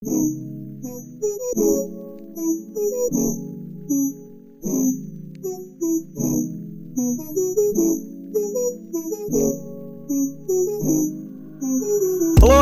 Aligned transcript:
Hello, 0.00 0.14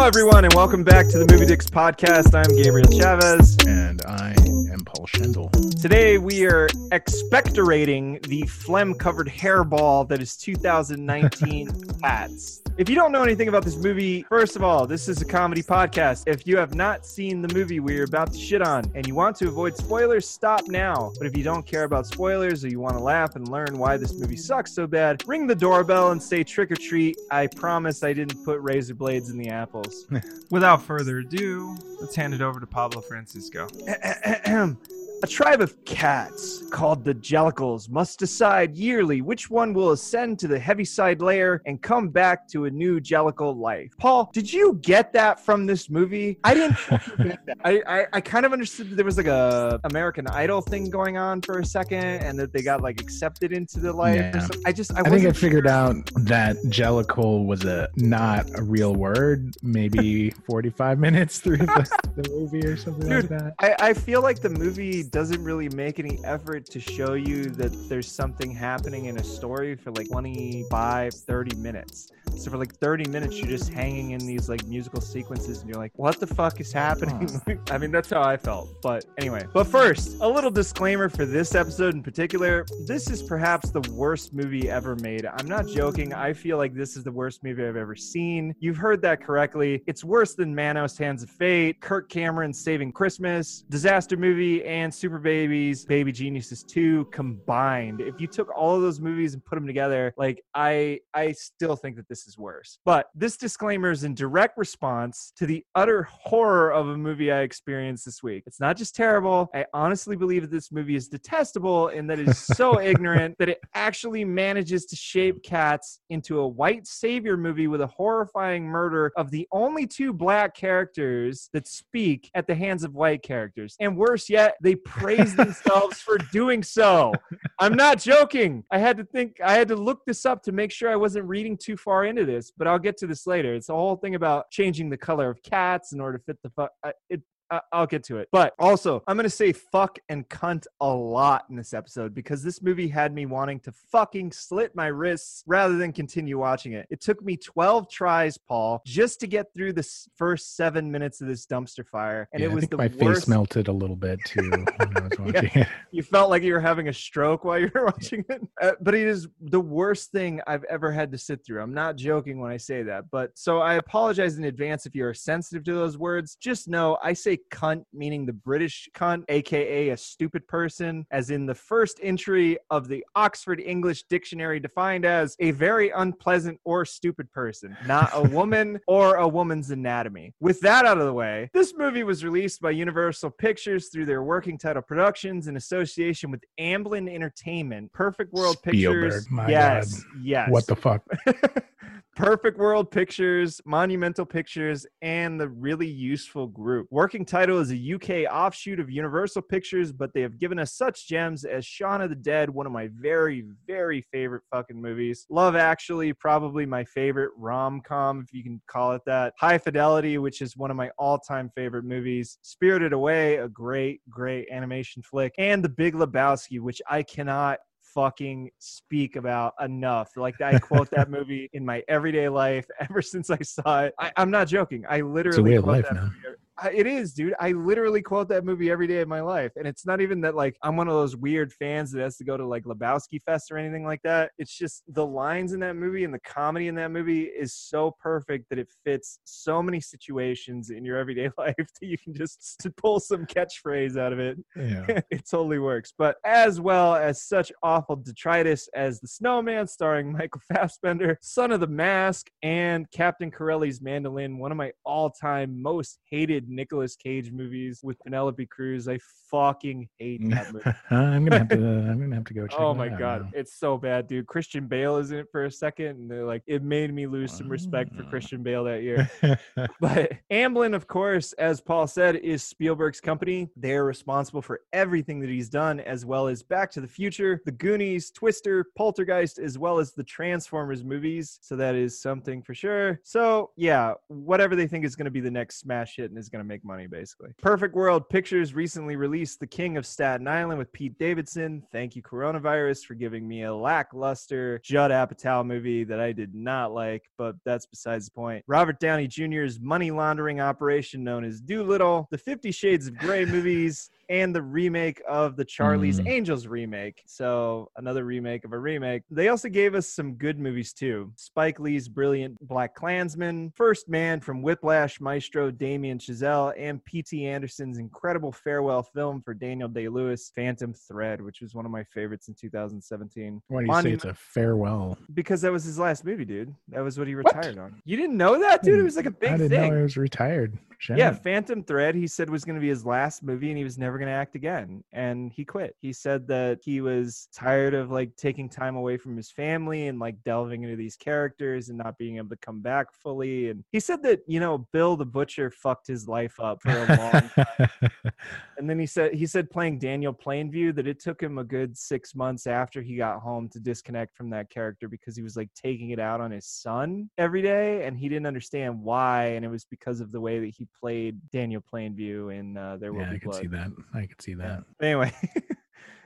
everyone, 0.03 0.47
and 0.47 0.55
welcome 0.55 0.83
back 0.83 1.09
to 1.09 1.19
the 1.19 1.27
Movie 1.31 1.45
Dicks 1.45 1.67
podcast. 1.69 2.35
I'm 2.35 2.57
Gabriel 2.57 2.91
Chavez. 2.91 3.59
And 3.67 4.01
I 4.07 4.35
am 4.73 4.83
Paul 4.87 5.07
Schendel. 5.07 5.51
Today, 5.83 6.17
we 6.17 6.47
are 6.47 6.69
expectorating 6.91 8.23
the 8.29 8.47
phlegm 8.47 8.95
covered 8.95 9.29
hairball 9.29 10.09
that 10.09 10.23
is 10.23 10.39
2019 10.39 11.85
Cats. 12.01 12.63
If 12.79 12.91
you 12.91 12.95
don't 12.95 13.11
know 13.11 13.23
anything 13.23 13.49
about 13.49 13.65
this 13.65 13.77
movie, 13.77 14.23
first 14.25 14.55
of 14.55 14.63
all, 14.63 14.87
this 14.87 15.09
is 15.09 15.23
a 15.23 15.25
comedy 15.25 15.63
podcast. 15.63 16.25
If 16.27 16.47
you 16.47 16.59
have 16.59 16.75
not 16.75 17.07
seen 17.07 17.41
the 17.41 17.49
movie 17.55 17.81
we're 17.81 18.05
about 18.05 18.35
to 18.35 18.39
shit 18.39 18.61
on 18.61 18.85
and 18.95 19.07
you 19.07 19.15
want 19.15 19.35
to 19.37 19.49
avoid 19.49 19.75
spoilers, 19.75 20.29
stop 20.29 20.69
now. 20.69 21.11
But 21.17 21.27
if 21.27 21.35
you 21.35 21.43
don't 21.43 21.67
care 21.67 21.85
about 21.85 22.07
spoilers 22.07 22.67
or 22.67 22.69
you 22.69 22.79
want 22.79 22.95
to 22.95 23.03
laugh 23.03 23.35
and 23.35 23.49
learn 23.49 23.79
why 23.79 23.97
this 23.97 24.13
movie 24.13 24.37
sucks 24.37 24.73
so 24.73 24.87
bad, 24.87 25.27
ring 25.27 25.47
the 25.47 25.55
doorbell 25.55 26.11
and 26.11 26.23
say 26.23 26.45
trick 26.45 26.71
or 26.71 26.77
treat. 26.77 27.17
I 27.31 27.47
promise 27.47 28.03
I 28.03 28.13
didn't 28.13 28.45
put 28.45 28.61
razor 28.61 28.95
blades 28.95 29.31
in 29.31 29.39
the 29.39 29.49
apples. 29.49 30.05
Without 30.51 30.83
further 30.83 31.21
ado, 31.21 31.79
let's 31.99 32.15
hand 32.15 32.35
it 32.35 32.43
over 32.43 32.61
to 32.61 32.67
Pablo 32.67 33.01
Francisco. 33.01 33.69
A 35.23 35.27
tribe 35.27 35.63
of 35.63 35.83
cats 35.87 36.63
called 36.71 37.03
the 37.03 37.15
Jellicles 37.15 37.89
must 37.89 38.19
decide 38.19 38.77
yearly 38.77 39.23
which 39.23 39.49
one 39.49 39.73
will 39.73 39.93
ascend 39.93 40.39
to 40.41 40.49
the 40.49 40.59
Heaviside 40.59 41.23
layer 41.23 41.63
and 41.65 41.81
come 41.81 42.11
back 42.11 42.47
to 42.49 42.67
a 42.67 42.71
new 42.71 43.01
Jellicle 43.01 43.57
life. 43.57 43.91
Paul, 43.99 44.31
did 44.35 44.53
you 44.53 44.79
get 44.83 45.15
that 45.15 45.41
from 45.41 45.65
this 45.65 45.89
movie? 45.89 46.39
I 46.45 46.53
didn't. 46.53 46.77
I, 47.65 47.83
I, 47.87 48.07
I 48.13 48.21
kind 48.21 48.45
of 48.45 48.53
understood 48.53 48.91
that 48.91 48.97
there 48.97 49.07
was 49.07 49.17
like 49.17 49.27
a 49.27 49.81
American 49.85 50.27
Idol 50.27 50.61
thing 50.61 50.91
going 50.91 51.17
on 51.17 51.41
for 51.41 51.61
a 51.61 51.65
second 51.65 52.05
and 52.05 52.39
that 52.39 52.53
they 52.53 52.61
got 52.61 52.83
like 52.83 53.01
accepted 53.01 53.53
into 53.53 53.81
the 53.81 53.93
life. 53.95 54.17
Yeah. 54.17 54.39
something. 54.41 54.63
I 54.67 54.73
just 54.73 54.95
I, 54.95 55.01
I, 55.01 55.09
think 55.09 55.27
I 55.27 55.33
figured 55.33 55.65
sure. 55.65 55.73
out 55.73 56.11
that 56.17 56.57
jellicle 56.67 57.47
was 57.47 57.65
a 57.65 57.89
not 57.97 58.47
a 58.59 58.63
real 58.63 58.95
word. 58.95 59.55
Maybe 59.63 60.31
45 60.47 60.99
minutes 60.99 61.39
through 61.39 61.59
the, 61.59 62.01
the 62.17 62.29
movie 62.31 62.67
or 62.67 62.77
something 62.77 63.09
Dude, 63.09 63.31
like 63.31 63.41
that. 63.41 63.55
I, 63.59 63.89
I 63.89 63.95
feel 63.95 64.21
like 64.21 64.41
the 64.41 64.51
movie 64.51 65.06
doesn't 65.11 65.43
really 65.43 65.69
make 65.71 65.99
any 65.99 66.19
effort 66.25 66.67
to 66.67 66.81
show 66.81 67.15
you 67.15 67.45
that 67.51 67.89
there's 67.89 68.11
something 68.11 68.51
happening 68.51 69.07
in 69.07 69.19
a 69.19 69.25
story 69.25 69.75
for 69.75 69.91
like 69.93 70.09
25, 70.09 71.13
30 71.15 71.57
minutes. 71.57 72.13
So 72.37 72.51
for 72.51 72.59
like 72.59 72.75
30 72.75 73.09
minutes, 73.11 73.39
you're 73.39 73.49
just 73.49 73.73
hanging 73.73 74.11
in 74.11 74.27
these 74.27 74.49
like 74.49 74.65
musical 74.67 75.01
sequences 75.01 75.61
and 75.61 75.71
you're 75.71 75.79
like, 75.79 75.93
what 75.97 76.21
the 76.21 76.27
fuck 76.27 76.61
is 76.61 76.71
happening? 76.71 77.29
I 77.71 77.79
mean, 77.79 77.91
that's 77.91 78.11
how 78.11 78.23
I 78.23 78.37
felt. 78.37 78.69
But 78.83 79.07
anyway, 79.17 79.47
but 79.55 79.65
first, 79.65 80.19
a 80.21 80.29
little 80.29 80.51
disclaimer 80.51 81.09
for 81.09 81.25
this 81.25 81.55
episode 81.55 81.95
in 81.95 82.03
particular. 82.03 82.67
This 82.87 83.11
is 83.11 83.23
perhaps 83.23 83.71
the 83.71 83.81
worst 83.93 84.35
movie 84.35 84.69
ever 84.69 84.97
made. 84.97 85.27
I'm 85.27 85.49
not 85.49 85.67
joking. 85.67 86.13
I 86.13 86.35
feel 86.35 86.59
like 86.59 86.75
this 86.75 86.97
is 86.97 87.05
the 87.05 87.13
worst 87.13 87.43
movie 87.43 87.65
I've 87.65 87.77
ever 87.77 87.97
seen. 87.97 88.55
You've 88.61 88.77
heard 88.77 89.01
that 89.03 89.23
correctly. 89.23 89.83
It's 89.87 90.05
worse 90.05 90.35
than 90.35 90.55
Manos 90.55 90.99
Hands 90.99 91.23
of 91.23 91.31
Fate, 91.31 91.81
Kirk 91.81 92.11
Cameron 92.11 92.53
Saving 92.53 92.93
Christmas, 92.93 93.65
Disaster 93.71 94.17
Movie, 94.17 94.63
and 94.65 94.93
Super 94.93 95.19
Babies, 95.19 95.87
Baby 95.87 96.13
Geniuses 96.13 96.63
2 96.65 97.07
combined. 97.07 98.03
If 98.03 98.21
you 98.21 98.27
took 98.27 98.55
all 98.55 98.77
of 98.77 98.83
those 98.83 99.01
movies 99.01 99.33
and 99.33 99.45
put 99.45 99.55
them 99.55 99.67
together, 99.67 100.13
like 100.19 100.43
I 100.55 101.01
I 101.15 101.33
still 101.33 101.77
think 101.77 101.97
that 101.97 102.09
this 102.09 102.26
is 102.27 102.39
worse. 102.39 102.79
But 102.85 103.09
this 103.15 103.37
disclaimer 103.37 103.91
is 103.91 104.05
in 104.05 104.15
direct 104.15 104.59
response 104.59 105.33
to 105.37 105.47
the 105.47 105.65
utter 105.75 106.05
horror 106.05 106.73
of 106.73 106.89
a 106.89 106.97
movie 106.97 107.31
I 107.33 107.41
experienced 107.41 108.05
this 108.05 108.23
week. 108.23 108.45
It's 108.47 108.61
not 108.61 108.77
just 108.77 108.95
terrible. 108.95 109.49
I 109.55 109.67
honestly 109.73 110.17
believe 110.17 110.43
that 110.43 110.51
this 110.51 110.73
movie 110.73 110.97
is 110.97 111.09
detestable 111.09 111.89
and 111.89 112.09
that 112.11 112.19
it 112.19 112.29
is 112.29 112.39
so 112.39 112.81
ignorant 112.93 113.37
that 113.39 113.49
it 113.49 113.61
actually 113.75 114.25
manages 114.25 114.87
to 114.87 114.97
shape 114.97 115.43
cats 115.43 116.01
into 116.11 116.41
a 116.41 116.49
white 116.49 116.87
savior 116.87 117.37
movie 117.37 117.69
with 117.69 117.81
a 117.81 117.87
horrifying 117.87 118.65
murder 118.65 119.13
of 119.17 119.31
the 119.31 119.47
only 119.53 119.87
two 119.87 120.13
black 120.13 120.55
characters 120.55 121.49
that 121.53 121.67
speak 121.67 122.31
at 122.35 122.47
the 122.47 122.55
hands 122.55 122.85
of 122.85 122.95
white 122.95 123.23
characters. 123.23 123.77
And 123.81 123.97
worse 123.97 124.29
yet, 124.29 124.57
they 124.63 124.75
praise 124.75 125.35
themselves 125.37 126.01
for 126.01 126.19
doing 126.33 126.63
so. 126.63 127.13
I'm 127.59 127.75
not 127.75 127.99
joking. 127.99 128.65
I 128.71 128.79
had 128.79 128.97
to 128.97 129.05
think, 129.05 129.37
I 129.45 129.55
had 129.55 129.69
to 129.69 129.77
look 129.77 130.05
this 130.07 130.25
up 130.25 130.43
to 130.45 130.53
make 130.53 130.73
sure 130.73 130.91
I 130.91 130.97
wasn't 130.97 131.27
reading 131.27 131.57
too 131.57 131.77
far 131.77 132.06
into 132.07 132.25
this, 132.25 132.51
but 132.57 132.67
I'll 132.67 132.79
get 132.79 132.97
to 132.99 133.07
this 133.07 133.27
later. 133.27 133.55
It's 133.55 133.67
the 133.69 133.75
whole 133.75 133.97
thing 133.97 134.15
about 134.15 134.51
changing 134.51 134.91
the 134.91 134.97
color 134.97 135.29
of 135.31 135.43
cats 135.43 135.93
in 135.93 136.01
order 136.01 136.19
to 136.19 136.25
fit 136.25 136.39
the 136.43 136.51
fuck. 136.51 136.71
I- 136.85 136.93
It, 137.11 137.23
I- 137.51 137.61
I'll 137.73 137.87
get 137.87 138.03
to 138.05 138.19
it. 138.19 138.29
But 138.33 138.55
also, 138.59 139.03
I'm 139.07 139.17
going 139.17 139.25
to 139.25 139.31
say 139.31 139.53
fuck 139.53 139.99
and 140.09 140.29
cunt 140.29 140.65
a 140.81 140.89
lot 140.89 141.45
in 141.51 141.57
this 141.57 141.73
episode 141.75 142.15
because 142.15 142.43
this 142.43 142.63
movie 142.63 142.89
had 142.89 143.13
me 143.15 143.27
wanting 143.27 143.61
to 143.61 143.73
fucking 143.73 144.33
slit 144.33 144.75
my 144.75 144.87
wrists 144.89 145.43
rather 145.47 145.77
than 145.77 145.93
continue 145.93 146.39
watching 146.39 146.73
it. 146.73 146.87
It 146.91 147.01
took 147.01 147.23
me 147.23 147.37
12 147.37 147.89
tries, 147.91 148.37
Paul, 148.39 148.83
just 148.85 149.21
to 149.21 149.27
get 149.27 149.53
through 149.55 149.73
the 149.75 149.89
first 150.17 150.57
seven 150.57 150.91
minutes 150.91 151.21
of 151.21 151.29
this 151.29 151.47
dumpster 151.47 151.87
fire. 151.87 152.29
And 152.33 152.43
Yeah, 152.43 152.49
it 152.49 152.53
was 152.53 152.67
the 152.69 152.77
my 152.77 152.89
worst. 153.01 153.23
face 153.23 153.29
melted 153.29 153.69
a 153.69 153.73
little 153.73 153.97
bit 153.97 154.19
too 154.27 154.51
when 154.51 154.67
I 154.97 155.01
was 155.09 155.13
watching 155.19 155.51
it. 155.55 155.69
you 155.93 156.03
felt 156.03 156.31
like 156.31 156.43
you 156.43 156.53
were 156.53 156.61
having 156.61 156.89
a 156.89 156.93
stroke 156.93 157.45
while 157.45 157.59
you 157.59 157.71
were 157.75 157.85
watching 157.87 158.25
it. 158.29 158.43
Uh, 158.61 158.73
but 158.81 158.95
it 158.95 159.07
is 159.07 159.29
the 159.41 159.61
worst 159.61 160.11
thing 160.11 160.41
I've 160.47 160.65
ever 160.65 160.91
had 160.91 161.13
to 161.13 161.19
sit 161.19 161.45
through. 161.45 161.63
I'm 161.63 161.75
not 161.75 161.97
joking 161.97 162.41
when 162.41 162.51
I 162.51 162.57
say 162.57 162.83
that. 162.85 163.05
But 163.11 163.31
so 163.35 163.59
I 163.59 163.75
apologize 163.75 164.39
in 164.39 164.45
advance 164.45 164.87
if 164.87 164.95
you 164.95 165.07
are 165.07 165.15
sensitive 165.15 165.65
to 165.65 165.75
those 165.75 165.97
words. 165.99 166.37
Just 166.41 166.69
know 166.69 166.99
I 167.03 167.13
say 167.13 167.36
cunt, 167.51 167.85
meaning 167.93 168.27
the 168.27 168.33
British 168.33 168.89
cunt, 168.95 169.25
aka 169.29 169.91
a 169.91 169.97
stupid 169.97 170.47
person, 170.47 171.07
as 171.11 171.31
in 171.31 171.47
the 171.47 171.55
first 171.55 171.99
entry 172.03 172.59
of 172.71 172.89
the 172.89 173.05
Oxford 173.15 173.61
English 173.61 174.05
Dictionary 174.05 174.61
defined 174.61 175.05
as 175.05 175.37
a 175.41 175.51
very 175.53 175.91
unpleasant 175.91 176.59
or 176.65 176.85
stupid 176.85 177.31
person, 177.33 177.77
not 177.87 178.11
a 178.13 178.23
woman 178.37 178.81
or 178.87 179.17
a 179.17 179.29
woman's 179.29 179.71
anatomy. 179.71 180.35
With 180.41 180.61
that 180.61 180.85
out 180.85 180.99
of 180.99 181.07
the 181.07 181.13
way, 181.13 181.51
this 181.53 181.75
movie 181.77 182.03
was 182.03 182.25
released 182.25 182.61
by 182.61 182.71
Universal 182.71 183.31
Pictures 183.31 183.89
through 183.89 184.07
their 184.07 184.23
working 184.23 184.59
title 184.59 184.83
productions 184.83 185.49
in 185.49 185.57
association 185.57 186.31
with 186.31 186.43
Amblin 186.59 187.13
Entertainment, 187.13 187.93
Perfect 187.93 188.33
World 188.33 188.59
Spielberg, 188.59 189.13
Pictures. 189.13 189.29
yes, 189.49 189.95
God. 189.95 190.05
yes. 190.23 190.51
What 190.51 190.67
the 190.67 190.77
fuck? 190.77 191.03
Perfect 192.17 192.57
World 192.57 192.91
Pictures, 192.91 193.61
Monumental 193.67 194.25
Pictures, 194.25 194.87
and 195.03 195.39
the 195.39 195.51
Really 195.51 195.87
Useful 195.87 196.47
Group. 196.47 196.87
Working 196.91 197.27
title 197.27 197.59
is 197.59 197.71
a 197.71 197.95
UK 197.95 198.33
offshoot 198.33 198.81
of 198.81 198.89
Universal 198.91 199.43
Pictures, 199.43 199.93
but 199.93 200.15
they 200.15 200.23
have 200.23 200.39
given 200.39 200.59
us 200.59 200.73
such 200.73 201.07
gems 201.07 201.45
as 201.45 201.67
Shaun 201.67 202.01
of 202.01 202.09
the 202.09 202.17
Dead, 202.17 202.49
one 202.49 202.65
of 202.65 202.73
my 202.73 202.89
very, 202.99 203.45
very 203.67 204.01
favorite 204.01 204.45
fucking 204.51 204.81
movies. 204.81 205.27
Love 205.29 205.57
Actually, 205.57 206.15
probably 206.15 206.65
my 206.65 206.85
favorite 206.85 207.33
rom 207.37 207.83
com, 207.83 208.23
if 208.27 208.33
you 208.33 208.43
can 208.43 208.63
call 208.67 208.93
it 208.93 209.03
that. 209.05 209.35
High 209.39 209.59
Fidelity, 209.59 210.17
which 210.17 210.41
is 210.41 210.57
one 210.57 210.71
of 210.71 210.77
my 210.79 210.89
all 210.99 211.19
time 211.19 211.51
favorite 211.55 211.85
movies. 211.85 212.39
Spirited 212.41 212.95
Away, 212.95 213.37
a 213.37 213.49
great, 213.49 214.01
great 214.09 214.49
animation 214.51 215.03
flick. 215.03 215.35
And 215.37 215.63
The 215.63 215.69
Big 215.69 215.93
Lebowski, 215.93 216.61
which 216.61 216.81
I 216.89 217.03
cannot 217.03 217.59
fucking 217.97 218.51
speak 218.59 219.17
about 219.17 219.55
enough. 219.61 220.11
Like 220.17 220.41
I 220.41 220.59
quote 220.61 220.91
that 220.91 221.11
movie 221.17 221.51
in 221.55 221.65
my 221.65 221.83
everyday 221.89 222.29
life 222.29 222.67
ever 222.81 223.03
since 223.03 223.31
I 223.31 223.39
saw 223.39 223.85
it. 223.85 223.95
I, 223.99 224.13
I'm 224.17 224.31
not 224.31 224.47
joking. 224.47 224.85
I 224.89 225.01
literally 225.01 225.55
quote 225.55 225.67
life 225.67 225.85
that 225.87 225.95
now. 225.95 226.03
movie 226.03 226.37
It 226.73 226.87
is, 226.87 227.13
dude. 227.13 227.35
I 227.39 227.53
literally 227.53 228.01
quote 228.01 228.29
that 228.29 228.45
movie 228.45 228.71
every 228.71 228.87
day 228.87 229.01
of 229.01 229.09
my 229.09 229.21
life. 229.21 229.53
And 229.57 229.67
it's 229.67 229.85
not 229.85 230.01
even 230.01 230.21
that 230.23 230.35
like 230.35 230.57
I'm 230.63 230.77
one 230.77 230.89
of 230.89 230.95
those 230.95 231.17
weird 231.17 231.53
fans 231.53 231.93
that 231.93 232.01
has 232.03 232.17
to 232.17 232.25
go 232.25 232.37
to 232.37 232.47
like 232.47 232.65
Lebowski 232.65 233.21
Fest 233.23 233.51
or 233.51 233.59
anything 233.59 233.85
like 233.85 234.01
that. 234.05 234.31
It's 234.39 234.57
just 234.57 234.83
the 234.89 235.07
lines 235.07 235.53
in 235.53 235.61
that 235.61 235.77
movie 235.77 236.05
and 236.05 236.15
the 236.15 236.21
comedy 236.21 236.69
in 236.69 236.75
that 236.77 236.91
movie 236.91 237.25
is 237.25 237.55
so 237.55 237.95
perfect 238.01 238.47
that 238.51 238.59
it 238.59 238.69
fits 238.85 239.19
so 239.25 239.63
many 239.63 239.81
situations 239.81 240.71
in 240.71 240.85
your 240.85 240.97
everyday 240.97 241.31
life 241.39 241.55
that 241.57 241.87
you 241.87 241.99
can 241.99 242.15
just 242.15 242.67
pull 242.77 243.01
some 243.01 243.27
catchphrase 243.27 243.99
out 243.99 244.13
of 244.13 244.19
it 244.19 244.39
Yeah. 244.57 244.87
it 245.11 245.29
totally 245.31 245.59
works. 245.59 245.93
But 245.97 246.17
as 246.25 246.61
well 246.61 246.95
as 246.95 247.23
such 247.23 247.53
awful 247.63 247.97
detritus 247.97 248.69
as 248.75 249.01
The 249.01 249.09
Snowman, 249.09 249.67
starring 249.67 250.13
Michael 250.17 250.41
Fassbender, 250.53 251.19
Son 251.21 251.53
of 251.53 251.61
the 251.61 251.67
Mask, 251.67 252.29
and 252.43 252.91
Captain 252.91 253.31
Corelli's 253.31 253.83
Mandolin, 253.83 254.39
one 254.39 254.53
of 254.53 254.57
my 254.57 254.73
all-time 254.85 255.61
most 255.61 255.99
hated 256.09 256.46
Nicolas 256.49 256.97
Cage 256.97 257.31
movies 257.31 257.81
with 257.83 257.99
Penelope 258.01 258.47
Cruz. 258.47 258.89
I 258.89 258.99
fucking 259.31 259.89
hate 259.99 260.21
that 260.31 260.53
movie. 260.53 260.71
I'm 260.91 261.25
gonna 261.25 261.39
have 261.39 261.49
to. 261.49 261.57
I'm 261.57 262.01
gonna 262.01 262.15
have 262.15 262.25
to 262.25 262.35
go 262.35 262.47
check. 262.47 262.61
Oh 262.61 262.75
my 262.75 262.89
god, 262.89 263.31
it's 263.33 263.59
so 263.59 263.77
bad, 263.79 264.07
dude. 264.07 264.27
Christian 264.27 264.67
Bale 264.67 264.97
is 264.97 265.11
in 265.11 265.19
it 265.19 265.27
for 265.31 265.45
a 265.45 265.51
second, 265.51 265.99
and 265.99 266.11
they're 266.11 266.25
like, 266.25 266.43
it 266.47 266.63
made 266.63 266.93
me 266.93 267.07
lose 267.07 267.33
some 267.33 267.49
respect 267.49 267.95
for 267.95 268.03
Christian 268.05 268.43
Bale 268.43 268.65
that 268.65 268.83
year. 268.83 269.11
But 269.81 270.13
Amblin, 270.31 270.75
of 270.75 270.87
course, 270.87 271.33
as 271.35 271.61
Paul 271.61 271.87
said, 271.87 272.17
is 272.17 272.43
Spielberg's 272.43 273.01
company. 273.01 273.49
They're 273.57 273.85
responsible 273.85 274.43
for 274.43 274.61
everything 274.73 275.21
that 275.21 275.31
he's 275.31 275.49
done, 275.49 275.81
as 275.81 276.05
well 276.05 276.29
as 276.29 276.43
Back 276.43 276.71
to 276.73 276.81
the 276.81 276.89
Future, 276.89 277.41
The 277.45 277.53
Goonies, 277.53 278.11
Twister, 278.11 278.67
Poltergeist, 278.77 279.39
as 279.39 279.59
well 279.59 279.79
as 279.79 279.93
the 279.93 280.05
Transformers 280.05 280.85
movies. 280.85 281.39
So 281.43 281.57
that 281.57 281.75
is 281.75 282.01
something 282.01 282.43
for 282.43 282.55
sure. 282.55 283.01
So 283.05 283.51
yeah, 283.57 283.95
whatever 284.09 284.57
they 284.57 284.67
think 284.67 284.85
is 284.85 284.97
going 284.97 285.07
to 285.07 285.11
be 285.11 285.21
the 285.21 285.31
next 285.31 285.59
smash 285.59 285.97
hit 285.97 286.11
and 286.11 286.19
is 286.19 286.29
going 286.37 286.45
to 286.45 286.49
make 286.49 286.65
money, 286.65 286.87
basically. 286.87 287.31
Perfect 287.41 287.75
World 287.75 288.09
Pictures 288.09 288.55
recently 288.55 288.97
released 288.97 289.41
The 289.41 289.47
King 289.47 289.77
of 289.77 289.87
Staten 289.87 290.29
Island 290.29 290.59
with 290.59 290.73
Pete 290.73 290.99
Davidson. 290.99 291.63
Thank 291.73 291.97
you, 291.97 292.03
coronavirus, 292.03 292.85
for 292.85 292.95
giving 292.95 293.27
me 293.27 293.45
a 293.45 293.55
lackluster 293.55 294.61
Judd 294.63 294.91
Apatow 294.91 295.45
movie 295.47 295.85
that 295.85 296.01
I 296.01 296.13
did 296.13 296.35
not 296.35 296.73
like, 296.73 297.05
but 297.17 297.37
that's 297.45 297.67
besides 297.67 298.07
the 298.07 298.11
point. 298.13 298.45
Robert 298.47 298.79
Downey 298.81 299.07
Jr.'s 299.07 299.59
money 299.61 299.91
laundering 299.91 300.41
operation 300.41 301.03
known 301.03 301.25
as 301.25 301.41
Dolittle, 301.41 302.07
the 302.11 302.19
Fifty 302.19 302.51
Shades 302.51 302.87
of 302.87 302.97
Grey 302.99 303.25
movies, 303.25 303.91
and 304.09 304.35
the 304.35 304.43
remake 304.43 305.03
of 305.09 305.37
the 305.37 305.45
Charlie's 305.45 306.01
Mm. 306.01 306.09
Angels 306.09 306.47
remake. 306.47 307.03
So 307.07 307.71
another 307.77 308.05
remake 308.05 308.45
of 308.45 308.53
a 308.53 308.59
remake. 308.59 309.03
They 309.11 309.29
also 309.29 309.49
gave 309.49 309.75
us 309.75 309.89
some 309.89 310.15
good 310.15 310.39
movies 310.39 310.73
too. 310.73 311.13
Spike 311.17 311.59
Lee's 311.61 311.89
brilliant 311.89 312.37
Black 312.47 312.75
Klansman, 312.75 313.53
First 313.57 313.89
Man 313.89 314.21
from 314.21 314.43
Whiplash, 314.43 315.01
Maestro 315.01 315.51
Damien 315.51 315.99
Chazelle, 315.99 316.53
and 316.57 316.85
P.T. 316.85 317.27
Anderson's 317.27 317.79
incredible 317.79 318.33
farewell 318.33 318.83
film 318.83 319.21
for 319.23 319.35
Daniel 319.35 319.69
Day 319.69 319.89
Lewis, 319.89 320.31
Phantom 320.35 320.73
Thread, 320.73 321.21
which 321.21 321.41
was 321.41 321.55
one 321.55 321.65
of 321.65 321.71
my 321.73 321.83
favorites 321.85 322.29
in 322.29 322.35
2017. 322.35 323.43
Why 323.49 323.61
do 323.63 323.67
you 323.67 323.83
say 323.83 323.93
it's 323.93 324.05
a 324.05 324.15
farewell? 324.15 324.99
Because 325.15 325.41
that 325.43 325.53
was 325.53 325.65
his 325.65 325.79
last 325.79 326.05
movie, 326.05 326.25
dude. 326.25 326.55
That 326.69 326.81
was 326.83 326.99
what 326.99 327.07
he 327.09 327.15
retired 327.15 327.59
on. 327.59 327.81
You 327.85 327.97
didn't 327.97 328.17
know 328.17 328.39
that, 328.41 328.63
dude? 328.63 328.79
It 328.79 328.83
was 328.83 328.97
like 328.97 329.07
a 329.07 329.11
big 329.11 329.31
I 329.31 329.37
didn't 329.37 329.51
thing. 329.51 329.71
know 329.71 329.77
he 329.79 329.83
was 329.83 329.97
retired. 329.97 330.59
Yeah, 330.95 331.13
Phantom 331.13 331.63
Thread, 331.65 331.95
he 331.95 332.07
said 332.07 332.29
was 332.29 332.45
going 332.45 332.57
to 332.57 332.61
be 332.61 332.69
his 332.69 332.85
last 332.85 333.23
movie 333.23 333.49
and 333.49 333.57
he 333.57 333.65
was 333.65 333.79
never 333.79 333.96
going 333.99 334.09
to 334.09 334.15
act 334.15 334.35
again. 334.35 334.83
And 334.93 335.33
he 335.33 335.45
quit. 335.45 335.77
He 335.81 335.93
said 335.93 336.27
that 336.29 336.59
he 336.63 336.81
was 336.81 337.29
tired 337.35 337.75
of 337.75 337.91
like 337.91 338.15
taking 338.17 338.49
time 338.49 338.77
away 338.77 338.97
from 338.97 339.17
his 339.17 339.31
family 339.31 339.89
and 339.89 339.99
like 339.99 340.23
delving 340.25 340.63
into 340.63 340.77
these 340.77 340.97
characters 340.97 341.69
and 341.69 341.79
not 341.79 341.99
being 341.99 342.17
able 342.17 342.31
to 342.31 342.37
come 342.37 342.61
back 342.61 342.93
fully. 342.93 343.51
And 343.51 343.65
he 343.73 343.81
said 343.81 344.03
that, 344.05 344.21
you 344.27 344.41
know, 344.41 344.67
Bill 344.73 344.97
the 344.97 345.07
Butcher 345.07 345.51
fucked 345.51 345.87
his 345.87 346.09
life 346.09 346.39
up 346.41 346.63
for 346.63 346.71
a 346.71 346.97
long 346.97 347.31
time. 347.31 347.91
and 348.59 348.69
then 348.69 348.79
he 348.79 348.87
said 348.87 349.15
he 349.15 349.27
said 349.27 349.51
playing 349.51 349.79
Daniel 349.79 350.15
Plainview 350.15 350.75
that 350.75 350.87
it 350.87 351.01
took 351.01 351.23
him 351.23 351.39
a 351.39 351.45
good 351.45 351.77
six 351.77 352.15
months 352.15 352.47
after 352.47 352.83
he 352.83 352.97
got 352.97 353.21
home 353.21 353.49
to 353.51 353.61
disconnect 353.61 354.17
from 354.17 354.31
that 354.31 354.51
character 354.51 354.89
because 354.89 355.17
he 355.17 355.23
was 355.23 355.37
like 355.37 355.51
taking 355.55 355.91
it 355.91 355.99
out 355.99 356.21
on 356.21 356.31
his 356.31 356.47
son 356.47 357.09
every 357.19 357.43
day 357.43 357.85
and 357.85 357.97
he 357.99 358.09
didn't 358.09 358.27
understand 358.27 358.81
why 358.81 359.27
and 359.27 359.45
it 359.45 359.49
was 359.49 359.65
because 359.65 360.01
of 360.01 360.13
the 360.13 360.21
way 360.21 360.39
that 360.41 360.55
he 360.57 360.67
played 360.79 361.19
Daniel 361.31 361.63
Plainview 361.73 362.39
in 362.39 362.57
uh, 362.57 362.77
There 362.79 362.93
Will 362.93 363.03
yeah, 363.03 363.11
Be 363.11 363.17
I 363.17 363.19
can 363.19 363.31
Blood. 363.31 363.41
see 363.43 363.49
that. 363.49 363.71
I 363.95 364.07
can 364.07 364.19
see 364.21 364.33
Yeah. 364.33 364.61
that. 364.81 364.85
Anyway. 364.85 365.13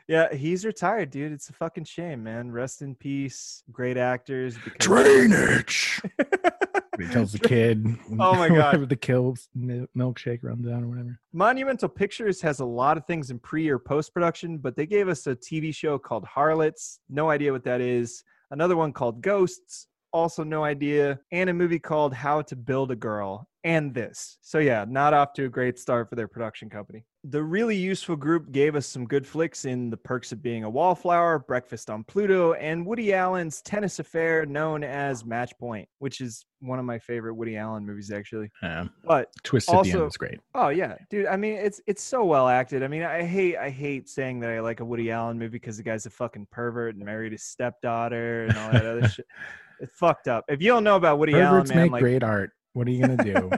Yeah, 0.09 0.35
he's 0.35 0.65
retired, 0.65 1.13
dude. 1.13 1.31
It's 1.31 1.51
a 1.51 1.53
fucking 1.53 1.85
shame, 1.85 2.25
man. 2.25 2.51
Rest 2.51 2.83
in 2.83 2.97
peace. 2.97 3.63
Great 3.71 3.97
actors. 3.97 4.57
because- 4.59 4.85
Drainage. 4.85 6.03
he 6.99 7.07
tells 7.07 7.31
the 7.31 7.39
kid. 7.39 7.87
Oh 8.19 8.35
my 8.35 8.49
God. 8.49 8.89
the 8.89 8.97
kills 8.97 9.49
milkshake 9.57 10.41
runs 10.43 10.67
down 10.67 10.83
or 10.83 10.89
whatever. 10.89 11.21
Monumental 11.33 11.89
Pictures 11.89 12.41
has 12.41 12.59
a 12.59 12.65
lot 12.65 12.97
of 12.97 13.07
things 13.07 13.31
in 13.31 13.39
pre 13.39 13.69
or 13.69 13.79
post 13.79 14.13
production, 14.13 14.59
but 14.59 14.75
they 14.75 14.85
gave 14.85 15.09
us 15.09 15.29
a 15.29 15.37
TV 15.37 15.73
show 15.73 15.97
called 15.97 16.25
Harlots. 16.25 16.99
No 17.09 17.31
idea 17.31 17.53
what 17.53 17.63
that 17.63 17.81
is. 17.81 18.25
Another 18.51 18.77
one 18.77 18.93
called 18.93 19.23
Ghosts. 19.23 19.87
Also, 20.13 20.43
no 20.43 20.65
idea. 20.65 21.21
And 21.31 21.49
a 21.51 21.55
movie 21.55 21.79
called 21.79 22.13
How 22.15 22.43
to 22.43 22.57
Build 22.57 22.91
a 22.91 22.97
Girl. 22.97 23.49
And 23.63 23.93
this. 23.93 24.39
So, 24.41 24.59
yeah, 24.59 24.87
not 24.89 25.13
off 25.13 25.35
to 25.35 25.45
a 25.45 25.49
great 25.49 25.79
start 25.79 26.09
for 26.09 26.17
their 26.17 26.29
production 26.29 26.71
company. 26.71 27.05
The 27.25 27.43
really 27.43 27.77
useful 27.77 28.17
group 28.17 28.51
gave 28.53 28.75
us 28.75 28.87
some 28.87 29.05
good 29.05 29.27
flicks 29.27 29.67
in 29.67 29.91
The 29.91 29.99
Perks 29.99 30.33
of 30.33 30.43
Being 30.43 30.65
a 30.65 30.71
Wallflower, 30.71 31.41
Breakfast 31.41 31.91
on 31.91 32.03
Pluto, 32.05 32.55
and 32.55 32.87
Woody 32.87 33.13
Allen's 33.13 33.61
tennis 33.61 33.99
affair 33.99 34.47
known 34.47 34.83
as 34.83 35.27
Match 35.27 35.53
Point, 35.59 35.87
which 35.99 36.23
is 36.23 36.47
one 36.61 36.79
of 36.79 36.87
my 36.87 36.99
favorite 36.99 37.35
Woody 37.35 37.59
Allen 37.59 37.85
movies, 37.85 38.11
actually. 38.11 38.51
Yeah. 38.63 38.87
But 39.05 39.29
Twist 39.45 39.69
at 39.69 39.73
the 39.73 39.77
Also- 39.77 39.91
end 39.99 40.05
was 40.05 40.17
great. 40.17 40.41
Oh 40.55 40.71
yeah, 40.71 40.95
dude. 41.11 41.27
I 41.27 41.37
mean, 41.37 41.59
it's 41.59 41.83
it's 41.87 42.03
so 42.03 42.25
well 42.25 42.49
acted. 42.49 42.83
I 42.83 42.89
mean, 42.89 43.03
I 43.03 43.23
hate 43.23 43.59
I 43.59 43.69
hate 43.69 44.09
saying 44.09 44.41
that 44.41 44.49
I 44.49 44.61
like 44.61 44.81
a 44.81 44.85
Woody 44.87 45.11
Allen 45.11 45.39
movie 45.39 45.51
because 45.59 45.77
the 45.77 45.83
guy's 45.83 46.07
a 46.07 46.11
fucking 46.11 46.47
pervert 46.51 46.95
and 46.97 47.05
married 47.05 47.33
his 47.33 47.43
stepdaughter 47.43 48.45
and 48.45 48.57
all 48.57 48.73
that 48.73 48.87
other 48.87 49.09
shit. 49.11 49.27
It's 49.81 49.95
fucked 49.95 50.29
up. 50.29 50.47
If 50.49 50.63
you 50.63 50.69
don't 50.69 50.85
know 50.85 50.97
about 50.97 51.19
Woody 51.19 51.33
Perverts 51.33 51.71
Allen, 51.71 51.77
man, 51.77 51.85
make 51.85 51.93
like 51.93 52.01
great 52.03 52.23
art. 52.23 52.53
What 52.73 52.87
are 52.87 52.91
you 52.91 53.01
gonna 53.01 53.25
do? 53.25 53.51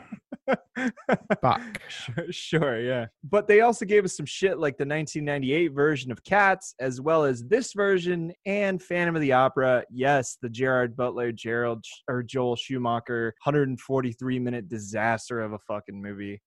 Fuck. 1.40 1.60
sure, 1.88 2.26
sure, 2.30 2.80
yeah. 2.80 3.06
But 3.22 3.46
they 3.46 3.60
also 3.60 3.84
gave 3.84 4.04
us 4.04 4.16
some 4.16 4.26
shit 4.26 4.58
like 4.58 4.76
the 4.76 4.86
1998 4.86 5.68
version 5.68 6.10
of 6.10 6.24
Cats, 6.24 6.74
as 6.80 7.00
well 7.00 7.24
as 7.24 7.44
this 7.44 7.72
version 7.72 8.32
and 8.46 8.82
Phantom 8.82 9.14
of 9.14 9.22
the 9.22 9.32
Opera. 9.32 9.84
Yes, 9.90 10.38
the 10.40 10.48
Gerard 10.48 10.96
Butler, 10.96 11.32
Gerald 11.32 11.84
or 12.08 12.22
Joel 12.22 12.56
Schumacher, 12.56 13.34
143 13.44 14.38
minute 14.38 14.68
disaster 14.68 15.40
of 15.40 15.52
a 15.52 15.58
fucking 15.58 16.00
movie. 16.00 16.40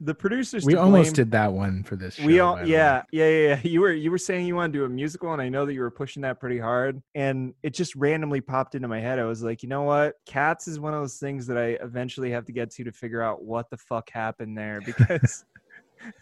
The 0.00 0.14
producers, 0.14 0.64
We 0.64 0.76
almost 0.76 1.14
did 1.14 1.30
that 1.32 1.52
one 1.52 1.82
for 1.82 1.96
this 1.96 2.14
show. 2.14 2.24
we 2.24 2.40
all 2.40 2.64
yeah, 2.64 3.02
yeah 3.12 3.28
yeah 3.28 3.48
yeah. 3.48 3.60
You 3.62 3.80
were 3.80 3.92
you 3.92 4.10
were 4.10 4.18
saying 4.18 4.46
you 4.46 4.54
want 4.56 4.72
to 4.72 4.78
do 4.78 4.84
a 4.84 4.88
musical 4.88 5.32
and 5.32 5.40
i 5.42 5.48
know 5.48 5.66
that 5.66 5.74
you 5.74 5.80
were 5.80 5.90
pushing 5.90 6.22
that 6.22 6.40
pretty 6.40 6.58
hard 6.58 7.02
and 7.14 7.54
it 7.62 7.74
just 7.74 7.94
randomly 7.96 8.40
popped 8.40 8.74
into 8.74 8.88
my 8.88 9.00
head. 9.00 9.18
I 9.18 9.24
was 9.24 9.42
like 9.42 9.62
you 9.62 9.68
know 9.68 9.82
what? 9.82 10.14
Cats 10.26 10.68
is 10.68 10.80
one 10.80 10.94
of 10.94 11.00
those 11.00 11.18
things 11.18 11.46
that 11.46 11.58
i 11.58 11.76
eventually 11.82 12.30
have 12.30 12.44
to 12.46 12.52
get 12.52 12.70
to 12.72 12.84
to 12.84 12.92
figure 12.92 13.22
out 13.22 13.42
what 13.42 13.70
the 13.70 13.76
fuck 13.76 14.10
happened 14.10 14.56
there 14.56 14.80
because 14.84 15.44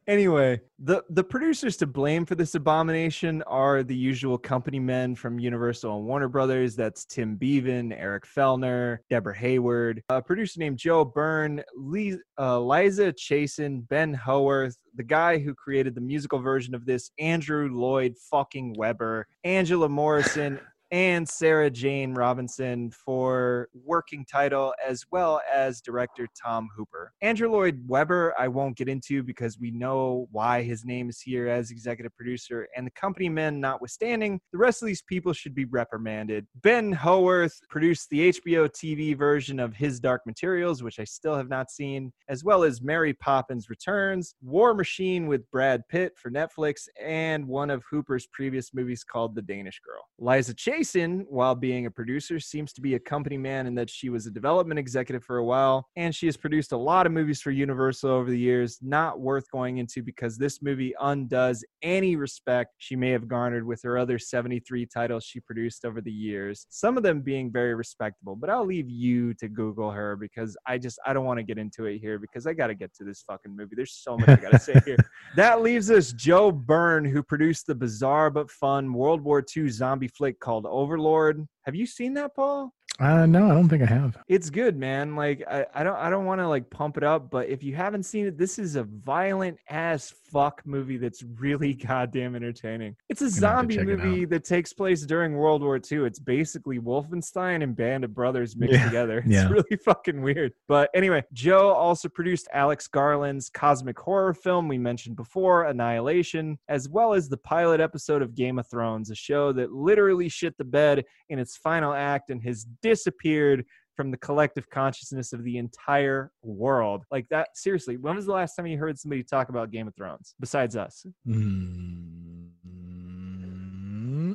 Anyway, 0.07 0.61
the 0.79 1.03
the 1.09 1.25
producers 1.25 1.79
to 1.79 1.87
blame 1.87 2.27
for 2.27 2.35
this 2.35 2.55
abomination 2.55 3.43
are 3.47 3.83
the 3.83 3.97
usual 3.97 4.37
company 4.37 4.79
men 4.79 5.15
from 5.15 5.39
Universal 5.39 5.97
and 5.97 6.07
Warner 6.07 6.29
Brothers. 6.29 6.77
That's 6.77 7.07
Tim 7.07 7.37
Bevan, 7.37 7.91
Eric 7.91 8.25
Fellner, 8.27 8.99
Deborah 9.09 9.37
Hayward, 9.37 10.03
a 10.11 10.21
producer 10.21 10.61
named 10.61 10.77
Joe 10.77 11.07
Byrne, 11.07 11.63
Lee, 11.75 12.19
uh, 12.39 12.61
Liza 12.61 13.13
Chasin, 13.13 13.81
Ben 13.89 14.13
Howarth, 14.13 14.77
the 14.95 15.03
guy 15.03 15.39
who 15.39 15.55
created 15.55 15.95
the 15.95 16.03
musical 16.03 16.39
version 16.39 16.75
of 16.75 16.85
this, 16.85 17.11
Andrew 17.19 17.71
Lloyd 17.73 18.15
fucking 18.31 18.75
Webber, 18.77 19.27
Angela 19.45 19.89
Morrison, 19.89 20.61
and 20.91 21.29
Sarah 21.29 21.71
Jane 21.71 22.15
Robinson 22.15 22.91
for 22.91 23.69
working 23.85 24.25
title, 24.25 24.73
as 24.87 25.05
well 25.11 25.41
as 25.53 25.81
director 25.81 26.27
Tom 26.41 26.69
Hooper. 26.77 27.13
Andrew 27.21 27.51
Lloyd 27.51 27.83
Webber, 27.87 28.35
I 28.39 28.49
won't 28.49 28.77
get 28.77 28.89
into 28.89 29.23
because 29.23 29.59
we 29.59 29.71
know 29.71 30.29
why 30.31 30.63
his 30.63 30.85
name 30.85 31.09
is 31.09 31.21
here 31.21 31.49
as 31.49 31.71
executive 31.71 32.15
producer, 32.17 32.69
and 32.77 32.87
the 32.87 32.93
company 32.93 33.29
men 33.29 33.61
notwithstanding, 33.61 34.41
the 34.53 34.59
rest 34.59 34.83
of 34.83 34.87
these 34.87 35.03
people 35.03 35.33
should 35.33 35.55
be 35.55 35.65
reprimanded. 35.65 36.47
Ben 36.63 36.93
Howarth 36.93 37.59
produced 37.69 38.11
the 38.11 38.33
HBO 38.33 38.69
TV 38.69 39.17
version 39.17 39.59
of 39.59 39.75
His 39.75 40.01
Dark 40.01 40.23
Materials, 40.27 40.83
which 40.83 41.01
I 41.01 41.05
still 41.05 41.37
have 41.37 41.49
not 41.49 41.71
seen, 41.71 42.13
as 42.29 42.45
well 42.45 42.65
as 42.65 42.83
Mary 42.83 43.13
Poppins 43.15 43.69
Returns, 43.69 44.35
War 44.43 44.75
Machine 44.75 45.27
with 45.27 45.51
Brad 45.51 45.83
Pitt 45.89 46.13
for 46.17 46.31
Netflix, 46.31 46.89
and 47.03 47.47
one 47.47 47.71
of 47.71 47.83
Hooper's 47.91 48.27
previous 48.33 48.75
movies 48.75 49.05
called 49.05 49.35
The 49.35 49.43
Danish 49.43 49.81
Girl. 49.81 50.03
Liza 50.19 50.55
Chasin, 50.75 51.25
while 51.29 51.55
being 51.55 51.87
a 51.87 51.91
producer, 51.91 52.41
seems 52.41 52.73
to 52.73 52.81
be 52.81 52.95
a 52.95 52.99
company 52.99 53.39
man 53.39 53.69
in 53.69 53.77
that 53.77 53.89
she 53.89 54.09
was 54.09 54.27
a 54.27 54.31
development 54.31 54.79
executive 54.79 55.23
for 55.23 55.37
a 55.37 55.45
while, 55.45 55.89
and 55.95 56.13
she 56.13 56.27
has 56.27 56.37
produced 56.37 56.73
a 56.73 56.77
lot 56.77 57.07
of 57.07 57.13
movies 57.13 57.41
for 57.41 57.53
Universal 57.53 58.11
over 58.11 58.29
the 58.29 58.39
years, 58.39 58.79
not 58.83 59.21
worth 59.21 59.49
going 59.53 59.79
into 59.79 60.03
because 60.03 60.37
this 60.37 60.63
movie 60.63 60.93
undoes 61.01 61.65
any 61.83 62.17
respect 62.17 62.75
she 62.79 62.97
may 62.97 63.11
have 63.11 63.29
garnered 63.29 63.65
with 63.65 63.83
her 63.83 63.97
other 63.97 64.19
73 64.19 64.87
titles 64.87 65.25
she 65.25 65.39
produced 65.39 65.85
over 65.85 66.01
the 66.01 66.11
years, 66.11 66.67
some 66.71 66.97
of 66.97 67.05
them 67.05 67.21
being 67.21 67.53
very 67.53 67.77
respectable. 67.77 68.35
But 68.35 68.51
I'll 68.51 68.67
leave 68.67 68.91
you 68.91 69.33
to 69.35 69.49
Google 69.49 69.93
her 69.93 70.17
because 70.17 70.57
I 70.67 70.79
just 70.79 70.99
I 71.07 71.13
don't 71.13 71.25
want 71.25 71.39
to 71.39 71.45
get 71.45 71.59
into 71.59 71.85
it 71.85 71.99
here 71.99 72.19
because 72.19 72.49
I 72.49 72.53
got 72.53 72.67
to 72.69 72.75
get 72.75 72.93
to 72.97 73.05
this 73.05 73.23
fucking 73.23 73.55
movie. 73.55 73.77
There's 73.77 73.93
so 73.93 74.17
much 74.17 74.29
I 74.29 74.37
got 74.37 74.53
to 74.53 74.59
say 74.59 74.81
here. 74.85 74.97
That 75.37 75.63
leaves 75.63 75.91
us 75.91 76.13
Joe 76.13 76.53
Byrne, 76.53 77.05
who 77.05 77.23
produced 77.23 77.67
the 77.67 77.75
bizarre 77.75 78.31
but 78.31 78.51
fun 78.51 78.93
World 78.93 79.21
War 79.21 79.45
II 79.57 79.69
zombie 79.69 80.09
flick 80.09 80.39
called 80.39 80.64
Overlord. 80.67 81.47
Have 81.63 81.75
you 81.75 81.87
seen 81.87 82.15
that, 82.15 82.35
Paul? 82.35 82.73
Uh, 83.01 83.27
no, 83.27 83.51
I 83.51 83.55
don't 83.55 83.69
think 83.69 83.83
I 83.83 83.87
have. 83.87 84.17
It's 84.29 84.51
good, 84.51 84.77
man. 84.77 85.17
Like 85.17 85.43
I, 85.51 85.67
I 85.75 85.83
don't 85.83 85.97
I 85.97 86.11
don't 86.11 86.27
want 86.27 86.41
to 86.41 86.47
like 86.47 86.71
pump 86.71 86.97
it 86.97 87.03
up, 87.03 87.29
but 87.29 87.49
if 87.49 87.63
you 87.63 87.75
haven't 87.75 88.05
seen 88.05 88.27
it, 88.27 88.39
this 88.39 88.57
is 88.59 88.77
a 88.77 88.85
violent 88.85 89.59
as 89.69 90.13
fuck 90.33 90.63
movie 90.65 90.97
that's 90.97 91.23
really 91.23 91.75
goddamn 91.89 92.37
entertaining. 92.37 92.95
It's 93.09 93.21
a 93.21 93.29
zombie 93.29 93.79
it 93.79 93.85
movie 93.85 94.25
that 94.27 94.45
takes 94.45 94.73
place 94.73 95.03
during 95.03 95.35
World 95.35 95.63
War 95.63 95.77
II. 95.77 96.05
It's 96.05 96.21
basically 96.21 96.79
Wolfenstein 96.79 97.65
and 97.65 97.75
Band 97.75 98.05
of 98.05 98.15
Brothers 98.15 98.57
mixed 98.57 98.75
Yeah, 98.75 98.85
together. 98.85 99.23
It's 99.25 99.33
yeah. 99.35 99.49
really 99.49 99.77
fucking 99.85 100.23
weird. 100.23 100.53
But 100.69 100.91
anyway, 100.95 101.25
Joe 101.33 101.71
also 101.71 102.09
produced 102.09 102.47
Alex 102.53 102.87
Garland's 102.87 103.49
cosmic 103.49 103.99
horror 103.99 104.35
film 104.35 104.69
we 104.69 104.79
mentioned 104.79 105.17
before, 105.17 105.65
Annihilation, 105.65 106.59
as 106.69 106.89
well 106.89 107.15
as 107.15 107.29
the 107.29 107.39
pilot 107.39 107.81
episode 107.81 108.23
of 108.23 108.35
Game 108.35 108.59
of 108.59 108.69
Thrones, 108.69 109.11
a 109.11 109.15
show 109.15 109.53
that 109.53 109.73
literally 109.73 110.29
shit 110.29 110.57
the 110.59 110.65
bed 110.65 111.05
in 111.29 111.39
its 111.39 111.57
final 111.57 111.93
act 111.93 112.31
and 112.31 112.43
has 112.43 112.65
disappeared 112.85 113.65
from 113.97 114.11
the 114.11 114.19
collective 114.19 114.69
consciousness 114.71 115.33
of 115.33 115.43
the 115.43 115.57
entire 115.57 116.31
world. 116.43 117.05
Like 117.11 117.27
that, 117.31 117.49
seriously, 117.55 117.97
when 117.97 118.17
was 118.17 118.27
the 118.27 118.33
last 118.33 118.55
time 118.55 118.67
you 118.67 118.77
heard 118.77 118.99
somebody 118.99 119.23
talk 119.23 119.49
about 119.49 119.71
Game 119.71 119.89
of 119.89 119.97
Thrones 119.97 120.35
besides 120.39 120.77
us? 120.77 121.07
Mm, 121.27 122.51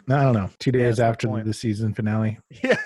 I 0.10 0.24
don't 0.24 0.34
know. 0.34 0.50
Two 0.60 0.72
days 0.72 1.00
my 1.00 1.06
after 1.06 1.44
the 1.44 1.54
season 1.54 1.94
finale. 1.94 2.40
Yeah. 2.64 2.78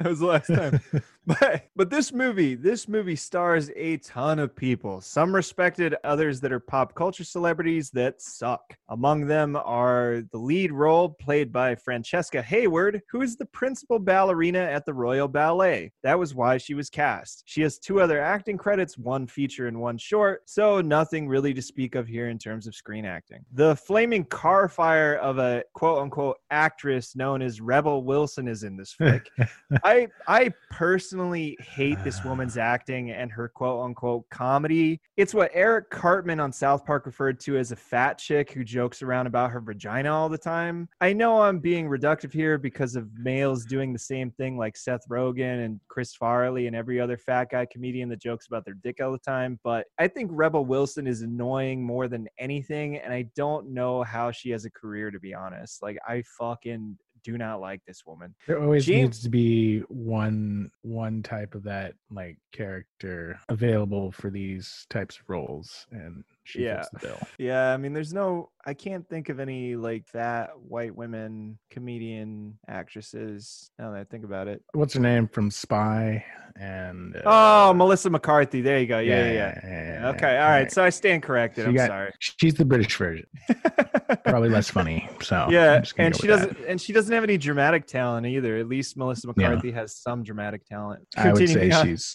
That 0.04 0.08
was 0.08 0.20
the 0.20 0.26
last 0.26 0.46
time. 0.46 0.80
but 1.26 1.66
but 1.76 1.90
this 1.90 2.10
movie, 2.10 2.54
this 2.54 2.88
movie 2.88 3.16
stars 3.16 3.70
a 3.76 3.98
ton 3.98 4.38
of 4.38 4.56
people. 4.56 5.02
Some 5.02 5.34
respected, 5.34 5.94
others 6.04 6.40
that 6.40 6.52
are 6.52 6.58
pop 6.58 6.94
culture 6.94 7.22
celebrities 7.22 7.90
that 7.90 8.22
suck. 8.22 8.62
Among 8.88 9.26
them 9.26 9.56
are 9.62 10.22
the 10.32 10.38
lead 10.38 10.72
role 10.72 11.10
played 11.10 11.52
by 11.52 11.74
Francesca 11.74 12.40
Hayward, 12.40 13.02
who 13.10 13.20
is 13.20 13.36
the 13.36 13.44
principal 13.44 13.98
ballerina 13.98 14.60
at 14.60 14.86
the 14.86 14.94
Royal 14.94 15.28
Ballet. 15.28 15.92
That 16.02 16.18
was 16.18 16.34
why 16.34 16.56
she 16.56 16.72
was 16.72 16.88
cast. 16.88 17.42
She 17.44 17.60
has 17.60 17.78
two 17.78 18.00
other 18.00 18.22
acting 18.22 18.56
credits, 18.56 18.96
one 18.96 19.26
feature 19.26 19.68
and 19.68 19.78
one 19.78 19.98
short, 19.98 20.48
so 20.48 20.80
nothing 20.80 21.28
really 21.28 21.52
to 21.52 21.60
speak 21.60 21.94
of 21.94 22.08
here 22.08 22.30
in 22.30 22.38
terms 22.38 22.66
of 22.66 22.74
screen 22.74 23.04
acting. 23.04 23.44
The 23.52 23.76
flaming 23.76 24.24
car 24.24 24.66
fire 24.66 25.16
of 25.16 25.36
a 25.36 25.62
quote 25.74 25.98
unquote 25.98 26.38
actress 26.50 27.14
known 27.14 27.42
as 27.42 27.60
Rebel 27.60 28.02
Wilson 28.02 28.48
is 28.48 28.62
in 28.62 28.78
this 28.78 28.94
flick. 28.94 29.28
I 29.90 30.06
I 30.28 30.52
personally 30.70 31.58
hate 31.60 32.02
this 32.04 32.22
woman's 32.24 32.56
acting 32.56 33.10
and 33.10 33.30
her 33.32 33.48
quote 33.48 33.84
unquote 33.84 34.30
comedy. 34.30 35.00
It's 35.16 35.34
what 35.34 35.50
Eric 35.52 35.90
Cartman 35.90 36.38
on 36.38 36.52
South 36.52 36.86
Park 36.86 37.06
referred 37.06 37.40
to 37.40 37.58
as 37.58 37.72
a 37.72 37.76
fat 37.76 38.16
chick 38.16 38.52
who 38.52 38.62
jokes 38.62 39.02
around 39.02 39.26
about 39.26 39.50
her 39.50 39.60
vagina 39.60 40.14
all 40.14 40.28
the 40.28 40.38
time. 40.38 40.88
I 41.00 41.12
know 41.12 41.42
I'm 41.42 41.58
being 41.58 41.88
reductive 41.88 42.32
here 42.32 42.56
because 42.56 42.94
of 42.94 43.08
males 43.18 43.64
doing 43.64 43.92
the 43.92 43.98
same 43.98 44.30
thing 44.30 44.56
like 44.56 44.76
Seth 44.76 45.08
Rogen 45.10 45.64
and 45.64 45.80
Chris 45.88 46.14
Farley 46.14 46.68
and 46.68 46.76
every 46.76 47.00
other 47.00 47.16
fat 47.16 47.50
guy 47.50 47.66
comedian 47.66 48.08
that 48.10 48.22
jokes 48.22 48.46
about 48.46 48.64
their 48.64 48.74
dick 48.74 49.00
all 49.02 49.10
the 49.10 49.18
time, 49.18 49.58
but 49.64 49.86
I 49.98 50.06
think 50.06 50.30
Rebel 50.32 50.64
Wilson 50.64 51.08
is 51.08 51.22
annoying 51.22 51.82
more 51.82 52.06
than 52.06 52.28
anything 52.38 52.98
and 52.98 53.12
I 53.12 53.26
don't 53.34 53.70
know 53.74 54.04
how 54.04 54.30
she 54.30 54.50
has 54.50 54.64
a 54.64 54.70
career 54.70 55.10
to 55.10 55.18
be 55.18 55.34
honest. 55.34 55.82
Like 55.82 55.98
I 56.06 56.22
fucking 56.38 56.96
do 57.22 57.38
not 57.38 57.60
like 57.60 57.84
this 57.86 58.04
woman. 58.06 58.34
There 58.46 58.60
always 58.60 58.88
needs 58.88 59.22
to 59.22 59.28
be 59.28 59.80
one 59.88 60.70
one 60.82 61.22
type 61.22 61.54
of 61.54 61.64
that 61.64 61.94
like 62.10 62.38
character 62.52 63.38
available 63.48 64.12
for 64.12 64.30
these 64.30 64.86
types 64.90 65.16
of 65.18 65.22
roles, 65.28 65.86
and 65.90 66.24
she 66.50 66.64
Yeah. 66.64 66.76
fits 66.78 66.88
the 66.92 66.98
bill. 67.08 67.18
Yeah, 67.38 67.72
I 67.72 67.76
mean, 67.76 67.92
there's 67.92 68.12
no, 68.12 68.50
I 68.66 68.74
can't 68.74 69.08
think 69.08 69.28
of 69.28 69.40
any 69.40 69.76
like 69.76 70.06
fat 70.06 70.50
white 70.60 70.94
women 70.94 71.58
comedian 71.70 72.58
actresses 72.68 73.70
now 73.78 73.92
that 73.92 74.00
I 74.00 74.04
think 74.04 74.24
about 74.24 74.48
it. 74.48 74.62
What's 74.72 74.94
her 74.94 75.00
name 75.00 75.28
from 75.28 75.50
Spy? 75.50 76.24
And 76.56 77.16
uh, 77.16 77.20
Oh, 77.24 77.72
Melissa 77.74 78.10
McCarthy. 78.10 78.60
There 78.60 78.78
you 78.80 78.86
go. 78.86 78.98
Yeah, 78.98 79.30
yeah, 79.32 79.60
yeah. 79.64 80.00
yeah, 80.02 80.08
Okay, 80.10 80.36
all 80.38 80.48
right. 80.50 80.70
So 80.70 80.82
I 80.84 80.90
stand 80.90 81.22
corrected. 81.22 81.64
She 81.64 81.68
I'm 81.68 81.74
got- 81.76 81.88
sorry. 81.88 82.12
She's 82.18 82.54
the 82.54 82.64
British 82.64 82.94
version, 82.96 83.26
probably 84.24 84.48
less 84.48 84.68
funny. 84.68 85.08
So 85.22 85.46
yeah, 85.50 85.82
and 85.96 86.14
she 86.16 86.26
doesn't, 86.26 86.56
and 86.66 86.80
she 86.80 86.92
doesn't 86.92 87.12
have 87.14 87.22
any 87.24 87.38
dramatic 87.38 87.86
talent 87.86 88.26
either. 88.26 88.56
At 88.56 88.66
least 88.68 88.96
Melissa 88.96 89.28
Yeah. 89.28 89.48
McCarthy 89.48 89.70
has 89.72 89.96
some 89.96 90.22
dramatic 90.22 90.66
talent. 90.66 91.06
I 91.16 91.32
would 91.32 91.48
say 91.48 91.70
on. 91.70 91.86
she's 91.86 92.14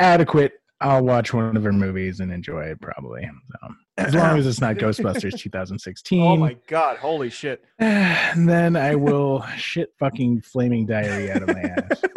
adequate. 0.00 0.52
I'll 0.80 1.04
watch 1.04 1.32
one 1.32 1.56
of 1.56 1.64
her 1.64 1.72
movies 1.72 2.20
and 2.20 2.30
enjoy 2.32 2.64
it 2.64 2.80
probably. 2.80 3.28
So, 3.50 3.68
as 3.98 4.14
long 4.14 4.38
as 4.38 4.46
it's 4.46 4.60
not 4.60 4.76
Ghostbusters 4.76 5.38
2016. 5.38 6.22
Oh 6.22 6.36
my 6.36 6.56
god! 6.66 6.98
Holy 6.98 7.30
shit! 7.30 7.64
And 7.78 8.48
then 8.48 8.76
I 8.76 8.94
will 8.94 9.42
shit 9.56 9.92
fucking 9.98 10.42
flaming 10.42 10.86
diarrhea 10.86 11.36
out 11.36 11.42
of 11.42 11.48
my 11.48 11.62
ass. 11.62 12.02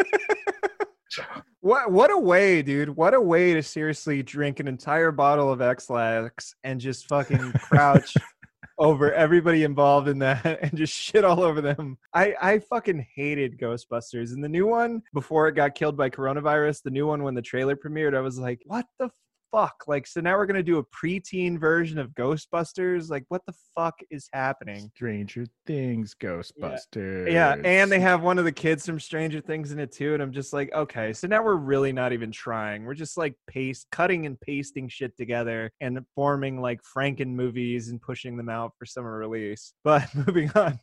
What 1.61 1.91
what 1.91 2.09
a 2.09 2.17
way, 2.17 2.61
dude! 2.61 2.95
What 2.95 3.13
a 3.13 3.19
way 3.19 3.53
to 3.53 3.61
seriously 3.61 4.23
drink 4.23 4.61
an 4.61 4.67
entire 4.67 5.11
bottle 5.11 5.51
of 5.51 5.61
Ex-Lax 5.61 6.55
and 6.63 6.79
just 6.79 7.09
fucking 7.09 7.51
crouch 7.51 8.15
over 8.79 9.13
everybody 9.13 9.63
involved 9.63 10.07
in 10.07 10.17
that 10.19 10.45
and 10.61 10.75
just 10.75 10.93
shit 10.93 11.25
all 11.25 11.43
over 11.43 11.61
them. 11.61 11.97
I 12.13 12.33
I 12.41 12.59
fucking 12.59 13.05
hated 13.13 13.59
Ghostbusters 13.59 14.31
and 14.31 14.43
the 14.43 14.49
new 14.49 14.65
one 14.65 15.03
before 15.13 15.47
it 15.47 15.53
got 15.53 15.75
killed 15.75 15.97
by 15.97 16.09
coronavirus. 16.09 16.83
The 16.83 16.91
new 16.91 17.05
one 17.05 17.23
when 17.23 17.35
the 17.35 17.41
trailer 17.41 17.75
premiered, 17.75 18.15
I 18.15 18.21
was 18.21 18.39
like, 18.39 18.61
what 18.65 18.85
the 18.97 19.09
fuck? 19.51 19.83
Like, 19.87 20.07
so 20.07 20.21
now 20.21 20.37
we're 20.37 20.45
gonna 20.45 20.63
do 20.63 20.77
a 20.77 20.85
preteen 20.85 21.59
version 21.59 21.97
of 21.97 22.11
Ghostbusters? 22.11 23.09
Like, 23.09 23.25
what 23.29 23.41
the 23.45 23.53
fuck 23.75 23.95
is 24.09 24.29
happening? 24.33 24.91
Stranger 24.95 25.45
Things, 25.65 26.15
Ghostbusters. 26.19 27.31
Yeah, 27.31 27.55
and 27.63 27.91
they 27.91 27.99
have 27.99 28.21
one 28.21 28.39
of 28.39 28.45
the 28.45 28.51
kids 28.51 28.85
from 28.85 28.99
Stranger 28.99 29.41
Things 29.41 29.71
in 29.71 29.79
it 29.79 29.91
too, 29.91 30.13
and 30.13 30.23
I'm 30.23 30.31
just 30.31 30.53
like, 30.53 30.73
okay, 30.73 31.13
so 31.13 31.27
now 31.27 31.43
we're 31.43 31.55
really 31.55 31.91
not 31.91 32.13
even 32.13 32.31
trying. 32.31 32.85
We're 32.85 32.93
just 32.93 33.17
like 33.17 33.35
paste, 33.47 33.87
cutting 33.91 34.25
and 34.25 34.39
pasting 34.39 34.89
shit 34.89 35.15
together 35.17 35.71
and 35.81 35.99
forming 36.15 36.61
like 36.61 36.81
Franken 36.95 37.27
movies 37.27 37.89
and 37.89 38.01
pushing 38.01 38.37
them 38.37 38.49
out 38.49 38.73
for 38.77 38.85
summer 38.85 39.17
release. 39.17 39.73
But 39.83 40.07
moving 40.15 40.51
on, 40.55 40.79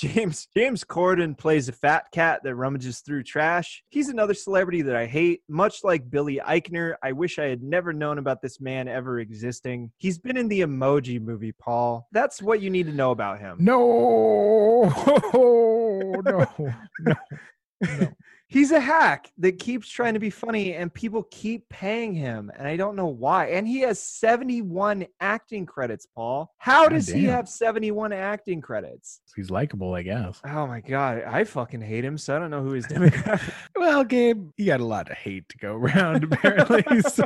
James 0.00 0.48
James 0.56 0.82
Corden 0.82 1.36
plays 1.36 1.68
a 1.68 1.72
fat 1.72 2.06
cat 2.10 2.40
that 2.42 2.54
rummages 2.54 3.00
through 3.00 3.22
trash. 3.22 3.82
He's 3.90 4.08
another 4.08 4.32
celebrity 4.32 4.80
that 4.82 4.96
I 4.96 5.04
hate, 5.04 5.42
much 5.46 5.84
like 5.84 6.10
Billy 6.10 6.40
Eichner. 6.42 6.94
I 7.02 7.12
wish 7.12 7.38
I 7.38 7.44
had 7.44 7.62
never 7.62 7.92
known 7.92 8.16
about 8.16 8.40
this 8.40 8.62
man 8.62 8.88
ever 8.88 9.20
existing. 9.20 9.92
He's 9.98 10.18
been 10.18 10.38
in 10.38 10.48
the 10.48 10.62
Emoji 10.62 11.20
movie, 11.20 11.52
Paul. 11.52 12.08
That's 12.12 12.40
what 12.40 12.62
you 12.62 12.70
need 12.70 12.86
to 12.86 12.94
know 12.94 13.10
about 13.10 13.40
him. 13.40 13.58
No, 13.60 14.84
no, 15.34 16.22
no. 16.24 16.74
no. 17.82 18.08
He's 18.50 18.72
a 18.72 18.80
hack 18.80 19.30
that 19.38 19.60
keeps 19.60 19.88
trying 19.88 20.14
to 20.14 20.20
be 20.20 20.28
funny 20.28 20.74
and 20.74 20.92
people 20.92 21.22
keep 21.30 21.68
paying 21.68 22.12
him 22.12 22.50
and 22.58 22.66
I 22.66 22.76
don't 22.76 22.96
know 22.96 23.06
why. 23.06 23.46
And 23.46 23.66
he 23.66 23.78
has 23.82 24.02
71 24.02 25.06
acting 25.20 25.66
credits, 25.66 26.04
Paul. 26.04 26.52
How 26.58 26.88
does 26.88 27.06
he 27.06 27.26
have 27.26 27.48
71 27.48 28.12
acting 28.12 28.60
credits? 28.60 29.20
He's 29.36 29.52
likable, 29.52 29.94
I 29.94 30.02
guess. 30.02 30.40
Oh 30.44 30.66
my 30.66 30.80
god, 30.80 31.22
I 31.22 31.44
fucking 31.44 31.80
hate 31.80 32.04
him, 32.04 32.18
so 32.18 32.34
I 32.34 32.40
don't 32.40 32.50
know 32.50 32.62
who 32.62 32.72
his 32.72 32.88
demographic. 32.88 33.52
Well, 33.76 34.02
Gabe, 34.02 34.50
you 34.56 34.66
got 34.66 34.80
a 34.80 34.84
lot 34.84 35.10
of 35.10 35.16
hate 35.16 35.48
to 35.50 35.56
go 35.56 35.74
around, 35.76 36.24
apparently. 36.32 36.84
so, 37.02 37.24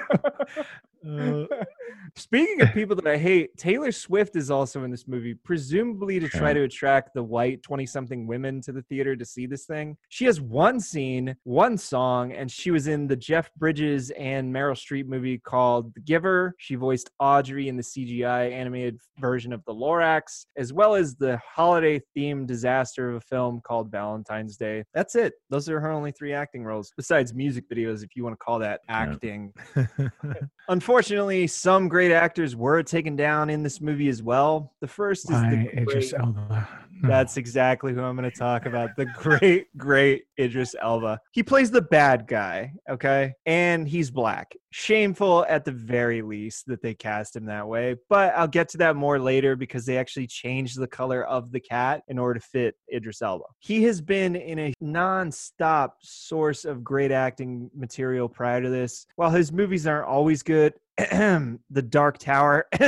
uh, 1.07 1.47
Speaking 2.17 2.61
of 2.61 2.73
people 2.73 2.95
that 2.97 3.07
I 3.07 3.17
hate, 3.17 3.57
Taylor 3.57 3.91
Swift 3.91 4.37
is 4.37 4.51
also 4.51 4.85
in 4.85 4.91
this 4.91 5.09
movie, 5.09 5.35
presumably 5.35 6.21
to 6.21 6.29
try 6.29 6.53
to 6.53 6.63
attract 6.63 7.15
the 7.15 7.23
white 7.23 7.63
20 7.63 7.87
something 7.87 8.27
women 8.27 8.61
to 8.63 8.73
the 8.73 8.83
theater 8.83 9.17
to 9.17 9.25
see 9.25 9.47
this 9.47 9.65
thing. 9.65 9.97
She 10.11 10.25
has 10.27 10.41
one 10.41 10.79
scene, 10.79 11.35
one 11.43 11.77
song, 11.77 12.33
and 12.33 12.51
she 12.51 12.71
was 12.71 12.87
in 12.87 13.09
the 13.09 13.17
Jeff 13.17 13.53
Bridges 13.57 14.11
and 14.11 14.55
Meryl 14.55 14.77
Streep 14.77 15.07
movie 15.07 15.39
called 15.39 15.93
The 15.95 16.01
Giver. 16.01 16.55
She 16.59 16.77
voiced 16.77 17.11
Audrey 17.19 17.69
in 17.69 17.77
the 17.77 17.83
CGI 17.83 18.53
animated 18.53 19.01
version 19.19 19.53
of 19.53 19.65
The 19.65 19.75
Lorax, 19.75 20.47
as 20.57 20.73
well 20.73 20.95
as 20.95 21.17
the 21.17 21.39
holiday 21.39 22.01
themed 22.17 22.47
disaster 22.47 23.11
of 23.11 23.17
a 23.17 23.21
film 23.21 23.61
called 23.65 23.91
Valentine's 23.91 24.57
Day. 24.57 24.85
That's 24.95 25.17
it. 25.17 25.35
Those 25.51 25.69
are 25.69 25.81
her 25.81 25.91
only 25.91 26.13
three 26.13 26.33
acting 26.33 26.65
roles, 26.65 26.93
besides 26.97 27.35
music 27.35 27.69
videos, 27.69 28.05
if 28.05 28.15
you 28.15 28.23
want 28.23 28.35
to 28.35 28.45
call 28.45 28.61
that 28.61 28.83
acting. 28.89 29.53
Unfortunately, 30.69 31.47
some 31.47 31.89
great 31.89 32.11
actors 32.11 32.57
were 32.57 32.83
taken 32.83 33.17
down 33.17 33.51
in 33.51 33.63
this 33.63 33.81
movie 33.81 34.09
as 34.09 34.23
well. 34.23 34.73
The 34.81 34.89
first 34.89 35.27
is 35.27 35.31
why 35.33 35.51
the 35.51 35.81
Idris 35.83 36.13
Elba? 36.15 36.69
That's 37.03 37.37
exactly 37.37 37.93
who 37.93 38.03
I'm 38.03 38.17
going 38.17 38.31
to 38.31 38.37
talk 38.37 38.67
about. 38.67 38.91
The 38.97 39.07
great, 39.07 39.67
great 39.77 40.25
Idris 40.39 40.75
Elba. 40.81 41.21
He 41.33 41.43
plays 41.43 41.71
the 41.71 41.83
bad 41.83 42.27
guy, 42.27 42.73
okay? 42.89 43.33
And 43.47 43.89
he's 43.89 44.11
black. 44.11 44.55
Shameful 44.71 45.47
at 45.49 45.65
the 45.65 45.73
very 45.73 46.23
least 46.23 46.67
that 46.67 46.83
they 46.83 46.95
cast 46.95 47.37
him 47.37 47.47
that 47.47 47.67
way. 47.67 47.97
But 48.09 48.35
I'll 48.35 48.49
get 48.49 48.69
to 48.71 48.79
that 48.79 48.97
more 48.97 49.19
later 49.19 49.57
because 49.57 49.87
they 49.87 49.99
actually 49.99 50.27
changed 50.27 50.79
the 50.79 50.87
color 50.87 51.25
of 51.25 51.53
the 51.53 51.61
cat 51.61 52.03
in 52.09 52.19
order 52.19 52.41
to 52.41 52.47
fit 52.47 52.75
Idris 52.93 53.23
Elba. 53.23 53.45
He 53.61 53.85
has 53.85 54.01
been 54.01 54.37
in 54.37 54.59
a 54.59 54.75
non-stop 54.81 55.97
source 56.01 56.65
of 56.65 56.83
great 56.83 57.13
acting 57.13 57.71
material 57.75 58.29
prior 58.29 58.63
to 58.63 58.71
this. 58.71 59.07
While 59.17 59.31
his 59.31 59.53
movies 59.53 59.87
aren't 59.87 60.09
always 60.09 60.43
good, 60.43 60.75
The 61.71 61.83
Dark 61.83 62.19
Tower. 62.19 62.67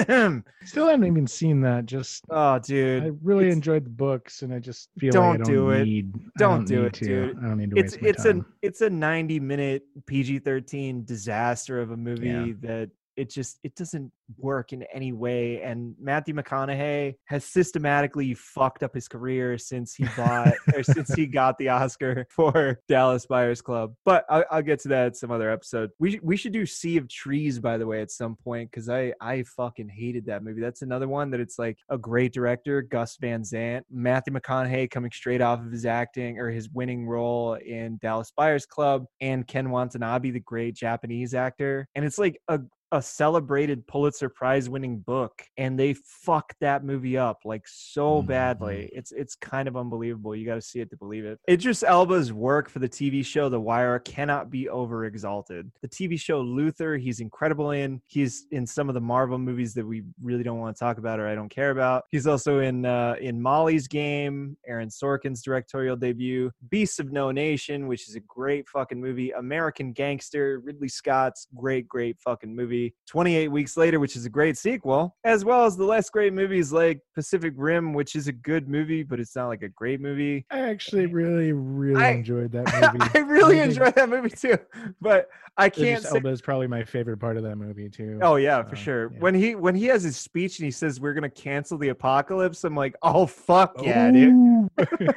Still 0.64 0.86
haven't 0.88 1.06
even 1.06 1.26
seen 1.26 1.60
that. 1.62 1.86
Just 1.86 2.25
oh, 2.30 2.58
dude. 2.58 3.02
I 3.04 3.10
really 3.22 3.50
enjoyed 3.50 3.84
the 3.84 3.90
books, 3.90 4.42
and 4.42 4.54
I 4.54 4.58
just 4.58 4.90
feel 4.98 5.12
like 5.12 5.16
I 5.16 5.36
Don't 5.36 5.38
don't 5.44 5.52
do 5.54 5.70
it. 5.70 5.84
need. 5.84 6.14
I 6.16 6.20
Don't 6.38 6.64
do 6.66 6.84
it, 6.84 6.92
to. 6.94 7.04
dude. 7.04 7.38
I 7.38 7.42
don't 7.48 7.58
need 7.58 7.70
to 7.72 7.78
it's 7.78 7.94
it's 7.94 8.25
time. 8.25 8.46
a 8.62 8.66
it's 8.66 8.80
a 8.80 8.90
90 8.90 9.40
minute 9.40 9.82
PG-13 10.06 11.04
disaster 11.04 11.80
of 11.80 11.90
a 11.90 11.96
movie 11.96 12.28
Yeah. 12.28 12.46
that 12.60 12.90
it 13.16 13.30
just 13.30 13.58
it 13.62 13.75
doesn't 13.75 14.11
work 14.38 14.73
in 14.73 14.85
any 14.92 15.12
way 15.12 15.62
and 15.62 15.94
Matthew 16.00 16.35
McConaughey 16.35 17.14
has 17.26 17.44
systematically 17.44 18.35
fucked 18.35 18.82
up 18.82 18.94
his 18.94 19.08
career 19.08 19.56
since 19.58 19.94
he 19.94 20.06
bought 20.16 20.52
or 20.75 20.82
since 20.82 21.14
he 21.14 21.26
got 21.26 21.56
the 21.58 21.68
Oscar 21.68 22.26
for 22.30 22.80
Dallas 22.88 23.26
Buyers 23.26 23.62
Club 23.62 23.94
but 24.04 24.25
I'll, 24.28 24.44
I'll 24.50 24.62
get 24.62 24.80
to 24.80 24.88
that 24.88 25.06
at 25.06 25.16
some 25.16 25.30
other 25.30 25.50
episode. 25.50 25.90
We 25.99 26.20
we 26.23 26.37
should 26.37 26.52
do 26.52 26.66
Sea 26.66 26.96
of 26.96 27.08
Trees 27.08 27.58
by 27.58 27.78
the 27.78 27.87
way 27.87 28.00
at 28.00 28.11
some 28.11 28.37
point 28.37 28.70
because 28.70 28.88
I 28.88 29.12
I 29.20 29.42
fucking 29.44 29.88
hated 29.88 30.26
that 30.26 30.42
movie. 30.42 30.61
That's 30.61 30.82
another 30.82 31.08
one 31.08 31.30
that 31.30 31.40
it's 31.40 31.58
like 31.58 31.78
a 31.88 31.99
great 31.99 32.32
director 32.32 32.82
Gus 32.82 33.16
Van 33.20 33.44
Sant 33.44 33.87
Matthew 33.90 34.32
McConaughey 34.32 34.90
coming 34.90 35.11
straight 35.11 35.40
off 35.40 35.61
of 35.61 35.73
his 35.73 35.87
acting 35.87 36.38
or 36.38 36.50
his 36.50 36.70
winning 36.70 37.06
role 37.06 37.54
in 37.54 37.99
Dallas 38.02 38.32
Buyers 38.37 38.66
Club 38.66 39.04
and 39.20 39.46
Ken 39.46 39.70
Watanabe 39.70 40.30
the 40.30 40.40
great 40.40 40.75
Japanese 40.75 41.35
actor 41.35 41.88
and 41.94 42.04
it's 42.04 42.18
like 42.18 42.40
a 42.49 42.61
a 42.93 43.02
celebrated 43.02 43.87
Pulitzer 43.87 44.28
Prize 44.28 44.69
winning 44.69 44.99
book 44.99 45.43
and 45.57 45.78
they 45.78 45.95
fucked 45.95 46.57
that 46.61 46.85
movie 46.85 47.19
up 47.19 47.40
like 47.45 47.62
so 47.66 48.23
badly. 48.23 48.88
It's 48.93 49.12
it's 49.12 49.35
kind 49.35 49.66
of 49.66 49.76
unbelievable. 49.76 50.37
You 50.37 50.47
got 50.47 50.55
to 50.55 50.62
see 50.62 50.81
it 50.81 50.90
to 50.90 50.97
believe 50.97 51.25
it. 51.25 51.40
Idris 51.50 51.83
Elba's 51.83 52.33
work 52.33 52.69
for 52.69 52.78
the 52.78 52.88
TV 52.88 53.25
show 53.25 53.49
The 53.49 53.61
Wire 53.61 53.99
cannot 53.99 54.50
be 54.50 54.69
over 54.69 55.05
exalted. 55.05 55.71
The 55.83 55.88
TV 55.88 56.19
show 56.19 56.40
Luther, 56.40 56.97
he's 56.97 57.21
incredible 57.21 57.73
in. 57.73 58.00
He's 58.07 58.47
in 58.52 58.66
some 58.66 58.88
of 58.88 58.95
the 58.95 59.00
Marvel 59.00 59.38
movies 59.38 59.75
that 59.75 59.87
we 59.87 60.05
really 60.23 60.43
don't 60.43 60.59
want 60.59 60.76
to 60.76 60.81
talk 60.81 60.99
about 60.99 61.19
or 61.19 61.26
I 61.26 61.35
don't 61.35 61.49
care 61.49 61.71
about. 61.71 62.05
He's 62.11 62.26
also 62.26 62.61
in 62.61 62.85
uh, 62.85 63.16
in 63.21 63.43
Molly's 63.43 63.88
Game, 63.88 64.57
Aaron 64.66 64.88
Sorkin's 64.90 65.43
directorial 65.43 65.97
debut, 65.97 66.52
Beasts 66.71 67.00
of 67.00 67.11
No 67.11 67.33
Nation, 67.33 67.88
which 67.88 68.09
is 68.09 68.14
a 68.14 68.21
great 68.21 68.69
fucking 68.69 69.00
movie, 69.00 69.33
American 69.33 69.93
Gangster, 69.93 70.61
Ridley 70.61 70.88
Scott's 70.88 71.49
great 71.55 71.88
great 71.88 72.21
fucking 72.21 72.55
movie. 72.55 72.75
28 73.09 73.49
Weeks 73.49 73.76
Later, 73.76 73.99
which 74.00 74.16
is 74.16 74.25
a 74.26 74.30
great 74.30 74.56
sequel, 74.56 75.16
as 75.25 75.45
well 75.45 75.64
as 75.64 75.76
the 75.76 75.85
less 75.85 76.11
great 76.11 76.33
movies 76.33 76.73
like 76.73 77.00
Pacific 77.14 77.52
Rim, 77.56 77.92
which 77.92 78.14
is 78.16 78.28
a 78.28 78.33
good 78.33 78.68
movie, 78.68 79.02
but 79.02 79.21
it's 79.21 79.35
not 79.37 79.49
like 79.49 79.62
a 79.62 79.68
great 79.68 80.00
movie. 80.00 80.45
I 80.50 80.61
actually 80.61 81.06
really, 81.06 81.52
really 81.52 82.02
I- 82.02 82.11
enjoyed 82.11 82.52
that 82.52 82.66
movie. 82.95 83.11
I 83.14 83.18
really 83.21 83.61
enjoyed 83.61 83.95
that 83.95 84.09
movie 84.09 84.30
too, 84.30 84.59
but 85.00 85.28
I 85.56 85.68
can't 85.71 86.02
say. 86.02 86.11
Elba 86.16 86.28
is 86.28 86.42
probably 86.42 86.66
my 86.66 86.85
favorite 86.85 87.18
part 87.18 87.37
of 87.37 87.42
that 87.45 87.56
movie 87.56 87.88
too. 87.88 88.18
Oh 88.23 88.37
yeah, 88.37 88.62
for 88.62 88.75
Uh, 88.75 88.78
sure. 88.78 89.12
yeah. 89.12 89.18
When 89.21 89.35
he 89.35 89.54
when 89.54 89.75
he 89.75 89.87
has 89.87 90.02
his 90.02 90.16
speech 90.16 90.59
and 90.59 90.64
he 90.64 90.71
says 90.71 91.00
we're 91.00 91.14
gonna 91.14 91.30
cancel 91.30 91.78
the 91.78 91.88
apocalypse, 91.88 92.62
I'm 92.64 92.75
like, 92.76 92.95
oh 93.02 93.26
fuck 93.26 93.75
yeah, 93.83 94.11
dude. 94.11 94.68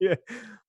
Yeah, 0.00 0.14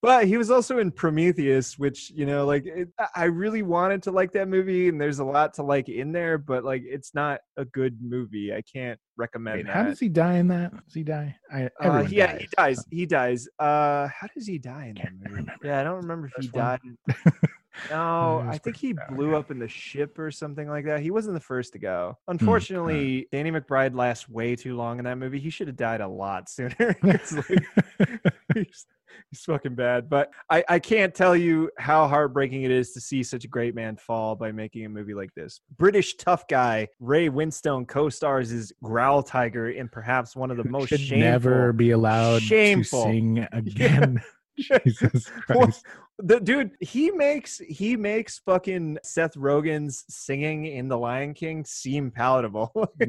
but 0.01 0.27
he 0.27 0.35
was 0.35 0.51
also 0.51 0.79
in 0.79 0.91
Prometheus, 0.91 1.79
which 1.79 2.11
you 2.11 2.25
know, 2.25 2.45
like 2.45 2.65
it, 2.65 2.89
I- 3.15 3.25
really 3.25 3.61
wanted 3.61 4.03
to 4.03 4.11
like 4.11 4.33
that 4.33 4.49
movie, 4.49 4.89
and 4.89 4.99
there's 4.99 5.19
a 5.19 5.23
lot 5.23 5.53
to 5.53 5.63
like 5.63 5.87
in 5.87 6.11
there, 6.11 6.37
but 6.37 6.65
like 6.65 6.83
it's 6.85 7.15
not 7.15 7.39
a 7.55 7.63
good 7.63 7.97
movie. 8.01 8.53
I 8.53 8.61
can't 8.61 8.99
recommend 9.15 9.57
Wait, 9.59 9.67
that. 9.67 9.73
how 9.73 9.83
does 9.83 9.99
he 10.01 10.09
die 10.09 10.37
in 10.39 10.49
that? 10.49 10.71
Does 10.73 10.93
he 10.93 11.03
die? 11.03 11.33
I 11.51 11.69
Uh, 11.79 12.01
yeah, 12.09 12.37
he 12.37 12.47
dies. 12.57 12.85
He 12.91 13.05
dies. 13.05 13.47
Uh, 13.57 14.07
how 14.09 14.27
does 14.35 14.45
he 14.47 14.57
die 14.57 14.87
in 14.87 14.95
that 14.95 15.13
movie? 15.13 15.29
remember. 15.41 15.53
Yeah, 15.63 15.79
I 15.79 15.83
don't 15.83 16.01
remember 16.01 16.27
if 16.27 16.43
he 16.43 16.49
one? 16.49 16.79
died. 17.07 17.15
No, 17.89 18.39
I 18.47 18.57
think 18.57 18.75
he 18.77 18.93
blew 19.09 19.31
yeah. 19.31 19.37
up 19.37 19.51
in 19.51 19.59
the 19.59 19.67
ship 19.67 20.19
or 20.19 20.29
something 20.31 20.67
like 20.67 20.85
that. 20.85 20.99
He 20.99 21.11
wasn't 21.11 21.35
the 21.35 21.39
first 21.39 21.73
to 21.73 21.79
go. 21.79 22.17
Hmm, 22.27 22.31
Unfortunately, 22.31 23.27
Danny 23.31 23.51
McBride 23.51 23.95
lasts 23.95 24.27
way 24.29 24.55
too 24.55 24.75
long 24.75 24.99
in 24.99 25.05
that 25.05 25.17
movie. 25.17 25.39
He 25.39 25.49
should 25.49 25.67
have 25.67 25.77
died 25.77 26.01
a 26.01 26.07
lot 26.07 26.49
sooner. 26.49 26.75
Like- 27.03 27.21
he's, 28.53 28.85
he's 29.29 29.45
fucking 29.45 29.75
bad. 29.75 30.09
But 30.09 30.31
I, 30.49 30.63
I 30.67 30.79
can't 30.79 31.13
tell 31.15 31.35
you 31.35 31.69
how 31.77 32.07
heartbreaking 32.07 32.63
it 32.63 32.71
is 32.71 32.91
to 32.93 33.01
see 33.01 33.23
such 33.23 33.45
a 33.45 33.47
great 33.47 33.75
man 33.75 33.95
fall 33.95 34.35
by 34.35 34.51
making 34.51 34.85
a 34.85 34.89
movie 34.89 35.13
like 35.13 35.33
this. 35.33 35.61
British 35.77 36.15
tough 36.15 36.47
guy 36.47 36.87
Ray 36.99 37.29
Winstone 37.29 37.87
co-stars 37.87 38.51
as 38.51 38.73
Growl 38.83 39.23
Tiger 39.23 39.69
in 39.69 39.87
perhaps 39.87 40.35
one 40.35 40.51
of 40.51 40.57
the 40.57 40.65
most 40.65 40.89
should 40.89 40.99
shameful. 40.99 41.19
never 41.19 41.73
be 41.73 41.91
allowed 41.91 42.41
Shameful. 42.41 43.05
to 43.05 43.09
sing 43.11 43.47
again. 43.51 44.21
Jesus 44.61 45.25
Christ. 45.45 45.85
the 46.19 46.39
dude 46.39 46.71
he 46.79 47.11
makes 47.11 47.59
he 47.59 47.95
makes 47.95 48.39
fucking 48.39 48.97
Seth 49.03 49.35
Rogen's 49.35 50.03
singing 50.09 50.65
in 50.65 50.87
The 50.87 50.97
Lion 50.97 51.33
King 51.33 51.65
seem 51.65 52.11
palatable. 52.11 52.71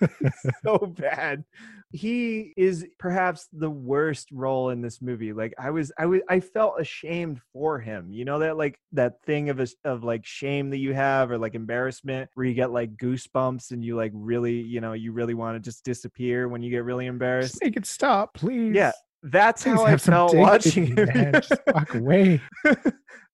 So 0.64 0.78
bad. 0.78 1.44
He 1.90 2.52
is 2.56 2.86
perhaps 2.98 3.48
the 3.52 3.70
worst 3.70 4.28
role 4.30 4.70
in 4.70 4.82
this 4.82 5.00
movie. 5.00 5.32
Like 5.32 5.54
I 5.58 5.70
was 5.70 5.90
I 5.98 6.06
was 6.06 6.20
I 6.28 6.40
felt 6.40 6.80
ashamed 6.80 7.40
for 7.52 7.78
him. 7.78 8.12
You 8.12 8.24
know 8.24 8.40
that 8.40 8.56
like 8.56 8.78
that 8.92 9.22
thing 9.24 9.48
of 9.48 9.60
a, 9.60 9.66
of 9.84 10.04
like 10.04 10.26
shame 10.26 10.70
that 10.70 10.78
you 10.78 10.92
have 10.92 11.30
or 11.30 11.38
like 11.38 11.54
embarrassment 11.54 12.30
where 12.34 12.46
you 12.46 12.54
get 12.54 12.70
like 12.72 12.96
goosebumps 12.96 13.70
and 13.70 13.84
you 13.84 13.96
like 13.96 14.12
really, 14.14 14.60
you 14.60 14.80
know, 14.80 14.92
you 14.92 15.12
really 15.12 15.34
want 15.34 15.56
to 15.56 15.60
just 15.60 15.84
disappear 15.84 16.48
when 16.48 16.62
you 16.62 16.70
get 16.70 16.84
really 16.84 17.06
embarrassed. 17.06 17.52
Just 17.54 17.64
make 17.64 17.76
it 17.76 17.86
stop, 17.86 18.34
please. 18.34 18.74
Yeah, 18.74 18.92
that's 19.22 19.62
Please 19.62 19.74
how 19.74 19.84
I 19.84 19.96
felt 19.96 20.34
watching 20.36 20.86
him. 20.96 21.08
man. 21.14 21.42
Walk 21.74 21.94
away. 21.94 22.40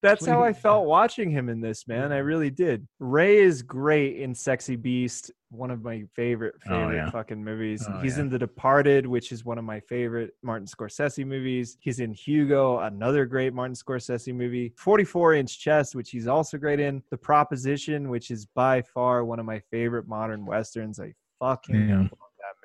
That's 0.02 0.26
how 0.26 0.42
I 0.42 0.52
felt 0.52 0.84
watching 0.84 1.30
him 1.30 1.48
in 1.48 1.62
this, 1.62 1.88
man. 1.88 2.12
I 2.12 2.18
really 2.18 2.50
did. 2.50 2.86
Ray 2.98 3.38
is 3.38 3.62
great 3.62 4.18
in 4.18 4.34
Sexy 4.34 4.76
Beast, 4.76 5.30
one 5.48 5.70
of 5.70 5.82
my 5.82 6.04
favorite 6.14 6.56
Oh, 6.66 6.72
favorite 6.72 6.96
yeah. 6.96 7.10
fucking 7.10 7.42
movies. 7.42 7.86
Oh, 7.88 8.00
He's 8.00 8.16
yeah. 8.18 8.24
in 8.24 8.28
The 8.28 8.38
Departed, 8.38 9.06
which 9.06 9.32
is 9.32 9.46
one 9.46 9.56
of 9.56 9.64
my 9.64 9.80
favorite 9.80 10.32
Martin 10.42 10.66
Scorsese 10.66 11.24
movies. 11.24 11.78
He's 11.80 12.00
in 12.00 12.12
Hugo, 12.12 12.80
another 12.80 13.24
great 13.24 13.54
Martin 13.54 13.74
Scorsese 13.74 14.34
movie. 14.34 14.74
44 14.76 15.34
Inch 15.36 15.58
Chest, 15.58 15.94
which 15.94 16.10
he's 16.10 16.26
also 16.26 16.58
great 16.58 16.80
in. 16.80 17.02
The 17.10 17.16
Proposition, 17.16 18.10
which 18.10 18.30
is 18.30 18.44
by 18.44 18.82
far 18.82 19.24
one 19.24 19.38
of 19.38 19.46
my 19.46 19.60
favorite 19.70 20.06
modern 20.06 20.44
westerns. 20.44 21.00
I 21.00 21.14
fucking 21.40 21.88
Yeah. 21.88 22.08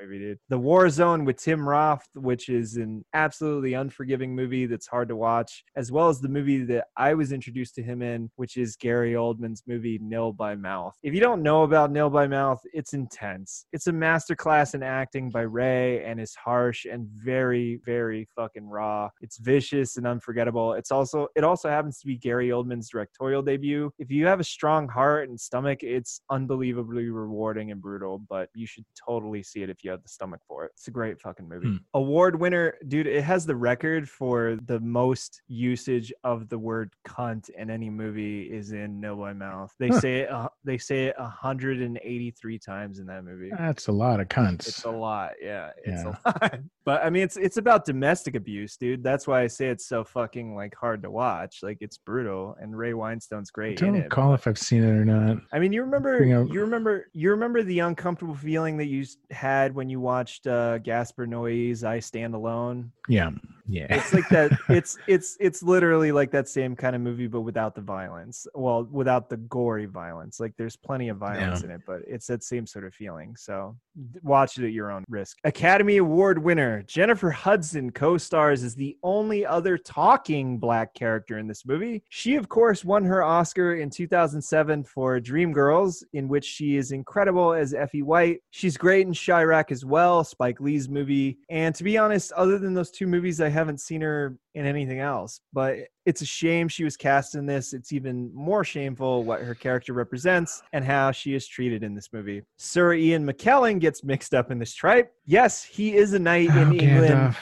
Movie, 0.02 0.20
dude. 0.20 0.40
The 0.50 0.58
War 0.58 0.90
Zone 0.90 1.26
with 1.26 1.38
Tim 1.38 1.68
Roth, 1.68 2.08
which 2.14 2.50
is 2.50 2.78
an 2.78 3.04
absolutely 3.14 3.74
unforgiving 3.74 4.36
movie 4.36 4.66
that's 4.66 4.88
hard 4.88 5.10
to 5.10 5.16
watch, 5.16 5.64
as 5.76 5.92
well 5.92 6.10
as 6.10 6.20
the 6.20 6.30
movie 6.30 6.64
that 6.66 6.88
I 6.98 7.14
was 7.14 7.32
introduced 7.32 7.76
to 7.76 7.84
him 7.84 8.02
in, 8.02 8.30
which 8.36 8.58
is 8.58 8.76
Gary 8.76 9.14
Oldman's 9.14 9.64
movie 9.68 10.00
Nil 10.02 10.32
by 10.34 10.56
Mouth. 10.56 10.96
If 11.04 11.14
you 11.14 11.20
don't 11.20 11.44
know 11.44 11.64
about 11.64 11.92
Nil 11.92 12.10
by 12.10 12.28
Mouth, 12.28 12.62
it's 12.74 12.94
intense. 12.94 13.66
It's 13.74 13.88
a 13.88 13.92
masterclass 13.92 14.76
in 14.76 14.84
acting 14.84 15.30
by 15.30 15.42
Ray 15.42 16.04
and 16.04 16.20
is 16.20 16.36
harsh 16.36 16.86
and 16.86 17.08
very, 17.08 17.80
very 17.86 18.28
fucking 18.36 18.68
raw. 18.68 19.10
It's 19.22 19.38
vicious 19.38 19.98
and 19.98 20.08
unforgettable. 20.08 20.74
It's 20.74 20.92
also 20.92 21.28
it 21.36 21.44
also 21.44 21.70
happens 21.70 22.00
to 22.00 22.08
be 22.08 22.18
Gary 22.18 22.50
Oldman's 22.50 22.90
directorial 22.90 23.42
debut. 23.42 23.92
If 24.00 24.12
you 24.12 24.26
have 24.26 24.40
a 24.40 24.44
strong 24.44 24.88
heart 24.88 25.30
and 25.30 25.40
stomach, 25.40 25.84
it's 25.84 26.22
unbelievably 26.30 27.10
rewarding 27.10 27.72
and 27.72 27.82
brutal, 27.82 28.20
but 28.30 28.50
you 28.54 28.68
should 28.68 28.86
totally 29.08 29.44
see 29.44 29.62
it 29.64 29.70
if 29.70 29.84
you 29.84 29.89
have 29.90 30.04
the 30.04 30.10
stomach 30.10 30.42
for 30.48 30.66
it. 30.66 30.72
It's 30.76 30.88
a 30.88 30.92
great 30.92 31.20
fucking 31.20 31.48
movie. 31.48 31.68
Hmm. 31.70 31.76
Award 31.94 32.40
winner, 32.40 32.76
dude, 32.88 33.08
it 33.08 33.24
has 33.24 33.46
the 33.46 33.56
record 33.56 34.10
for 34.10 34.58
the 34.66 34.80
most 34.80 35.42
usage 35.48 36.12
of 36.24 36.50
the 36.50 36.58
word 36.58 36.92
cunt 37.08 37.50
in 37.52 37.70
any 37.70 37.90
movie 37.90 38.44
is 38.44 38.72
in 38.72 39.00
Nil 39.00 39.16
by 39.18 39.34
Mouth. 39.34 39.74
They 39.80 39.90
Huh. 39.90 40.00
say 40.00 40.16
it 40.20 40.32
uh, 40.32 40.50
they 40.64 40.78
say 40.78 41.06
it 41.08 41.16
183 41.18 42.60
times 42.60 43.00
in 43.00 43.06
that 43.08 43.24
movie. 43.24 43.52
That's 43.58 43.88
a 43.88 43.92
lot 43.92 44.20
of 44.20 44.28
cunts. 44.28 44.68
It's 44.68 44.84
a 44.86 44.92
lot, 44.92 45.32
yeah. 45.42 45.72
It's 45.84 46.04
Yeah. 46.04 46.16
a 46.26 46.30
lot. 46.30 46.60
But 46.86 47.04
I 47.04 47.12
mean 47.12 47.22
it's 47.22 47.38
it's 47.38 47.58
about 47.58 47.86
domestic 47.86 48.36
abuse, 48.36 48.76
dude. 48.76 49.04
That's 49.04 49.28
why 49.28 49.42
I 49.42 49.48
say 49.48 49.68
it's 49.68 49.86
so 49.88 50.04
fucking 50.04 50.56
like 50.56 50.74
hard 50.76 51.04
to 51.04 51.12
watch. 51.12 51.60
Like 51.62 51.78
it's 51.82 51.98
brutal 52.00 52.56
and 52.60 52.76
Ray 52.76 52.94
Winstone's 52.96 53.52
great 53.52 53.80
in 53.82 53.94
don't 53.94 54.02
recall 54.04 54.34
if 54.34 54.48
I've 54.48 54.58
seen 54.58 54.84
it 54.84 54.90
or 54.90 55.06
not. 55.06 55.38
I 55.54 55.60
mean, 55.60 55.72
you 55.72 55.84
remember, 55.84 56.24
you 56.24 56.62
remember, 56.62 57.08
you 57.14 57.30
remember 57.30 57.62
the 57.62 57.80
uncomfortable 57.80 58.34
feeling 58.34 58.78
that 58.78 58.88
you 58.88 59.06
had 59.30 59.76
when 59.80 59.90
you 59.90 60.02
watched 60.02 60.46
uh, 60.46 60.78
Gaspar 60.80 61.26
Noé's 61.26 61.86
"I 61.86 62.00
Stand 62.00 62.36
Alone." 62.36 62.92
Yeah. 63.08 63.30
Yeah. 63.70 63.86
It's 63.90 64.14
like 64.14 64.28
that. 64.30 64.52
it's 64.70 64.98
it's 65.08 65.38
it's 65.40 65.62
literally 65.62 66.12
like 66.12 66.32
that 66.32 66.48
same 66.50 66.76
kind 66.76 66.96
of 66.96 67.02
movie, 67.02 67.28
but 67.28 67.42
without 67.42 67.76
the 67.76 67.82
violence. 67.82 68.48
Well, 68.56 68.88
without 68.92 69.30
the 69.30 69.38
gory 69.38 69.86
violence. 69.86 70.40
Like 70.40 70.54
there's 70.58 70.76
plenty 70.76 71.10
of 71.10 71.18
violence 71.18 71.62
Yeah. 71.62 71.66
in 71.66 71.72
it, 71.76 71.82
but 71.86 72.00
it's 72.08 72.28
that 72.28 72.44
same 72.44 72.66
sort 72.66 72.86
of 72.86 72.94
feeling. 72.94 73.36
So 73.38 73.78
watch 74.24 74.58
it 74.58 74.66
at 74.66 74.72
your 74.74 74.92
own 74.92 75.04
risk. 75.08 75.38
Academy 75.44 75.98
Award 75.98 76.40
winner 76.42 76.84
Jennifer 76.84 77.30
Hudson 77.30 77.92
co-stars 77.92 78.64
as 78.64 78.76
the 78.76 78.98
only 79.04 79.46
other 79.46 79.78
talking 79.78 80.58
black 80.58 80.94
character 80.94 81.38
in 81.38 81.48
this 81.48 81.66
movie. 81.66 82.04
She, 82.10 82.36
of 82.36 82.50
course, 82.50 82.84
won 82.84 83.04
her 83.06 83.24
Oscar 83.24 83.76
in 83.76 83.90
2007 83.90 84.84
for 84.86 85.20
Dreamgirls, 85.20 86.04
in 86.14 86.28
which 86.28 86.46
she 86.46 86.78
is 86.78 86.92
incredible 86.92 87.54
as 87.54 87.74
Effie 87.74 88.02
White. 88.02 88.40
She's 88.50 88.78
great 88.78 89.06
in 89.06 89.14
Chi-Raq 89.14 89.72
as 89.72 89.86
well, 89.86 90.24
Spike 90.24 90.60
Lee's 90.60 90.90
movie. 90.90 91.38
And 91.50 91.76
to 91.76 91.84
be 91.84 91.98
honest, 91.98 92.32
other 92.34 92.58
than 92.58 92.74
those 92.74 92.92
two 92.92 93.08
movies, 93.08 93.42
I 93.42 93.50
haven't 93.60 93.80
seen 93.80 94.02
her 94.02 94.38
in 94.56 94.66
anything 94.66 95.00
else. 95.00 95.42
But 95.54 95.78
it's 96.06 96.22
a 96.22 96.26
shame 96.26 96.68
she 96.68 96.84
was 96.84 96.98
cast 96.98 97.36
in 97.36 97.46
this. 97.46 97.74
It's 97.74 97.94
even 97.94 98.34
more 98.34 98.64
shameful 98.64 99.24
what 99.24 99.42
her 99.42 99.54
character 99.54 99.94
represents 99.94 100.62
and 100.74 100.84
how 100.84 101.12
she 101.12 101.36
is 101.36 101.48
treated 101.48 101.84
in 101.84 101.94
this 101.94 102.10
movie. 102.12 102.42
Sir 102.58 102.94
Ian 102.94 103.26
McKellen 103.26 103.80
gets 103.80 104.04
mixed 104.04 104.34
up 104.34 104.50
in 104.52 104.58
this 104.60 104.74
tripe. 104.74 105.14
Yes, 105.26 105.64
he 105.64 105.96
is 105.96 106.14
a 106.14 106.20
knight 106.20 106.50
Oh, 106.54 106.62
in 106.64 106.80
England. 106.80 107.14
Gandalf. 107.14 107.36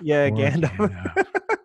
Yeah, 0.00 0.28
Poor 0.30 0.38
Gandalf. 0.38 0.76
Gandalf. 1.16 1.26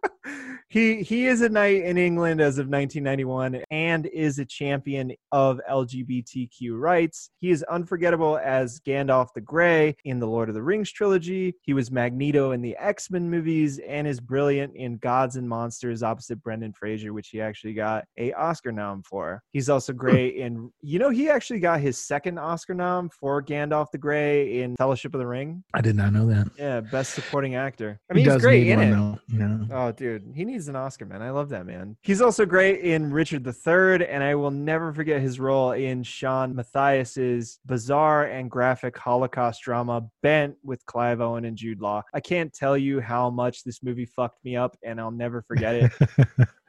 he 0.69 1.01
he 1.01 1.27
is 1.27 1.41
a 1.41 1.49
knight 1.49 1.83
in 1.83 1.97
England 1.97 2.41
as 2.41 2.57
of 2.57 2.67
1991 2.67 3.63
and 3.71 4.05
is 4.07 4.39
a 4.39 4.45
champion 4.45 5.13
of 5.31 5.59
LGBTQ 5.69 6.79
rights. 6.79 7.29
He 7.39 7.51
is 7.51 7.63
unforgettable 7.63 8.37
as 8.43 8.79
Gandalf 8.81 9.29
the 9.33 9.41
Grey 9.41 9.95
in 10.03 10.19
the 10.19 10.27
Lord 10.27 10.49
of 10.49 10.55
the 10.55 10.61
Rings 10.61 10.91
trilogy. 10.91 11.55
He 11.61 11.73
was 11.73 11.91
Magneto 11.91 12.51
in 12.51 12.61
the 12.61 12.75
X-Men 12.77 13.29
movies 13.29 13.79
and 13.79 14.07
is 14.07 14.19
brilliant 14.19 14.75
in 14.75 14.97
Gods 14.97 15.37
and 15.37 15.47
Monsters 15.47 16.03
opposite 16.03 16.43
Brendan 16.43 16.73
Fraser, 16.73 17.13
which 17.13 17.29
he 17.29 17.39
actually 17.39 17.73
got 17.73 18.03
a 18.17 18.33
Oscar 18.33 18.71
nom 18.71 19.03
for. 19.03 19.41
He's 19.53 19.69
also 19.69 19.93
hmm. 19.93 19.99
great 19.99 20.35
in 20.35 20.71
you 20.81 20.99
know 20.99 21.09
he 21.09 21.29
actually 21.29 21.59
got 21.59 21.79
his 21.79 21.97
second 21.97 22.37
Oscar 22.37 22.73
nom 22.73 23.09
for 23.09 23.41
Gandalf 23.41 23.91
the 23.91 23.97
Grey 23.97 24.61
in 24.61 24.75
Fellowship 24.75 25.13
of 25.13 25.19
the 25.19 25.27
Ring. 25.27 25.63
I 25.73 25.81
did 25.81 25.95
not 25.95 26.11
know 26.11 26.25
that. 26.27 26.47
Yeah, 26.57 26.81
best 26.81 27.13
supporting 27.13 27.55
actor. 27.55 27.99
I 28.09 28.13
He 28.13 28.23
mean, 28.23 28.31
he's 28.31 28.41
great 28.41 28.67
in 28.67 28.79
one, 28.79 28.87
it. 28.87 28.91
though. 28.91 29.19
You 29.27 29.39
know. 29.39 29.67
Oh, 29.71 29.91
dude, 29.91 30.33
he 30.35 30.43
needs 30.43 30.56
needs 30.57 30.67
an 30.67 30.75
Oscar, 30.75 31.05
man. 31.05 31.21
I 31.21 31.29
love 31.29 31.49
that 31.49 31.67
man. 31.67 31.97
He's 32.01 32.19
also 32.19 32.43
great 32.43 32.81
in 32.81 33.13
Richard 33.13 33.45
III, 33.45 34.07
and 34.07 34.23
I 34.23 34.33
will 34.33 34.49
never 34.49 34.91
forget 34.91 35.21
his 35.21 35.39
role 35.39 35.73
in 35.73 36.01
Sean 36.01 36.55
Mathias's 36.55 37.59
bizarre 37.67 38.23
and 38.25 38.49
graphic 38.49 38.97
Holocaust 38.97 39.61
drama 39.61 40.09
Bent 40.23 40.55
with 40.63 40.83
Clive 40.87 41.21
Owen 41.21 41.45
and 41.45 41.55
Jude 41.55 41.79
Law. 41.79 42.01
I 42.11 42.21
can't 42.21 42.51
tell 42.51 42.75
you 42.75 42.99
how 42.99 43.29
much 43.29 43.63
this 43.63 43.83
movie 43.83 44.07
fucked 44.07 44.43
me 44.43 44.55
up, 44.55 44.75
and 44.81 44.99
I'll 44.99 45.11
never 45.11 45.43
forget 45.43 45.75
it. 45.75 45.91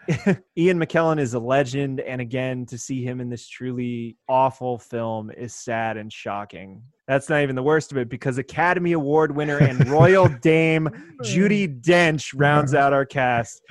Ian 0.59 0.79
McKellen 0.79 1.19
is 1.19 1.33
a 1.33 1.39
legend, 1.39 2.01
and 2.01 2.21
again, 2.21 2.67
to 2.67 2.77
see 2.77 3.03
him 3.03 3.23
in 3.23 3.31
this 3.31 3.49
truly 3.49 4.19
awful 4.29 4.79
film 4.79 5.31
is 5.31 5.55
sad 5.55 5.97
and 5.97 6.13
shocking. 6.13 6.83
That's 7.09 7.31
not 7.31 7.43
even 7.43 7.57
the 7.57 7.63
worst 7.63 7.91
of 7.91 7.97
it 7.97 8.11
because 8.11 8.37
Academy 8.37 8.93
Award 8.93 9.35
winner 9.35 9.57
and 9.57 9.89
Royal 9.89 10.29
Dame 10.43 10.91
Judi 11.23 11.81
Dench 11.81 12.35
rounds 12.37 12.75
out 12.75 12.93
our 12.93 13.07
cast. 13.07 13.63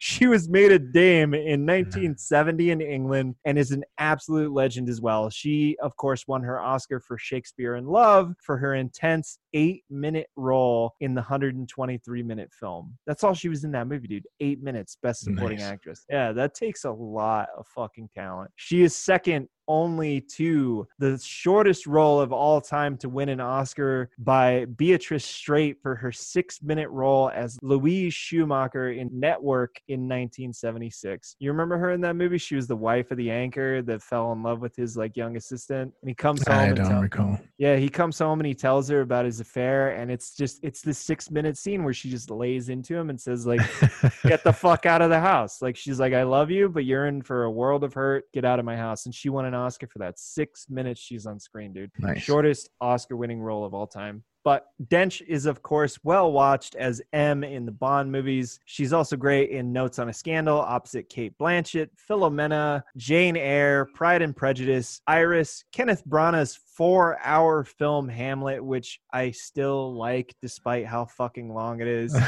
She 0.00 0.26
was 0.26 0.48
made 0.48 0.72
a 0.72 0.78
dame 0.78 1.32
in 1.32 1.64
1970 1.64 2.70
in 2.70 2.80
England 2.82 3.36
and 3.46 3.58
is 3.58 3.70
an 3.70 3.84
absolute 3.96 4.52
legend 4.52 4.90
as 4.90 5.00
well. 5.00 5.30
She, 5.30 5.76
of 5.80 5.96
course, 5.96 6.26
won 6.26 6.42
her 6.42 6.60
Oscar 6.60 7.00
for 7.00 7.16
Shakespeare 7.16 7.76
in 7.76 7.86
Love 7.86 8.34
for 8.44 8.58
her 8.58 8.74
intense 8.74 9.38
eight 9.54 9.84
minute 9.90 10.28
role 10.36 10.94
in 11.00 11.14
the 11.14 11.20
123 11.20 12.22
minute 12.22 12.50
film. 12.52 12.96
That's 13.06 13.24
all 13.24 13.34
she 13.34 13.48
was 13.48 13.64
in 13.64 13.72
that 13.72 13.86
movie, 13.86 14.08
dude. 14.08 14.26
Eight 14.40 14.62
minutes, 14.62 14.96
best 15.02 15.22
supporting 15.22 15.58
Nice. 15.58 15.68
actress. 15.68 16.04
Yeah, 16.10 16.32
that 16.32 16.54
takes 16.54 16.84
a 16.84 16.90
lot 16.90 17.48
of 17.56 17.66
fucking 17.68 18.10
talent. 18.14 18.50
She 18.56 18.82
is 18.82 18.94
second 18.96 19.48
only 19.68 20.20
to 20.20 20.84
the 20.98 21.16
shortest 21.22 21.86
role 21.86 22.20
of 22.20 22.32
all 22.32 22.60
time 22.60 22.96
to 22.96 23.08
win 23.08 23.28
an 23.28 23.38
Oscar 23.40 24.10
by 24.18 24.64
Beatrice 24.76 25.24
Straight 25.24 25.76
for 25.80 25.94
her 25.94 26.10
six 26.10 26.60
minute 26.60 26.88
role 26.90 27.30
as 27.32 27.56
Louise 27.62 28.12
Schumacher 28.12 28.90
in 28.90 29.08
Network 29.12 29.76
in 29.86 30.08
1976. 30.08 31.36
You 31.38 31.52
remember 31.52 31.78
her 31.78 31.92
in 31.92 32.00
that 32.00 32.16
movie? 32.16 32.38
She 32.38 32.56
was 32.56 32.66
the 32.66 32.74
wife 32.76 33.12
of 33.12 33.16
the 33.16 33.30
anchor 33.30 33.80
that 33.82 34.02
fell 34.02 34.32
in 34.32 34.42
love 34.42 34.60
with 34.60 34.74
his 34.74 34.96
like 34.96 35.16
young 35.16 35.36
assistant. 35.36 35.92
And 36.02 36.08
he 36.08 36.14
comes 36.14 36.46
home 36.46 36.56
I 36.58 36.72
don't 36.72 36.88
tell- 36.88 37.00
recall. 37.02 37.38
yeah, 37.58 37.76
he 37.76 37.88
comes 37.88 38.18
home 38.18 38.40
and 38.40 38.46
he 38.48 38.54
tells 38.54 38.88
her 38.88 39.02
about 39.02 39.24
his 39.24 39.39
affair, 39.40 39.90
and 39.90 40.10
it's 40.10 40.36
just 40.36 40.60
it's 40.62 40.82
this 40.82 40.98
six 40.98 41.30
minute 41.30 41.56
scene 41.56 41.84
where 41.84 41.92
she 41.92 42.10
just 42.10 42.30
lays 42.30 42.68
into 42.68 42.96
him 42.96 43.10
and 43.10 43.20
says 43.20 43.46
like, 43.46 43.60
"Get 44.22 44.44
the 44.44 44.52
fuck 44.52 44.86
out 44.86 45.02
of 45.02 45.10
the 45.10 45.20
house." 45.20 45.62
Like 45.62 45.76
she's 45.76 45.98
like, 46.00 46.12
"I 46.12 46.22
love 46.22 46.50
you, 46.50 46.68
but 46.68 46.84
you're 46.84 47.06
in 47.06 47.22
for 47.22 47.44
a 47.44 47.50
world 47.50 47.84
of 47.84 47.94
hurt. 47.94 48.24
Get 48.32 48.44
out 48.44 48.58
of 48.58 48.64
my 48.64 48.76
house." 48.76 49.06
And 49.06 49.14
she 49.14 49.28
won 49.28 49.44
an 49.44 49.54
Oscar 49.54 49.86
for 49.86 49.98
that. 50.00 50.18
Six 50.18 50.66
minutes 50.68 51.00
she's 51.00 51.26
on 51.26 51.40
screen, 51.40 51.72
dude. 51.72 51.90
nice. 51.98 52.20
Shortest 52.22 52.70
Oscar 52.80 53.16
winning 53.16 53.40
role 53.40 53.64
of 53.64 53.74
all 53.74 53.86
time. 53.86 54.22
But 54.44 54.66
Dench 54.84 55.22
is, 55.26 55.46
of 55.46 55.62
course, 55.62 55.98
well 56.02 56.32
watched 56.32 56.74
as 56.74 57.02
M 57.12 57.44
in 57.44 57.66
the 57.66 57.72
Bond 57.72 58.10
movies. 58.10 58.58
She's 58.64 58.92
also 58.92 59.16
great 59.16 59.50
in 59.50 59.72
Notes 59.72 59.98
on 59.98 60.08
a 60.08 60.12
Scandal 60.12 60.58
opposite 60.58 61.08
Cate 61.08 61.36
Blanchett, 61.38 61.90
Philomena, 62.08 62.82
Jane 62.96 63.36
Eyre, 63.36 63.86
Pride 63.94 64.22
and 64.22 64.34
Prejudice, 64.34 65.02
Iris, 65.06 65.64
Kenneth 65.72 66.02
Branagh's 66.08 66.58
four 66.80 67.18
hour 67.22 67.64
film 67.64 68.08
Hamlet, 68.08 68.64
which 68.64 69.00
I 69.12 69.32
still 69.32 69.94
like 69.94 70.34
despite 70.40 70.86
how 70.86 71.04
fucking 71.04 71.52
long 71.52 71.80
it 71.80 71.88
is, 71.88 72.18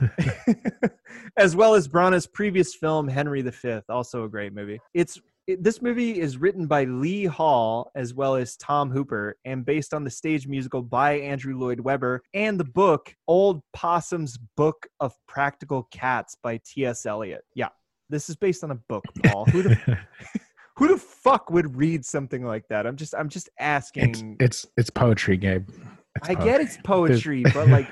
as 1.36 1.54
well 1.54 1.74
as 1.74 1.86
Branagh's 1.86 2.26
previous 2.26 2.74
film 2.74 3.06
Henry 3.06 3.42
V, 3.42 3.80
also 3.88 4.24
a 4.24 4.28
great 4.28 4.52
movie. 4.52 4.80
It's 4.94 5.16
it, 5.16 5.22
this 5.58 5.82
movie 5.82 6.20
is 6.20 6.36
written 6.36 6.66
by 6.66 6.84
Lee 6.84 7.24
Hall 7.24 7.90
as 7.94 8.14
well 8.14 8.36
as 8.36 8.56
Tom 8.56 8.90
Hooper 8.90 9.36
and 9.44 9.64
based 9.64 9.94
on 9.94 10.04
the 10.04 10.10
stage 10.10 10.46
musical 10.46 10.82
by 10.82 11.12
Andrew 11.14 11.56
Lloyd 11.56 11.80
Webber 11.80 12.22
and 12.34 12.58
the 12.58 12.64
book 12.64 13.14
Old 13.26 13.62
Possum's 13.72 14.38
Book 14.56 14.86
of 15.00 15.14
Practical 15.26 15.88
Cats 15.90 16.36
by 16.42 16.60
T.S. 16.64 17.06
Eliot. 17.06 17.42
Yeah, 17.54 17.68
this 18.08 18.28
is 18.28 18.36
based 18.36 18.64
on 18.64 18.70
a 18.70 18.74
book, 18.74 19.04
Paul. 19.24 19.46
Who 19.46 19.62
the, 19.62 19.74
who 20.76 20.88
the 20.88 20.98
fuck 20.98 21.50
would 21.50 21.76
read 21.76 22.04
something 22.04 22.44
like 22.44 22.66
that? 22.68 22.86
I'm 22.86 22.96
just 22.96 23.14
I'm 23.14 23.28
just 23.28 23.48
asking. 23.58 24.36
it's 24.40 24.66
it's 24.76 24.90
poetry, 24.90 25.36
Gabe. 25.36 25.68
It's 26.16 26.28
I 26.28 26.34
get 26.34 26.60
it's 26.60 26.76
poetry. 26.84 27.42
but 27.54 27.68
like 27.68 27.88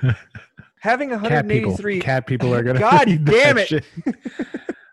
having 0.81 1.11
cat 1.11 1.49
people. 1.49 1.71
183 1.73 2.01
Cat 2.01 2.27
people 2.27 2.55
are 2.55 2.63
gonna. 2.63 2.79
God 2.79 3.25
damn 3.25 3.59
it. 3.59 3.85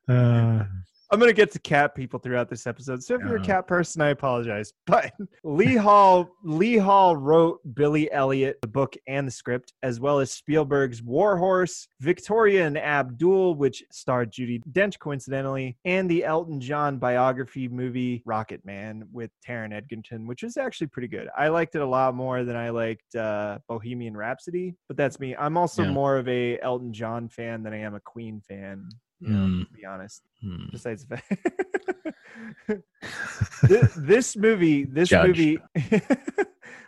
Uh, 0.08 0.63
I'm 1.11 1.19
gonna 1.19 1.33
get 1.33 1.51
to 1.51 1.59
cat 1.59 1.93
people 1.95 2.19
throughout 2.19 2.49
this 2.49 2.65
episode. 2.65 3.03
So 3.03 3.15
if 3.15 3.21
you're 3.21 3.35
a 3.37 3.41
cat 3.41 3.67
person, 3.67 4.01
I 4.01 4.09
apologize. 4.09 4.73
But 4.87 5.11
Lee 5.43 5.75
Hall, 5.75 6.29
Lee 6.43 6.77
Hall 6.77 7.15
wrote 7.17 7.59
Billy 7.75 8.11
Elliot, 8.11 8.57
the 8.61 8.67
book 8.67 8.95
and 9.07 9.27
the 9.27 9.31
script, 9.31 9.73
as 9.83 9.99
well 9.99 10.19
as 10.19 10.31
Spielberg's 10.31 11.01
War 11.03 11.37
Horse, 11.37 11.87
Victoria 12.01 12.65
and 12.65 12.77
Abdul, 12.77 13.55
which 13.55 13.83
starred 13.91 14.31
Judi 14.31 14.61
Dench 14.71 14.97
coincidentally, 14.99 15.77
and 15.85 16.09
the 16.09 16.23
Elton 16.23 16.59
John 16.61 16.97
biography 16.97 17.67
movie 17.67 18.21
Rocket 18.25 18.63
Man 18.65 19.07
with 19.11 19.31
Taron 19.45 19.73
Egerton, 19.73 20.27
which 20.27 20.43
was 20.43 20.55
actually 20.57 20.87
pretty 20.87 21.07
good. 21.07 21.27
I 21.37 21.47
liked 21.49 21.75
it 21.75 21.81
a 21.81 21.85
lot 21.87 22.15
more 22.15 22.43
than 22.43 22.55
I 22.55 22.69
liked 22.69 23.15
uh, 23.15 23.59
Bohemian 23.67 24.15
Rhapsody, 24.15 24.75
but 24.87 24.97
that's 24.97 25.19
me. 25.19 25.35
I'm 25.35 25.57
also 25.57 25.83
Yeah. 25.83 25.91
more 25.91 26.17
of 26.17 26.27
a 26.27 26.59
Elton 26.61 26.93
John 26.93 27.27
fan 27.27 27.63
than 27.63 27.73
I 27.73 27.79
am 27.79 27.95
a 27.95 27.99
Queen 27.99 28.41
fan. 28.47 28.87
You 29.21 29.30
know, 29.30 29.45
Mm. 29.47 29.67
to 29.67 29.73
be 29.73 29.86
honest 29.86 30.21
hmm. 30.41 30.65
besides 30.71 31.06
this, 32.67 32.80
this 33.97 34.36
movie 34.38 34.84
this 34.86 35.10
Judged. 35.10 35.28
movie 35.39 35.60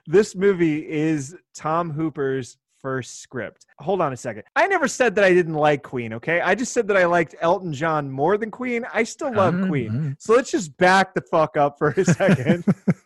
this 0.08 0.36
movie 0.36 0.90
is 0.90 1.36
tom 1.54 1.90
hooper's 1.92 2.58
first 2.80 3.22
script. 3.22 3.66
Hold 3.80 4.02
on 4.02 4.14
a 4.14 4.18
second. 4.18 4.44
I 4.56 4.68
never 4.68 4.88
said 4.88 5.16
that 5.16 5.24
i 5.24 5.34
didn't 5.34 5.56
like 5.56 5.82
queen 5.84 6.14
okay? 6.14 6.42
I 6.42 6.54
just 6.54 6.74
said 6.74 6.88
that 6.90 6.98
i 6.98 7.06
liked 7.06 7.34
elton 7.42 7.74
john 7.74 8.10
more 8.10 8.38
than 8.38 8.52
queen. 8.52 8.86
I 8.94 9.04
still 9.04 9.34
love 9.34 9.56
Uh, 9.64 9.68
queen. 9.68 10.16
So 10.20 10.34
let's 10.36 10.52
just 10.52 10.78
back 10.78 11.14
the 11.16 11.22
fuck 11.22 11.58
up 11.58 11.78
for 11.80 11.90
a 11.90 12.06
second 12.06 12.64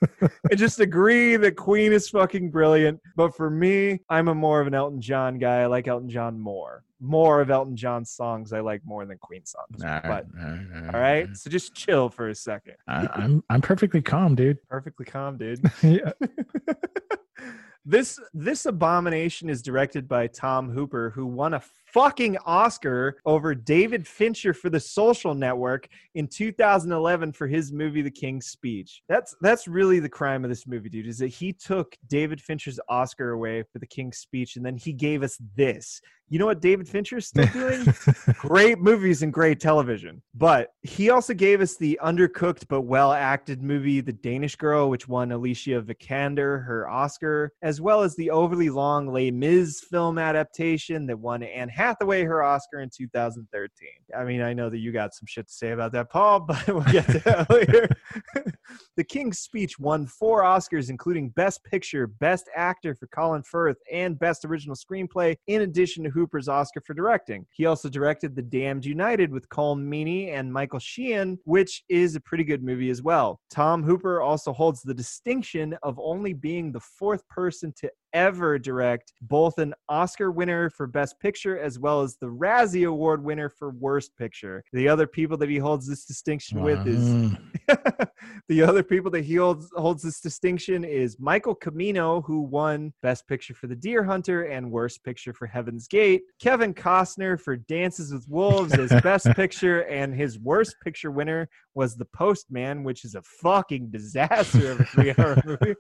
and 0.49 0.57
just 0.59 0.79
agree 0.81 1.37
that 1.37 1.55
queen 1.55 1.93
is 1.93 2.09
fucking 2.09 2.51
brilliant. 2.51 2.99
But 3.15 3.35
for 3.35 3.49
me 3.49 4.01
i'm 4.09 4.27
a 4.27 4.35
more 4.35 4.59
of 4.61 4.67
an 4.67 4.73
elton 4.73 4.99
john 5.01 5.37
guy. 5.37 5.61
I 5.61 5.65
like 5.67 5.87
elton 5.87 6.09
john 6.09 6.39
more 6.39 6.83
more 7.01 7.41
of 7.41 7.49
elton 7.49 7.75
john's 7.75 8.11
songs 8.11 8.53
i 8.53 8.59
like 8.59 8.81
more 8.85 9.05
than 9.05 9.17
queen 9.17 9.43
songs 9.43 9.81
All 9.83 9.89
right, 9.89 10.03
but 10.03 10.25
all 10.39 10.47
right, 10.47 10.93
all 10.93 11.01
right. 11.01 11.35
So 11.35 11.49
just 11.49 11.73
chill 11.73 12.09
for 12.09 12.29
a 12.29 12.35
second. 12.35 12.75
I, 12.87 13.07
I'm 13.15 13.43
I'm 13.49 13.61
perfectly 13.61 14.01
calm, 14.01 14.35
dude. 14.35 14.59
Perfectly 14.69 15.05
calm, 15.05 15.37
dude. 15.37 15.59
Yeah. 15.81 16.11
this 17.85 18.19
this 18.33 18.65
abomination 18.65 19.49
is 19.49 19.61
directed 19.61 20.07
by 20.07 20.27
Tom 20.27 20.69
Hooper, 20.69 21.09
who 21.15 21.25
won 21.25 21.55
a 21.55 21.61
fucking 21.93 22.37
Oscar 22.45 23.17
over 23.25 23.53
David 23.55 24.07
Fincher 24.07 24.53
for 24.53 24.69
The 24.69 24.79
Social 24.79 25.33
Network 25.33 25.87
in 26.15 26.27
2011 26.27 27.33
for 27.33 27.47
his 27.47 27.71
movie 27.71 28.01
The 28.01 28.11
King's 28.11 28.47
Speech. 28.47 29.03
That's 29.07 29.35
that's 29.41 29.67
really 29.67 29.99
the 29.99 30.09
crime 30.09 30.43
of 30.43 30.49
this 30.49 30.67
movie, 30.67 30.89
dude. 30.89 31.07
Is 31.07 31.19
that 31.19 31.27
he 31.27 31.53
took 31.53 31.95
David 32.07 32.41
Fincher's 32.41 32.79
Oscar 32.89 33.31
away 33.31 33.63
for 33.63 33.79
The 33.79 33.87
King's 33.87 34.17
Speech, 34.17 34.55
and 34.55 34.65
then 34.65 34.77
he 34.77 34.93
gave 34.93 35.23
us 35.23 35.37
this. 35.55 36.01
You 36.31 36.39
know 36.39 36.45
what 36.45 36.61
David 36.61 36.87
Fincher 36.87 37.17
is 37.17 37.27
still 37.27 37.45
doing? 37.47 37.93
great 38.35 38.79
movies 38.79 39.21
and 39.21 39.33
great 39.33 39.59
television. 39.59 40.21
But 40.33 40.69
he 40.81 41.09
also 41.09 41.33
gave 41.33 41.59
us 41.59 41.75
the 41.75 41.99
undercooked 42.01 42.69
but 42.69 42.83
well 42.83 43.11
acted 43.11 43.61
movie 43.61 43.99
The 43.99 44.13
Danish 44.13 44.55
Girl, 44.55 44.89
which 44.89 45.09
won 45.09 45.33
Alicia 45.33 45.81
Vikander 45.81 46.65
her 46.65 46.87
Oscar, 46.89 47.51
as 47.61 47.81
well 47.81 48.01
as 48.01 48.15
the 48.15 48.31
overly 48.31 48.69
long 48.69 49.11
Les 49.11 49.29
Mis 49.29 49.81
film 49.81 50.17
adaptation 50.17 51.05
that 51.07 51.19
won 51.19 51.43
Anne 51.43 51.67
Hathaway 51.81 52.23
her 52.23 52.43
Oscar 52.43 52.81
in 52.81 52.91
2013. 52.95 53.89
I 54.15 54.23
mean, 54.23 54.39
I 54.39 54.53
know 54.53 54.69
that 54.69 54.77
you 54.77 54.91
got 54.91 55.15
some 55.15 55.25
shit 55.25 55.47
to 55.47 55.53
say 55.53 55.71
about 55.71 55.91
that, 55.93 56.11
Paul, 56.11 56.39
but 56.47 56.67
we'll 56.67 56.81
get 56.81 57.07
to 57.07 57.19
that 57.19 57.49
later. 57.49 57.89
the 58.97 59.03
King's 59.03 59.39
Speech 59.39 59.79
won 59.79 60.05
four 60.05 60.43
Oscars, 60.43 60.91
including 60.91 61.29
Best 61.29 61.63
Picture, 61.63 62.05
Best 62.05 62.51
Actor 62.55 62.93
for 62.93 63.07
Colin 63.07 63.41
Firth, 63.41 63.77
and 63.91 64.19
Best 64.19 64.45
Original 64.45 64.75
Screenplay, 64.75 65.35
in 65.47 65.63
addition 65.63 66.03
to 66.03 66.11
Hooper's 66.11 66.47
Oscar 66.47 66.81
for 66.85 66.93
directing. 66.93 67.47
He 67.51 67.65
also 67.65 67.89
directed 67.89 68.35
The 68.35 68.43
Damned 68.43 68.85
United 68.85 69.31
with 69.31 69.49
Colm 69.49 69.79
Meaney 69.81 70.29
and 70.29 70.53
Michael 70.53 70.77
Sheen, 70.79 71.39
which 71.45 71.83
is 71.89 72.15
a 72.15 72.19
pretty 72.19 72.43
good 72.43 72.63
movie 72.63 72.91
as 72.91 73.01
well. 73.01 73.39
Tom 73.49 73.81
Hooper 73.81 74.21
also 74.21 74.53
holds 74.53 74.83
the 74.83 74.93
distinction 74.93 75.75
of 75.81 75.99
only 75.99 76.33
being 76.33 76.71
the 76.71 76.79
fourth 76.79 77.27
person 77.27 77.73
to 77.77 77.91
ever 78.13 78.59
direct 78.59 79.13
both 79.21 79.57
an 79.57 79.73
Oscar 79.89 80.31
winner 80.31 80.69
for 80.69 80.87
Best 80.87 81.19
Picture 81.19 81.59
as 81.59 81.79
well 81.79 82.01
as 82.01 82.17
the 82.17 82.27
Razzie 82.27 82.87
Award 82.87 83.23
winner 83.23 83.49
for 83.49 83.71
Worst 83.71 84.15
Picture. 84.17 84.63
The 84.73 84.87
other 84.87 85.07
people 85.07 85.37
that 85.37 85.49
he 85.49 85.57
holds 85.57 85.87
this 85.87 86.05
distinction 86.05 86.61
with 86.61 86.87
is 86.87 87.35
the 88.47 88.61
other 88.61 88.83
people 88.83 89.11
that 89.11 89.23
he 89.23 89.35
holds, 89.35 89.69
holds 89.75 90.03
this 90.03 90.19
distinction 90.19 90.83
is 90.83 91.19
Michael 91.19 91.55
Cimino, 91.55 92.23
who 92.25 92.41
won 92.41 92.93
Best 93.01 93.27
Picture 93.27 93.53
for 93.53 93.67
The 93.67 93.75
Deer 93.75 94.03
Hunter 94.03 94.43
and 94.43 94.71
Worst 94.71 95.03
Picture 95.03 95.33
for 95.33 95.47
Heaven's 95.47 95.87
Gate. 95.87 96.23
Kevin 96.39 96.73
Costner 96.73 97.39
for 97.39 97.55
Dances 97.55 98.13
with 98.13 98.27
Wolves 98.27 98.73
as 98.73 98.89
Best 99.01 99.27
Picture, 99.35 99.81
and 99.81 100.13
his 100.13 100.39
Worst 100.39 100.75
Picture 100.83 101.11
winner 101.11 101.49
was 101.73 101.95
The 101.95 102.05
Postman, 102.05 102.83
which 102.83 103.05
is 103.05 103.15
a 103.15 103.21
fucking 103.21 103.89
disaster 103.89 104.71
of 104.71 104.81
a 104.81 104.85
three-hour 104.85 105.41
movie. 105.45 105.75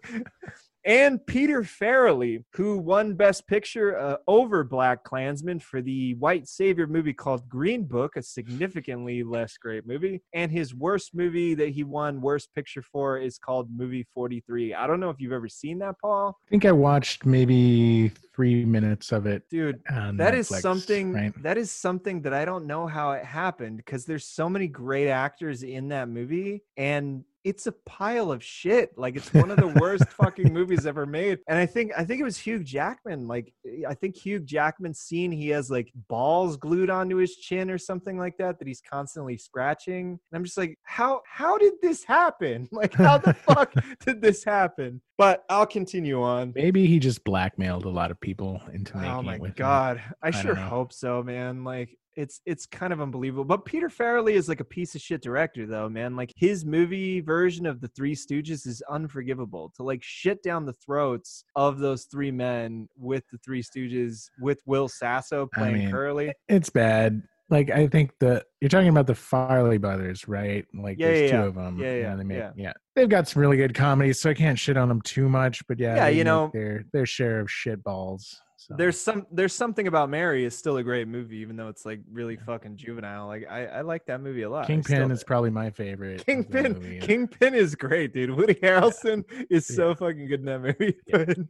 And 0.83 1.25
Peter 1.25 1.61
Farrelly, 1.61 2.43
who 2.53 2.77
won 2.77 3.13
Best 3.13 3.47
Picture 3.47 3.97
uh, 3.97 4.17
over 4.27 4.63
Black 4.63 5.03
Klansman 5.03 5.59
for 5.59 5.81
the 5.81 6.15
white 6.15 6.47
savior 6.47 6.87
movie 6.87 7.13
called 7.13 7.47
Green 7.47 7.83
Book, 7.83 8.15
a 8.15 8.23
significantly 8.23 9.23
less 9.23 9.57
great 9.57 9.85
movie. 9.85 10.21
And 10.33 10.51
his 10.51 10.73
worst 10.73 11.13
movie 11.13 11.53
that 11.55 11.69
he 11.69 11.83
won 11.83 12.21
Worst 12.21 12.53
Picture 12.55 12.81
for 12.81 13.17
is 13.17 13.37
called 13.37 13.69
Movie 13.75 14.05
43. 14.13 14.73
I 14.73 14.87
don't 14.87 14.99
know 14.99 15.09
if 15.09 15.19
you've 15.19 15.33
ever 15.33 15.49
seen 15.49 15.79
that, 15.79 15.95
Paul. 16.01 16.37
I 16.47 16.49
think 16.49 16.65
I 16.65 16.71
watched 16.71 17.25
maybe 17.25 18.11
three 18.33 18.65
minutes 18.65 19.11
of 19.11 19.25
it. 19.25 19.43
Dude, 19.49 19.81
that 20.13 20.33
is 20.33 20.49
Netflix, 20.49 20.61
something 20.61 21.13
right? 21.13 21.43
that 21.43 21.57
is 21.57 21.71
something 21.71 22.21
that 22.21 22.33
I 22.33 22.45
don't 22.45 22.65
know 22.65 22.87
how 22.87 23.11
it 23.11 23.23
happened 23.23 23.77
because 23.77 24.05
there's 24.05 24.25
so 24.25 24.49
many 24.49 24.67
great 24.67 25.09
actors 25.09 25.63
in 25.63 25.89
that 25.89 26.09
movie 26.09 26.63
and 26.77 27.23
it's 27.43 27.67
a 27.67 27.71
pile 27.71 28.31
of 28.31 28.43
shit. 28.43 28.91
Like 28.97 29.15
it's 29.15 29.33
one 29.33 29.49
of 29.51 29.57
the 29.57 29.67
worst 29.67 30.07
fucking 30.09 30.53
movies 30.53 30.85
ever 30.85 31.05
made. 31.05 31.39
And 31.47 31.57
I 31.57 31.65
think 31.65 31.91
I 31.97 32.03
think 32.05 32.21
it 32.21 32.23
was 32.23 32.37
Hugh 32.37 32.63
Jackman. 32.63 33.27
Like 33.27 33.53
eh, 33.65 33.81
I 33.87 33.93
think 33.93 34.15
Hugh 34.15 34.39
Jackman's 34.39 34.99
scene 34.99 35.31
he 35.31 35.49
has 35.49 35.69
like 35.71 35.91
balls 36.07 36.57
glued 36.57 36.89
onto 36.89 37.17
his 37.17 37.35
chin 37.35 37.69
or 37.71 37.77
something 37.77 38.17
like 38.17 38.37
that 38.37 38.59
that 38.59 38.67
he's 38.67 38.81
constantly 38.81 39.37
scratching. 39.37 40.11
And 40.11 40.19
I'm 40.37 40.43
just 40.43 40.57
like, 40.57 40.77
how 40.83 41.21
how 41.29 41.57
did 41.57 41.73
this 41.81 42.03
happen? 42.03 42.67
Like 42.81 42.93
how 42.93 43.17
the 43.19 43.33
fuck 43.33 43.73
did 44.05 44.21
this 44.21 44.43
happen? 44.43 45.01
But 45.17 45.43
I'll 45.49 45.67
continue 45.67 46.21
on. 46.23 46.51
Maybe 46.55 46.87
he 46.87 46.97
just 46.97 47.23
blackmailed 47.23 47.85
a 47.85 47.89
lot 47.89 48.09
of 48.09 48.19
people 48.19 48.59
into 48.73 48.93
oh 48.95 48.99
making 49.01 49.13
Oh 49.13 49.21
my 49.21 49.37
with 49.37 49.51
him. 49.51 49.55
god, 49.57 50.01
I, 50.23 50.29
I 50.29 50.31
sure 50.31 50.55
hope 50.55 50.91
so, 50.93 51.21
man. 51.21 51.63
Like 51.63 51.95
it's 52.15 52.41
it's 52.45 52.65
kind 52.65 52.91
of 52.93 53.01
unbelievable. 53.01 53.45
But 53.45 53.65
Peter 53.65 53.89
Farrelly 53.89 54.33
is 54.33 54.49
like 54.49 54.59
a 54.59 54.65
piece 54.65 54.95
of 54.95 55.01
shit 55.01 55.21
director, 55.21 55.65
though, 55.65 55.89
man. 55.89 56.15
Like 56.15 56.33
his 56.35 56.65
movie 56.65 57.21
version 57.21 57.65
of 57.65 57.81
the 57.81 57.87
Three 57.89 58.15
Stooges 58.15 58.67
is 58.67 58.81
unforgivable. 58.89 59.71
To 59.77 59.83
like 59.83 60.03
shit 60.03 60.43
down 60.43 60.65
the 60.65 60.73
throats 60.73 61.43
of 61.55 61.79
those 61.79 62.05
three 62.05 62.31
men 62.31 62.87
with 62.97 63.23
the 63.31 63.37
Three 63.39 63.63
Stooges, 63.63 64.29
with 64.39 64.61
Will 64.65 64.87
Sasso 64.87 65.49
I 65.53 65.59
playing 65.59 65.77
mean, 65.77 65.91
Curly. 65.91 66.33
It's 66.49 66.69
bad. 66.69 67.23
Like 67.49 67.69
I 67.69 67.87
think 67.87 68.11
the 68.19 68.45
you're 68.61 68.69
talking 68.69 68.87
about 68.87 69.07
the 69.07 69.13
Farrelly 69.13 69.79
brothers, 69.79 70.27
right? 70.27 70.65
Like 70.73 70.97
Yeah, 70.99 71.07
there's 71.07 71.21
yeah, 71.21 71.27
two 71.31 71.37
yeah. 71.37 71.43
of 71.43 71.55
them. 71.55 71.79
Yeah, 71.79 71.95
yeah, 71.95 72.15
they 72.15 72.23
make, 72.23 72.37
yeah. 72.37 72.51
yeah. 72.55 72.73
They've 72.95 73.09
got 73.09 73.27
some 73.27 73.41
really 73.41 73.57
good 73.57 73.73
comedies, 73.73 74.21
so 74.21 74.29
I 74.29 74.33
can't 74.33 74.57
shit 74.57 74.77
on 74.77 74.87
them 74.87 75.01
too 75.01 75.27
much. 75.27 75.61
But 75.67 75.77
yeah, 75.79 75.95
Yeah, 75.95 76.07
you 76.07 76.23
know- 76.23 76.49
their 76.53 76.85
their 76.93 77.05
share 77.05 77.41
of 77.41 77.51
shit 77.51 77.83
balls. 77.83 78.39
So. 78.67 78.75
There's 78.77 79.01
some 79.01 79.25
there's 79.31 79.53
something 79.53 79.87
about 79.87 80.11
Mary 80.11 80.45
is 80.45 80.55
still 80.55 80.77
a 80.77 80.83
great 80.83 81.07
movie, 81.07 81.37
even 81.37 81.55
though 81.55 81.67
it's 81.67 81.83
like 81.83 81.99
really 82.11 82.35
fucking 82.37 82.77
juvenile. 82.77 83.25
Like 83.25 83.47
I, 83.49 83.65
I 83.65 83.81
like 83.81 84.05
that 84.05 84.21
movie 84.21 84.43
a 84.43 84.49
lot. 84.51 84.67
Kingpin 84.67 85.09
is 85.09 85.23
probably 85.23 85.49
my 85.49 85.71
favorite. 85.71 86.23
Kingpin. 86.27 86.73
movie. 86.73 86.99
Kingpin 86.99 87.55
is 87.55 87.73
great, 87.73 88.13
dude. 88.13 88.29
Woody 88.29 88.53
Harrelson 88.63 89.23
is 89.49 89.65
so 89.65 89.95
fucking 89.95 90.27
good 90.27 90.41
in 90.41 90.45
that 90.45 90.59
movie. 90.61 90.95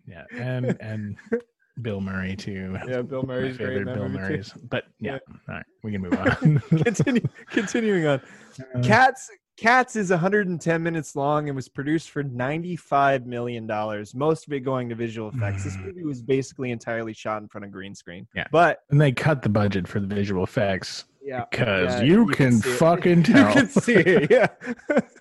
Yeah, 0.07 0.23
and 0.39 0.77
and 0.79 1.17
Bill 1.81 1.99
Murray 1.99 2.37
too. 2.37 2.77
Yeah, 2.87 3.01
Bill 3.01 3.23
My 3.23 3.35
Murray's 3.35 3.57
great 3.57 3.73
in 3.73 3.77
favorite 3.79 3.93
Bill 3.95 4.07
movie, 4.07 4.17
too. 4.17 4.23
Murray's. 4.29 4.53
But 4.69 4.85
yeah, 5.01 5.13
Yeah. 5.13 5.19
all 5.49 5.55
right, 5.55 5.65
we 5.83 5.91
can 5.91 6.01
move 6.01 6.13
on. 6.17 6.59
Continue, 6.83 7.27
continuing 7.49 8.05
on. 8.07 8.21
Uh, 8.73 8.81
Cats 8.83 9.29
Cats 9.61 9.95
is 9.95 10.09
110 10.09 10.81
minutes 10.81 11.15
long 11.15 11.47
and 11.47 11.55
was 11.55 11.69
produced 11.69 12.09
for 12.09 12.23
95 12.23 13.27
million 13.27 13.67
dollars. 13.67 14.15
Most 14.15 14.47
of 14.47 14.53
it 14.53 14.61
going 14.61 14.89
to 14.89 14.95
visual 14.95 15.29
effects. 15.29 15.65
This 15.65 15.77
Mm. 15.77 15.85
movie 15.85 16.03
was 16.03 16.19
basically 16.23 16.71
entirely 16.71 17.13
shot 17.13 17.43
in 17.43 17.47
front 17.47 17.65
of 17.65 17.71
green 17.71 17.93
screen. 17.93 18.27
Yeah. 18.35 18.45
But 18.51 18.79
and 18.89 18.99
they 18.99 19.11
cut 19.11 19.43
the 19.43 19.49
budget 19.49 19.87
for 19.87 19.99
the 19.99 20.07
visual 20.07 20.43
effects 20.43 21.05
yeah, 21.23 21.45
because 21.51 21.93
yeah, 21.99 22.01
you, 22.01 22.25
can, 22.29 22.53
see 22.53 22.71
it. 22.71 22.77
fucking 22.77 23.17
You 23.27 23.33
can 23.33 23.67
see 23.67 23.93
it, 23.93 24.31
yeah. 24.31 24.47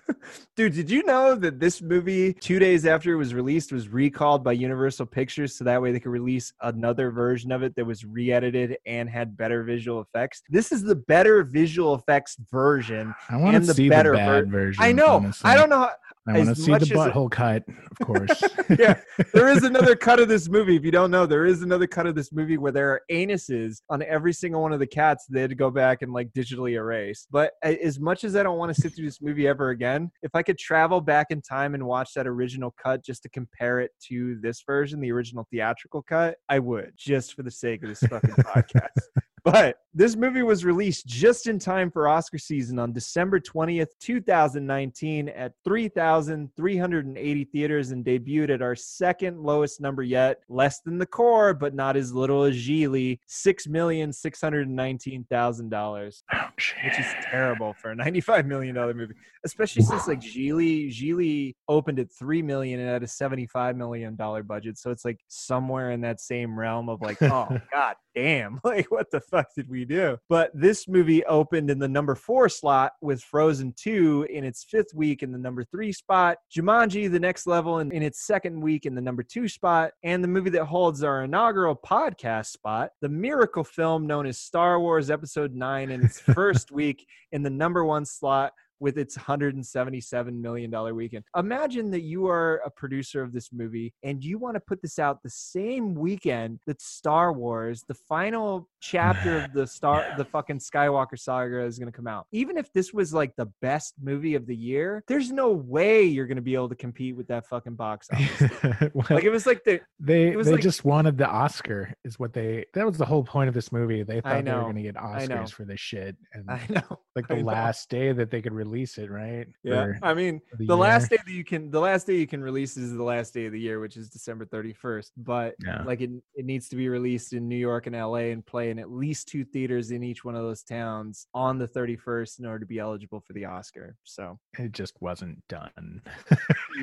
Dude, 0.55 0.73
did 0.73 0.89
you 0.89 1.03
know 1.03 1.35
that 1.35 1.59
this 1.59 1.81
movie, 1.81 2.33
two 2.33 2.59
days 2.59 2.85
after 2.85 3.11
it 3.13 3.15
was 3.15 3.33
released, 3.33 3.71
was 3.71 3.89
recalled 3.89 4.43
by 4.43 4.53
Universal 4.53 5.07
Pictures 5.07 5.55
so 5.55 5.63
that 5.63 5.81
way 5.81 5.91
they 5.91 5.99
could 5.99 6.11
release 6.11 6.53
another 6.61 7.11
version 7.11 7.51
of 7.51 7.63
it 7.63 7.75
that 7.75 7.85
was 7.85 8.05
re 8.05 8.31
edited 8.31 8.77
and 8.85 9.09
had 9.09 9.35
better 9.35 9.63
visual 9.63 10.01
effects? 10.01 10.41
This 10.49 10.71
is 10.71 10.83
the 10.83 10.95
better 10.95 11.43
visual 11.43 11.95
effects 11.95 12.37
version. 12.51 13.13
I 13.29 13.37
want 13.37 13.63
to 13.63 13.73
see 13.73 13.89
better 13.89 14.11
the 14.11 14.17
bad 14.17 14.45
ver- 14.45 14.51
version. 14.51 14.83
I 14.83 14.91
know. 14.91 15.17
honestly. 15.17 15.49
I 15.49 15.55
don't 15.55 15.69
know. 15.69 15.79
How, 15.79 15.91
I 16.27 16.37
want 16.37 16.49
to 16.49 16.55
see 16.55 16.65
the 16.65 16.71
much 16.71 16.81
as 16.83 16.91
it- 16.91 16.95
butthole 16.95 17.31
cut, 17.31 17.63
of 17.67 18.05
course. 18.05 18.43
yeah, 18.79 18.99
there 19.33 19.47
is 19.47 19.63
another 19.63 19.95
cut 19.95 20.19
of 20.19 20.27
this 20.27 20.47
movie. 20.49 20.75
If 20.75 20.85
you 20.85 20.91
don't 20.91 21.09
know, 21.09 21.25
there 21.25 21.45
is 21.45 21.63
another 21.63 21.87
cut 21.87 22.05
of 22.05 22.13
this 22.13 22.31
movie 22.31 22.57
where 22.57 22.71
there 22.71 22.91
are 22.91 23.01
anuses 23.11 23.81
on 23.89 24.03
every 24.03 24.31
single 24.31 24.61
one 24.61 24.71
of 24.71 24.79
the 24.79 24.85
cats 24.87 25.25
they 25.29 25.41
had 25.41 25.49
to 25.49 25.55
go 25.55 25.71
back 25.71 26.03
and 26.03 26.13
like 26.13 26.31
digitally 26.33 26.73
erase. 26.73 27.25
But 27.31 27.53
as 27.63 27.99
much 27.99 28.23
as 28.23 28.35
I 28.35 28.43
don't 28.43 28.59
want 28.59 28.73
to 28.73 28.79
sit 28.79 28.95
through 28.95 29.05
this 29.05 29.21
movie 29.21 29.47
ever 29.47 29.69
again, 29.71 30.11
if 30.21 30.35
I 30.35 30.43
could 30.43 30.59
travel 30.59 31.01
back 31.01 31.27
in 31.31 31.41
time 31.41 31.73
and 31.73 31.85
watch 31.85 32.13
that 32.15 32.27
original 32.27 32.73
cut 32.81 33.03
just 33.03 33.23
to 33.23 33.29
compare 33.29 33.79
it 33.79 33.91
to 34.09 34.37
this 34.41 34.61
version, 34.65 35.01
the 35.01 35.11
original 35.11 35.47
theatrical 35.49 36.03
cut, 36.03 36.37
I 36.49 36.59
would 36.59 36.91
just 36.95 37.33
for 37.33 37.41
the 37.41 37.51
sake 37.51 37.81
of 37.81 37.89
this 37.89 37.99
fucking 38.01 38.29
podcast. 38.29 39.07
But 39.43 39.77
this 39.93 40.15
movie 40.15 40.43
was 40.43 40.63
released 40.63 41.07
just 41.07 41.47
in 41.47 41.57
time 41.57 41.89
for 41.89 42.07
Oscar 42.07 42.37
season 42.37 42.77
on 42.77 42.93
December 42.93 43.39
20th, 43.39 43.87
2019, 43.99 45.29
at 45.29 45.53
3,380 45.65 47.43
theaters 47.45 47.89
and 47.91 48.05
debuted 48.05 48.51
at 48.51 48.61
our 48.61 48.75
second 48.75 49.41
lowest 49.41 49.81
number 49.81 50.03
yet, 50.03 50.41
less 50.47 50.81
than 50.81 50.99
the 50.99 51.07
core, 51.07 51.55
but 51.55 51.73
not 51.73 51.97
as 51.97 52.13
little 52.13 52.43
as 52.43 52.55
Gigli, 52.55 53.17
$6,619,000, 53.27 56.23
Ouch. 56.31 56.75
which 56.85 56.99
is 56.99 57.07
terrible 57.23 57.73
for 57.73 57.89
a 57.91 57.95
$95 57.95 58.45
million 58.45 58.75
movie, 58.75 59.15
especially 59.43 59.81
since 59.81 60.07
like 60.07 60.21
Gigli, 60.21 60.89
Gigli 60.89 61.55
opened 61.67 61.97
at 61.99 62.11
3 62.11 62.43
million 62.43 62.79
and 62.79 62.87
had 62.87 63.03
a 63.03 63.07
$75 63.07 63.75
million 63.75 64.15
budget. 64.15 64.77
So 64.77 64.91
it's 64.91 65.03
like 65.03 65.19
somewhere 65.27 65.89
in 65.91 65.99
that 66.01 66.21
same 66.21 66.55
realm 66.57 66.87
of 66.89 67.01
like, 67.01 67.21
oh, 67.23 67.59
God 67.73 67.95
damn, 68.15 68.59
like 68.63 68.91
what 68.91 69.11
the 69.11 69.19
fuck 69.19 69.47
did 69.55 69.69
we 69.69 69.85
do? 69.85 70.17
But 70.29 70.51
this 70.53 70.87
movie 70.87 71.23
opened 71.25 71.69
in 71.69 71.79
the 71.79 71.87
number 71.87 72.15
four 72.15 72.49
slot 72.49 72.93
with 73.01 73.21
Frozen 73.21 73.73
2 73.77 74.27
in 74.29 74.43
its 74.43 74.63
fifth 74.63 74.93
week 74.93 75.23
in 75.23 75.31
the 75.31 75.37
number 75.37 75.63
three 75.63 75.91
spot, 75.91 76.37
Jumanji, 76.55 77.11
the 77.11 77.19
next 77.19 77.47
level, 77.47 77.79
in, 77.79 77.91
in 77.91 78.03
its 78.03 78.25
second 78.25 78.59
week 78.59 78.85
in 78.85 78.95
the 78.95 79.01
number 79.01 79.23
two 79.23 79.47
spot, 79.47 79.91
and 80.03 80.23
the 80.23 80.27
movie 80.27 80.49
that 80.51 80.65
holds 80.65 81.03
our 81.03 81.23
inaugural 81.23 81.75
podcast 81.75 82.47
spot, 82.47 82.91
the 83.01 83.09
miracle 83.09 83.63
film 83.63 84.07
known 84.07 84.25
as 84.25 84.39
Star 84.39 84.79
Wars 84.79 85.09
Episode 85.09 85.53
9, 85.53 85.91
in 85.91 86.03
its 86.03 86.19
first 86.33 86.71
week 86.71 87.07
in 87.31 87.43
the 87.43 87.49
number 87.49 87.85
one 87.85 88.05
slot 88.05 88.53
with 88.81 88.97
its 88.97 89.17
$177 89.17 90.41
million 90.41 90.95
weekend. 90.95 91.23
Imagine 91.37 91.91
that 91.91 92.01
you 92.01 92.27
are 92.27 92.61
a 92.65 92.69
producer 92.69 93.21
of 93.21 93.31
this 93.31 93.53
movie 93.53 93.93
and 94.03 94.23
you 94.23 94.39
want 94.39 94.55
to 94.55 94.59
put 94.59 94.81
this 94.81 94.97
out 94.99 95.21
the 95.23 95.29
same 95.29 95.93
weekend 95.93 96.59
that 96.65 96.81
Star 96.81 97.31
Wars, 97.31 97.85
the 97.87 97.93
final 97.93 98.67
chapter 98.81 99.37
of 99.37 99.53
the 99.53 99.67
Star 99.67 100.13
the 100.17 100.25
fucking 100.25 100.59
Skywalker 100.59 101.17
saga 101.17 101.63
is 101.63 101.77
going 101.77 101.91
to 101.91 101.95
come 101.95 102.07
out. 102.07 102.25
Even 102.31 102.57
if 102.57 102.73
this 102.73 102.91
was 102.91 103.13
like 103.13 103.35
the 103.35 103.47
best 103.61 103.93
movie 104.01 104.33
of 104.33 104.47
the 104.47 104.55
year, 104.55 105.03
there's 105.07 105.31
no 105.31 105.51
way 105.51 106.03
you're 106.03 106.27
going 106.27 106.37
to 106.37 106.41
be 106.41 106.55
able 106.55 106.69
to 106.69 106.75
compete 106.75 107.15
with 107.15 107.27
that 107.27 107.45
fucking 107.47 107.75
box 107.75 108.07
office. 108.13 108.51
well, 108.93 109.05
like 109.11 109.23
it 109.23 109.29
was 109.29 109.45
like 109.45 109.63
the 109.63 109.79
they 109.99 110.31
they 110.31 110.35
like- 110.35 110.61
just 110.61 110.83
wanted 110.83 111.17
the 111.17 111.27
Oscar, 111.27 111.93
is 112.03 112.17
what 112.17 112.33
they. 112.33 112.65
That 112.73 112.85
was 112.85 112.97
the 112.97 113.05
whole 113.05 113.23
point 113.23 113.47
of 113.47 113.53
this 113.53 113.71
movie. 113.71 114.01
They 114.01 114.21
thought 114.21 114.43
they 114.43 114.51
were 114.51 114.61
going 114.61 114.75
to 114.75 114.81
get 114.81 114.95
Oscars 114.95 115.51
for 115.51 115.65
this 115.65 115.79
shit, 115.79 116.15
and 116.33 116.45
I 116.49 116.61
know. 116.67 116.99
like 117.15 117.27
the 117.27 117.35
know. 117.35 117.45
last 117.45 117.89
day 117.89 118.11
that 118.11 118.31
they 118.31 118.41
could 118.41 118.53
release 118.53 118.70
it, 118.73 119.11
right? 119.11 119.47
Yeah. 119.63 119.85
For- 119.85 119.99
I 120.01 120.13
mean, 120.13 120.41
the 120.57 120.65
the 120.67 120.77
last 120.77 121.09
day 121.09 121.17
that 121.25 121.31
you 121.31 121.43
can 121.43 121.69
the 121.71 121.79
last 121.79 122.07
day 122.07 122.17
you 122.17 122.27
can 122.27 122.41
release 122.41 122.77
is 122.77 122.93
the 122.93 123.03
last 123.03 123.33
day 123.33 123.45
of 123.45 123.51
the 123.51 123.59
year 123.59 123.79
which 123.79 123.97
is 123.97 124.09
december 124.09 124.45
31st 124.45 125.11
but 125.17 125.55
Yeah. 125.65 125.83
like 125.83 126.01
it, 126.01 126.09
it 126.35 126.45
needs 126.45 126.69
to 126.69 126.75
be 126.75 126.87
released 126.89 127.33
in 127.33 127.47
new 127.47 127.55
york 127.57 127.87
and 127.87 127.95
la 127.95 128.15
and 128.15 128.45
play 128.45 128.69
in 128.71 128.79
at 128.79 128.89
least 128.91 129.27
two 129.27 129.43
theaters 129.43 129.91
in 129.91 130.03
each 130.03 130.23
one 130.23 130.35
of 130.35 130.43
those 130.43 130.63
towns 130.63 131.27
on 131.33 131.57
the 131.57 131.67
31st 131.67 132.39
in 132.39 132.45
order 132.45 132.59
to 132.59 132.65
be 132.65 132.79
eligible 132.79 133.19
for 133.19 133.33
the 133.33 133.45
oscar 133.45 133.95
so 134.03 134.39
it 134.57 134.71
just 134.71 134.93
wasn't 135.01 135.37
done. 135.47 136.01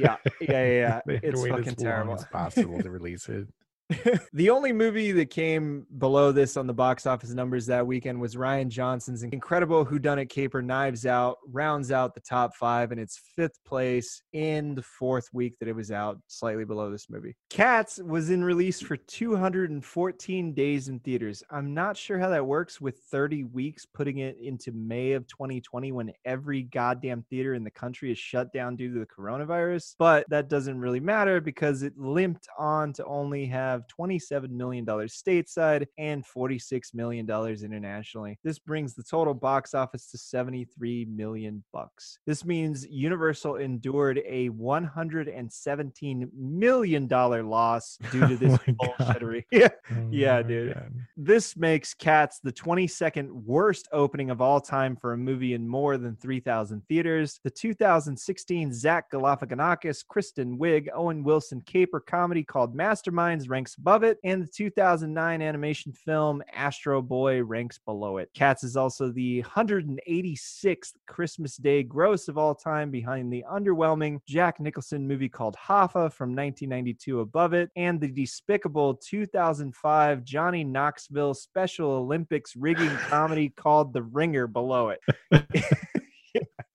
yeah 0.01 0.17
yeah 0.41 0.65
yeah, 0.65 0.65
yeah. 0.65 1.01
They 1.07 1.15
had 1.15 1.23
to 1.23 1.29
it's 1.29 1.47
fucking 1.47 1.75
terrible 1.77 2.15
as 2.15 2.25
possible 2.27 2.81
to 2.81 2.91
release 2.91 3.29
it. 3.29 3.47
the 4.35 4.51
only 4.51 4.71
movie 4.71 5.13
that 5.13 5.31
came 5.31 5.87
below 5.97 6.31
this 6.31 6.59
on 6.59 6.67
the 6.67 6.75
box 6.75 7.07
office 7.07 7.31
numbers 7.31 7.65
that 7.67 7.87
weekend 7.87 8.21
was 8.21 8.35
Rian 8.35 8.69
Johnson's 8.69 9.23
incredible 9.23 9.87
Whodunit 9.87 10.29
Caper 10.29 10.61
Knives 10.61 11.07
Out, 11.07 11.39
rounds 11.51 11.91
out 11.91 12.15
the 12.15 12.21
top 12.21 12.55
five 12.55 12.93
in 12.93 12.99
its 12.99 13.19
fifth 13.35 13.59
place 13.65 14.23
in 14.35 14.75
the 14.75 14.83
fourth 14.83 15.29
week 15.33 15.59
that 15.59 15.69
it 15.69 15.75
was 15.75 15.91
out, 15.91 16.19
slightly 16.27 16.67
below 16.67 16.91
this 16.91 17.09
movie. 17.09 17.35
Cats 17.49 17.99
was 18.05 18.29
in 18.29 18.45
release 18.45 18.79
for 18.79 18.97
214 18.99 20.53
days 20.53 20.89
in 20.89 21.01
theaters. 21.01 21.43
I'm 21.51 21.73
not 21.73 21.97
sure 21.97 22.19
how 22.19 22.29
that 22.29 22.47
works 22.47 22.83
with 22.83 22.99
30 23.11 23.45
weeks, 23.45 23.87
putting 23.87 24.19
it 24.19 24.37
into 24.39 24.71
May 24.73 25.13
of 25.13 25.27
2020 25.29 25.93
when 25.93 26.13
every 26.27 26.63
goddamn 26.63 27.25
theater 27.31 27.55
in 27.55 27.65
the 27.65 27.71
country 27.71 28.13
is 28.13 28.19
shut 28.19 28.53
down 28.53 28.77
due 28.77 28.93
to 28.93 29.01
the 29.01 29.07
coronavirus, 29.07 29.95
but 29.99 30.27
that 30.29 30.51
doesn't 30.51 30.79
really 30.79 31.01
matter 31.01 31.41
because 31.41 31.83
it 31.83 31.97
limped 31.97 32.49
on 32.59 32.93
to 32.93 33.05
only 33.07 33.47
have 33.47 33.78
have 33.79 33.87
$27 33.87 34.51
million 34.51 34.85
stateside 34.87 35.87
and 35.99 36.25
$46 36.25 36.95
million 36.95 37.29
internationally. 37.29 38.39
This 38.45 38.59
brings 38.59 38.95
the 38.95 39.03
total 39.03 39.35
box 39.35 39.75
office 39.75 40.11
to 40.11 40.19
73 40.19 41.07
million 41.07 41.63
bucks. 41.73 42.19
This 42.27 42.45
means 42.45 42.87
Universal 42.89 43.57
endured 43.57 44.21
a 44.27 44.49
117 44.51 46.31
million 46.37 47.07
dollar 47.07 47.43
loss 47.43 47.99
due 48.13 48.27
to 48.27 48.37
this 48.37 48.59
Oh 48.69 48.73
bullshittery. 48.99 49.45
Yeah. 49.51 49.69
Oh 49.91 50.09
Yeah, 50.11 50.43
dude. 50.43 50.75
God. 50.75 50.93
This 51.17 51.57
makes 51.57 51.95
Cats 51.95 52.41
the 52.43 52.53
22nd 52.53 53.31
worst 53.31 53.89
opening 53.93 54.31
of 54.31 54.41
all 54.43 54.61
time 54.61 54.97
for 54.97 55.13
a 55.13 55.17
movie 55.17 55.55
in 55.55 55.67
more 55.67 55.97
than 55.97 56.17
3,000 56.17 56.83
theaters. 56.89 57.41
The 57.43 57.51
2016 57.51 58.73
Zach 58.75 59.11
Galifianakis, 59.11 60.07
Kristen 60.07 60.59
Wiig, 60.59 60.89
Owen 60.95 61.23
Wilson 61.25 61.63
caper 61.63 62.01
comedy 62.01 62.43
called 62.45 62.77
Masterminds 62.77 63.49
ranks 63.49 63.68
above 63.77 64.03
it, 64.03 64.19
and 64.25 64.43
the 64.43 64.47
2009 64.47 65.43
animation 65.43 65.93
film 65.93 66.43
Astro 66.53 67.03
Boy 67.03 67.43
ranks 67.43 67.79
below 67.79 68.19
it. 68.19 68.31
Cats 68.35 68.65
is 68.65 68.77
also 68.77 69.11
the 69.11 69.43
186th 69.43 70.95
Christmas 71.07 71.57
Day 71.57 71.83
gross 71.83 72.29
of 72.29 72.39
all 72.39 72.55
time 72.55 72.91
behind 72.91 73.33
the 73.33 73.45
underwhelming 73.51 74.21
Jack 74.27 74.61
Nicholson 74.61 75.07
movie 75.07 75.29
called 75.29 75.57
Hoffa 75.57 76.13
from 76.13 76.35
1992 76.35 77.21
above 77.21 77.53
it, 77.53 77.71
and 77.77 78.01
the 78.01 78.09
despicable 78.09 78.95
2005 78.95 80.25
Johnny 80.25 80.65
Knoxville 80.65 81.35
Special 81.35 81.91
Olympics 81.91 82.57
rigging 82.57 82.89
comedy 83.09 83.51
called 83.51 83.93
The 83.93 84.03
Ringer 84.03 84.47
below 84.47 84.91
it. 84.91 85.01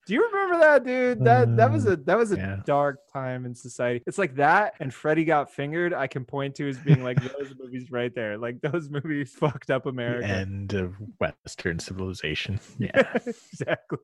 Do 0.06 0.12
you 0.14 0.26
remember 0.26 0.58
that, 0.58 0.84
dude? 0.84 1.24
That 1.24 1.56
that 1.56 1.72
was 1.72 1.86
mm, 1.86 1.92
a 1.92 1.96
that 1.96 2.18
was 2.18 2.32
a 2.32 2.36
yeah. 2.36 2.60
dark 2.66 2.98
time 3.12 3.46
in 3.46 3.54
society. 3.54 4.02
It's 4.06 4.18
like 4.18 4.34
that 4.36 4.74
and 4.80 4.92
Freddie 4.92 5.24
got 5.24 5.50
fingered. 5.52 5.94
I 5.94 6.06
can 6.06 6.24
point 6.24 6.54
to 6.56 6.68
as 6.68 6.78
being 6.78 7.02
like 7.02 7.18
those 7.22 7.54
movies 7.58 7.90
right 7.90 8.14
there. 8.14 8.36
Like 8.36 8.60
those 8.60 8.90
movies 8.90 9.32
fucked 9.38 9.70
up 9.70 9.84
The 9.84 9.90
America. 9.90 10.26
end 10.26 10.74
of 10.74 10.94
Western 11.20 11.78
civilization. 11.78 12.60
Yeah. 12.78 13.08
exactly. 13.14 13.98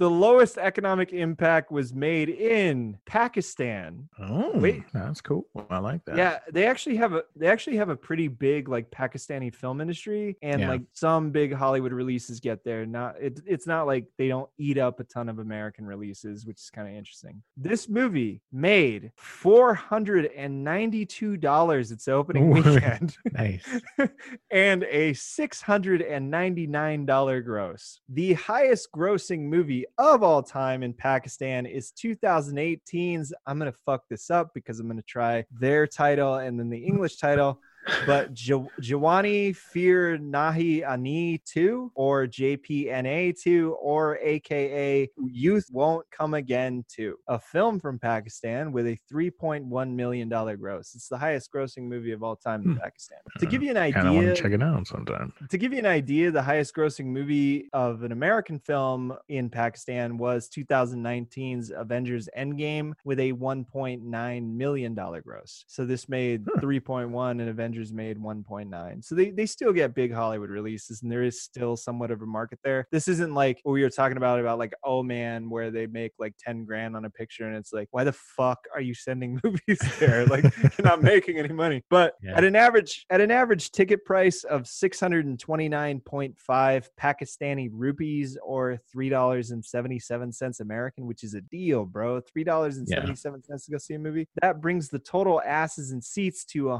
The 0.00 0.10
lowest 0.10 0.56
economic 0.56 1.12
impact 1.12 1.70
was 1.70 1.92
made 1.92 2.30
in 2.30 2.96
Pakistan. 3.04 4.08
Oh, 4.18 4.52
Wait. 4.58 4.82
that's 4.94 5.20
cool. 5.20 5.44
I 5.68 5.76
like 5.78 6.02
that. 6.06 6.16
Yeah, 6.16 6.38
they 6.50 6.64
actually 6.66 6.96
have 6.96 7.12
a 7.12 7.24
they 7.36 7.46
actually 7.48 7.76
have 7.76 7.90
a 7.90 7.96
pretty 7.96 8.26
big 8.26 8.66
like 8.68 8.90
Pakistani 8.90 9.54
film 9.54 9.82
industry, 9.82 10.38
and 10.42 10.60
Yeah. 10.62 10.70
like 10.70 10.80
some 10.94 11.30
big 11.30 11.52
Hollywood 11.52 11.92
releases 11.92 12.40
get 12.40 12.64
there. 12.64 12.86
Not 12.86 13.16
it, 13.20 13.40
it's 13.46 13.66
not 13.66 13.86
like 13.86 14.06
they 14.16 14.28
don't 14.28 14.48
eat 14.56 14.78
up 14.78 14.98
a 15.00 15.04
ton 15.04 15.28
of 15.28 15.38
American 15.38 15.84
releases, 15.84 16.46
which 16.46 16.58
is 16.60 16.70
kind 16.70 16.88
of 16.88 16.94
interesting. 16.94 17.42
This 17.58 17.86
movie 17.86 18.40
made 18.50 19.12
four 19.16 19.74
hundred 19.74 20.30
and 20.34 20.64
ninety 20.64 21.04
two 21.04 21.36
dollars 21.36 21.92
its 21.92 22.08
opening 22.08 22.48
weekend. 22.50 23.18
Nice. 23.32 23.66
and 24.50 24.82
a 24.84 25.12
$699 25.12 27.44
gross. 27.44 28.00
The 28.08 28.32
highest 28.34 28.90
grossing 28.92 29.40
movie 29.42 29.84
of 29.98 30.22
all 30.22 30.42
time 30.42 30.82
in 30.82 30.92
Pakistan 30.92 31.66
is 31.66 31.92
2018's. 31.92 33.32
I'm 33.46 33.58
going 33.58 33.70
to 33.70 33.78
fuck 33.86 34.02
this 34.08 34.30
up 34.30 34.50
because 34.54 34.80
I'm 34.80 34.86
going 34.86 34.96
to 34.96 35.02
try 35.02 35.44
their 35.50 35.86
title 35.86 36.36
and 36.36 36.58
then 36.58 36.70
the 36.70 36.78
English 36.78 37.16
title. 37.16 37.60
But 38.06 38.30
Ja- 38.46 38.66
Jawani 38.80 39.56
Phir 39.56 40.18
Nahi 40.20 40.86
Ani 40.88 41.38
2 41.46 41.92
or 41.94 42.26
JPNA 42.26 43.40
2 43.42 43.76
or 43.80 44.18
AKA 44.18 45.08
Youth 45.24 45.66
Won't 45.72 46.06
Come 46.10 46.34
Again 46.34 46.84
2, 46.88 47.16
a 47.28 47.38
film 47.38 47.80
from 47.80 47.98
Pakistan 47.98 48.70
with 48.72 48.86
a 48.86 48.98
$3.1 49.12 49.94
million 49.94 50.28
gross. 50.28 50.94
It's 50.94 51.08
the 51.08 51.16
highest 51.16 51.50
grossing 51.52 51.84
movie 51.84 52.12
of 52.12 52.22
all 52.22 52.36
time 52.36 52.62
in 52.62 52.72
Hmm. 52.72 52.78
Pakistan. 52.78 53.18
To 53.38 53.46
give 53.46 53.62
you 53.62 53.70
an 53.70 53.76
Kind 53.92 53.96
of 54.08 54.14
want 54.14 54.26
idea, 54.26 54.34
to 54.36 54.42
check 54.42 54.52
it 54.52 54.62
out 54.62 54.86
sometime. 54.86 55.32
to 55.48 55.58
give 55.58 55.72
you 55.72 55.78
an 55.78 55.86
idea, 55.86 56.30
the 56.30 56.42
highest 56.42 56.74
grossing 56.74 57.06
movie 57.06 57.68
of 57.72 58.02
an 58.02 58.12
American 58.12 58.58
film 58.58 59.16
in 59.28 59.48
Pakistan 59.48 60.18
was 60.18 60.48
2019's 60.50 61.70
Avengers 61.74 62.28
Endgame 62.36 62.92
with 63.04 63.18
a 63.20 63.32
1.9 63.32 64.52
million 64.56 64.94
dollar 64.94 65.22
gross. 65.22 65.64
So 65.66 65.86
this 65.86 66.08
made 66.08 66.44
Huh. 66.54 66.60
3.1 66.60 67.40
and 67.40 67.48
Avengers 67.48 67.79
made 67.92 68.18
1.9. 68.18 69.04
So 69.04 69.14
they, 69.14 69.30
they 69.30 69.46
still 69.46 69.72
get 69.72 69.94
big 69.94 70.12
Hollywood 70.12 70.50
releases 70.50 71.02
and 71.02 71.10
there 71.10 71.22
is 71.22 71.42
still 71.42 71.76
somewhat 71.76 72.10
of 72.10 72.22
a 72.22 72.26
market 72.26 72.58
there. 72.62 72.86
This 72.92 73.08
isn't 73.08 73.34
like 73.34 73.60
what 73.62 73.72
we 73.72 73.82
were 73.82 73.90
talking 73.90 74.16
about 74.16 74.40
about 74.40 74.58
like 74.58 74.72
oh 74.84 75.02
man 75.02 75.48
where 75.50 75.70
they 75.70 75.86
make 75.86 76.12
like 76.18 76.34
10 76.38 76.64
grand 76.64 76.96
on 76.96 77.04
a 77.04 77.10
picture 77.10 77.46
and 77.46 77.56
it's 77.56 77.72
like 77.72 77.88
why 77.90 78.04
the 78.04 78.12
fuck 78.12 78.58
are 78.74 78.80
you 78.80 78.94
sending 78.94 79.40
movies 79.44 79.80
there? 79.98 80.26
Like 80.26 80.44
you're 80.62 80.70
not 80.84 81.02
making 81.02 81.38
any 81.38 81.52
money. 81.54 81.82
But 81.90 82.14
Yeah. 82.22 82.36
at 82.36 82.44
an 82.44 82.56
average 82.56 83.04
at 83.10 83.20
an 83.20 83.30
average 83.30 83.70
ticket 83.72 84.04
price 84.04 84.44
of 84.44 84.62
629.5 84.62 86.88
Pakistani 87.00 87.68
rupees 87.72 88.38
or 88.44 88.78
$3.77 88.94 90.60
American, 90.60 91.06
which 91.06 91.24
is 91.24 91.34
a 91.34 91.40
deal, 91.42 91.84
bro. 91.84 92.20
$3.77 92.36 93.64
to 93.64 93.70
go 93.70 93.78
see 93.78 93.94
a 93.94 93.98
movie. 93.98 94.28
That 94.42 94.60
brings 94.60 94.88
the 94.88 94.98
total 94.98 95.40
asses 95.42 95.92
and 95.92 96.02
seats 96.02 96.44
to 96.46 96.70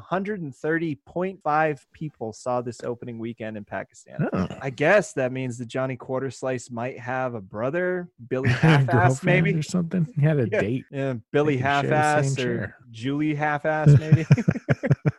130.5 0.80 1.80
people 1.92 2.32
saw 2.32 2.60
this 2.60 2.82
opening 2.82 3.18
weekend 3.18 3.56
in 3.56 3.64
Pakistan. 3.64 4.28
Oh. 4.32 4.48
I 4.60 4.70
guess 4.70 5.12
that 5.14 5.32
means 5.32 5.58
that 5.58 5.66
Johnny 5.68 5.96
Quarter 5.96 6.30
Slice 6.30 6.70
might 6.70 6.98
have 6.98 7.34
a 7.34 7.40
brother, 7.40 8.08
Billy 8.28 8.48
Half-Ass, 8.50 9.22
maybe. 9.22 9.54
or 9.54 9.62
something. 9.62 10.06
He 10.16 10.22
had 10.22 10.38
a 10.38 10.48
Yeah. 10.48 10.60
date. 10.60 10.84
Yeah, 10.90 11.14
Billy 11.32 11.56
They 11.56 11.62
could 11.62 11.68
share 11.68 11.82
the 11.82 11.96
half-ass 11.96 12.32
or 12.38 12.42
chair. 12.44 12.76
Julie 12.90 13.34
half-ass 13.34 13.88
maybe. 13.98 14.26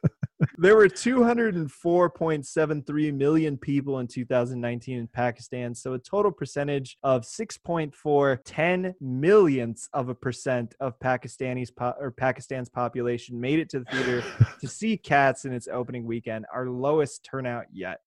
there 0.61 0.75
were 0.75 0.87
204.73 0.87 3.13
million 3.15 3.57
people 3.57 3.97
in 3.97 4.05
2019 4.05 4.99
in 4.99 5.07
Pakistan, 5.07 5.73
so 5.73 5.93
a 5.93 5.99
total 5.99 6.31
percentage 6.31 6.99
of 7.01 7.23
6.4 7.23 8.37
10 8.45 8.93
millionths 9.01 9.89
of 9.93 10.09
a 10.09 10.15
percent 10.15 10.75
of 10.79 10.99
Pakistanis 10.99 11.75
po- 11.75 11.95
or 11.99 12.11
Pakistan's 12.11 12.69
population 12.69 13.41
made 13.41 13.57
it 13.57 13.71
to 13.71 13.79
the 13.79 13.85
theater 13.85 14.23
to 14.61 14.67
see 14.67 14.97
Cats 14.97 15.45
in 15.45 15.53
its 15.53 15.67
opening 15.67 16.05
weekend, 16.05 16.45
our 16.53 16.69
lowest 16.69 17.23
turnout 17.23 17.65
yet. 17.73 18.01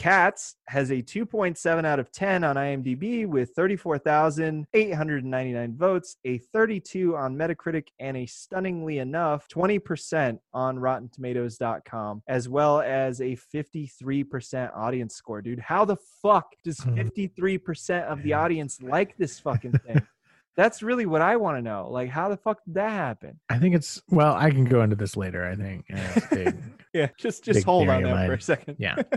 Cats 0.00 0.56
has 0.66 0.90
a 0.90 0.96
2.7 1.02 1.84
out 1.84 2.00
of 2.00 2.10
10 2.10 2.42
on 2.42 2.56
IMDb 2.56 3.26
with 3.26 3.50
34,899 3.54 5.76
votes, 5.76 6.16
a 6.24 6.38
32 6.38 7.14
on 7.14 7.36
Metacritic, 7.36 7.88
and 7.98 8.16
a 8.16 8.24
stunningly 8.24 8.96
enough 8.96 9.46
20% 9.48 10.38
on 10.54 10.78
RottenTomatoes.com, 10.78 12.22
as 12.28 12.48
well 12.48 12.80
as 12.80 13.20
a 13.20 13.36
53% 13.54 14.74
audience 14.74 15.14
score. 15.16 15.42
Dude, 15.42 15.60
how 15.60 15.84
the 15.84 15.98
fuck 16.22 16.54
does 16.64 16.78
Hmm. 16.78 16.94
53% 16.94 18.04
of 18.04 18.22
the 18.22 18.32
audience 18.32 18.80
like 18.80 19.18
this 19.18 19.38
fucking 19.38 19.72
thing? 19.72 20.00
That's 20.56 20.82
really 20.82 21.04
what 21.04 21.20
I 21.20 21.36
want 21.36 21.58
to 21.58 21.62
know. 21.62 21.88
Like, 21.90 22.08
how 22.08 22.30
the 22.30 22.38
fuck 22.38 22.64
did 22.64 22.72
that 22.74 22.90
happen? 22.90 23.38
I 23.50 23.58
think 23.58 23.74
it's 23.74 24.00
well. 24.08 24.34
I 24.34 24.50
can 24.50 24.64
go 24.64 24.82
into 24.82 24.96
this 24.96 25.14
later. 25.16 25.46
I 25.46 25.56
think. 25.56 25.84
Yeah, 25.90 26.18
big. 26.32 26.56
Yeah, 26.92 27.06
just 27.16 27.44
just 27.44 27.62
hold 27.64 27.88
on 27.88 28.02
that 28.02 28.26
for 28.26 28.32
a 28.32 28.40
second. 28.40 28.74
Yeah. 28.80 29.00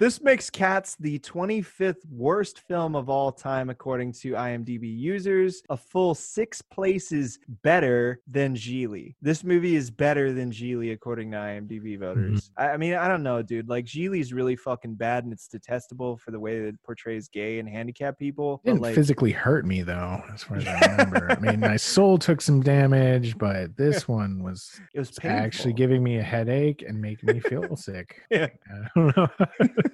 this 0.00 0.22
makes 0.22 0.48
Cats 0.48 0.96
the 0.98 1.18
25th 1.18 2.06
worst 2.10 2.60
film 2.60 2.96
of 2.96 3.10
all 3.10 3.30
time 3.30 3.68
according 3.68 4.14
to 4.14 4.32
IMDb 4.32 4.98
users, 4.98 5.62
a 5.68 5.76
full 5.76 6.14
6 6.14 6.62
places 6.62 7.38
better 7.62 8.22
than 8.26 8.56
Gigli. 8.56 9.14
This 9.20 9.44
movie 9.44 9.76
is 9.76 9.90
better 9.90 10.32
than 10.32 10.50
Gigli 10.50 10.94
according 10.94 11.32
to 11.32 11.36
IMDb 11.36 11.98
mm-hmm. 11.98 12.02
voters. 12.02 12.50
I, 12.56 12.70
I 12.70 12.76
mean, 12.78 12.94
I 12.94 13.08
don't 13.08 13.22
know, 13.22 13.42
dude. 13.42 13.68
Like 13.68 13.84
Gigli's 13.84 14.32
really 14.32 14.56
fucking 14.56 14.94
bad 14.94 15.24
and 15.24 15.34
it's 15.34 15.46
detestable 15.48 16.16
for 16.16 16.30
the 16.30 16.40
way 16.40 16.58
that 16.60 16.68
it 16.68 16.82
portrays 16.82 17.28
gay 17.28 17.58
and 17.58 17.68
handicapped 17.68 18.18
people. 18.18 18.62
It 18.64 18.70
didn't 18.70 18.80
like 18.80 18.94
physically 18.94 19.32
hurt 19.32 19.66
me 19.66 19.82
though, 19.82 20.22
as 20.32 20.42
far 20.42 20.56
as 20.56 20.66
I 20.66 20.80
remember. 20.92 21.30
I 21.30 21.38
mean, 21.40 21.60
my 21.60 21.76
soul 21.76 22.16
took 22.16 22.40
some 22.40 22.62
damage, 22.62 23.36
but 23.36 23.76
this 23.76 24.08
one 24.08 24.42
was 24.42 24.80
it 24.94 24.98
was 24.98 25.12
actually 25.24 25.74
giving 25.74 26.02
me 26.02 26.16
a 26.16 26.22
headache 26.22 26.82
and 26.88 26.98
making 26.98 27.34
me 27.34 27.40
feel 27.40 27.76
sick. 27.76 28.16
Yeah. 28.30 28.46
I 28.70 28.88
don't 28.94 29.16
know. 29.16 29.28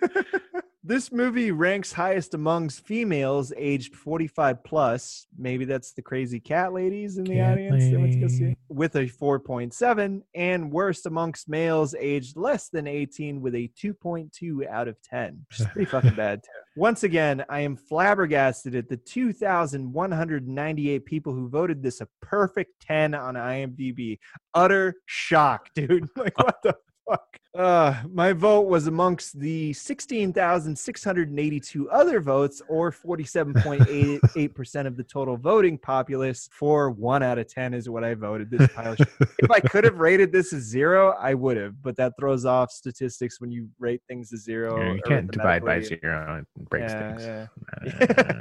this 0.87 1.11
movie 1.11 1.51
ranks 1.51 1.93
highest 1.93 2.35
amongst 2.35 2.87
females 2.87 3.53
aged 3.57 3.97
45 3.97 4.63
plus. 4.63 5.27
Maybe 5.37 5.65
that's 5.65 5.91
the 5.93 6.03
crazy 6.03 6.39
cat 6.39 6.73
ladies 6.73 7.19
in 7.19 7.25
the 7.25 7.35
Cat 7.35 7.55
audience 7.55 7.91
that 7.91 7.99
went 7.99 8.13
to 8.13 8.21
go 8.21 8.29
see 8.29 8.57
with 8.69 8.95
a 8.97 9.07
4.7, 9.07 10.21
and 10.35 10.71
worst 10.71 11.07
amongst 11.07 11.49
males 11.49 11.95
aged 11.99 12.37
less 12.37 12.69
than 12.69 12.87
18 12.87 13.41
with 13.41 13.55
a 13.55 13.71
2.2 13.83 14.69
out 14.69 14.87
of 14.87 15.01
10, 15.03 15.47
which 15.49 15.61
is 15.61 15.67
pretty 15.67 15.91
fucking 15.91 16.15
bad 16.15 16.43
too. 16.43 16.51
Once 16.77 17.05
again, 17.05 17.43
I 17.49 17.61
am 17.61 17.75
flabbergasted 17.75 18.75
at 18.75 18.87
the 18.89 18.99
2,198 18.99 21.07
people 21.07 21.33
who 21.33 21.49
voted 21.49 21.83
this 21.83 22.01
a 22.01 22.09
perfect 22.21 22.81
10 22.83 23.15
on 23.15 23.35
IMDb. 23.35 24.19
Utter 24.55 24.97
shock, 25.07 25.71
dude. 25.75 26.09
Like, 26.17 26.39
what 26.39 26.63
the 26.63 26.75
fuck? 27.09 27.39
Uh, 27.57 27.95
my 28.13 28.35
vote 28.35 28.67
was 28.69 28.87
amongst 28.87 29.41
the 29.41 29.73
16,682 29.73 31.89
other 31.91 32.21
votes, 32.21 32.61
or 32.69 32.93
47.88% 32.93 34.87
of 34.87 34.97
the 34.99 35.03
total 35.05 35.39
voting 35.39 35.79
populace. 35.79 36.51
For 36.53 36.91
one 36.91 37.23
out 37.23 37.39
of 37.39 37.49
10 37.49 37.73
is 37.73 37.89
what 37.89 38.05
I 38.05 38.13
voted 38.15 38.51
this 38.51 38.69
pile. 38.75 38.95
If 39.39 39.51
I 39.51 39.61
could 39.61 39.85
have 39.85 40.01
rated 40.01 40.33
this 40.33 40.53
as 40.53 40.65
zero, 40.65 41.15
I 41.19 41.33
would 41.33 41.57
have, 41.57 41.83
but 41.83 41.97
that 41.97 42.13
throws 42.21 42.45
off 42.45 42.71
statistics 42.71 43.41
when 43.41 43.51
you 43.51 43.71
rate 43.79 44.03
things 44.07 44.35
as 44.35 44.43
zero. 44.45 44.79
Yeah, 44.79 44.93
you 44.95 45.01
can't 45.07 45.31
divide 45.31 45.65
by 45.65 45.81
zero. 45.81 46.45
It 46.61 46.69
breaks 46.69 46.93
Yeah, 46.93 47.17
things. 47.17 47.27
yeah. 47.27 47.47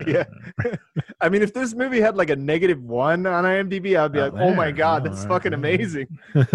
Yeah. 0.07 0.25
I 1.21 1.29
mean, 1.29 1.41
if 1.41 1.53
this 1.53 1.73
movie 1.73 2.01
had 2.01 2.17
like 2.17 2.29
a 2.29 2.35
negative 2.35 2.83
one 2.83 3.25
on 3.25 3.45
IMDb, 3.45 3.97
I'd 3.97 4.11
be 4.11 4.19
Oh, 4.19 4.23
like, 4.27 4.33
oh 4.35 4.53
my. 4.53 4.71
God, 4.71 5.03
Oh, 5.05 5.09
that's 5.09 5.21
right, 5.21 5.29
fucking 5.29 5.53
amazing. 5.53 6.07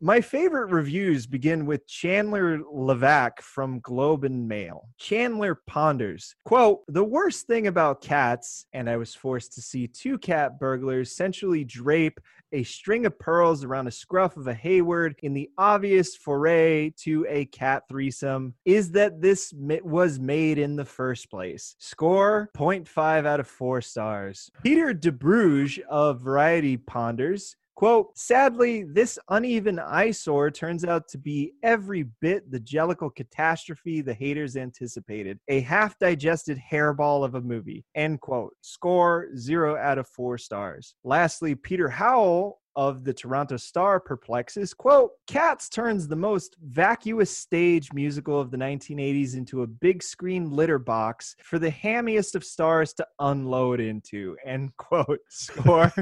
My 0.00 0.20
favorite 0.20 0.70
reviews 0.70 1.26
begin 1.26 1.66
with 1.66 1.88
Chandler 1.88 2.60
Levack 2.60 3.40
from 3.40 3.80
Globe 3.80 4.22
and 4.22 4.46
Mail. 4.46 4.90
Chandler 4.96 5.56
ponders, 5.66 6.36
quote, 6.44 6.82
the 6.86 7.02
worst 7.02 7.48
thing 7.48 7.66
about 7.66 8.00
cats, 8.00 8.64
and 8.72 8.88
I 8.88 8.96
was 8.96 9.16
forced 9.16 9.54
to 9.54 9.60
see 9.60 9.88
two 9.88 10.16
cat 10.16 10.60
burglars 10.60 11.16
sensually 11.16 11.64
drape 11.64 12.20
a 12.52 12.62
string 12.62 13.06
of 13.06 13.18
pearls 13.18 13.64
around 13.64 13.88
a 13.88 13.90
scruff 13.90 14.36
of 14.36 14.46
a 14.46 14.54
Hayward 14.54 15.16
in 15.24 15.34
the 15.34 15.50
obvious 15.58 16.14
foray 16.14 16.90
to 16.98 17.26
a 17.28 17.46
cat 17.46 17.82
threesome, 17.88 18.54
is 18.64 18.92
that 18.92 19.20
this 19.20 19.52
was 19.56 20.20
made 20.20 20.58
in 20.58 20.76
the 20.76 20.84
first 20.84 21.28
place. 21.28 21.74
Score 21.80 22.50
0.5 22.56 23.26
out 23.26 23.40
of 23.40 23.48
4 23.48 23.80
stars. 23.80 24.48
Peter 24.62 24.94
DeBruge 24.94 25.80
of 25.90 26.20
Variety 26.20 26.76
ponders, 26.76 27.56
Quote, 27.78 28.18
sadly, 28.18 28.82
this 28.82 29.20
uneven 29.28 29.78
eyesore 29.78 30.50
turns 30.50 30.84
out 30.84 31.06
to 31.06 31.16
be 31.16 31.52
every 31.62 32.06
bit 32.20 32.50
the 32.50 32.58
jellicle 32.58 33.14
catastrophe 33.14 34.00
the 34.00 34.12
haters 34.12 34.56
anticipated. 34.56 35.38
A 35.46 35.60
half 35.60 35.96
digested 36.00 36.58
hairball 36.58 37.24
of 37.24 37.36
a 37.36 37.40
movie. 37.40 37.84
End 37.94 38.20
quote. 38.20 38.52
Score 38.62 39.28
zero 39.36 39.76
out 39.76 39.96
of 39.96 40.08
four 40.08 40.38
stars. 40.38 40.96
Lastly, 41.04 41.54
Peter 41.54 41.88
Howell 41.88 42.58
of 42.74 43.04
the 43.04 43.14
Toronto 43.14 43.56
Star 43.56 44.00
perplexes, 44.00 44.74
quote, 44.74 45.12
Cats 45.28 45.68
turns 45.68 46.08
the 46.08 46.16
most 46.16 46.56
vacuous 46.60 47.36
stage 47.36 47.92
musical 47.92 48.40
of 48.40 48.50
the 48.50 48.56
1980s 48.56 49.36
into 49.36 49.62
a 49.62 49.66
big 49.68 50.02
screen 50.02 50.50
litter 50.50 50.80
box 50.80 51.36
for 51.44 51.60
the 51.60 51.70
hammiest 51.70 52.34
of 52.34 52.44
stars 52.44 52.92
to 52.94 53.06
unload 53.20 53.78
into, 53.78 54.36
end 54.44 54.76
quote. 54.78 55.20
Score. 55.28 55.92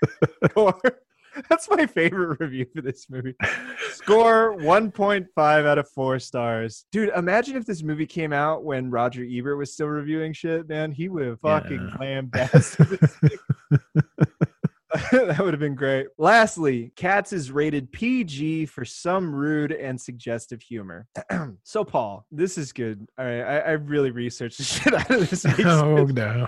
Score. 0.50 0.80
That's 1.48 1.68
my 1.70 1.86
favorite 1.86 2.40
review 2.40 2.66
for 2.74 2.82
this 2.82 3.08
movie. 3.10 3.34
Score 3.90 4.56
1.5 4.58 5.66
out 5.66 5.78
of 5.78 5.88
4 5.90 6.18
stars. 6.18 6.84
Dude, 6.92 7.10
imagine 7.16 7.56
if 7.56 7.66
this 7.66 7.82
movie 7.82 8.06
came 8.06 8.32
out 8.32 8.64
when 8.64 8.90
Roger 8.90 9.24
Ebert 9.28 9.58
was 9.58 9.72
still 9.72 9.88
reviewing 9.88 10.32
shit, 10.32 10.68
man. 10.68 10.92
He 10.92 11.08
would 11.08 11.26
have 11.26 11.40
fucking 11.40 11.90
Yeah. 11.92 11.96
lambasted 12.00 12.86
this 12.88 13.16
thing. 13.16 13.38
that 15.12 15.40
would 15.40 15.52
have 15.52 15.60
been 15.60 15.74
great. 15.74 16.06
Lastly, 16.16 16.92
Cats 16.96 17.32
is 17.32 17.50
rated 17.50 17.92
PG 17.92 18.66
for 18.66 18.84
some 18.84 19.34
rude 19.34 19.72
and 19.72 20.00
suggestive 20.00 20.62
humor. 20.62 21.06
so, 21.64 21.84
Paul, 21.84 22.24
this 22.30 22.56
is 22.56 22.72
good. 22.72 23.06
All 23.18 23.24
right, 23.26 23.40
I, 23.42 23.58
I 23.58 23.70
really 23.72 24.10
researched 24.12 24.58
the 24.58 24.64
shit 24.64 24.94
out 24.94 25.10
of 25.10 25.28
this. 25.28 25.44
oh 25.66 26.04
no. 26.04 26.46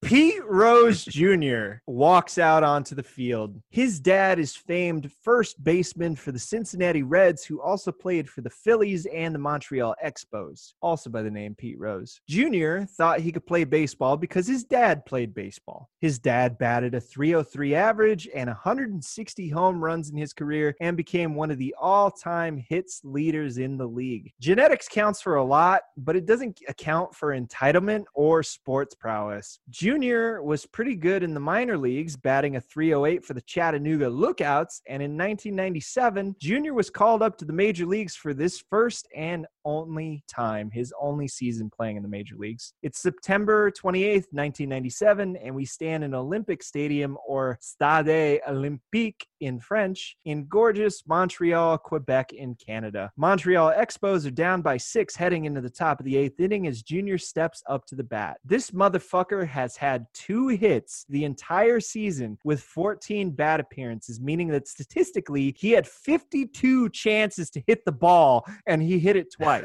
Pete 0.00 0.40
Rose 0.46 1.04
Jr. 1.04 1.80
walks 1.86 2.38
out 2.38 2.62
onto 2.62 2.94
the 2.94 3.02
field. 3.02 3.60
His 3.68 3.98
dad 3.98 4.38
is 4.38 4.54
famed 4.54 5.10
first 5.22 5.62
baseman 5.62 6.14
for 6.14 6.30
the 6.30 6.38
Cincinnati 6.38 7.02
Reds, 7.02 7.44
who 7.44 7.60
also 7.60 7.90
played 7.90 8.30
for 8.30 8.40
the 8.40 8.48
Phillies 8.48 9.06
and 9.06 9.34
the 9.34 9.40
Montreal 9.40 9.96
Expos, 10.02 10.72
also 10.80 11.10
by 11.10 11.22
the 11.22 11.30
name 11.30 11.56
Pete 11.56 11.78
Rose. 11.80 12.20
Jr. 12.28 12.82
thought 12.96 13.20
he 13.20 13.32
could 13.32 13.44
play 13.44 13.64
baseball 13.64 14.16
because 14.16 14.46
his 14.46 14.62
dad 14.62 15.04
played 15.04 15.34
baseball. 15.34 15.90
His 16.00 16.20
dad 16.20 16.58
batted 16.58 16.94
a 16.94 17.00
303 17.00 17.74
average 17.74 18.28
and 18.32 18.48
160 18.48 19.48
home 19.48 19.82
runs 19.82 20.10
in 20.10 20.16
his 20.16 20.32
career 20.32 20.76
and 20.80 20.96
became 20.96 21.34
one 21.34 21.50
of 21.50 21.58
the 21.58 21.74
all 21.78 22.10
time 22.10 22.56
hits 22.56 23.00
leaders 23.02 23.58
in 23.58 23.76
the 23.76 23.86
league. 23.86 24.32
Genetics 24.40 24.86
counts 24.88 25.20
for 25.20 25.34
a 25.34 25.44
lot, 25.44 25.82
but 25.96 26.14
it 26.14 26.24
doesn't 26.24 26.60
account 26.68 27.14
for 27.14 27.38
entitlement 27.38 28.04
or 28.14 28.44
sports 28.44 28.94
prowess. 28.94 29.58
Junior 29.88 30.42
was 30.42 30.66
pretty 30.66 30.94
good 30.94 31.22
in 31.22 31.32
the 31.32 31.40
minor 31.40 31.78
leagues, 31.78 32.14
batting 32.14 32.56
a 32.56 32.60
308 32.60 33.24
for 33.24 33.32
the 33.32 33.40
Chattanooga 33.40 34.06
Lookouts, 34.10 34.82
and 34.86 35.02
in 35.02 35.12
1997, 35.12 36.36
Junior 36.38 36.74
was 36.74 36.90
called 36.90 37.22
up 37.22 37.38
to 37.38 37.46
the 37.46 37.54
major 37.54 37.86
leagues 37.86 38.14
for 38.14 38.34
this 38.34 38.62
first 38.68 39.08
and 39.16 39.46
only 39.68 40.24
time, 40.26 40.70
his 40.70 40.94
only 40.98 41.28
season 41.28 41.68
playing 41.68 41.96
in 41.98 42.02
the 42.02 42.08
major 42.08 42.36
leagues. 42.36 42.72
It's 42.82 43.00
September 43.00 43.70
28th, 43.70 44.32
1997, 44.32 45.36
and 45.36 45.54
we 45.54 45.66
stand 45.66 46.04
in 46.04 46.14
Olympic 46.14 46.62
Stadium 46.62 47.18
or 47.26 47.58
Stade 47.60 48.40
Olympique 48.48 49.26
in 49.40 49.60
French 49.60 50.16
in 50.24 50.46
gorgeous 50.46 51.06
Montreal, 51.06 51.76
Quebec 51.76 52.32
in 52.32 52.54
Canada. 52.54 53.12
Montreal 53.16 53.72
Expos 53.72 54.26
are 54.26 54.30
down 54.30 54.62
by 54.62 54.78
six 54.78 55.14
heading 55.14 55.44
into 55.44 55.60
the 55.60 55.68
top 55.68 56.00
of 56.00 56.06
the 56.06 56.16
eighth 56.16 56.40
inning 56.40 56.66
as 56.66 56.82
Junior 56.82 57.18
steps 57.18 57.62
up 57.68 57.84
to 57.86 57.94
the 57.94 58.02
bat. 58.02 58.38
This 58.44 58.70
motherfucker 58.70 59.46
has 59.46 59.76
had 59.76 60.06
two 60.14 60.48
hits 60.48 61.04
the 61.10 61.24
entire 61.24 61.78
season 61.78 62.38
with 62.42 62.62
14 62.62 63.32
bat 63.32 63.60
appearances, 63.60 64.18
meaning 64.18 64.48
that 64.48 64.66
statistically 64.66 65.54
he 65.58 65.72
had 65.72 65.86
52 65.86 66.88
chances 66.90 67.50
to 67.50 67.62
hit 67.66 67.84
the 67.84 67.92
ball 67.92 68.46
and 68.66 68.82
he 68.82 68.98
hit 68.98 69.16
it 69.16 69.32
twice. 69.32 69.57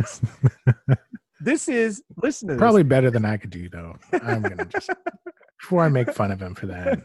This 1.41 1.67
is, 1.67 2.03
listen 2.21 2.47
to 2.47 2.53
this. 2.55 2.59
Probably 2.59 2.83
better 2.83 3.11
than 3.11 3.25
I 3.25 3.37
could 3.37 3.49
do 3.49 3.69
though. 3.69 3.95
I'm 4.21 4.41
gonna 4.41 4.65
just 4.65 4.89
before 5.59 5.83
I 5.83 5.89
make 5.89 6.11
fun 6.13 6.31
of 6.31 6.41
him 6.41 6.55
for 6.55 6.67
that. 6.67 6.99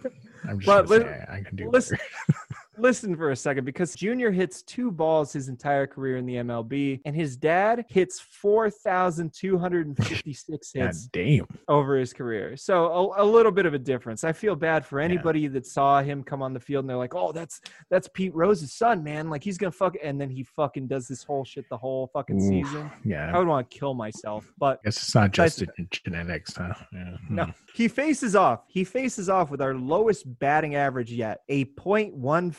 I'm 0.49 0.61
just 0.61 0.67
But 0.67 0.87
gonna 0.89 1.01
li- 1.01 1.07
say 1.07 1.25
I 1.29 1.41
can 1.43 1.57
do 1.57 1.71
listen-. 1.71 1.99
listen 2.79 3.17
for 3.17 3.31
a 3.31 3.37
second 3.37 3.65
because 3.65 3.95
Junior 3.95 4.31
hits 4.31 4.63
two 4.63 4.91
balls 4.91 5.33
his 5.33 5.49
entire 5.49 5.87
career 5.87 6.17
in 6.17 6.27
the 6.27 6.37
MLB, 6.37 7.01
and 7.05 7.15
his 7.15 7.37
dad 7.37 7.85
hits 7.89 8.21
4,256 8.21 10.73
God 10.75 10.87
hits 10.87 11.07
damn. 11.09 11.47
over 11.69 11.97
his 11.97 12.13
career. 12.13 12.57
So 12.57 13.13
a, 13.17 13.23
a 13.23 13.25
little 13.25 13.53
bit 13.53 13.67
of 13.67 13.75
a 13.75 13.79
difference. 13.79 14.25
I 14.25 14.33
feel 14.33 14.57
bad 14.57 14.85
for 14.87 15.01
anybody 15.01 15.47
that 15.49 15.67
saw 15.67 16.03
him 16.03 16.23
come 16.23 16.43
on 16.43 16.53
the 16.53 16.61
field 16.61 16.85
and 16.85 16.91
they're 16.91 16.97
like, 16.97 17.15
"Oh, 17.15 17.33
that's 17.33 17.61
that's 17.91 18.09
Pete 18.15 18.35
Rose's 18.35 18.73
son, 18.73 19.03
man. 19.03 19.31
Like 19.31 19.43
he's 19.45 19.59
gonna 19.59 19.73
fuck," 19.73 19.97
and 20.03 20.21
then 20.21 20.31
he 20.31 20.43
fucking 20.45 20.87
does 20.89 21.09
this 21.09 21.23
whole 21.23 21.45
shit 21.45 21.65
the 21.71 21.77
whole 21.77 22.09
fucking 22.13 22.37
Oof. 22.37 22.43
season. 22.67 22.91
Yeah. 23.05 23.33
I 23.35 23.39
would 23.39 23.49
want 23.49 23.71
to 23.71 23.79
kill 23.79 23.95
myself, 23.95 24.53
but 24.59 24.83
guess 24.85 24.97
it's 24.97 25.15
not 25.15 25.33
just 25.33 25.59
the 25.61 25.67
genetics, 25.91 26.57
huh? 26.57 26.75
Yeah. 26.93 27.17
no, 27.29 27.45
Hmm. 27.45 27.51
he 27.75 27.89
faces 27.89 28.35
off. 28.37 28.61
He 28.69 28.85
faces 28.85 29.29
off 29.29 29.51
with 29.51 29.61
our 29.61 29.75
lowest 29.75 30.39
batting 30.39 30.75
average 30.75 31.13
yet, 31.13 31.41
a 31.49 31.65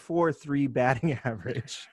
.143 0.09 0.73
batting 0.73 1.13
average. 1.23 1.87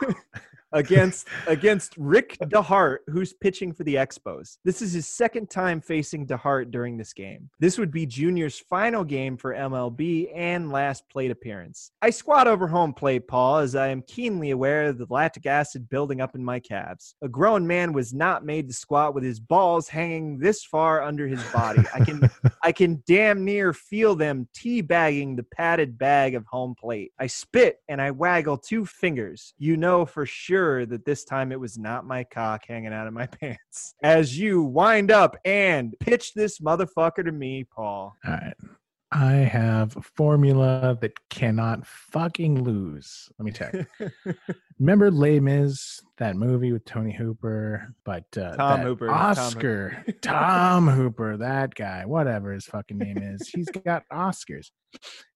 against 0.72 1.28
against 1.46 1.94
Rick 1.96 2.36
DeHart, 2.44 2.98
who's 3.08 3.32
pitching 3.32 3.72
for 3.72 3.84
the 3.84 3.96
Expos. 3.96 4.58
This 4.64 4.82
is 4.82 4.92
his 4.92 5.06
second 5.06 5.50
time 5.50 5.80
facing 5.80 6.26
DeHart 6.26 6.70
during 6.70 6.96
this 6.96 7.12
game. 7.12 7.50
This 7.58 7.78
would 7.78 7.90
be 7.90 8.06
Junior's 8.06 8.58
final 8.58 9.04
game 9.04 9.36
for 9.36 9.54
MLB 9.54 10.30
and 10.34 10.70
last 10.70 11.08
plate 11.10 11.30
appearance. 11.30 11.92
I 12.02 12.10
squat 12.10 12.46
over 12.46 12.68
home 12.68 12.92
plate, 12.92 13.26
Paul, 13.26 13.58
as 13.58 13.74
I 13.74 13.88
am 13.88 14.02
keenly 14.02 14.50
aware 14.50 14.86
of 14.86 14.98
the 14.98 15.06
lactic 15.10 15.46
acid 15.46 15.88
building 15.88 16.20
up 16.20 16.34
in 16.34 16.44
my 16.44 16.60
calves. 16.60 17.14
A 17.22 17.28
grown 17.28 17.66
man 17.66 17.92
was 17.92 18.14
not 18.14 18.44
made 18.44 18.68
to 18.68 18.74
squat 18.74 19.14
with 19.14 19.24
his 19.24 19.40
balls 19.40 19.88
hanging 19.88 20.38
this 20.38 20.64
far 20.64 21.02
under 21.02 21.26
his 21.26 21.42
body. 21.52 21.82
I 21.94 22.04
can 22.04 22.30
I 22.62 22.72
can 22.72 23.02
damn 23.06 23.44
near 23.44 23.72
feel 23.72 24.14
them 24.14 24.48
teabagging 24.56 25.36
the 25.36 25.46
padded 25.54 25.98
bag 25.98 26.34
of 26.34 26.46
home 26.46 26.74
plate. 26.78 27.12
I 27.18 27.26
spit 27.26 27.78
and 27.88 28.00
I 28.00 28.10
waggle 28.10 28.58
two 28.58 28.86
fingers. 28.86 29.54
You 29.58 29.76
know 29.76 30.04
for 30.04 30.26
sure 30.26 30.59
that 30.60 31.04
this 31.04 31.24
time 31.24 31.52
it 31.52 31.60
was 31.60 31.78
not 31.78 32.06
my 32.06 32.24
cock 32.24 32.64
hanging 32.66 32.92
out 32.92 33.06
of 33.06 33.12
my 33.12 33.26
pants. 33.40 33.94
As 34.02 34.38
you 34.38 34.62
wind 34.62 35.10
up 35.10 35.36
and 35.44 35.94
pitch 36.00 36.34
this 36.34 36.58
motherfucker 36.58 37.24
to 37.24 37.32
me, 37.32 37.64
Paul. 37.64 38.14
All 38.24 38.32
right. 38.32 38.54
I 39.12 39.32
have 39.32 39.96
a 39.96 40.02
formula 40.02 40.96
that 41.00 41.12
cannot 41.30 41.84
fucking 41.84 42.62
lose. 42.62 43.28
Let 43.38 43.44
me 43.44 43.50
check. 43.50 43.74
Remember 44.78 45.10
Les 45.10 45.40
Mis, 45.40 46.00
that 46.20 46.36
movie 46.36 46.70
with 46.70 46.84
Tony 46.84 47.12
Hooper, 47.12 47.94
but 48.04 48.26
uh, 48.36 48.54
Tom 48.54 48.80
Hooper, 48.80 49.08
Tom 49.08 49.16
Oscar, 49.16 50.04
Tom 50.22 50.86
Hooper, 50.86 51.38
that 51.38 51.74
guy, 51.74 52.04
whatever 52.06 52.52
his 52.52 52.66
fucking 52.66 52.98
name 52.98 53.18
is, 53.18 53.48
he's 53.48 53.68
got 53.68 54.04
Oscars. 54.12 54.70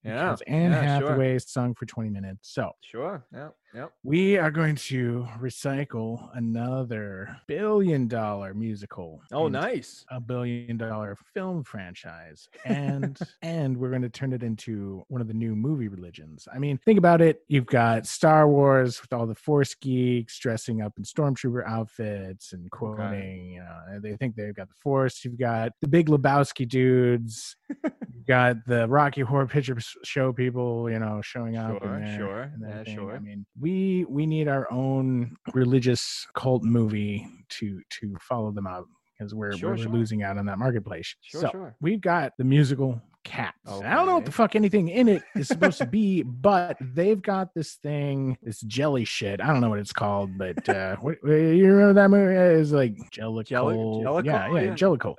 Yeah, 0.02 0.24
because 0.24 0.42
Anne 0.42 0.72
yeah, 0.72 0.98
sure. 0.98 1.38
Sung 1.38 1.74
for 1.74 1.86
20 1.86 2.10
minutes. 2.10 2.50
So 2.52 2.72
Sure. 2.82 3.24
yeah, 3.32 3.48
yeah. 3.74 3.86
we 4.02 4.36
are 4.36 4.50
going 4.50 4.74
to 4.76 5.26
recycle 5.40 6.28
another 6.34 7.34
billion 7.46 8.06
dollar 8.06 8.52
musical. 8.52 9.22
Oh, 9.32 9.48
nice. 9.48 10.04
A 10.10 10.20
billion 10.20 10.76
dollar 10.76 11.16
film 11.32 11.64
franchise. 11.64 12.48
And 12.66 13.18
and 13.42 13.78
we're 13.78 13.88
going 13.88 14.02
to 14.02 14.10
turn 14.10 14.34
it 14.34 14.42
into 14.42 15.04
one 15.08 15.22
of 15.22 15.28
the 15.28 15.34
new 15.34 15.56
movie 15.56 15.88
religions. 15.88 16.46
I 16.54 16.58
mean, 16.58 16.78
think 16.84 16.98
about 16.98 17.22
it. 17.22 17.40
You've 17.48 17.66
got 17.66 18.06
Star 18.06 18.46
Wars 18.46 19.00
with 19.00 19.12
all 19.14 19.26
the 19.26 19.34
force 19.34 19.74
geeks 19.74 20.38
dressing 20.38 20.73
up 20.82 20.92
in 20.98 21.04
stormtrooper 21.04 21.66
outfits 21.66 22.52
and 22.52 22.70
quoting, 22.70 23.52
you 23.52 23.60
know, 23.60 24.00
they 24.02 24.16
think 24.16 24.36
they've 24.36 24.54
got 24.54 24.68
the 24.68 24.74
force. 24.82 25.24
You've 25.24 25.38
got 25.38 25.72
the 25.80 25.88
big 25.88 26.08
Lebowski 26.08 26.68
dudes. 26.68 27.56
You've 27.84 28.26
got 28.26 28.56
the 28.66 28.86
Rocky 28.88 29.20
Horror 29.22 29.46
Picture 29.46 29.76
Show 30.04 30.32
people, 30.32 30.90
you 30.90 30.98
know, 30.98 31.20
showing 31.22 31.56
up. 31.56 31.82
Sure, 31.82 31.98
there 32.00 32.16
sure. 32.18 32.40
and 32.42 32.62
Yeah, 32.62 32.68
everything. 32.72 32.94
sure. 32.96 33.16
I 33.16 33.18
mean, 33.18 33.46
we 33.60 34.04
we 34.08 34.26
need 34.26 34.48
our 34.48 34.70
own 34.72 35.36
religious 35.52 36.26
cult 36.34 36.62
movie 36.62 37.26
to 37.50 37.80
to 38.00 38.16
follow 38.20 38.50
them 38.52 38.66
out 38.66 38.86
because 39.18 39.34
we're 39.34 39.52
Sure, 39.56 39.70
we're 39.70 39.78
sure. 39.78 39.92
losing 39.92 40.22
out 40.22 40.38
on 40.38 40.46
that 40.46 40.58
marketplace. 40.58 41.14
Sure, 41.22 41.40
so 41.42 41.48
sure. 41.50 41.76
we've 41.80 42.00
got 42.00 42.32
the 42.38 42.44
musical 42.44 43.00
Cats. 43.24 43.56
I 43.66 43.94
don't 43.94 44.06
know 44.06 44.14
what 44.14 44.26
the 44.26 44.32
fuck 44.32 44.54
anything 44.54 44.88
in 44.88 45.08
it 45.08 45.22
is 45.34 45.48
supposed 45.48 45.78
to 45.78 45.86
be, 45.86 46.22
but 46.22 46.76
they've 46.80 47.20
got 47.20 47.54
this 47.54 47.74
thing, 47.74 48.36
this 48.42 48.60
jelly 48.60 49.04
shit. 49.04 49.40
I 49.40 49.46
don't 49.46 49.60
know 49.60 49.70
what 49.70 49.78
it's 49.78 49.92
called, 49.92 50.36
but 50.36 50.68
uh, 50.68 50.96
what, 51.00 51.16
you 51.24 51.66
remember 51.66 51.94
that 51.94 52.10
movie? 52.10 52.34
It's 52.60 52.70
like 52.70 52.96
Jellicle. 53.10 54.02
Jellicle? 54.02 54.24
Yeah, 54.24 54.52
yeah, 54.52 54.60
Yeah. 54.60 54.74
Jellicle. 54.74 55.14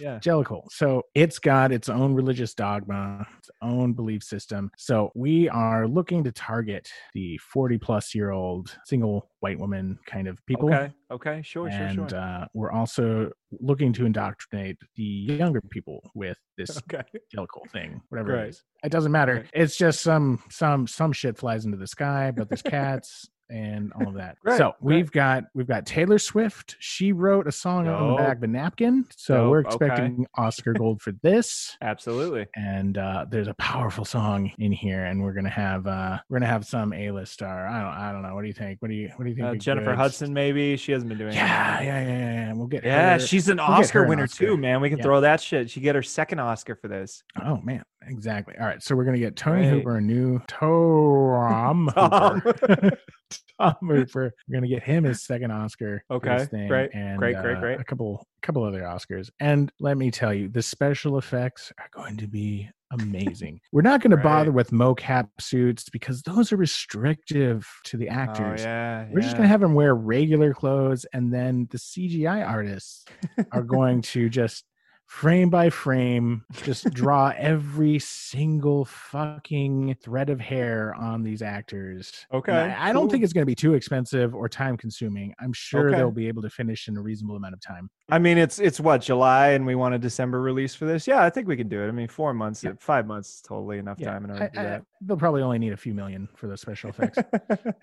Yeah. 0.00 0.18
Jellicle. 0.18 0.64
So 0.70 1.02
it's 1.14 1.38
got 1.38 1.70
its 1.70 1.88
own 1.88 2.14
religious 2.14 2.54
dogma, 2.54 3.26
its 3.38 3.50
own 3.62 3.92
belief 3.92 4.22
system. 4.22 4.70
So 4.76 5.12
we 5.14 5.48
are 5.48 5.86
looking 5.86 6.24
to 6.24 6.32
target 6.32 6.88
the 7.14 7.36
40 7.38 7.78
plus 7.78 8.14
year 8.14 8.30
old 8.30 8.76
single 8.84 9.30
white 9.40 9.58
woman 9.58 9.98
kind 10.06 10.28
of 10.28 10.44
people. 10.46 10.72
Okay. 10.72 10.92
Okay. 11.10 11.42
Sure. 11.42 11.68
and 11.68 11.94
sure. 11.94 12.08
Sure. 12.08 12.18
Uh, 12.18 12.46
we're 12.54 12.72
also 12.72 13.30
looking 13.60 13.92
to 13.94 14.06
indoctrinate 14.06 14.76
the 14.96 15.02
younger 15.02 15.60
people 15.60 16.10
with 16.14 16.38
this 16.66 16.78
okay. 16.92 17.02
Jellicle 17.34 17.68
thing, 17.70 18.00
whatever 18.08 18.32
Great. 18.32 18.44
it 18.44 18.48
is. 18.50 18.62
It 18.84 18.92
doesn't 18.92 19.12
matter. 19.12 19.34
Great. 19.34 19.50
It's 19.52 19.76
just 19.76 20.00
some 20.00 20.42
some 20.50 20.86
some 20.86 21.12
shit 21.12 21.38
flies 21.38 21.64
into 21.64 21.76
the 21.76 21.86
sky, 21.86 22.32
but 22.34 22.48
there's 22.48 22.62
cats 22.62 23.28
and 23.50 23.92
all 23.94 24.08
of 24.08 24.14
that. 24.14 24.36
So 24.56 24.74
we've 24.80 25.10
got 25.10 25.44
we've 25.54 25.66
got 25.66 25.86
Taylor 25.86 26.18
Swift. 26.18 26.76
She 26.80 27.12
wrote 27.12 27.46
a 27.46 27.52
song 27.52 27.88
on 27.88 28.10
the 28.10 28.16
back 28.16 28.38
of 28.38 28.42
a 28.42 28.46
napkin. 28.46 29.06
So 29.16 29.34
Dope, 29.34 29.50
we're 29.50 29.58
okay. 29.60 29.68
expecting 29.68 30.26
Oscar 30.36 30.72
Gold 30.72 31.00
for 31.02 31.12
this. 31.22 31.76
Absolutely. 31.82 32.46
And 32.56 32.98
uh, 32.98 33.26
there's 33.30 33.48
a 33.48 33.54
powerful 33.54 34.04
song 34.04 34.50
in 34.58 34.72
here, 34.72 35.04
and 35.04 35.22
we're 35.22 35.32
gonna 35.32 35.48
have 35.50 35.86
uh, 35.86 36.18
we're 36.28 36.38
gonna 36.38 36.50
have 36.50 36.64
some 36.66 36.92
A-list 36.92 37.32
star. 37.32 37.66
I 37.66 37.80
don't 37.82 37.92
I 37.92 38.12
don't 38.12 38.22
know. 38.22 38.34
What 38.34 38.42
do 38.42 38.48
you 38.48 38.54
think? 38.54 38.80
What 38.82 38.88
do 38.88 38.94
you 38.94 39.10
what 39.16 39.24
do 39.24 39.30
you 39.30 39.36
think? 39.36 39.46
Uh, 39.48 39.54
Jennifer 39.54 39.90
good? 39.90 39.96
Hudson, 39.98 40.32
maybe 40.34 40.76
she 40.76 40.92
hasn't 40.92 41.08
been 41.08 41.18
doing. 41.18 41.32
Yeah, 41.34 41.80
yeah, 41.80 42.02
yeah, 42.02 42.08
yeah, 42.08 42.32
yeah. 42.48 42.52
We'll 42.52 42.66
get 42.66 42.84
Yeah, 42.84 43.14
her- 43.14 43.18
she's 43.20 43.48
an 43.48 43.56
we'll 43.58 43.66
Oscar 43.66 44.02
an 44.02 44.08
winner 44.08 44.24
Oscar. 44.24 44.46
too, 44.46 44.56
man. 44.56 44.80
We 44.80 44.88
can 44.90 44.98
Yeah. 44.98 45.04
throw 45.04 45.20
that 45.22 45.40
shit. 45.40 45.70
She 45.70 45.80
get 45.80 45.94
her 45.94 46.02
second 46.02 46.40
Oscar 46.40 46.74
for 46.76 46.88
this. 46.88 47.22
Oh 47.42 47.58
man, 47.62 47.82
exactly. 48.06 48.54
All 48.60 48.66
right, 48.66 48.82
so 48.82 48.94
we're 48.96 49.04
gonna 49.04 49.18
get 49.18 49.36
Tony 49.36 49.62
Great. 49.62 49.70
Hooper 49.78 49.96
a 49.96 50.00
new 50.00 50.40
Tom 50.48 51.88
Tom. 51.94 52.40
Hooper. 52.40 52.98
Tom 53.60 53.74
Hooper. 53.82 54.32
We're 54.48 54.54
gonna 54.54 54.68
get 54.68 54.82
him 54.82 55.04
his 55.04 55.22
second 55.22 55.50
Oscar. 55.50 56.02
Okay, 56.10 56.44
thing, 56.46 56.68
great, 56.68 56.90
and, 56.94 57.18
great, 57.18 57.36
great, 57.36 57.56
uh, 57.56 57.60
great. 57.60 57.80
A 57.80 57.84
couple, 57.84 58.26
couple 58.42 58.64
other 58.64 58.82
Oscars, 58.82 59.30
and 59.40 59.70
let 59.80 59.96
me 59.98 60.10
tell 60.10 60.32
you, 60.32 60.48
the 60.48 60.62
special 60.62 61.18
effects 61.18 61.72
are 61.78 61.88
going 61.92 62.16
to 62.18 62.26
be 62.26 62.68
amazing. 62.92 63.60
We're 63.72 63.82
not 63.82 64.00
going 64.00 64.10
to 64.10 64.16
bother 64.16 64.50
with 64.50 64.70
mocap 64.70 65.28
suits 65.38 65.88
because 65.90 66.22
those 66.22 66.52
are 66.52 66.56
restrictive 66.56 67.66
to 67.84 67.96
the 67.96 68.08
Oh 68.08 68.12
actors. 68.14 68.62
yeah. 68.62 69.06
We're 69.12 69.20
just 69.20 69.36
gonna 69.36 69.48
have 69.48 69.60
them 69.60 69.74
wear 69.74 69.94
regular 69.94 70.52
clothes, 70.54 71.06
and 71.12 71.32
then 71.32 71.68
the 71.70 71.78
CGI 71.78 72.46
artists 72.46 73.04
are 73.52 73.62
going 73.62 74.02
to 74.02 74.28
just 74.28 74.64
frame 75.10 75.50
by 75.50 75.68
frame 75.68 76.44
just 76.62 76.88
draw 76.94 77.32
every 77.36 77.98
single 77.98 78.84
fucking 78.84 79.96
thread 80.00 80.30
of 80.30 80.38
hair 80.38 80.94
on 80.94 81.24
these 81.24 81.42
actors. 81.42 82.26
Okay, 82.32 82.52
I, 82.52 82.90
I 82.90 82.92
don't 82.92 83.02
cool. 83.02 83.10
think 83.10 83.24
it's 83.24 83.32
going 83.32 83.42
to 83.42 83.46
be 83.46 83.56
too 83.56 83.74
expensive 83.74 84.36
or 84.36 84.48
time 84.48 84.76
consuming. 84.76 85.34
I'm 85.40 85.52
sure 85.52 85.88
Okay. 85.88 85.96
they'll 85.96 86.12
be 86.12 86.28
able 86.28 86.42
to 86.42 86.48
finish 86.48 86.86
in 86.86 86.96
a 86.96 87.02
reasonable 87.02 87.34
amount 87.34 87.54
of 87.54 87.60
time. 87.60 87.90
I 88.08 88.20
mean, 88.20 88.38
it's 88.38 88.60
it's 88.60 88.78
what 88.78 89.02
July, 89.02 89.48
and 89.48 89.66
we 89.66 89.74
want 89.74 89.94
a 89.94 89.98
December 89.98 90.40
release 90.40 90.76
for 90.76 90.84
this. 90.84 91.08
Yeah, 91.08 91.24
I 91.24 91.28
think 91.28 91.48
we 91.48 91.56
can 91.56 91.68
do 91.68 91.82
it. 91.82 91.88
I 91.88 91.90
mean, 91.90 92.06
four 92.08 92.32
months, 92.32 92.62
Yeah. 92.62 92.72
five 92.78 93.06
months 93.08 93.34
is 93.34 93.40
totally 93.42 93.78
enough 93.78 93.98
Yeah, 93.98 94.12
time 94.12 94.24
in 94.26 94.30
order 94.30 94.44
I- 94.44 94.46
to 94.46 94.52
do 94.54 94.60
I- 94.60 94.62
that. 94.62 94.84
They'll 95.00 95.16
probably 95.16 95.42
only 95.42 95.58
need 95.58 95.72
a 95.72 95.76
few 95.76 95.94
million 95.94 96.28
for 96.34 96.46
the 96.46 96.56
special 96.56 96.90
effects. 96.90 97.18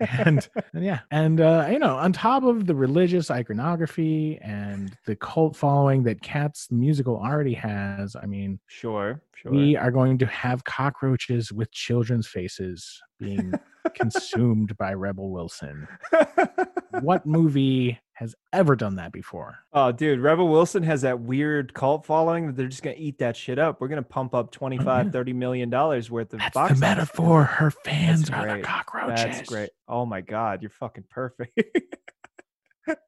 and, 0.00 0.48
and 0.72 0.84
yeah, 0.84 1.00
and 1.10 1.40
uh, 1.40 1.66
you 1.70 1.78
know, 1.78 1.96
on 1.96 2.12
top 2.12 2.44
of 2.44 2.66
the 2.66 2.74
religious 2.74 3.30
iconography 3.30 4.38
and 4.42 4.96
the 5.06 5.16
cult 5.16 5.56
following 5.56 6.04
that 6.04 6.22
Cats 6.22 6.68
musical 6.70 7.16
already 7.16 7.54
has, 7.54 8.14
I 8.14 8.26
mean, 8.26 8.60
sure, 8.66 9.22
sure. 9.34 9.52
we 9.52 9.76
are 9.76 9.90
going 9.90 10.18
to 10.18 10.26
have 10.26 10.64
cockroaches 10.64 11.52
with 11.52 11.70
children's 11.72 12.28
faces 12.28 13.00
being 13.18 13.52
consumed 13.94 14.76
by 14.76 14.94
Rebel 14.94 15.30
Wilson. 15.30 15.88
What 17.02 17.26
movie 17.26 18.00
has 18.18 18.34
ever 18.52 18.74
done 18.76 18.96
that 18.96 19.12
before? 19.12 19.58
oh, 19.72 19.92
dude, 19.92 20.20
Rebel 20.20 20.48
Wilson 20.48 20.82
has 20.82 21.02
that 21.02 21.20
weird 21.20 21.72
cult 21.74 22.04
following 22.04 22.46
that 22.46 22.56
they're 22.56 22.66
just 22.68 22.82
gonna 22.82 22.96
eat 22.98 23.18
that 23.18 23.36
shit 23.36 23.58
up. 23.58 23.80
We're 23.80 23.88
gonna 23.88 24.02
pump 24.02 24.34
up 24.34 24.50
25, 24.50 25.06
yeah. 25.06 25.10
30 25.12 25.32
million 25.34 25.70
dollars 25.70 26.10
worth 26.10 26.32
of 26.34 26.40
That's 26.40 26.54
box 26.54 26.68
the 26.80 26.86
office. 26.86 26.96
metaphor. 26.96 27.44
Her 27.44 27.70
fans 27.70 28.28
That's 28.28 28.30
are 28.30 28.56
the 28.58 28.62
cockroaches. 28.62 29.08
That's 29.22 29.48
great. 29.48 29.70
Oh 29.86 30.04
my 30.06 30.20
god, 30.20 30.62
you're 30.62 30.70
fucking 30.70 31.04
perfect. 31.10 31.58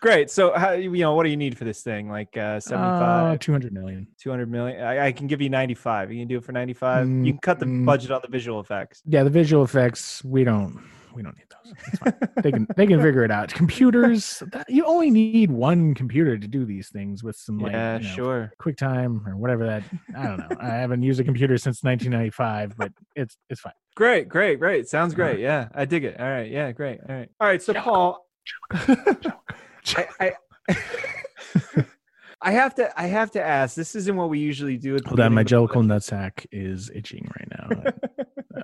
great. 0.00 0.30
So, 0.30 0.52
how, 0.54 0.72
you 0.72 0.90
know, 0.98 1.14
what 1.14 1.24
do 1.24 1.30
you 1.30 1.36
need 1.36 1.56
for 1.58 1.64
this 1.64 1.82
thing? 1.82 2.08
Like 2.08 2.36
uh, 2.36 2.60
75, 2.60 3.34
Uh, 3.34 3.36
200 3.38 3.72
million. 3.72 4.06
200 4.20 4.50
million? 4.50 4.82
I, 4.82 5.06
I 5.06 5.12
can 5.12 5.26
give 5.26 5.40
you 5.40 5.48
95. 5.50 6.12
You 6.12 6.20
can 6.20 6.28
do 6.28 6.38
it 6.38 6.44
for 6.44 6.52
95. 6.52 7.08
you 7.08 7.32
can 7.32 7.38
cut 7.38 7.58
the 7.58 7.66
Mm, 7.66 7.84
budget 7.86 8.10
on 8.10 8.20
the 8.22 8.28
visual 8.28 8.60
effects. 8.60 9.02
Yeah, 9.06 9.24
the 9.24 9.30
visual 9.30 9.64
effects, 9.64 10.22
we 10.24 10.44
don't 10.44 10.80
we 11.14 11.22
don't 11.22 11.36
need 11.36 11.46
those. 11.50 12.32
They 12.42 12.50
can 12.50 12.66
they 12.76 12.86
can 12.86 13.00
figure 13.00 13.24
it 13.24 13.30
out. 13.30 13.48
Computers, 13.54 14.42
that, 14.52 14.68
you 14.68 14.84
only 14.84 15.10
need 15.10 15.50
one 15.50 15.94
computer 15.94 16.36
to 16.36 16.46
do 16.48 16.64
these 16.64 16.88
things 16.88 17.22
with 17.22 17.36
some 17.36 17.58
like 17.58 17.72
yeah, 17.72 17.98
you 17.98 18.08
know, 18.08 18.14
sure. 18.14 18.52
QuickTime 18.60 19.26
or 19.26 19.36
whatever 19.36 19.66
that. 19.66 19.82
I 20.16 20.22
don't 20.24 20.38
know. 20.38 20.56
I 20.60 20.68
haven't 20.68 21.02
used 21.02 21.20
a 21.20 21.24
computer 21.24 21.56
since 21.56 21.82
1995, 21.82 22.76
but 22.76 22.92
it's 23.14 23.36
it's 23.48 23.60
fine. 23.60 23.72
Great, 23.94 24.28
great, 24.28 24.58
great. 24.58 24.88
Sounds 24.88 25.14
great. 25.14 25.38
Yeah, 25.38 25.68
I 25.74 25.84
dig 25.84 26.04
it. 26.04 26.18
All 26.18 26.28
right. 26.28 26.50
Yeah, 26.50 26.72
great. 26.72 26.98
All 27.08 27.14
right. 27.14 27.28
All 27.40 27.46
right. 27.46 27.62
So, 27.62 27.72
Jellicle. 27.72 27.84
Paul, 27.84 28.26
I, 29.96 30.06
I, 30.18 31.86
I 32.42 32.50
have 32.50 32.74
to, 32.74 33.00
I 33.00 33.06
have 33.06 33.30
to 33.32 33.42
ask. 33.42 33.76
This 33.76 33.94
isn't 33.94 34.16
what 34.16 34.28
we 34.28 34.38
usually 34.38 34.76
do. 34.76 34.98
Hold 35.06 35.20
on, 35.20 35.32
my 35.32 35.44
jellicle 35.44 35.84
nutsack 35.84 36.44
is 36.52 36.90
itching 36.94 37.30
right 37.38 37.48
now. 37.50 37.92
Uh, 38.56 38.60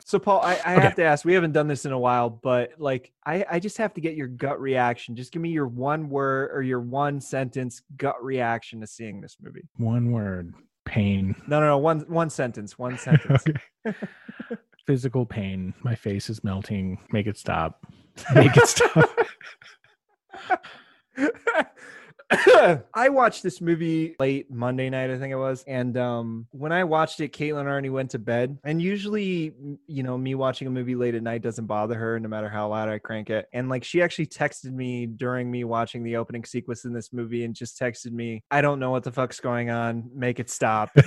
So 0.00 0.18
Paul, 0.18 0.40
I, 0.40 0.52
I 0.64 0.74
Okay. 0.74 0.82
have 0.82 0.94
to 0.96 1.04
ask. 1.04 1.24
We 1.24 1.34
haven't 1.34 1.52
done 1.52 1.68
this 1.68 1.84
in 1.84 1.92
a 1.92 1.98
while, 1.98 2.30
but 2.30 2.72
like, 2.78 3.12
I, 3.24 3.44
I 3.50 3.58
just 3.60 3.76
have 3.78 3.92
to 3.94 4.00
get 4.00 4.14
your 4.14 4.28
gut 4.28 4.60
reaction. 4.60 5.14
Just 5.16 5.32
give 5.32 5.42
me 5.42 5.50
your 5.50 5.66
one 5.66 6.08
word 6.08 6.50
or 6.52 6.62
your 6.62 6.80
one 6.80 7.20
sentence 7.20 7.82
gut 7.96 8.22
reaction 8.22 8.80
to 8.80 8.86
seeing 8.86 9.20
this 9.20 9.36
movie. 9.42 9.68
One 9.76 10.12
word: 10.12 10.54
pain. 10.84 11.34
No, 11.46 11.60
no, 11.60 11.66
no. 11.66 11.78
One, 11.78 12.00
one 12.08 12.30
sentence. 12.30 12.78
One 12.78 12.96
sentence. 12.98 13.44
Physical 14.86 15.26
pain. 15.26 15.74
My 15.82 15.94
face 15.94 16.30
is 16.30 16.42
melting. 16.44 16.98
Make 17.12 17.26
it 17.26 17.36
stop. 17.36 17.84
Make 18.34 18.56
it 18.56 18.66
stop. 18.66 19.10
I 22.94 23.08
watched 23.08 23.42
this 23.42 23.60
movie 23.60 24.16
late 24.18 24.50
Monday 24.50 24.90
night, 24.90 25.10
I 25.10 25.18
think 25.18 25.32
it 25.32 25.36
was. 25.36 25.62
And 25.68 25.96
um, 25.96 26.46
when 26.50 26.72
I 26.72 26.82
watched 26.82 27.20
it, 27.20 27.32
Caitlin 27.32 27.66
already 27.66 27.88
went 27.88 28.10
to 28.12 28.18
bed. 28.18 28.58
And 28.64 28.82
usually, 28.82 29.54
you 29.86 30.02
know, 30.02 30.18
me 30.18 30.34
watching 30.34 30.66
a 30.66 30.70
movie 30.70 30.96
late 30.96 31.14
at 31.14 31.22
night 31.22 31.42
doesn't 31.42 31.66
bother 31.66 31.94
her, 31.94 32.18
no 32.18 32.28
matter 32.28 32.48
how 32.48 32.68
loud 32.68 32.88
I 32.88 32.98
crank 32.98 33.30
it. 33.30 33.46
And 33.52 33.68
like, 33.68 33.84
she 33.84 34.02
actually 34.02 34.26
texted 34.26 34.72
me 34.72 35.06
during 35.06 35.50
me 35.50 35.62
watching 35.64 36.02
the 36.02 36.16
opening 36.16 36.44
sequence 36.44 36.84
in 36.84 36.92
this 36.92 37.12
movie 37.12 37.44
and 37.44 37.54
just 37.54 37.78
texted 37.78 38.10
me, 38.10 38.42
I 38.50 38.60
don't 38.60 38.80
know 38.80 38.90
what 38.90 39.04
the 39.04 39.12
fuck's 39.12 39.38
going 39.38 39.70
on. 39.70 40.10
Make 40.12 40.40
it 40.40 40.50
stop. 40.50 40.90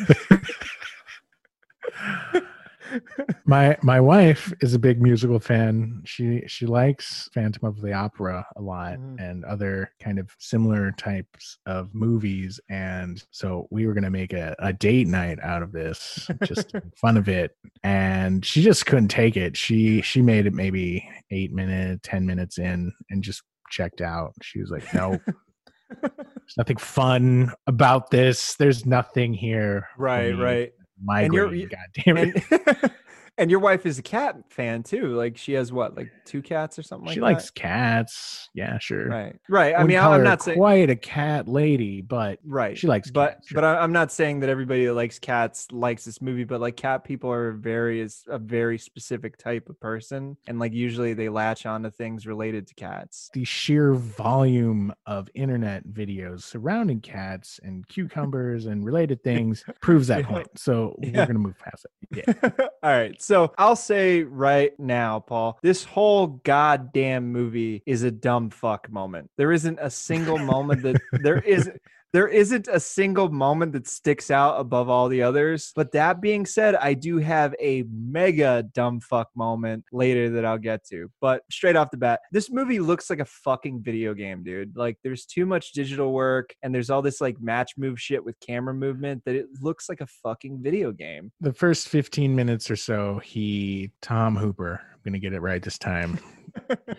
my 3.46 3.78
my 3.82 4.00
wife 4.00 4.54
is 4.62 4.74
a 4.74 4.80
big 4.80 5.02
musical 5.02 5.40
fan. 5.40 6.02
She 6.06 6.44
she 6.48 6.66
likes 6.66 7.30
Phantom 7.34 7.66
of 7.68 7.82
the 7.82 7.94
Opera 7.94 8.46
a 8.56 8.62
lot 8.62 8.98
Mhm. 9.00 9.20
and 9.20 9.46
other 9.46 9.92
kind 10.02 10.20
of 10.20 10.30
similar 10.40 10.92
types 10.92 11.58
of 11.66 11.94
movies. 11.94 12.60
And 12.70 13.24
so 13.32 13.68
we 13.72 13.86
were 13.88 13.94
gonna 13.94 14.10
make 14.10 14.34
a, 14.34 14.56
a 14.60 14.74
date 14.74 15.08
night 15.08 15.40
out 15.42 15.64
of 15.64 15.72
this, 15.72 16.30
just 16.44 16.74
fun 16.96 17.18
of 17.18 17.28
it. 17.30 17.56
And 17.84 18.46
she 18.46 18.62
just 18.62 18.86
couldn't 18.86 19.10
take 19.10 19.38
it. 19.38 19.56
She 19.58 20.02
she 20.02 20.22
made 20.22 20.46
it 20.46 20.54
maybe 20.54 21.08
eight 21.32 21.52
minutes, 21.54 22.02
ten 22.08 22.26
minutes 22.26 22.58
in, 22.58 22.92
and 23.10 23.24
just 23.24 23.44
checked 23.70 24.02
out. 24.02 24.34
She 24.42 24.60
was 24.60 24.72
like, 24.72 24.92
"No, 24.94 25.20
there's 26.02 26.58
nothing 26.58 26.78
fun 26.78 27.52
about 27.68 28.10
this. 28.12 28.56
There's 28.56 28.86
nothing 28.86 29.34
here." 29.34 29.88
right, 29.98 30.32
right. 30.38 30.74
Migraine, 31.04 31.68
God 31.72 32.04
damn 32.06 32.18
it. 32.18 32.92
And 33.40 33.50
your 33.50 33.62
wife 33.62 33.86
is 33.86 33.98
a 33.98 34.04
cat 34.04 34.36
fan 34.50 34.84
too. 34.84 35.16
Like 35.16 35.38
she 35.38 35.54
has 35.54 35.72
what, 35.72 35.96
like 35.96 36.12
two 36.26 36.42
cats 36.42 36.78
or 36.78 36.84
something 36.84 37.08
like 37.08 37.12
that? 37.12 37.14
she 37.16 37.20
that? 37.22 37.26
likes 37.26 37.50
cats. 37.50 38.50
Yeah, 38.54 38.78
sure. 38.80 39.08
Right, 39.08 39.36
right. 39.48 39.74
I 39.76 39.84
mean, 39.86 39.98
I'm 39.98 40.24
not 40.24 40.42
saying 40.42 40.58
quite 40.58 40.90
a 40.90 40.96
cat 40.96 41.48
lady, 41.48 42.02
but 42.02 42.40
right. 42.44 42.78
she 42.78 42.86
likes 42.88 43.10
but 43.10 43.36
cats, 43.36 43.48
sure. 43.48 43.56
but 43.62 43.64
I'm 43.64 43.94
not 43.94 44.12
saying 44.12 44.42
that 44.42 44.50
everybody 44.50 44.86
that 44.86 44.94
likes 44.94 45.20
cats 45.20 45.72
likes 45.72 46.04
this 46.04 46.22
movie. 46.22 46.44
But 46.44 46.60
like 46.60 46.76
cat 46.76 47.06
people 47.06 47.32
are 47.32 47.54
very 47.54 48.02
is 48.02 48.26
a 48.28 48.38
very 48.38 48.78
specific 48.78 49.38
type 49.38 49.70
of 49.70 49.80
person, 49.80 50.36
and 50.48 50.60
like 50.60 50.74
usually 50.74 51.14
they 51.14 51.30
latch 51.30 51.66
on 51.66 51.84
to 51.84 51.92
things 51.92 52.28
related 52.28 52.68
to 52.68 52.74
cats. 52.76 53.30
the 53.34 53.46
sheer 53.46 53.94
volume 53.94 54.94
of 55.06 55.30
internet 55.34 55.88
videos 55.88 56.42
surrounding 56.42 57.00
cats 57.00 57.60
and 57.64 57.88
cucumbers 57.88 58.66
and 58.66 58.86
related 58.86 59.24
things 59.24 59.64
proves 59.82 60.08
that 60.08 60.26
point. 60.26 60.48
So 60.56 60.96
Yeah. 61.02 61.22
we're 61.22 61.28
gonna 61.28 61.40
move 61.40 61.58
past 61.58 61.86
it. 61.86 62.26
Yeah. 62.28 62.50
All 62.84 62.92
right. 62.92 63.22
So 63.30 63.54
I'll 63.60 63.76
say 63.76 64.24
right 64.24 64.72
now, 64.80 65.20
Paul, 65.20 65.60
this 65.62 65.84
whole 65.84 66.42
goddamn 66.44 67.32
movie 67.32 67.84
is 67.86 68.02
a 68.02 68.10
dumb 68.10 68.50
fuck 68.50 68.92
moment. 68.92 69.30
There 69.38 69.52
isn't 69.52 69.78
a 69.80 69.92
single 69.92 70.40
moment 70.40 70.82
that 70.82 71.00
there 71.12 71.38
is 71.46 71.70
there 72.12 72.28
isn't 72.28 72.68
a 72.68 72.80
single 72.80 73.30
moment 73.30 73.74
that 73.74 73.88
sticks 73.88 74.32
out 74.32 74.60
above 74.60 74.90
all 74.90 75.10
the 75.10 75.22
others. 75.22 75.72
But 75.76 75.92
that 75.92 76.22
being 76.22 76.46
said, 76.46 76.76
I 76.76 76.94
do 76.94 77.18
have 77.18 77.54
a 77.60 77.84
mega 77.92 78.64
dumb 78.74 79.00
fuck 79.00 79.30
moment 79.36 79.86
later 79.92 80.30
that 80.32 80.46
I'll 80.46 80.58
get 80.58 80.86
to. 80.88 81.12
But 81.22 81.44
straight 81.52 81.76
off 81.76 81.92
the 81.92 81.98
bat, 81.98 82.22
this 82.32 82.52
movie 82.52 82.80
looks 82.80 83.10
like 83.10 83.20
a 83.20 83.26
fucking 83.26 83.82
video 83.84 84.14
game, 84.14 84.44
dude. 84.44 84.76
Like 84.76 84.98
there's 85.04 85.26
too 85.26 85.46
much 85.46 85.74
digital 85.74 86.12
work 86.12 86.56
and 86.64 86.74
there's 86.74 86.90
all 86.90 87.02
this 87.02 87.22
like 87.22 87.40
match 87.42 87.74
move 87.78 88.00
shit 88.00 88.24
with 88.24 88.40
camera 88.40 88.74
movement 88.74 89.24
that 89.26 89.36
it 89.36 89.48
looks 89.62 89.90
like 89.90 90.02
a 90.02 90.08
fucking 90.08 90.62
video 90.62 90.92
game. 90.92 91.32
The 91.42 91.54
first 91.54 91.90
15 91.90 92.36
minutes 92.36 92.72
or 92.72 92.76
so, 92.76 93.20
he 93.20 93.92
Tom 94.02 94.36
Hooper, 94.36 94.82
I'm 94.94 95.00
gonna 95.04 95.20
get 95.20 95.34
it 95.34 95.42
right 95.42 95.62
this 95.62 95.78
time, 95.78 96.20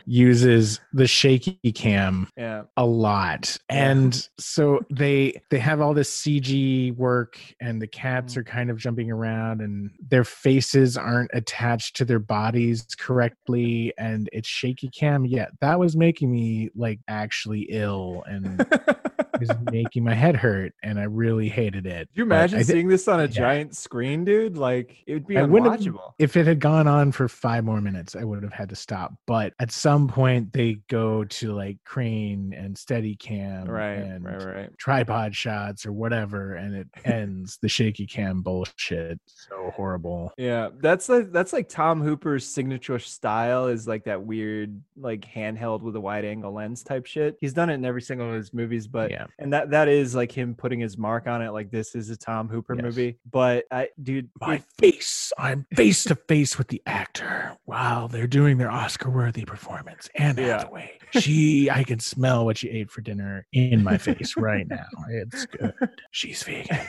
uses 0.07 0.81
the 0.93 1.07
shaky 1.07 1.59
cam 1.73 2.29
Yeah. 2.37 2.63
a 2.77 2.85
lot 2.87 3.57
and 3.69 4.29
so 4.39 4.81
they 4.91 5.41
they 5.51 5.59
have 5.59 5.81
all 5.81 5.95
this 5.95 6.23
cg 6.23 6.97
work 6.97 7.39
and 7.61 7.81
the 7.81 7.87
cats 7.87 8.35
Mhm. 8.35 8.37
are 8.39 8.45
kind 8.45 8.71
of 8.71 8.77
jumping 8.79 9.11
around 9.11 9.61
and 9.61 9.91
their 10.09 10.25
faces 10.25 10.97
aren't 10.97 11.31
attached 11.35 11.97
to 11.97 12.05
their 12.05 12.19
bodies 12.19 12.87
correctly 12.99 13.93
and 13.99 14.29
it's 14.33 14.49
shaky 14.49 14.89
cam 14.89 15.25
yeah 15.25 15.47
that 15.61 15.79
was 15.79 15.97
making 15.97 16.31
me 16.33 16.71
like 16.75 17.01
actually 17.09 17.67
ill 17.71 18.23
and 18.27 18.67
was 19.41 19.51
making 19.73 20.05
my 20.05 20.15
head 20.15 20.37
hurt 20.37 20.73
and 20.83 21.01
i 21.01 21.05
really 21.05 21.49
hated 21.49 21.87
it 21.87 22.09
Could 22.11 22.19
you 22.19 22.25
But 22.27 22.35
imagine 22.37 22.59
I 22.61 22.63
thi- 22.63 22.73
seeing 22.73 22.89
this 22.89 23.09
on 23.09 23.21
a 23.21 23.25
yeah. 23.25 23.29
giant 23.29 23.77
screen, 23.77 24.25
dude? 24.25 24.57
Like 24.57 25.03
it 25.07 25.15
would 25.15 25.27
be 25.27 25.39
I 25.39 25.43
unwatchable. 25.43 26.13
if 26.19 26.37
it 26.37 26.47
had 26.47 26.61
gone 26.61 26.87
on 26.87 27.11
for 27.13 27.29
five 27.29 27.65
more 27.65 27.81
minutes, 27.81 28.15
I 28.15 28.25
would 28.25 28.43
have 28.43 28.53
had 28.53 28.69
to 28.69 28.77
stop. 28.77 29.15
But 29.27 29.55
at 29.59 29.71
some 29.73 30.07
point, 30.09 30.53
they 30.53 30.79
go 30.89 31.25
to 31.25 31.53
like 31.53 31.79
crane 31.85 32.55
and 32.57 32.77
steady 32.77 33.17
cam 33.17 33.67
Right, 33.67 33.95
and 33.95 34.25
right, 34.25 34.45
right. 34.45 34.79
tripod 34.79 35.35
shots 35.35 35.87
or 35.87 35.93
whatever, 35.93 36.55
and 36.55 36.75
it 36.77 36.89
ends 37.05 37.59
the 37.63 37.69
shaky 37.69 38.07
cam 38.07 38.43
bullshit. 38.43 39.19
So 39.27 39.73
horrible. 39.75 40.33
Yeah, 40.37 40.69
that's 40.81 41.09
like 41.09 41.33
that's 41.33 41.53
like 41.53 41.69
Tom 41.69 42.01
Hooper's 42.03 42.47
signature 42.47 42.99
style 42.99 43.67
is 43.67 43.87
like 43.87 44.05
that 44.05 44.23
weird 44.23 44.81
like 44.97 45.21
handheld 45.23 45.83
with 45.83 45.97
a 45.97 46.01
wide 46.01 46.25
angle 46.25 46.53
lens 46.53 46.83
type 46.83 47.07
shit. 47.07 47.37
He's 47.41 47.53
done 47.53 47.71
it 47.71 47.75
in 47.75 47.85
every 47.85 48.03
single 48.03 48.29
of 48.29 48.35
his 48.35 48.53
movies, 48.53 48.87
but 48.87 49.11
yeah, 49.11 49.27
and 49.39 49.53
that 49.53 49.71
that 49.71 49.89
is 49.89 50.15
like 50.15 50.33
him 50.33 50.55
putting 50.55 50.81
his 50.81 50.99
mark 50.99 51.27
on 51.27 51.43
it. 51.43 51.51
Like 51.51 51.71
this 51.71 51.95
is 51.95 52.11
a 52.11 52.17
Tom 52.17 52.49
Hooper 52.49 52.75
Yes. 52.75 52.83
movie, 52.85 53.19
but 53.31 53.65
I, 53.71 53.89
dude, 54.03 54.31
my 54.41 54.57
it- 54.57 54.65
face. 54.79 55.33
I'm 55.39 55.67
face 55.75 56.05
to 56.05 56.15
face 56.15 56.59
with 56.59 56.69
the 56.69 56.83
actor 56.87 57.57
while 57.65 58.09
they're 58.09 58.27
doing 58.27 58.59
their 58.59 58.71
Oscar-worthy 58.71 59.45
performance. 59.45 60.09
And 60.15 60.39
Yeah. 60.39 60.59
Hathaway, 60.59 60.99
she, 61.19 61.71
I 61.71 61.85
can 61.85 62.01
smell 62.01 62.45
what 62.45 62.59
she 62.59 62.69
ate 62.69 62.91
for 62.91 63.01
dinner 63.01 63.47
in 63.53 63.83
my 63.85 63.97
face 63.99 64.37
right 64.37 64.67
now. 64.69 64.87
It's 65.11 65.47
good. 65.47 65.75
She's 66.11 66.43
vegan. 66.43 66.79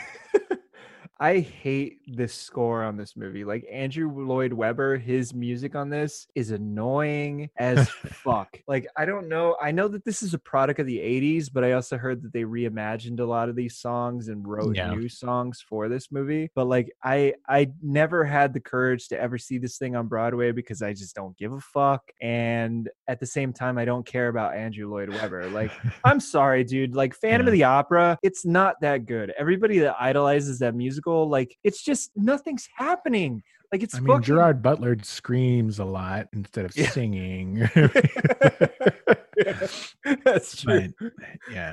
I 1.22 1.38
hate 1.40 2.00
this 2.08 2.34
score 2.34 2.84
on 2.84 2.98
this 2.98 3.16
movie. 3.16 3.44
Like 3.46 3.64
Andrew 3.72 4.12
Lloyd 4.26 4.52
Webber, 4.54 4.98
his 4.98 5.36
music 5.36 5.76
on 5.76 5.88
this 5.92 6.26
is 6.34 6.50
annoying 6.50 7.48
as 7.58 7.88
fuck. 8.24 8.60
Like 8.68 8.88
I 8.98 9.06
don't 9.06 9.30
know. 9.30 9.56
I 9.62 9.70
know 9.70 9.88
that 9.88 10.04
this 10.04 10.24
is 10.24 10.34
a 10.34 10.40
product 10.40 10.80
of 10.80 10.88
the 10.88 10.98
80s, 10.98 11.48
but 11.54 11.64
I 11.64 11.74
also 11.74 11.96
heard 12.00 12.24
that 12.24 12.34
they 12.34 12.42
reimagined 12.42 13.20
a 13.20 13.24
lot 13.24 13.50
of 13.50 13.56
these 13.56 13.78
songs 13.78 14.30
and 14.30 14.48
wrote 14.48 14.76
Yeah. 14.76 14.96
new 14.96 15.08
songs 15.08 15.64
for 15.70 15.88
this 15.90 16.12
movie. 16.12 16.50
But 16.56 16.66
like 16.66 16.92
I 17.04 17.36
I 17.48 17.70
never 17.84 18.26
had 18.26 18.52
the 18.52 18.60
courage 18.60 19.08
to 19.10 19.22
ever 19.22 19.38
see 19.38 19.60
this 19.60 19.78
thing 19.78 19.96
on 19.96 20.08
Broadway 20.08 20.52
because 20.52 20.82
I 20.82 20.94
just 20.94 21.16
don't 21.16 21.38
give 21.38 21.54
a 21.54 21.60
fuck. 21.62 22.02
And 22.20 22.90
at 23.08 23.20
the 23.20 23.28
same 23.28 23.54
time, 23.54 23.78
I 23.78 23.86
don't 23.86 24.08
care 24.08 24.30
about 24.30 24.56
Andrew 24.56 24.90
Lloyd 24.90 25.10
Webber. 25.10 25.48
Like 25.52 25.72
I'm 26.04 26.20
sorry, 26.20 26.64
dude. 26.64 26.96
Like 26.96 27.14
Phantom 27.14 27.46
of 27.48 27.54
the 27.54 27.66
Opera, 27.66 28.18
it's 28.24 28.44
not 28.44 28.82
that 28.82 29.06
good. 29.06 29.32
Everybody 29.38 29.78
that 29.80 29.96
idolizes 30.00 30.58
that 30.60 30.74
musical, 30.74 31.11
like 31.28 31.56
it's 31.64 31.84
just 31.84 32.12
nothing's 32.16 32.68
happening. 32.76 33.44
Like 33.72 33.84
it's 33.84 33.96
I 33.96 34.00
mean, 34.00 34.08
fucking 34.08 34.24
Gerard 34.24 34.62
Butler 34.62 34.98
screams 35.02 35.80
a 35.80 35.86
lot 35.86 36.28
instead 36.34 36.66
of 36.66 36.76
Yeah. 36.76 36.90
singing. 36.90 37.70
That's 40.24 40.62
true. 40.62 40.90
but 41.00 41.12
yeah, 41.52 41.72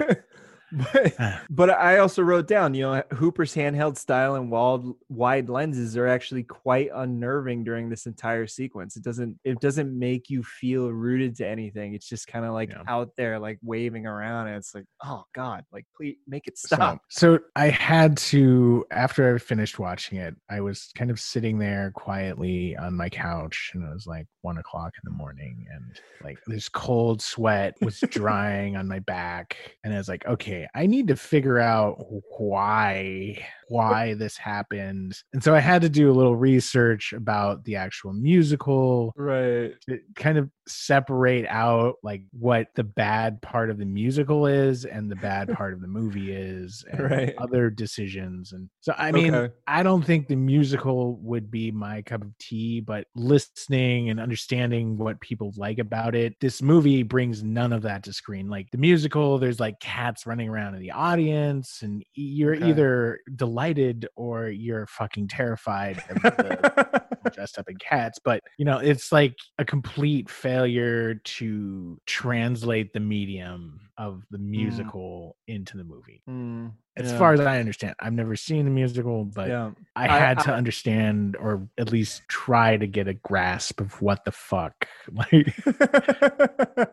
But, 0.72 1.14
but 1.48 1.70
I 1.70 1.98
also 1.98 2.22
wrote 2.22 2.46
down, 2.46 2.74
you 2.74 2.82
know, 2.82 3.02
Hooper's 3.12 3.54
handheld 3.54 3.96
style 3.96 4.34
and 4.34 4.50
wide 4.50 4.82
wide 5.08 5.48
lenses 5.48 5.96
are 5.96 6.06
actually 6.06 6.42
quite 6.42 6.90
unnerving 6.94 7.64
during 7.64 7.88
this 7.88 8.06
entire 8.06 8.46
sequence. 8.46 8.96
It 8.96 9.02
doesn't 9.02 9.38
it 9.44 9.60
doesn't 9.60 9.98
make 9.98 10.28
you 10.28 10.42
feel 10.42 10.90
rooted 10.92 11.36
to 11.36 11.46
anything. 11.46 11.94
It's 11.94 12.08
just 12.08 12.26
kind 12.26 12.44
of 12.44 12.52
like 12.52 12.70
Yeah. 12.70 12.82
out 12.86 13.12
there, 13.16 13.38
like 13.38 13.58
waving 13.62 14.06
around, 14.06 14.48
and 14.48 14.56
it's 14.56 14.74
like, 14.74 14.84
oh 15.04 15.24
god, 15.34 15.64
like 15.72 15.86
please 15.96 16.16
make 16.26 16.46
it 16.46 16.58
So- 16.58 16.76
stop. 16.76 17.00
So, 17.08 17.38
I 17.56 17.68
had 17.68 18.16
to 18.18 18.84
after 18.90 19.34
I 19.34 19.38
finished 19.38 19.78
watching 19.78 20.18
it, 20.18 20.34
I 20.50 20.60
was 20.60 20.90
kind 20.94 21.10
of 21.10 21.18
sitting 21.18 21.58
there 21.58 21.92
quietly 21.94 22.76
on 22.76 22.94
my 22.94 23.08
couch, 23.08 23.70
and 23.74 23.84
it 23.84 23.92
was 23.92 24.06
like 24.06 24.26
one 24.42 24.58
o'clock 24.58 24.92
in 25.02 25.10
the 25.10 25.16
morning, 25.16 25.66
and 25.72 25.98
like 26.22 26.38
this 26.46 26.68
cold 26.68 27.22
sweat 27.22 27.74
was 27.80 28.00
drying 28.10 28.76
on 28.76 28.86
my 28.86 28.98
back, 29.00 29.56
and 29.84 29.94
I 29.94 29.98
was 29.98 30.08
like, 30.08 30.26
okay, 30.26 30.57
I 30.74 30.86
need 30.86 31.08
to 31.08 31.16
figure 31.16 31.58
out 31.58 32.04
why 32.38 33.46
why 33.68 34.14
this 34.14 34.36
happened, 34.36 35.14
and 35.32 35.42
so 35.42 35.54
I 35.54 35.60
had 35.60 35.82
to 35.82 35.88
do 35.88 36.10
a 36.10 36.14
little 36.14 36.36
research 36.36 37.12
about 37.12 37.64
the 37.64 37.76
actual 37.76 38.12
musical 38.12 39.12
Right. 39.16 39.74
to 39.88 39.98
kind 40.14 40.38
of 40.38 40.50
separate 40.66 41.46
out 41.48 41.94
like 42.02 42.22
what 42.32 42.68
the 42.74 42.84
bad 42.84 43.40
part 43.42 43.70
of 43.70 43.78
the 43.78 43.84
musical 43.86 44.46
is 44.46 44.84
and 44.84 45.10
the 45.10 45.16
bad 45.16 45.48
part 45.52 45.72
of 45.72 45.80
the 45.80 45.88
movie 45.88 46.30
is 46.32 46.84
and 46.92 47.00
Right. 47.10 47.34
other 47.38 47.70
decisions 47.70 48.52
and 48.52 48.68
so 48.80 48.94
i 48.98 49.10
mean 49.10 49.34
Okay. 49.34 49.54
i 49.66 49.82
don't 49.82 50.04
think 50.04 50.28
the 50.28 50.36
musical 50.36 51.16
would 51.22 51.50
be 51.50 51.70
my 51.70 52.02
cup 52.02 52.22
of 52.22 52.36
tea 52.38 52.80
but 52.80 53.06
listening 53.14 54.10
and 54.10 54.20
understanding 54.20 54.98
what 54.98 55.20
people 55.20 55.52
like 55.56 55.78
about 55.78 56.14
it 56.14 56.34
this 56.40 56.60
movie 56.60 57.02
brings 57.02 57.42
none 57.42 57.72
of 57.72 57.82
that 57.82 58.02
to 58.04 58.12
screen 58.12 58.48
like 58.48 58.70
the 58.70 58.78
musical 58.78 59.38
there's 59.38 59.60
like 59.60 59.80
cats 59.80 60.26
running 60.26 60.48
around 60.50 60.74
in 60.74 60.80
the 60.82 60.90
audience 60.90 61.80
and 61.82 62.04
you're 62.14 62.54
Okay. 62.56 62.66
either 62.68 63.20
delighted 63.36 63.57
or 64.14 64.48
you're 64.48 64.86
fucking 64.86 65.26
terrified 65.26 66.00
of 66.08 66.22
the 66.22 67.17
dressed 67.34 67.58
up 67.58 67.68
in 67.68 67.76
cats 67.76 68.18
but 68.24 68.42
you 68.58 68.64
know 68.64 68.78
it's 68.78 69.12
like 69.12 69.34
a 69.58 69.64
complete 69.64 70.28
failure 70.30 71.14
to 71.24 72.00
translate 72.06 72.92
the 72.92 73.00
medium 73.00 73.80
of 73.96 74.22
the 74.30 74.38
musical 74.38 75.36
into 75.46 75.76
the 75.76 75.84
movie 75.84 76.22
Mm, 76.28 76.72
as 76.96 77.10
yeah. 77.10 77.18
far 77.18 77.32
as 77.32 77.40
i 77.40 77.58
understand 77.58 77.94
i've 78.00 78.12
never 78.12 78.36
seen 78.36 78.64
the 78.64 78.70
musical 78.70 79.24
but 79.24 79.48
yeah. 79.48 79.70
i 79.96 80.04
I- 80.04 80.18
had 80.18 80.38
to 80.40 80.52
I- 80.52 80.56
understand 80.56 81.36
or 81.38 81.68
at 81.78 81.90
least 81.92 82.22
try 82.28 82.76
to 82.76 82.86
get 82.86 83.08
a 83.08 83.14
grasp 83.14 83.80
of 83.80 84.00
what 84.00 84.24
the 84.24 84.32
fuck 84.32 84.86
like 85.12 85.30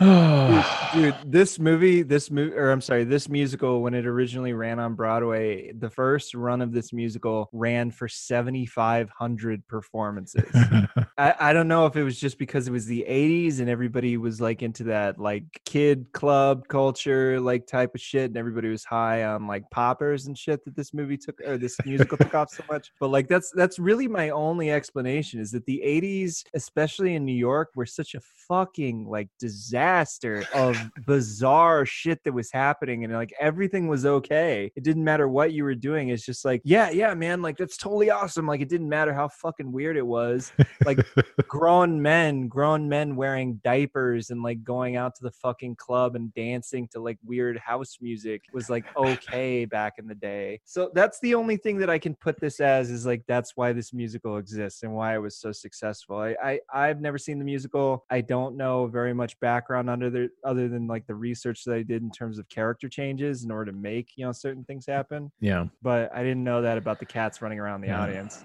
dude, 0.00 0.64
dude, 0.94 1.14
this 1.26 1.58
movie, 1.58 2.02
this 2.02 2.30
movie, 2.30 2.54
or 2.54 2.70
I'm 2.70 2.80
sorry, 2.80 3.04
this 3.04 3.28
musical, 3.28 3.82
when 3.82 3.94
it 3.94 4.06
originally 4.06 4.52
ran 4.52 4.78
on 4.78 4.94
Broadway, 4.94 5.72
the 5.72 5.90
first 5.90 6.34
run 6.34 6.60
of 6.62 6.72
this 6.72 6.92
musical 6.92 7.48
ran 7.52 7.90
for 7.90 8.08
7,500 8.08 9.53
hundred 9.54 9.68
performances. 9.68 10.50
I, 11.18 11.34
I 11.38 11.52
don't 11.52 11.68
know 11.68 11.86
if 11.86 11.96
it 11.96 12.02
was 12.02 12.18
just 12.18 12.38
because 12.38 12.66
it 12.66 12.72
was 12.72 12.86
the 12.86 13.04
80s 13.08 13.60
and 13.60 13.68
everybody 13.68 14.16
was 14.16 14.40
like 14.40 14.62
into 14.62 14.84
that 14.84 15.18
like 15.18 15.44
kid 15.64 16.06
club 16.12 16.66
culture 16.68 17.40
like 17.40 17.66
type 17.66 17.94
of 17.94 18.00
shit 18.00 18.30
and 18.30 18.36
everybody 18.36 18.68
was 18.68 18.84
high 18.84 19.24
on 19.24 19.46
like 19.46 19.64
poppers 19.70 20.26
and 20.26 20.36
shit 20.36 20.64
that 20.64 20.74
this 20.74 20.92
movie 20.92 21.16
took 21.16 21.40
or 21.46 21.56
this 21.56 21.76
musical 21.84 22.18
took 22.18 22.34
off 22.34 22.50
so 22.50 22.64
much. 22.70 22.90
But 22.98 23.08
like 23.08 23.28
that's 23.28 23.52
that's 23.54 23.78
really 23.78 24.08
my 24.08 24.30
only 24.30 24.70
explanation 24.70 25.40
is 25.40 25.52
that 25.52 25.64
the 25.66 25.80
80s 25.84 26.42
especially 26.54 27.14
in 27.14 27.24
New 27.24 27.32
York 27.32 27.70
were 27.76 27.86
such 27.86 28.14
a 28.14 28.20
fucking 28.48 29.06
like 29.08 29.28
disaster 29.38 30.44
of 30.54 30.76
bizarre 31.06 31.86
shit 31.86 32.22
that 32.24 32.32
was 32.32 32.50
happening 32.52 33.04
and 33.04 33.12
like 33.12 33.32
everything 33.40 33.88
was 33.88 34.04
okay. 34.04 34.72
It 34.74 34.82
didn't 34.82 35.04
matter 35.04 35.28
what 35.28 35.52
you 35.52 35.64
were 35.64 35.74
doing. 35.74 36.08
It's 36.08 36.26
just 36.26 36.44
like 36.44 36.60
yeah 36.64 36.90
yeah 36.90 37.14
man 37.14 37.40
like 37.40 37.56
that's 37.56 37.76
totally 37.76 38.10
awesome. 38.10 38.46
Like 38.46 38.60
it 38.60 38.68
didn't 38.68 38.88
matter 38.88 39.14
how 39.14 39.28
fucking 39.34 39.70
weird 39.72 39.96
it 39.96 40.06
was 40.06 40.52
like 40.84 40.98
grown 41.48 42.00
men, 42.00 42.48
grown 42.48 42.88
men 42.88 43.16
wearing 43.16 43.60
diapers 43.64 44.30
and 44.30 44.42
like 44.42 44.62
going 44.64 44.96
out 44.96 45.14
to 45.16 45.22
the 45.22 45.30
fucking 45.30 45.76
club 45.76 46.16
and 46.16 46.32
dancing 46.34 46.88
to 46.92 47.00
like 47.00 47.18
weird 47.24 47.58
house 47.58 47.98
music 48.00 48.42
was 48.52 48.68
like 48.70 48.84
okay 48.96 49.64
back 49.64 49.94
in 49.98 50.06
the 50.06 50.14
day. 50.14 50.60
So 50.64 50.90
that's 50.94 51.20
the 51.20 51.34
only 51.34 51.56
thing 51.56 51.78
that 51.78 51.90
I 51.90 51.98
can 51.98 52.14
put 52.14 52.40
this 52.40 52.60
as 52.60 52.90
is 52.90 53.06
like 53.06 53.22
that's 53.26 53.52
why 53.56 53.72
this 53.72 53.92
musical 53.92 54.36
exists 54.38 54.82
and 54.82 54.94
why 54.94 55.14
it 55.14 55.18
was 55.18 55.36
so 55.36 55.52
successful. 55.52 56.18
I, 56.18 56.36
I 56.42 56.60
I've 56.72 57.00
never 57.00 57.18
seen 57.18 57.38
the 57.38 57.44
musical. 57.44 58.04
I 58.10 58.20
don't 58.20 58.56
know 58.56 58.86
very 58.86 59.12
much 59.14 59.38
background 59.40 59.88
under 59.90 60.10
the 60.10 60.28
other 60.44 60.68
than 60.68 60.86
like 60.86 61.06
the 61.06 61.14
research 61.14 61.64
that 61.64 61.74
I 61.74 61.82
did 61.82 62.02
in 62.02 62.10
terms 62.10 62.38
of 62.38 62.48
character 62.48 62.88
changes 62.88 63.44
in 63.44 63.50
order 63.50 63.70
to 63.72 63.76
make, 63.76 64.12
you 64.16 64.24
know, 64.24 64.32
certain 64.32 64.64
things 64.64 64.86
happen. 64.86 65.30
yeah. 65.40 65.64
But 65.82 66.14
I 66.14 66.22
didn't 66.22 66.44
know 66.44 66.62
that 66.62 66.78
about 66.78 66.98
the 67.00 67.06
cats 67.06 67.42
running 67.42 67.58
around 67.58 67.80
the 67.80 67.88
Yeah. 67.88 68.00
audience. 68.02 68.44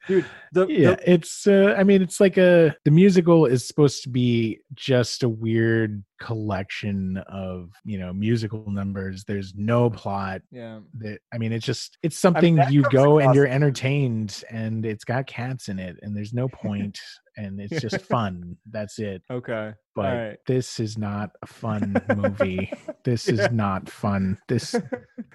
Dude, 0.07 0.25
the, 0.51 0.65
the- 0.65 0.73
yeah 0.73 0.95
it's 1.05 1.45
uh 1.45 1.75
i 1.77 1.83
mean 1.83 2.01
it's 2.01 2.19
like 2.19 2.37
a 2.37 2.75
the 2.85 2.91
musical 2.91 3.45
is 3.45 3.67
supposed 3.67 4.01
to 4.03 4.09
be 4.09 4.59
just 4.73 5.21
a 5.23 5.29
weird 5.29 6.03
collection 6.19 7.17
of 7.27 7.69
you 7.85 7.97
know 7.99 8.11
musical 8.13 8.63
numbers 8.71 9.23
there's 9.25 9.53
no 9.55 9.89
plot 9.89 10.41
yeah. 10.51 10.79
that 10.99 11.19
i 11.33 11.37
mean 11.37 11.51
it's 11.51 11.65
just 11.65 11.97
it's 12.03 12.17
something 12.17 12.55
that 12.55 12.71
you 12.71 12.83
go 12.91 13.19
and 13.19 13.35
you're 13.35 13.47
entertained 13.59 14.43
and 14.49 14.85
it's 14.85 15.03
got 15.03 15.27
cats 15.27 15.67
in 15.67 15.77
it 15.79 15.97
and 16.01 16.15
there's 16.15 16.33
no 16.33 16.47
point 16.47 16.99
and 17.37 17.59
it's 17.61 17.81
just 17.81 18.01
fun 18.05 18.55
that's 18.71 18.99
it 18.99 19.21
Okay. 19.31 19.73
but 19.95 20.01
right. 20.15 20.37
this 20.47 20.79
is 20.79 20.97
not 20.97 21.29
a 21.43 21.47
fun 21.47 21.95
movie 22.15 22.71
this 23.03 23.27
Yeah. 23.27 23.33
is 23.45 23.51
not 23.51 23.89
fun 23.89 24.37
this 24.47 24.75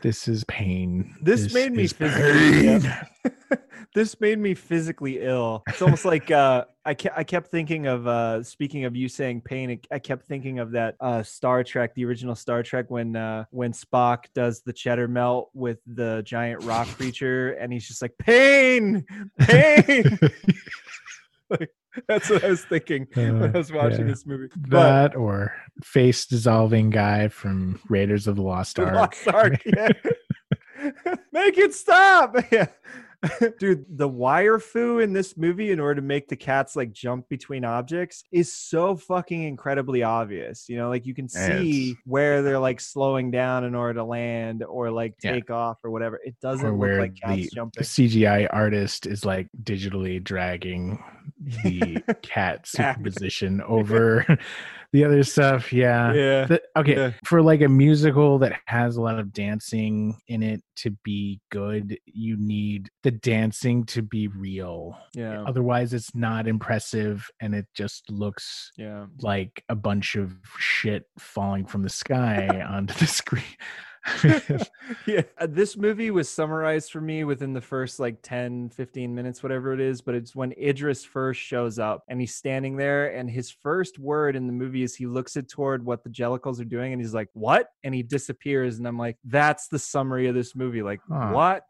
this 0.03 0.29
is 0.29 0.45
pain 0.45 1.15
This 1.23 1.53
made 1.55 1.73
me 1.73 1.89
pain. 1.89 2.93
this 3.95 4.21
made 4.21 4.39
me 4.39 4.55
physically 4.55 5.21
ill. 5.21 5.63
It's 5.69 5.83
almost 5.83 6.05
like 6.05 6.31
uh, 6.31 6.65
I 6.85 6.95
kept 6.95 7.19
I 7.19 7.25
kept 7.25 7.51
thinking 7.51 7.87
of 7.87 8.07
uh, 8.07 8.43
speaking 8.43 8.85
of 8.85 8.97
you 8.97 9.09
saying 9.09 9.43
pain. 9.43 9.81
I 9.91 9.99
kept 9.99 10.27
thinking 10.27 10.59
of 10.59 10.73
that 10.73 10.97
uh, 11.01 11.23
Star 11.23 11.65
Trek, 11.65 11.95
the 11.95 12.05
original 12.05 12.35
Star 12.35 12.63
Trek, 12.63 12.87
when 12.91 13.17
uh, 13.17 13.45
when 13.51 13.73
Spock 13.73 14.25
does 14.35 14.63
the 14.63 14.73
cheddar 14.73 15.09
melt 15.09 15.51
with 15.55 15.79
the 15.87 16.23
giant 16.25 16.63
rock 16.65 16.87
creature, 16.97 17.53
and 17.53 17.73
he's 17.73 17.87
just 17.87 18.03
like 18.03 18.17
pain, 18.19 19.05
pain. 19.41 20.19
like, 21.51 21.71
that's 22.09 22.29
what 22.29 22.45
I 22.45 22.49
was 22.49 22.65
thinking 22.65 23.07
when 23.15 23.43
I 23.43 23.47
Uh, 23.49 23.53
was 23.53 23.73
watching 23.73 24.01
yeah. 24.01 24.07
this 24.07 24.27
movie. 24.27 24.49
But 24.57 24.71
that 25.11 25.17
or 25.17 25.55
face 25.83 26.27
dissolving 26.27 26.91
guy 26.91 27.29
from 27.29 27.81
Raiders 27.89 28.27
of 28.27 28.37
the 28.37 28.43
Lost 28.43 28.79
Ark. 28.79 28.95
Lost 28.95 29.29
Ark, 29.29 29.63
yeah. 29.65 29.89
Make 31.33 31.57
it 31.59 31.75
stop. 31.75 32.37
Yeah. 32.53 32.67
Dude, 33.59 33.85
the 33.89 34.09
wire 34.09 34.59
foo 34.59 34.99
in 35.01 35.13
this 35.13 35.37
movie, 35.37 35.71
in 35.71 35.81
order 35.81 35.97
to 36.01 36.07
make 36.07 36.29
the 36.29 36.37
cats 36.37 36.77
like 36.77 36.93
jump 36.93 37.29
between 37.29 37.65
objects, 37.65 38.25
is 38.33 38.53
so 38.53 38.97
fucking 38.97 39.43
incredibly 39.45 40.03
obvious. 40.03 40.69
You 40.69 40.77
know, 40.77 40.89
like 40.89 41.07
you 41.07 41.15
can 41.15 41.29
see 41.29 41.91
It's- 41.91 42.03
where 42.05 42.43
they're 42.43 42.59
like 42.59 42.81
slowing 42.81 43.31
down 43.31 43.65
in 43.65 43.75
order 43.75 43.95
to 43.95 44.05
land 44.05 44.63
or 44.63 44.91
like 44.91 45.15
Yeah. 45.23 45.33
take 45.33 45.51
off 45.51 45.79
or 45.85 45.91
whatever. 45.91 46.21
It 46.25 46.37
doesn't 46.41 46.67
or 46.67 46.77
look 46.77 46.99
like 47.01 47.17
cats 47.21 47.43
the, 47.43 47.51
jumping. 47.55 47.83
CGI 47.83 48.49
artist 48.53 49.07
is 49.07 49.25
like 49.25 49.49
digitally 49.63 50.23
dragging 50.23 51.03
the 51.65 52.03
cat 52.23 52.67
superposition 52.67 53.61
over 53.63 54.39
the 54.93 55.05
other 55.05 55.23
stuff. 55.23 55.73
Yeah. 55.73 56.13
yeah. 56.13 56.45
The- 56.47 56.63
okay, 56.77 56.95
Yeah. 56.97 57.11
for 57.25 57.43
like 57.43 57.61
a 57.63 57.69
musical 57.69 58.39
that 58.39 58.61
has 58.67 58.97
a 58.97 59.03
lot 59.03 59.19
of 59.19 59.33
dancing 59.33 60.17
in 60.29 60.43
it 60.43 60.63
to 60.77 60.91
be 61.05 61.41
good, 61.51 61.99
you 62.05 62.37
need 62.39 62.89
the 63.03 63.11
dancing 63.11 63.85
to 63.87 64.03
be 64.03 64.29
real. 64.29 64.97
Yeah. 65.15 65.43
Otherwise, 65.45 65.93
it's 65.95 66.15
not 66.15 66.47
impressive 66.47 67.29
and 67.41 67.55
it 67.55 67.67
just 67.75 68.11
looks 68.11 68.71
Yeah. 68.77 69.07
like 69.21 69.63
a 69.69 69.75
bunch 69.75 70.17
of 70.17 70.35
shit 70.59 71.05
falling 71.19 71.67
from 71.67 71.83
the 71.83 71.89
sky 71.91 72.49
onto 72.69 72.95
the 72.95 73.07
screen. 73.07 73.43
yeah. 75.07 75.23
Uh, 75.39 75.47
this 75.49 75.77
movie 75.77 76.11
was 76.11 76.29
summarized 76.29 76.93
for 76.93 77.01
me 77.01 77.25
within 77.25 77.53
the 77.53 77.61
first 77.61 77.99
like 77.99 78.19
10 78.23 78.71
15 78.71 79.15
minutes 79.15 79.43
whatever 79.43 79.73
it 79.73 79.81
is 79.81 80.01
but 80.01 80.15
it's 80.15 80.35
when 80.37 80.53
idris 80.53 81.05
first 81.05 81.41
shows 81.41 81.79
up 81.79 82.05
and 82.09 82.21
he's 82.21 82.35
standing 82.35 82.77
there 82.77 83.09
and 83.17 83.29
his 83.29 83.51
first 83.51 83.99
word 83.99 84.37
in 84.37 84.47
the 84.47 84.53
movie 84.53 84.83
is 84.83 84.95
he 84.95 85.07
looks 85.07 85.37
it 85.37 85.49
toward 85.49 85.85
what 85.85 86.05
the 86.05 86.11
jellicles 86.11 86.61
are 86.61 86.65
doing 86.65 86.93
and 86.93 87.03
he's 87.03 87.15
like 87.15 87.29
what? 87.33 87.69
And 87.85 87.95
he 87.95 88.03
disappears 88.03 88.79
and 88.79 88.87
i'm 88.87 88.99
like 88.99 89.17
that's 89.25 89.69
the 89.69 89.79
summary 89.79 90.29
of 90.29 90.35
this 90.35 90.55
movie. 90.55 90.83
Like 90.83 91.01
Huh. 91.09 91.31
what 91.33 91.65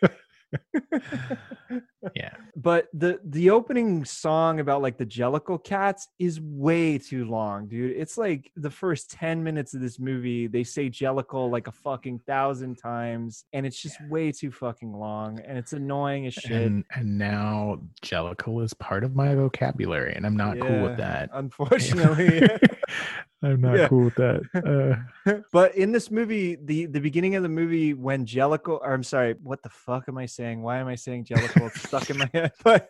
yeah. 2.14 2.30
but 2.54 2.86
the 2.94 3.18
the 3.24 3.50
opening 3.50 4.04
song 4.04 4.60
about 4.60 4.80
like 4.82 4.96
the 4.96 5.06
jellicle 5.06 5.62
cats 5.62 6.08
is 6.18 6.40
way 6.40 6.98
too 6.98 7.24
long 7.24 7.66
dude 7.66 7.96
it's 7.96 8.16
like 8.16 8.50
the 8.56 8.70
first 8.70 9.10
10 9.10 9.42
minutes 9.42 9.74
of 9.74 9.80
this 9.80 9.98
movie 9.98 10.46
they 10.46 10.62
say 10.62 10.88
jellicle 10.88 11.50
like 11.50 11.66
a 11.66 11.72
fucking 11.72 12.18
thousand 12.20 12.76
times 12.76 13.44
and 13.52 13.66
it's 13.66 13.80
just 13.80 13.96
way 14.08 14.30
too 14.30 14.50
fucking 14.52 14.92
long 14.92 15.40
and 15.40 15.58
it's 15.58 15.72
annoying 15.72 16.26
as 16.26 16.34
shit 16.34 16.52
And 16.52 16.84
and 16.94 17.18
now 17.18 17.80
Jellicle 18.02 18.62
is 18.62 18.72
part 18.74 19.04
of 19.04 19.14
my 19.14 19.34
vocabulary, 19.34 20.14
and 20.14 20.24
I'm 20.24 20.36
not 20.36 20.58
cool 20.60 20.82
with 20.82 20.96
that. 20.98 21.30
unfortunately 21.32 22.46
I'm 23.42 23.60
not 23.60 23.76
Yeah. 23.76 23.88
cool 23.88 24.04
with 24.06 24.14
that. 24.16 25.02
Uh, 25.26 25.40
but 25.52 25.74
in 25.76 25.92
this 25.92 26.10
movie 26.10 26.56
the 26.56 26.86
the 26.86 27.00
beginning 27.00 27.34
of 27.34 27.42
the 27.42 27.48
movie 27.48 27.94
when 27.94 28.24
jellicle 28.24 28.78
or 28.80 28.92
i'm 28.94 29.02
sorry 29.02 29.34
what 29.42 29.62
the 29.62 29.68
fuck 29.68 30.04
am 30.08 30.16
i 30.16 30.24
saying 30.26 30.62
why 30.62 30.78
am 30.78 30.86
i 30.86 30.94
saying 30.94 31.24
jellicle 31.24 31.66
it's 31.68 31.82
stuck 31.86 32.08
in 32.10 32.18
my 32.18 32.30
head 32.34 32.52
but 32.64 32.88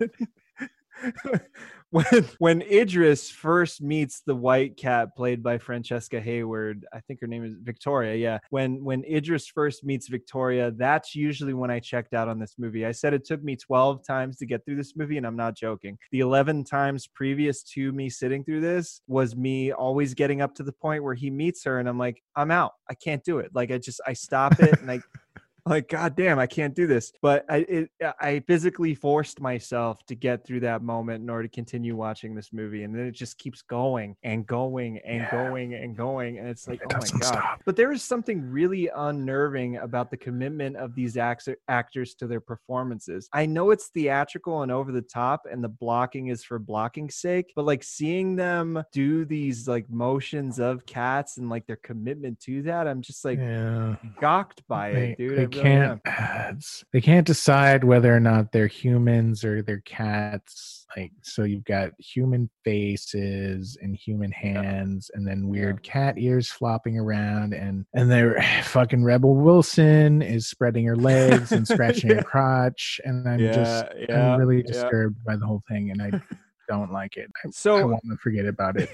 when 1.91 2.25
when 2.39 2.63
idris 2.63 3.31
first 3.31 3.81
meets 3.81 4.21
the 4.27 4.35
white 4.35 4.77
cat 4.77 5.15
played 5.17 5.43
by 5.43 5.57
francesca 5.57 6.21
hayward 6.21 6.85
i 6.93 7.01
think 7.01 7.21
her 7.21 7.27
name 7.27 7.45
is 7.45 7.55
victoria 7.63 8.17
yeah. 8.17 8.39
When 8.51 8.83
when 8.85 9.05
idris 9.05 9.47
first 9.47 9.85
meets 9.85 10.09
victoria 10.09 10.71
that's 10.73 11.15
usually 11.15 11.55
when 11.55 11.71
i 11.71 11.79
checked 11.79 12.15
out 12.15 12.29
on 12.29 12.39
this 12.39 12.57
movie. 12.59 12.85
I 12.87 12.93
said 12.93 13.15
it 13.15 13.25
took 13.25 13.43
me 13.43 13.57
12 13.57 14.07
times 14.07 14.37
to 14.39 14.47
get 14.47 14.65
through 14.65 14.77
this 14.77 14.97
movie 14.97 15.17
and 15.17 15.27
i'm 15.27 15.37
not 15.37 15.57
joking. 15.57 15.99
The 16.11 16.21
11 16.21 16.65
times 16.65 17.07
previous 17.07 17.63
to 17.75 17.93
me 17.93 18.09
sitting 18.09 18.45
through 18.45 18.61
this 18.61 19.03
was 19.07 19.37
me 19.37 19.73
always 19.73 20.15
getting 20.15 20.41
up 20.41 20.55
to 20.57 20.63
the 20.63 20.73
point 20.73 21.03
where 21.05 21.15
he 21.15 21.31
meets 21.31 21.65
her 21.65 21.79
and 21.79 21.89
i'm 21.89 21.99
like 21.99 22.23
i'm 22.35 22.51
out. 22.51 22.73
I 22.91 22.95
can't 22.95 23.25
do 23.25 23.39
it. 23.39 23.51
Like 23.55 23.71
i 23.71 23.79
just 23.79 24.01
i 24.07 24.13
stop 24.13 24.59
it 24.61 24.81
and 24.81 24.91
i 24.91 25.01
like 25.67 25.89
god 25.89 26.17
damn 26.17 26.39
i 26.39 26.47
can't 26.47 26.75
do 26.75 26.87
this 26.87 27.13
but 27.21 27.45
i 27.49 27.59
it, 27.69 27.91
uh, 28.05 28.13
i 28.21 28.39
physically 28.47 28.95
forced 28.95 29.41
myself 29.41 29.99
to 30.07 30.15
get 30.15 30.45
through 30.47 30.61
that 30.61 30.83
moment 30.83 31.23
in 31.23 31.29
order 31.29 31.49
to 31.49 31.55
continue 31.55 31.97
watching 31.97 32.35
this 32.35 32.53
movie 32.53 32.85
and 32.85 32.95
then 32.95 33.05
it 33.07 33.13
just 33.13 33.37
keeps 33.39 33.63
going 33.63 34.15
and 34.23 34.47
going 34.47 34.99
and 35.05 35.17
Yeah. 35.23 35.31
going 35.31 35.75
and 35.75 35.97
going 35.97 36.39
and 36.39 36.49
it's 36.49 36.69
like 36.69 36.81
It 36.83 36.87
oh 36.95 36.99
my 36.99 37.09
god 37.21 37.25
stop. 37.25 37.61
but 37.65 37.75
there 37.77 37.91
is 37.93 38.03
something 38.03 38.41
really 38.43 38.89
unnerving 38.95 39.77
about 39.79 40.11
the 40.11 40.17
commitment 40.17 40.77
of 40.77 40.95
these 40.95 41.17
actor- 41.17 41.59
actors 41.69 42.15
to 42.17 42.27
their 42.27 42.41
performances 42.41 43.29
i 43.33 43.45
know 43.47 43.71
it's 43.71 43.89
theatrical 43.89 44.63
and 44.63 44.71
over 44.71 44.93
the 44.93 45.03
top 45.03 45.47
and 45.51 45.63
the 45.65 45.69
blocking 45.69 46.29
is 46.29 46.45
for 46.45 46.59
blocking's 46.59 47.17
sake 47.17 47.53
but 47.57 47.65
like 47.65 47.83
seeing 47.83 48.37
them 48.37 48.83
do 48.93 49.25
these 49.25 49.67
like 49.67 49.89
motions 49.91 50.59
of 50.61 50.87
cats 50.87 51.39
and 51.39 51.49
like 51.51 51.67
their 51.67 51.77
commitment 51.77 52.39
to 52.41 52.63
that 52.63 52.87
i'm 52.87 53.01
just 53.03 53.25
like 53.25 53.39
yeah. 53.39 53.97
gawked 54.21 54.63
by 54.69 54.91
it 54.91 55.19
dude 55.19 55.56
Oh, 55.57 55.61
I 55.61 55.63
they 55.63 55.69
really 55.71 55.83
am. 55.87 56.01
can't. 56.05 56.49
it's- 56.57 56.85
they 56.93 57.01
can't 57.01 57.27
decide 57.27 57.85
whether 57.85 58.15
or 58.15 58.21
not 58.21 58.53
they're 58.53 58.67
humans 58.67 59.45
or 59.45 59.63
they're 59.63 59.81
cats. 59.81 60.87
Like 60.97 61.13
so, 61.23 61.43
you've 61.45 61.65
got 61.65 61.91
human 61.99 62.49
faces 62.65 63.77
and 63.83 63.95
human 63.95 64.33
hands, 64.33 65.11
and 65.15 65.27
then 65.27 65.49
weird 65.49 65.83
cat 65.83 66.15
ears 66.17 66.49
flopping 66.49 66.99
around, 66.99 67.53
and 67.53 67.85
and 67.93 68.11
they're 68.11 68.41
fucking 68.65 69.05
Rebel 69.05 69.35
Wilson 69.35 70.23
is 70.23 70.47
spreading 70.47 70.87
her 70.87 70.97
legs 70.97 71.53
and 71.53 71.67
scratching 71.69 72.11
Yeah. 72.11 72.17
her 72.17 72.23
crotch, 72.25 73.01
and 73.05 73.29
I'm 73.29 73.39
just 73.39 73.87
yeah, 74.09 74.33
I'm 74.33 74.41
really 74.41 74.59
yeah. 74.59 74.73
disturbed 74.73 75.23
by 75.25 75.37
the 75.37 75.45
whole 75.45 75.63
thing, 75.69 75.91
and 75.91 76.01
I 76.01 76.21
don't 76.69 76.93
like 76.93 77.17
it. 77.17 77.31
I, 77.45 77.69
I 77.71 77.85
want 77.85 78.03
to 78.09 78.17
forget 78.17 78.47
about 78.47 78.77
it. 78.81 78.89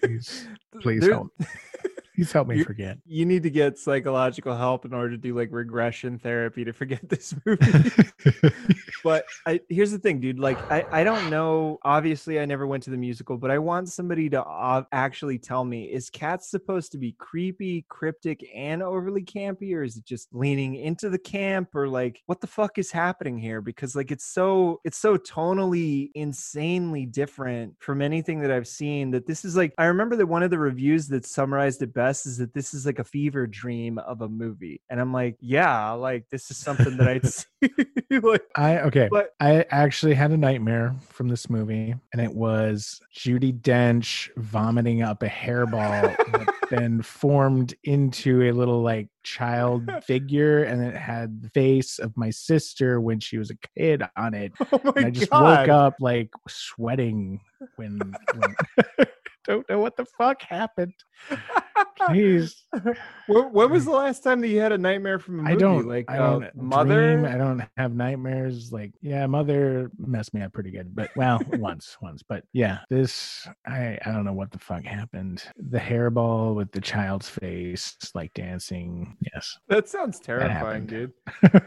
Please, 0.00 0.46
please 0.80 1.06
help. 1.06 1.28
He's 2.14 2.30
helped 2.30 2.48
me 2.48 2.62
forget. 2.62 2.98
you 3.04 3.26
need 3.26 3.42
to 3.42 3.50
get 3.50 3.76
psychological 3.76 4.56
help 4.56 4.84
in 4.84 4.94
order 4.94 5.10
to 5.10 5.16
do 5.16 5.36
like 5.36 5.48
regression 5.50 6.16
therapy 6.18 6.64
to 6.64 6.72
forget 6.84 7.08
this 7.08 7.34
movie. 7.44 7.90
but 9.04 9.24
I, 9.46 9.60
here's 9.68 9.90
the 9.90 9.98
thing, 9.98 10.20
dude. 10.20 10.38
Like, 10.38 10.58
I, 10.70 10.84
I 10.92 11.04
don't 11.04 11.28
know. 11.28 11.78
Obviously, 11.82 12.38
I 12.38 12.44
never 12.44 12.68
went 12.68 12.84
to 12.84 12.90
the 12.90 12.96
musical, 12.96 13.36
but 13.36 13.50
I 13.50 13.58
want 13.58 13.88
somebody 13.88 14.30
to 14.30 14.42
uh, 14.44 14.84
actually 14.92 15.38
tell 15.38 15.64
me: 15.64 15.86
is 15.86 16.08
Cats 16.08 16.50
supposed 16.50 16.92
to 16.92 16.98
be 16.98 17.16
creepy, 17.18 17.84
cryptic, 17.88 18.46
and 18.54 18.80
overly 18.80 19.24
campy, 19.24 19.74
or 19.74 19.82
is 19.82 19.96
it 19.96 20.04
just 20.04 20.28
leaning 20.32 20.76
into 20.76 21.10
the 21.10 21.18
camp, 21.18 21.74
or 21.74 21.88
like 21.88 22.22
what 22.26 22.40
the 22.40 22.46
fuck 22.46 22.78
is 22.78 22.92
happening 22.92 23.38
here? 23.38 23.60
Because 23.60 23.96
like 23.96 24.12
it's 24.12 24.26
so 24.26 24.80
it's 24.84 24.98
so 24.98 25.16
tonally 25.16 26.10
insanely 26.14 27.06
different 27.06 27.74
from 27.80 28.00
anything 28.00 28.40
that 28.40 28.52
I've 28.52 28.68
seen. 28.68 29.10
That 29.10 29.26
this 29.26 29.44
is 29.44 29.56
like 29.56 29.74
I 29.78 29.86
remember 29.86 30.14
that 30.14 30.26
one 30.26 30.44
of 30.44 30.50
the 30.50 30.58
reviews 30.58 31.08
that 31.08 31.26
summarized 31.26 31.82
it 31.82 31.92
best 31.92 32.03
is 32.26 32.38
that 32.38 32.52
this 32.54 32.74
is 32.74 32.86
like 32.86 32.98
a 32.98 33.04
fever 33.04 33.46
dream 33.46 33.98
of 33.98 34.20
a 34.20 34.28
movie, 34.28 34.80
and 34.90 35.00
I'm 35.00 35.12
like, 35.12 35.36
yeah, 35.40 35.90
like 35.92 36.28
this 36.30 36.50
is 36.50 36.56
something 36.56 36.96
that 36.96 37.08
I'd 37.08 37.26
see. 37.26 37.46
like, 38.22 38.44
I 38.56 38.78
okay. 38.80 39.08
But- 39.10 39.30
I 39.40 39.64
actually 39.70 40.14
had 40.14 40.30
a 40.30 40.36
nightmare 40.36 40.94
from 41.08 41.28
this 41.28 41.50
movie, 41.50 41.94
and 42.12 42.22
it 42.22 42.34
was 42.34 43.00
Judi 43.16 43.52
Dench 43.60 44.30
vomiting 44.36 45.02
up 45.02 45.22
a 45.22 45.28
hairball 45.28 46.16
that 46.32 46.54
then 46.70 47.02
formed 47.02 47.74
into 47.84 48.42
a 48.44 48.52
little 48.52 48.82
like 48.82 49.08
child 49.22 49.90
figure, 50.04 50.64
and 50.64 50.82
it 50.82 50.96
had 50.96 51.42
the 51.42 51.50
face 51.50 51.98
of 51.98 52.16
my 52.16 52.30
sister 52.30 53.00
when 53.00 53.20
she 53.20 53.38
was 53.38 53.50
a 53.50 53.56
kid 53.78 54.02
on 54.16 54.34
it. 54.34 54.52
oh 54.72 54.92
And 54.96 55.06
I 55.06 55.10
just 55.10 55.30
god. 55.30 55.60
woke 55.60 55.68
up 55.68 55.94
like 56.00 56.30
sweating 56.48 57.40
when, 57.76 57.98
when 58.36 58.54
don't 59.44 59.68
know 59.68 59.78
what 59.78 59.96
the 59.96 60.04
fuck 60.04 60.42
happened. 60.42 60.94
Please, 62.06 62.64
when, 63.26 63.52
when 63.52 63.70
was 63.70 63.84
the 63.84 63.90
last 63.90 64.22
time 64.22 64.40
that 64.40 64.48
you 64.48 64.58
had 64.60 64.72
a 64.72 64.78
nightmare 64.78 65.18
from 65.18 65.38
a 65.38 65.42
movie? 65.42 65.52
I 65.54 65.56
don't 65.56 65.86
like 65.88 66.04
I 66.10 66.18
uh, 66.18 66.30
don't 66.40 66.54
Mother. 66.56 67.16
dream, 67.16 67.24
I 67.32 67.38
don't 67.38 67.62
have 67.76 67.94
nightmares. 67.94 68.72
Like, 68.72 68.92
yeah, 69.00 69.26
mother 69.26 69.90
messed 69.98 70.34
me 70.34 70.42
up 70.42 70.52
pretty 70.52 70.70
good, 70.70 70.94
but 70.94 71.10
well, 71.16 71.40
once, 71.52 71.96
once, 72.02 72.22
but 72.22 72.44
yeah, 72.52 72.80
this 72.90 73.48
I 73.66 73.98
I 74.04 74.12
don't 74.12 74.24
know 74.24 74.32
what 74.34 74.50
the 74.50 74.58
fuck 74.58 74.84
happened. 74.84 75.44
The 75.56 75.78
hairball 75.78 76.54
with 76.54 76.72
the 76.72 76.80
child's 76.80 77.28
face, 77.28 77.96
like 78.14 78.34
dancing. 78.34 79.16
Yes, 79.32 79.56
That 79.68 79.88
sounds 79.88 80.18
terrifying, 80.20 80.86
happened. 80.88 80.88
dude. 80.88 81.12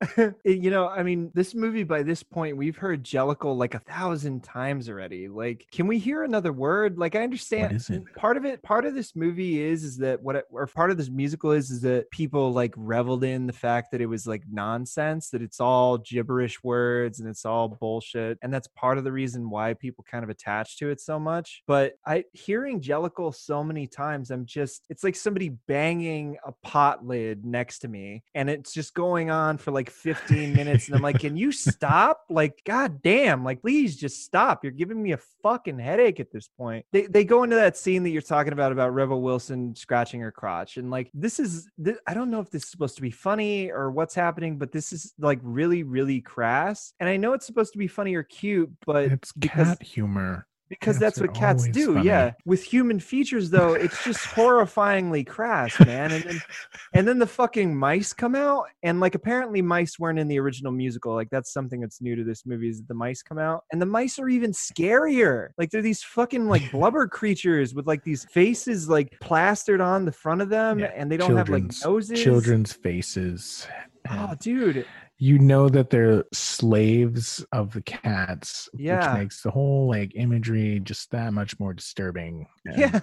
You 0.44 0.70
know, 0.70 0.88
I 0.88 1.02
mean, 1.02 1.30
this 1.34 1.54
movie 1.54 1.84
by 1.84 2.02
this 2.02 2.22
point, 2.22 2.56
we've 2.56 2.76
heard 2.76 3.04
Jellicle 3.04 3.56
like 3.56 3.74
a 3.74 3.78
thousand 3.78 4.42
times 4.42 4.88
already. 4.88 5.28
Like, 5.28 5.66
can 5.72 5.86
we 5.86 5.98
hear 5.98 6.24
another 6.24 6.52
word? 6.52 6.98
Like, 6.98 7.14
I 7.14 7.22
understand 7.22 7.82
part 8.16 8.36
of 8.36 8.44
it, 8.44 8.62
part 8.62 8.84
of 8.86 8.94
this 8.94 9.14
movie 9.14 9.60
is 9.60 9.84
is 9.84 9.98
that 9.98 10.22
what 10.22 10.36
it, 10.36 10.44
or 10.50 10.66
part 10.66 10.90
of 10.90 10.96
this 10.96 11.10
musical 11.10 11.52
is 11.52 11.70
is 11.70 11.82
that 11.82 12.10
people 12.10 12.52
like 12.52 12.72
reveled 12.76 13.24
in 13.24 13.46
the 13.46 13.52
fact 13.52 13.90
that 13.92 14.00
it 14.00 14.06
was 14.06 14.26
like 14.26 14.42
nonsense, 14.50 15.30
that 15.30 15.42
it's 15.42 15.60
all 15.60 15.98
gibberish 15.98 16.62
words 16.62 17.20
and 17.20 17.28
it's 17.28 17.44
all 17.44 17.68
bullshit. 17.68 18.38
And 18.42 18.52
that's 18.52 18.68
part 18.68 18.98
of 18.98 19.04
the 19.04 19.12
reason 19.12 19.50
why 19.50 19.74
people 19.74 20.04
kind 20.10 20.24
of 20.24 20.30
attach 20.30 20.78
to 20.78 20.90
it 20.90 21.00
so 21.00 21.18
much. 21.18 21.62
But 21.66 21.94
I 22.06 22.24
hearing 22.32 22.80
Jellicle 22.80 23.34
so 23.34 23.62
many 23.62 23.86
times, 23.86 24.30
I'm 24.30 24.46
just 24.46 24.86
it's 24.88 25.04
like 25.04 25.16
somebody 25.16 25.50
banging 25.68 26.36
a 26.44 26.52
pot 26.62 27.06
lid 27.06 27.44
next 27.44 27.80
to 27.80 27.88
me 27.88 28.22
and 28.34 28.48
it's 28.48 28.72
just 28.72 28.94
going 28.94 29.30
on 29.30 29.58
for 29.60 29.70
like 29.70 29.90
15 29.90 30.52
minutes. 30.54 30.86
And 30.86 30.96
I'm 30.96 31.02
like, 31.02 31.20
can 31.20 31.36
you 31.36 31.52
stop? 31.70 32.22
Like, 32.28 32.62
god 32.64 33.02
damn, 33.02 33.44
like 33.44 33.60
please 33.60 33.96
just 33.96 34.24
stop. 34.24 34.64
You're 34.64 34.72
giving 34.72 35.02
me 35.02 35.12
a 35.12 35.18
fucking 35.42 35.78
headache 35.78 36.20
at 36.20 36.32
this 36.32 36.48
point. 36.48 36.84
They 36.92 37.06
they 37.06 37.24
go 37.24 37.42
into 37.42 37.56
that 37.56 37.76
scene 37.76 38.02
that 38.02 38.10
you're 38.10 38.22
talking 38.22 38.52
about 38.52 38.72
about 38.72 38.94
Rebel 38.94 39.22
Wilson 39.22 39.74
scratching 39.74 40.20
her 40.20 40.32
crotch. 40.32 40.76
And 40.76 40.90
like 40.90 41.10
this 41.14 41.38
is 41.38 41.68
th- 41.82 41.98
I 42.06 42.14
don't 42.14 42.30
know 42.30 42.40
if 42.40 42.50
this 42.50 42.64
is 42.64 42.70
supposed 42.70 42.96
to 42.96 43.02
be 43.02 43.10
funny 43.10 43.70
or 43.70 43.90
what's 43.90 44.14
happening, 44.14 44.58
but 44.58 44.72
this 44.72 44.92
is 44.92 45.12
like 45.18 45.38
really, 45.42 45.82
really 45.82 46.20
crass. 46.20 46.92
And 47.00 47.08
I 47.08 47.16
know 47.16 47.32
it's 47.32 47.46
supposed 47.46 47.72
to 47.72 47.78
be 47.78 47.88
funny 47.88 48.14
or 48.14 48.22
cute, 48.22 48.70
but 48.86 49.04
it's 49.04 49.32
because 49.32 49.68
cat 49.68 49.82
humor. 49.82 50.46
Because 50.70 50.96
Cats 50.96 51.00
that's 51.00 51.20
what 51.20 51.34
cats 51.34 51.68
do 51.68 51.94
funny. 51.94 52.06
yeah. 52.06 52.32
With 52.46 52.62
human 52.62 53.00
features 53.00 53.50
though 53.50 53.74
it's 53.74 54.02
just 54.04 54.20
horrifyingly 54.20 55.26
crass 55.26 55.78
man. 55.80 56.12
And 56.12 56.22
then 56.24 56.40
and 56.94 57.06
then 57.08 57.18
the 57.18 57.26
fucking 57.26 57.76
mice 57.76 58.12
come 58.12 58.34
out 58.34 58.66
and 58.84 59.00
like 59.00 59.14
apparently 59.16 59.60
mice 59.60 59.98
weren't 59.98 60.18
in 60.18 60.28
the 60.28 60.38
original 60.38 60.72
musical. 60.72 61.12
Like 61.14 61.28
that's 61.30 61.52
something 61.52 61.80
that's 61.80 62.00
new 62.00 62.14
to 62.16 62.24
this 62.24 62.46
movie 62.46 62.68
is 62.70 62.78
that 62.78 62.88
the 62.88 62.94
mice 62.94 63.20
come 63.22 63.38
out 63.38 63.64
and 63.72 63.82
the 63.82 63.86
mice 63.86 64.18
are 64.18 64.28
even 64.28 64.52
scarier. 64.52 65.48
Like 65.58 65.70
they're 65.70 65.82
these 65.82 66.02
fucking 66.04 66.48
like 66.48 66.70
blubber 66.72 67.06
creatures 67.08 67.74
with 67.74 67.86
like 67.86 68.04
these 68.04 68.24
faces 68.26 68.88
like 68.88 69.12
plastered 69.20 69.80
on 69.80 70.04
the 70.04 70.12
front 70.12 70.40
of 70.40 70.48
them 70.48 70.78
Yeah, 70.78 70.92
and 70.96 71.10
they 71.10 71.16
don't 71.16 71.36
have 71.36 71.48
like 71.48 71.64
noses. 71.84 72.22
Children's 72.22 72.72
faces. 72.72 73.66
oh 74.08 74.34
dude 74.40 74.86
you 75.22 75.38
know 75.38 75.68
that 75.68 75.90
they're 75.90 76.24
slaves 76.32 77.44
of 77.52 77.74
the 77.74 77.82
cats, 77.82 78.70
Yeah. 78.74 79.12
which 79.12 79.20
makes 79.22 79.42
the 79.42 79.50
whole 79.50 79.86
like 79.86 80.12
imagery 80.16 80.80
just 80.80 81.10
that 81.10 81.34
much 81.34 81.60
more 81.60 81.74
disturbing. 81.74 82.46
And 82.64 82.78
yeah 82.78 83.00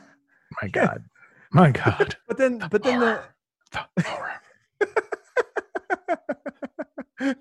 my 0.62 0.68
God, 0.70 1.04
my 1.52 1.72
God, 1.72 2.16
but 2.28 2.38
then 2.38 2.58
but 2.72 2.82
then 2.84 3.00
the 3.00 3.22
the 3.96 4.04
horror. 4.04 4.42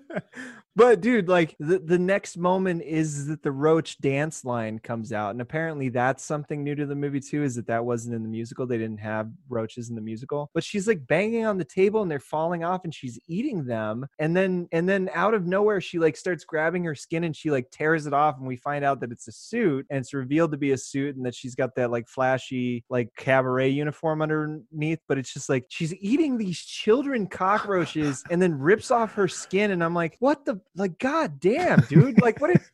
but 0.77 1.01
dude 1.01 1.27
like 1.27 1.55
the, 1.59 1.79
the 1.79 1.97
next 1.97 2.37
moment 2.37 2.83
is 2.83 3.25
that 3.25 3.41
the 3.41 3.51
roach 3.51 3.99
dance 3.99 4.45
line 4.45 4.77
comes 4.77 5.11
out 5.11 5.31
and 5.31 5.41
apparently 5.41 5.89
that's 5.89 6.23
something 6.23 6.63
new 6.63 6.75
to 6.75 6.85
the 6.85 6.95
movie 6.95 7.19
too 7.19 7.41
is 7.41 7.55
that 7.55 7.65
that 7.65 7.83
wasn't 7.83 8.13
in 8.13 8.21
the 8.21 8.29
musical. 8.29 8.67
They 8.67 8.77
didn't 8.77 8.99
have 8.99 9.31
roaches 9.49 9.89
in 9.89 9.95
the 9.95 10.01
musical. 10.01 10.51
But 10.53 10.63
she's 10.63 10.87
like 10.87 11.07
banging 11.07 11.47
on 11.47 11.57
the 11.57 11.65
table 11.65 12.03
and 12.03 12.11
they're 12.11 12.19
falling 12.19 12.63
off 12.63 12.83
and 12.83 12.93
she's 12.93 13.19
eating 13.27 13.65
them 13.65 14.05
and 14.19 14.37
then 14.37 14.67
and 14.71 14.87
then 14.87 15.09
out 15.15 15.33
of 15.33 15.47
nowhere 15.47 15.81
she 15.81 15.97
like 15.97 16.15
starts 16.15 16.45
grabbing 16.45 16.83
her 16.83 16.93
skin 16.93 17.23
and 17.23 17.35
she 17.35 17.49
like 17.49 17.71
tears 17.71 18.05
it 18.05 18.13
off 18.13 18.37
and 18.37 18.47
we 18.47 18.55
find 18.55 18.85
out 18.85 18.99
that 18.99 19.11
it's 19.11 19.27
a 19.27 19.31
suit 19.31 19.83
and 19.89 19.97
it's 19.97 20.13
revealed 20.13 20.51
to 20.51 20.57
be 20.57 20.73
a 20.73 20.77
suit 20.77 21.15
and 21.15 21.25
that 21.25 21.33
she's 21.33 21.55
got 21.55 21.73
that 21.75 21.89
like 21.89 22.07
flashy 22.07 22.85
like 22.87 23.09
cabaret 23.17 23.69
uniform 23.69 24.21
underneath. 24.21 24.99
But 25.07 25.17
it's 25.17 25.33
just 25.33 25.49
like 25.49 25.65
she's 25.69 25.95
eating 25.95 26.37
these 26.37 26.59
children 26.59 27.25
cockroaches 27.25 28.23
and 28.29 28.39
then 28.39 28.53
rips 28.53 28.91
off 28.91 29.13
her 29.15 29.27
skin 29.27 29.71
and 29.71 29.83
i'm 29.83 29.93
like 29.93 30.15
what 30.19 30.45
the 30.45 30.59
like 30.75 30.99
god 30.99 31.39
damn 31.39 31.79
dude 31.81 32.21
like 32.21 32.39
what 32.41 32.49
is 32.51 32.69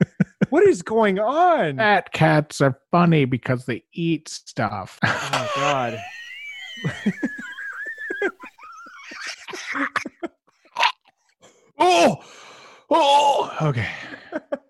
what 0.50 0.64
is 0.64 0.82
going 0.82 1.20
on 1.20 1.78
Fat 1.78 2.12
cats 2.12 2.62
are 2.62 2.80
funny 2.92 3.26
because 3.26 3.66
they 3.66 3.84
eat 3.94 4.30
stuff. 4.30 5.00
oh 5.04 5.52
god 5.56 6.00
oh, 11.80 12.18
oh, 12.90 13.58
okay. 13.62 13.90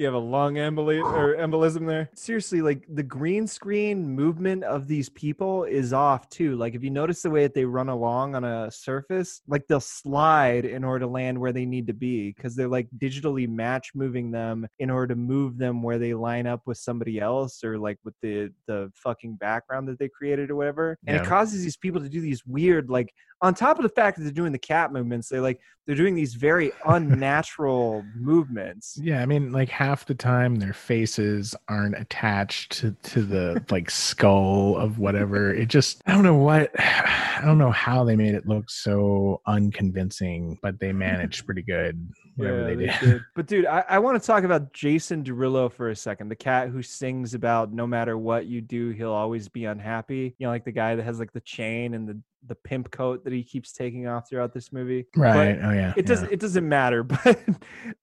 you 0.00 0.06
have 0.06 0.14
a 0.14 0.18
lung 0.18 0.54
emboli- 0.54 1.04
or 1.04 1.36
embolism 1.36 1.86
there. 1.86 2.08
Seriously, 2.14 2.62
like 2.62 2.86
the 2.88 3.02
green 3.02 3.46
screen 3.46 4.08
movement 4.08 4.64
of 4.64 4.88
these 4.88 5.10
people 5.10 5.64
is 5.64 5.92
off 5.92 6.28
too. 6.30 6.56
Like 6.56 6.74
if 6.74 6.82
you 6.82 6.88
notice 6.88 7.20
the 7.20 7.28
way 7.28 7.42
that 7.42 7.52
they 7.52 7.66
run 7.66 7.90
along 7.90 8.34
on 8.34 8.42
a 8.42 8.70
surface, 8.70 9.42
like 9.46 9.66
they'll 9.68 9.78
slide 9.78 10.64
in 10.64 10.84
order 10.84 11.00
to 11.00 11.06
land 11.06 11.38
where 11.38 11.52
they 11.52 11.66
need 11.66 11.86
to 11.88 11.92
be 11.92 12.32
because 12.32 12.56
they're 12.56 12.66
like 12.66 12.88
digitally 12.96 13.46
match 13.46 13.90
moving 13.94 14.30
them 14.30 14.66
in 14.78 14.88
order 14.88 15.08
to 15.08 15.16
move 15.16 15.58
them 15.58 15.82
where 15.82 15.98
they 15.98 16.14
line 16.14 16.46
up 16.46 16.62
with 16.64 16.78
somebody 16.78 17.20
else 17.20 17.62
or 17.62 17.78
like 17.78 17.98
with 18.02 18.14
the 18.22 18.50
the 18.66 18.90
fucking 18.94 19.36
background 19.36 19.86
that 19.86 19.98
they 19.98 20.08
created 20.08 20.50
or 20.50 20.56
whatever. 20.56 20.98
And 21.06 21.16
it 21.16 21.26
causes 21.26 21.62
these 21.62 21.76
people 21.76 22.00
to 22.00 22.08
do 22.08 22.22
these 22.22 22.46
weird 22.46 22.88
like 22.88 23.12
on 23.42 23.54
top 23.54 23.78
of 23.78 23.82
the 23.82 23.88
fact 23.88 24.18
that 24.18 24.24
they're 24.24 24.32
doing 24.32 24.52
the 24.52 24.58
cat 24.58 24.92
movements, 24.92 25.28
they 25.28 25.40
like 25.40 25.60
they're 25.86 25.96
doing 25.96 26.14
these 26.14 26.34
very 26.34 26.72
unnatural 26.86 28.04
movements. 28.14 28.98
Yeah, 29.02 29.22
I 29.22 29.26
mean, 29.26 29.50
like 29.50 29.70
half 29.90 30.06
the 30.06 30.14
time 30.14 30.54
their 30.54 30.72
faces 30.72 31.52
aren't 31.66 31.98
attached 31.98 32.70
to, 32.70 32.92
to 33.02 33.22
the 33.22 33.60
like 33.70 33.90
skull 33.90 34.76
of 34.76 35.00
whatever. 35.00 35.52
It 35.52 35.66
just, 35.66 36.00
I 36.06 36.12
don't 36.12 36.22
know 36.22 36.36
what, 36.36 36.70
I 36.78 37.42
don't 37.44 37.58
know 37.58 37.72
how 37.72 38.04
they 38.04 38.14
made 38.14 38.36
it 38.36 38.46
look 38.46 38.70
so 38.70 39.40
unconvincing, 39.48 40.60
but 40.62 40.78
they 40.78 40.92
managed 40.92 41.44
pretty 41.46 41.62
good, 41.62 42.08
whatever 42.36 42.66
they, 42.66 42.86
did. 42.86 42.94
did. 43.00 43.20
But 43.34 43.48
dude, 43.48 43.66
I, 43.66 43.82
I 43.88 43.98
want 43.98 44.20
to 44.20 44.24
talk 44.24 44.44
about 44.44 44.72
Jason 44.72 45.24
Derulo 45.24 45.72
for 45.72 45.90
a 45.90 45.96
second. 45.96 46.28
The 46.28 46.36
cat 46.36 46.68
who 46.68 46.82
sings 46.82 47.34
about 47.34 47.72
no 47.72 47.84
matter 47.84 48.16
what 48.16 48.46
you 48.46 48.60
do, 48.60 48.90
he'll 48.90 49.10
always 49.10 49.48
be 49.48 49.64
unhappy. 49.64 50.36
You 50.38 50.46
know, 50.46 50.52
like 50.52 50.64
the 50.64 50.70
guy 50.70 50.94
that 50.94 51.02
has 51.02 51.18
like 51.18 51.32
the 51.32 51.40
chain 51.40 51.94
and 51.94 52.08
the 52.08 52.20
the 52.46 52.54
pimp 52.54 52.90
coat 52.90 53.24
that 53.24 53.32
he 53.32 53.42
keeps 53.42 53.72
taking 53.72 54.06
off 54.06 54.28
throughout 54.28 54.52
this 54.52 54.72
movie. 54.72 55.06
Right. 55.16 55.60
But 55.60 55.68
oh 55.68 55.72
yeah. 55.72 55.94
it 55.96 56.06
doesn't. 56.06 56.32
It 56.32 56.40
doesn't 56.40 56.68
matter. 56.68 57.04
But 57.22 57.38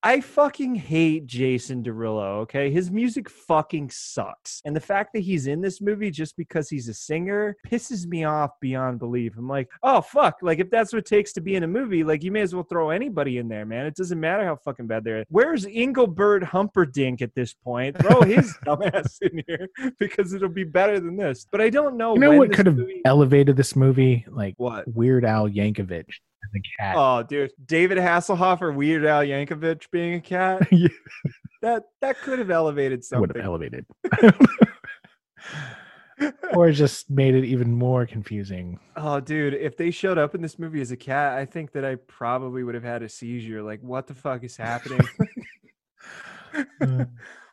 I 0.03 0.21
fucking 0.21 0.75
hate 0.75 1.25
Jason 1.25 1.83
Derulo. 1.83 2.41
Okay, 2.41 2.69
his 2.69 2.91
music 2.91 3.29
fucking 3.29 3.89
sucks, 3.89 4.61
and 4.63 4.75
the 4.75 4.81
fact 4.81 5.13
that 5.13 5.21
he's 5.21 5.47
in 5.47 5.59
this 5.61 5.81
movie 5.81 6.11
just 6.11 6.37
because 6.37 6.69
he's 6.69 6.87
a 6.87 6.93
singer 6.93 7.57
pisses 7.67 8.05
me 8.05 8.23
off 8.23 8.51
beyond 8.61 8.99
belief. 8.99 9.33
I'm 9.37 9.47
like, 9.47 9.69
oh 9.81 10.01
fuck, 10.01 10.37
like 10.41 10.59
if 10.59 10.69
that's 10.69 10.93
what 10.93 10.99
it 10.99 11.05
takes 11.05 11.33
to 11.33 11.41
be 11.41 11.55
in 11.55 11.63
a 11.63 11.67
movie, 11.67 12.03
like 12.03 12.23
you 12.23 12.31
may 12.31 12.41
as 12.41 12.53
well 12.53 12.63
throw 12.63 12.89
anybody 12.89 13.37
in 13.37 13.47
there, 13.47 13.65
man. 13.65 13.85
It 13.85 13.95
doesn't 13.95 14.19
matter 14.19 14.45
how 14.45 14.55
fucking 14.57 14.87
bad 14.87 15.03
they're. 15.03 15.25
Where's 15.29 15.65
Engelbert 15.65 16.43
Humperdinck 16.43 17.21
at 17.21 17.33
this 17.33 17.53
point? 17.53 17.97
Throw 17.97 18.21
his 18.21 18.53
dumbass 18.65 19.21
in 19.21 19.43
here 19.47 19.67
because 19.99 20.33
it'll 20.33 20.49
be 20.49 20.63
better 20.63 20.99
than 20.99 21.17
this. 21.17 21.47
But 21.51 21.61
I 21.61 21.69
don't 21.69 21.97
know. 21.97 22.13
You 22.13 22.19
know 22.19 22.31
what 22.33 22.53
could 22.53 22.65
have 22.67 22.77
movie- 22.77 23.01
elevated 23.05 23.57
this 23.57 23.75
movie? 23.75 24.25
Like 24.31 24.53
What? 24.57 24.87
Weird 24.87 25.25
Al 25.25 25.47
Yankovic 25.49 26.07
as 26.07 26.51
a 26.55 26.61
cat. 26.79 26.95
Oh, 26.97 27.23
dude, 27.23 27.51
David 27.65 27.97
Hasselhoff 27.97 28.61
or 28.61 28.71
Weird 28.71 29.05
Al 29.05 29.23
Yankovic 29.23 29.89
being 29.91 30.13
a 30.15 30.21
cat. 30.21 30.67
Yeah. 30.71 30.87
That 31.63 31.83
that 32.01 32.21
could 32.21 32.37
have 32.39 32.51
elevated 32.51 33.03
It 33.11 33.19
would 33.19 33.35
have 33.35 33.43
elevated. 33.45 33.85
or 36.53 36.71
just 36.71 37.09
made 37.09 37.35
it 37.35 37.45
even 37.45 37.71
more 37.73 38.05
confusing. 38.05 38.79
oh, 38.95 39.19
dude, 39.19 39.53
if 39.53 39.75
they 39.77 39.91
showed 39.91 40.17
up 40.17 40.33
in 40.35 40.41
this 40.41 40.57
movie 40.59 40.81
as 40.81 40.91
a 40.91 40.97
cat, 40.97 41.37
I 41.37 41.45
think 41.45 41.71
that 41.73 41.85
I 41.85 41.95
probably 41.95 42.63
would 42.63 42.75
have 42.75 42.83
had 42.83 43.03
a 43.03 43.09
seizure. 43.09 43.61
Like, 43.61 43.81
what 43.81 44.07
the 44.07 44.13
fuck 44.13 44.43
is 44.43 44.57
happening? 44.57 45.01
Uh, 46.81 47.05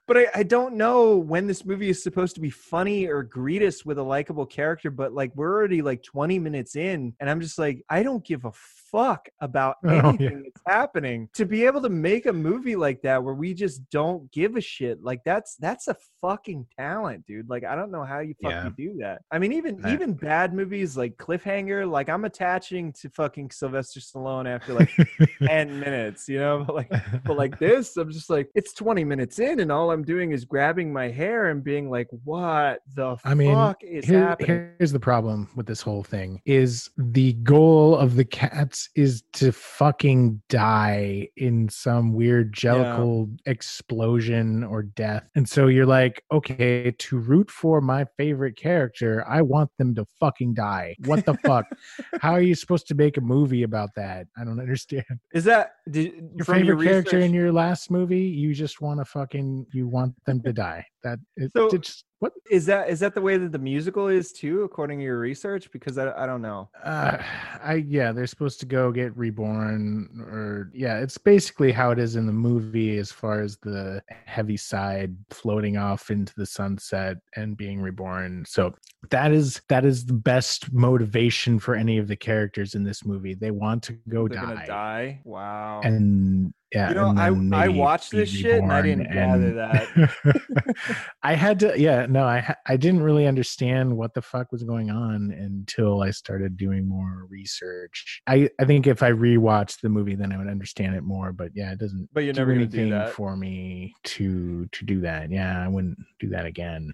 but 0.07 0.19
I, 0.19 0.27
I 0.35 0.43
don't 0.43 0.75
know 0.75 1.17
when 1.17 1.47
this 1.47 1.65
movie 1.65 1.89
is 1.89 2.03
supposed 2.03 2.35
to 2.35 2.41
be 2.41 2.51
funny 2.51 3.07
or 3.07 3.23
greet 3.23 3.63
us 3.63 3.85
with 3.85 3.99
a 3.99 4.03
likable 4.03 4.47
character. 4.47 4.91
But 4.91 5.13
like, 5.13 5.35
we're 5.35 5.53
already 5.53 5.83
like 5.83 6.03
20 6.03 6.39
minutes 6.39 6.77
in, 6.77 7.15
and 7.21 7.31
I'm 7.31 7.41
just 7.41 7.59
like, 7.59 7.85
I 7.89 8.03
don't 8.03 8.25
give 8.25 8.45
a 8.45 8.53
fuck 8.95 9.29
about 9.41 9.77
Oh, 9.85 9.89
yeah. 9.89 10.07
anything 10.09 10.43
that's 10.45 10.63
happening. 10.67 11.29
To 11.35 11.45
be 11.45 11.67
able 11.67 11.83
to 11.83 11.89
make 11.89 12.27
a 12.27 12.33
movie 12.33 12.77
like 12.77 13.03
that 13.03 13.23
where 13.23 13.35
we 13.35 13.53
just 13.55 13.89
don't 13.91 14.31
give 14.33 14.57
a 14.57 14.61
shit, 14.61 15.03
like 15.03 15.21
that's 15.25 15.57
that's 15.57 15.89
a 15.89 15.97
fucking 16.21 16.67
talent, 16.79 17.27
dude. 17.27 17.51
Like, 17.51 17.65
I 17.65 17.75
don't 17.75 17.91
know 17.91 18.05
how 18.05 18.21
you 18.21 18.35
Yeah. 18.41 18.63
fucking 18.63 18.75
do 18.77 18.97
that. 19.01 19.23
I 19.31 19.39
mean, 19.39 19.53
even 19.53 19.85
I- 19.85 19.93
even 19.93 20.15
bad 20.15 20.55
movies 20.55 20.97
like 20.97 21.17
Cliffhanger, 21.17 21.91
like 21.91 22.09
I'm 22.09 22.25
attaching 22.25 22.93
to 23.01 23.09
fucking 23.11 23.51
Sylvester 23.51 24.01
Stallone 24.01 24.47
after 24.49 24.73
like 24.75 24.91
10 25.47 25.81
minutes, 25.81 26.29
you 26.29 26.39
know? 26.39 26.65
But 26.67 26.75
like 26.77 26.93
but 27.25 27.37
like 27.37 27.59
this, 27.59 27.97
I'm 27.97 28.11
just 28.11 28.31
like, 28.31 28.49
it's 28.55 28.73
20 28.75 29.05
minutes 29.05 29.39
in, 29.39 29.61
and 29.61 29.71
all 29.73 29.91
I'm 29.91 30.05
doing 30.05 30.33
is 30.33 30.45
grabbing 30.45 30.93
my 30.93 31.09
hair 31.09 31.47
and 31.51 31.63
being 31.65 31.91
like, 31.91 32.09
what 32.25 32.81
the 32.95 33.17
I 33.25 33.35
mean, 33.35 33.55
fuck 33.55 33.83
is 33.83 34.05
Here- 34.07 34.21
happening? 34.21 34.71
here's 34.79 34.93
the 34.93 35.01
problem 35.01 35.49
with 35.57 35.67
this 35.67 35.81
whole 35.81 36.03
thing 36.05 36.41
is 36.47 36.91
the 36.97 37.33
goal 37.35 37.97
of 37.97 38.15
the 38.17 38.25
cats 38.25 38.84
is 38.95 39.23
to 39.35 39.53
fucking 39.53 40.41
die 40.49 41.29
in 41.37 41.69
some 41.69 42.13
weird 42.13 42.53
jellicle 42.55 43.37
explosion 43.47 44.65
or 44.65 44.83
death. 44.83 45.25
And 45.35 45.49
so 45.49 45.67
you're 45.67 45.87
like 45.87 46.23
okay 46.31 46.91
to 46.91 47.19
root 47.19 47.51
for 47.51 47.81
my 47.81 48.05
favorite 48.17 48.57
character 48.57 49.25
i 49.29 49.43
want 49.43 49.71
them 49.79 49.95
to 49.95 50.05
fucking 50.21 50.55
die. 50.55 50.97
What 51.05 51.25
the 51.27 51.35
fuck? 51.45 51.67
How 52.21 52.33
are 52.33 52.41
you 52.43 52.55
supposed 52.55 52.87
to 52.89 52.95
make 52.95 53.17
a 53.17 53.21
movie 53.21 53.63
about 53.63 53.91
that? 53.97 54.27
I 54.37 54.45
don't 54.45 54.61
understand. 54.61 55.05
Is 55.33 55.45
that 55.45 55.73
did, 55.91 56.31
your 56.37 56.45
favorite 56.45 56.83
character 56.85 57.17
research- 57.17 57.29
in 57.29 57.35
your 57.35 57.53
last 57.53 57.91
movie 57.91 58.21
you 58.23 58.55
just 58.55 58.81
want 58.81 59.01
to 59.01 59.05
fucking 59.05 59.67
you 59.73 59.87
want 59.87 60.15
them 60.25 60.41
to 60.43 60.53
die. 60.53 60.87
That 61.03 61.19
it, 61.37 61.53
So- 61.53 61.67
it 61.67 61.83
just 61.83 62.05
what 62.21 62.33
is 62.51 62.67
that 62.67 62.89
is 62.89 63.01
that 63.01 63.15
the 63.15 63.21
way 63.21 63.37
that 63.37 63.53
the 63.53 63.59
musical 63.59 64.09
is 64.09 64.33
too, 64.33 64.63
according 64.63 64.99
to 64.99 65.05
your 65.05 65.19
research? 65.19 65.71
Because 65.71 65.99
I, 65.99 66.13
I 66.13 66.27
don't 66.27 66.43
know. 66.43 66.71
Uh, 66.83 67.19
I 67.63 67.85
yeah, 67.87 68.13
they're 68.13 68.27
supposed 68.27 68.61
to 68.61 68.67
go 68.67 68.93
get 68.93 69.17
reborn, 69.17 70.09
or 70.29 70.71
yeah, 70.73 70.99
it's 70.99 71.19
basically 71.19 71.73
how 71.73 71.91
it 71.91 71.99
is 71.99 72.17
in 72.17 72.27
the 72.27 72.33
movie 72.33 72.97
as 72.99 73.11
far 73.11 73.43
as 73.43 73.59
the 73.59 74.03
Heaviside 74.27 75.17
floating 75.31 75.77
off 75.77 76.11
into 76.11 76.33
the 76.37 76.47
sunset 76.47 77.19
and 77.37 77.57
being 77.57 77.81
reborn. 77.81 78.45
So 78.47 78.73
that 79.11 79.33
is 79.33 79.61
that 79.69 79.85
is 79.85 80.07
the 80.07 80.15
best 80.15 80.73
motivation 80.73 81.59
for 81.59 81.75
any 81.75 81.99
of 81.99 82.09
the 82.09 82.17
characters 82.17 82.75
in 82.75 82.85
this 82.85 83.05
movie. 83.05 83.35
They 83.35 83.51
want 83.51 83.83
to 83.85 83.93
go 84.09 84.29
They're 84.29 84.41
die, 84.41 84.67
die. 84.67 85.21
Wow. 85.25 85.81
and 85.83 86.55
yeah, 86.75 86.89
You 86.89 86.95
know, 86.97 87.15
I- 87.17 87.65
I 87.65 87.69
watched 87.69 88.11
this 88.11 88.29
shit 88.29 88.61
and 88.63 88.73
I 88.73 88.83
didn't 88.83 89.13
gather 89.13 89.53
that. 89.55 90.77
I 91.23 91.35
had 91.35 91.61
to, 91.61 91.73
yeah, 91.79 92.07
no, 92.07 92.25
I 92.25 92.55
I 92.67 92.77
didn't 92.77 93.03
really 93.03 93.27
understand 93.27 93.97
what 93.97 94.13
the 94.15 94.23
fuck 94.23 94.51
was 94.53 94.63
going 94.65 94.91
on 94.91 95.31
until 95.33 96.03
I 96.03 96.11
started 96.11 96.57
doing 96.57 96.87
more 96.89 97.27
research. 97.31 98.21
I 98.27 98.51
I 98.61 98.65
think 98.65 98.87
if 98.87 99.03
I 99.03 99.11
rewatched 99.13 99.81
the 99.81 99.89
movie, 99.89 100.15
then 100.17 100.33
I 100.33 100.37
would 100.39 100.49
understand 100.49 100.95
it 100.97 101.03
more. 101.05 101.33
But 101.33 101.53
yeah, 101.55 101.73
it 101.73 101.79
doesn't. 101.79 102.09
but 102.13 102.25
you're 102.25 102.33
do 102.33 102.41
never 102.41 102.55
gonna 102.55 102.67
do 102.67 102.91
that. 102.91 103.11
for 103.13 103.37
me 103.37 103.95
to 104.05 104.67
to 104.67 104.85
do 104.85 105.01
that. 105.03 105.31
Yeah, 105.31 105.65
I 105.65 105.69
wouldn't 105.69 105.99
do 106.19 106.29
that 106.31 106.47
again. 106.47 106.93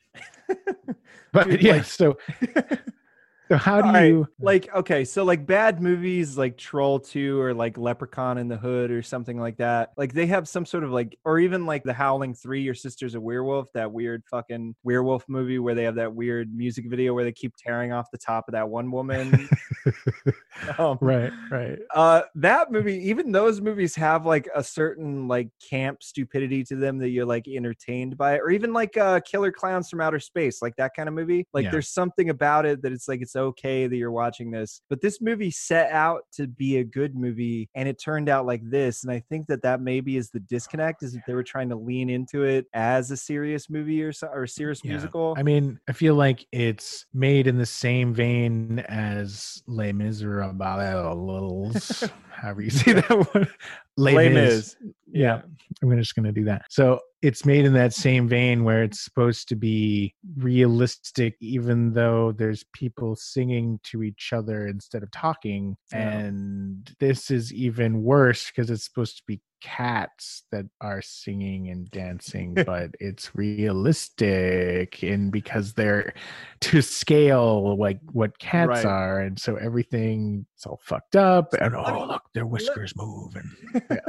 But 1.33 1.47
Dude, 1.49 1.63
yeah, 1.63 1.75
like- 1.75 1.85
so 1.85 2.19
so 3.51 3.57
how 3.57 3.83
do 3.83 3.89
All 3.89 3.93
right, 3.93 4.05
you 4.07 4.29
like 4.39 4.73
okay 4.75 5.05
so 5.05 5.25
like 5.25 5.45
bad 5.47 5.83
movies 5.83 6.39
like 6.39 6.57
troll 6.57 7.01
2 7.01 7.41
or 7.41 7.53
like 7.53 7.77
leprechaun 7.77 8.39
in 8.39 8.47
the 8.49 8.57
hood 8.57 8.91
or 8.91 9.03
something 9.03 9.41
like 9.41 9.57
that 9.57 9.91
like 9.97 10.13
they 10.13 10.27
have 10.27 10.49
some 10.49 10.65
sort 10.65 10.85
of 10.85 10.91
like 10.93 11.19
or 11.25 11.39
even 11.41 11.67
like 11.67 11.83
the 11.83 11.93
howling 11.93 12.33
3 12.35 12.63
your 12.63 12.75
sister's 12.75 13.15
a 13.17 13.21
werewolf 13.21 13.67
that 13.75 13.91
weird 13.91 14.23
fucking 14.31 14.75
werewolf 14.85 15.25
movie 15.29 15.59
where 15.59 15.75
they 15.75 15.83
have 15.85 15.97
that 15.97 16.15
weird 16.15 16.55
music 16.55 16.87
video 16.89 17.13
where 17.13 17.25
they 17.25 17.33
keep 17.33 17.55
tearing 17.57 17.93
off 17.93 18.11
the 18.13 18.19
top 18.19 18.45
of 18.47 18.53
that 18.53 18.69
one 18.69 18.91
woman 18.91 19.49
um, 20.79 21.01
right 21.01 21.33
right 21.51 21.79
uh 21.95 22.23
that 22.35 22.71
movie 22.71 22.97
even 23.09 23.33
those 23.33 23.61
movies 23.61 23.95
have 23.95 24.27
like 24.27 24.49
a 24.55 24.63
certain 24.63 25.27
like 25.27 25.49
camp 25.71 26.03
stupidity 26.03 26.63
to 26.63 26.77
them 26.77 26.99
that 26.99 27.09
you're 27.09 27.25
like 27.25 27.49
entertained 27.49 28.17
by 28.17 28.35
it 28.35 28.41
or 28.41 28.51
even 28.51 28.73
like 28.73 28.97
uh 28.97 29.19
killer 29.21 29.51
clowns 29.51 29.89
from 29.89 30.01
outer 30.01 30.21
space 30.21 30.61
like 30.63 30.77
that 30.77 30.93
kind 30.95 31.09
of 31.09 31.15
movie 31.15 31.47
like 31.55 31.65
Yeah. 31.65 31.71
there's 31.71 31.89
something 31.89 32.29
about 32.31 32.67
it 32.67 32.83
that 32.83 32.93
it's 32.93 33.09
like 33.09 33.23
it's 33.23 33.35
okay 33.41 33.87
that 33.87 33.97
you're 33.97 34.11
watching 34.13 34.51
this 34.51 34.83
but 34.89 35.01
this 35.01 35.21
movie 35.21 35.51
set 35.51 35.91
out 35.91 36.23
to 36.33 36.47
be 36.47 36.79
a 36.79 36.85
good 36.85 37.15
movie 37.17 37.69
and 37.75 37.89
it 37.89 38.01
turned 38.03 38.29
out 38.29 38.47
like 38.47 38.63
this 38.71 39.03
and 39.05 39.13
i 39.13 39.21
think 39.29 39.47
that 39.49 39.63
that 39.63 39.81
maybe 39.81 40.17
is 40.17 40.31
the 40.31 40.41
disconnect 40.41 41.03
is 41.03 41.13
that 41.13 41.23
they 41.27 41.35
were 41.35 41.43
trying 41.43 41.69
to 41.69 41.77
lean 41.77 42.09
into 42.09 42.45
it 42.45 42.67
as 42.75 43.11
a 43.11 43.17
serious 43.17 43.69
movie 43.69 44.03
or 44.03 44.13
so, 44.13 44.29
or 44.29 44.45
a 44.45 44.49
serious 44.49 44.81
Yeah. 44.85 44.93
musical 44.93 45.35
I 45.37 45.43
mean, 45.43 45.79
I 45.89 45.93
feel 45.93 46.15
like 46.15 46.47
it's 46.53 47.07
made 47.13 47.47
in 47.47 47.59
the 47.59 47.67
same 47.67 48.15
vein 48.15 48.79
as 48.89 49.63
Les 49.67 49.93
Miserables, 49.93 50.55
however 52.31 52.63
you 52.63 52.71
say 52.71 52.93
that 52.95 53.35
one. 53.35 53.49
Les, 53.97 54.15
Les 54.15 54.29
Mis. 54.29 54.35
Mis. 54.35 54.77
Yeah, 55.13 55.43
I'm 55.83 55.99
just 55.99 56.15
going 56.15 56.27
to 56.27 56.33
do 56.33 56.45
that. 56.45 56.63
So 56.71 57.01
it's 57.23 57.45
made 57.45 57.65
in 57.65 57.73
that 57.75 57.93
same 57.93 58.29
vein 58.29 58.65
where 58.65 58.83
it's 58.83 59.01
supposed 59.01 59.49
to 59.49 59.57
be 59.57 60.15
realistic, 60.37 61.37
even 61.41 61.93
though 61.93 62.33
there's 62.33 62.65
people 62.73 63.17
singing 63.17 63.81
to 63.85 64.03
each 64.03 64.33
other 64.33 64.67
instead 64.67 65.03
of 65.03 65.11
talking. 65.11 65.77
Yeah. 65.93 66.11
And 66.11 66.95
this 67.01 67.31
is 67.31 67.53
even 67.53 68.03
worse 68.03 68.51
because 68.51 68.71
it's 68.71 68.85
supposed 68.85 69.17
to 69.19 69.23
be 69.27 69.41
cats 69.61 70.45
that 70.53 70.67
are 70.81 71.03
singing 71.03 71.69
and 71.69 71.91
dancing, 71.91 72.55
but 72.55 72.91
it's 73.01 73.35
realistic 73.35 75.03
and 75.03 75.31
because 75.33 75.73
they're 75.75 76.13
to 76.61 76.83
scale 76.83 77.77
like 77.79 77.99
what 78.13 78.39
cats 78.39 78.69
Right. 78.69 78.85
are. 78.85 79.21
And 79.21 79.39
so 79.39 79.57
everything 79.57 80.47
is 80.59 80.67
all 80.67 80.81
fucked 80.83 81.17
up. 81.17 81.53
And 81.55 81.75
Let 81.75 81.87
me- 81.87 82.01
oh, 82.01 82.07
look, 82.07 82.23
their 82.35 82.47
whiskers 82.47 82.93
move. 82.97 83.35
And 83.37 83.91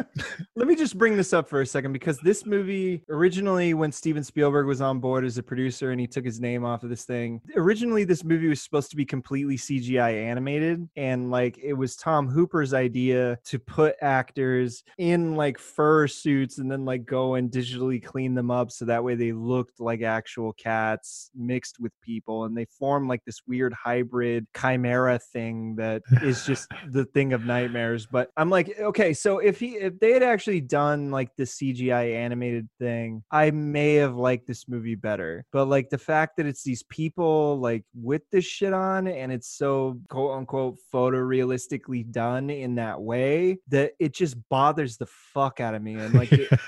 Let 0.56 0.68
me 0.68 0.76
just 0.76 0.98
bring 0.98 1.16
this 1.16 1.34
up 1.34 1.48
for 1.50 1.62
a 1.62 1.66
second 1.66 1.94
because 1.94 2.20
this 2.20 2.46
movie 2.46 3.04
originally, 3.10 3.74
when 3.74 3.92
Steven 3.92 4.24
Spielberg 4.24 4.66
was 4.68 4.82
on 4.82 5.00
board 5.00 5.26
as 5.26 5.38
a 5.38 5.44
producer 5.44 5.92
and 5.92 6.00
he 6.02 6.08
took 6.08 6.26
his 6.26 6.40
name 6.40 6.66
off 6.66 6.84
of 6.84 6.90
this 6.90 7.06
thing, 7.06 7.42
originally 7.56 8.04
this 8.04 8.24
movie 8.24 8.48
was 8.48 8.62
supposed 8.62 8.90
to 8.92 8.96
be 8.96 9.06
completely 9.06 9.58
CGI 9.58 10.26
animated. 10.26 10.88
And 10.96 11.32
like 11.32 11.58
it 11.62 11.74
was 11.74 11.96
Tom 11.96 12.28
Hooper's 12.28 12.74
idea 12.74 13.38
to 13.46 13.60
put 13.60 13.96
actors 14.02 14.84
in 14.98 15.36
like 15.42 15.58
fur 15.58 16.08
suits 16.08 16.60
and 16.60 16.72
then 16.72 16.86
like 16.86 17.04
go 17.04 17.34
and 17.34 17.50
digitally 17.50 18.02
clean 18.04 18.36
them 18.36 18.52
up 18.52 18.70
so 18.72 18.86
that 18.86 19.04
way 19.04 19.16
they 19.16 19.32
looked 19.32 19.80
like 19.80 20.04
actual 20.04 20.54
cats 20.54 21.32
mixed 21.36 21.80
with 21.80 21.92
people 22.04 22.46
and 22.46 22.56
they 22.56 22.66
form 22.66 23.08
like 23.08 23.26
this 23.26 23.42
weird 23.48 23.74
hybrid 23.74 24.46
chimera 24.56 25.18
thing 25.18 25.76
that 25.76 26.04
is 26.22 26.46
just 26.46 26.68
the 26.92 27.06
thing 27.06 27.34
of 27.34 27.44
nightmares. 27.44 28.06
But 28.06 28.30
I'm 28.38 28.52
like, 28.52 28.78
okay, 28.80 29.14
so 29.14 29.40
if 29.40 29.60
he 29.60 29.78
if 29.78 30.00
they 30.00 30.12
had 30.12 30.22
actually 30.22 30.62
done 30.62 31.10
like 31.10 31.36
the 31.38 31.44
CGI 31.44 32.14
animated 32.16 32.70
thing, 32.78 33.24
I 33.32 33.50
may 33.50 33.96
have 33.96 34.16
liked 34.16 34.46
this 34.46 34.68
movie 34.68 34.94
better. 34.94 35.44
But 35.52 35.66
like 35.66 35.90
the 35.90 35.98
fact 35.98 36.38
that 36.38 36.46
it's 36.46 36.64
these 36.64 36.84
people 36.84 37.60
like 37.60 37.84
with 37.96 38.22
this 38.32 38.46
shit 38.46 38.74
on 38.74 39.08
and 39.08 39.32
it's 39.32 39.50
so 39.50 40.00
quote 40.10 40.38
unquote 40.38 40.78
photorealistically 40.94 42.12
done 42.12 42.52
in 42.52 42.76
that 42.76 43.02
way 43.02 43.58
that 43.70 43.94
it 44.00 44.14
just 44.14 44.38
bothers 44.50 44.98
the 44.98 45.08
fuck 45.34 45.60
out 45.60 45.76
of 45.76 45.82
me. 45.82 45.96
And 45.96 46.14
like 46.14 46.32
it, 46.32 46.50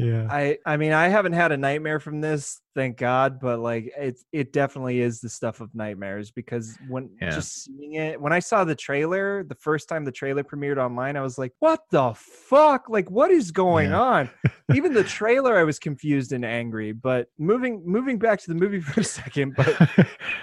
Yeah. 0.00 0.28
I 0.30 0.58
I 0.64 0.76
mean 0.76 0.92
I 0.92 1.08
haven't 1.08 1.32
had 1.32 1.50
a 1.50 1.56
nightmare 1.56 1.98
from 1.98 2.20
this, 2.20 2.60
thank 2.76 2.98
God, 2.98 3.40
but 3.40 3.58
like 3.58 3.90
it 3.98 4.16
it 4.30 4.52
definitely 4.52 5.00
is 5.00 5.18
the 5.20 5.28
stuff 5.28 5.60
of 5.60 5.74
nightmares 5.74 6.30
because 6.30 6.78
when 6.88 7.10
Yeah. 7.20 7.30
just 7.30 7.64
seeing 7.64 7.94
it 7.94 8.20
when 8.20 8.32
I 8.32 8.38
saw 8.38 8.62
the 8.62 8.76
trailer, 8.76 9.42
the 9.42 9.56
first 9.56 9.88
time 9.88 10.04
the 10.04 10.12
trailer 10.12 10.44
premiered 10.44 10.76
online, 10.78 11.16
I 11.16 11.20
was 11.22 11.36
like, 11.36 11.52
"What 11.58 11.80
the 11.90 12.14
fuck? 12.14 12.88
Like 12.88 13.10
what 13.10 13.32
is 13.32 13.50
going 13.50 13.90
Yeah. 13.90 14.00
on?" 14.00 14.30
Even 14.72 14.94
the 14.94 15.02
trailer 15.02 15.58
I 15.58 15.64
was 15.64 15.80
confused 15.80 16.30
and 16.32 16.44
angry, 16.44 16.92
but 16.92 17.26
moving 17.36 17.82
moving 17.84 18.20
back 18.20 18.38
to 18.42 18.46
the 18.46 18.54
movie 18.54 18.80
for 18.88 19.00
a 19.00 19.04
second, 19.04 19.56
but 19.56 19.66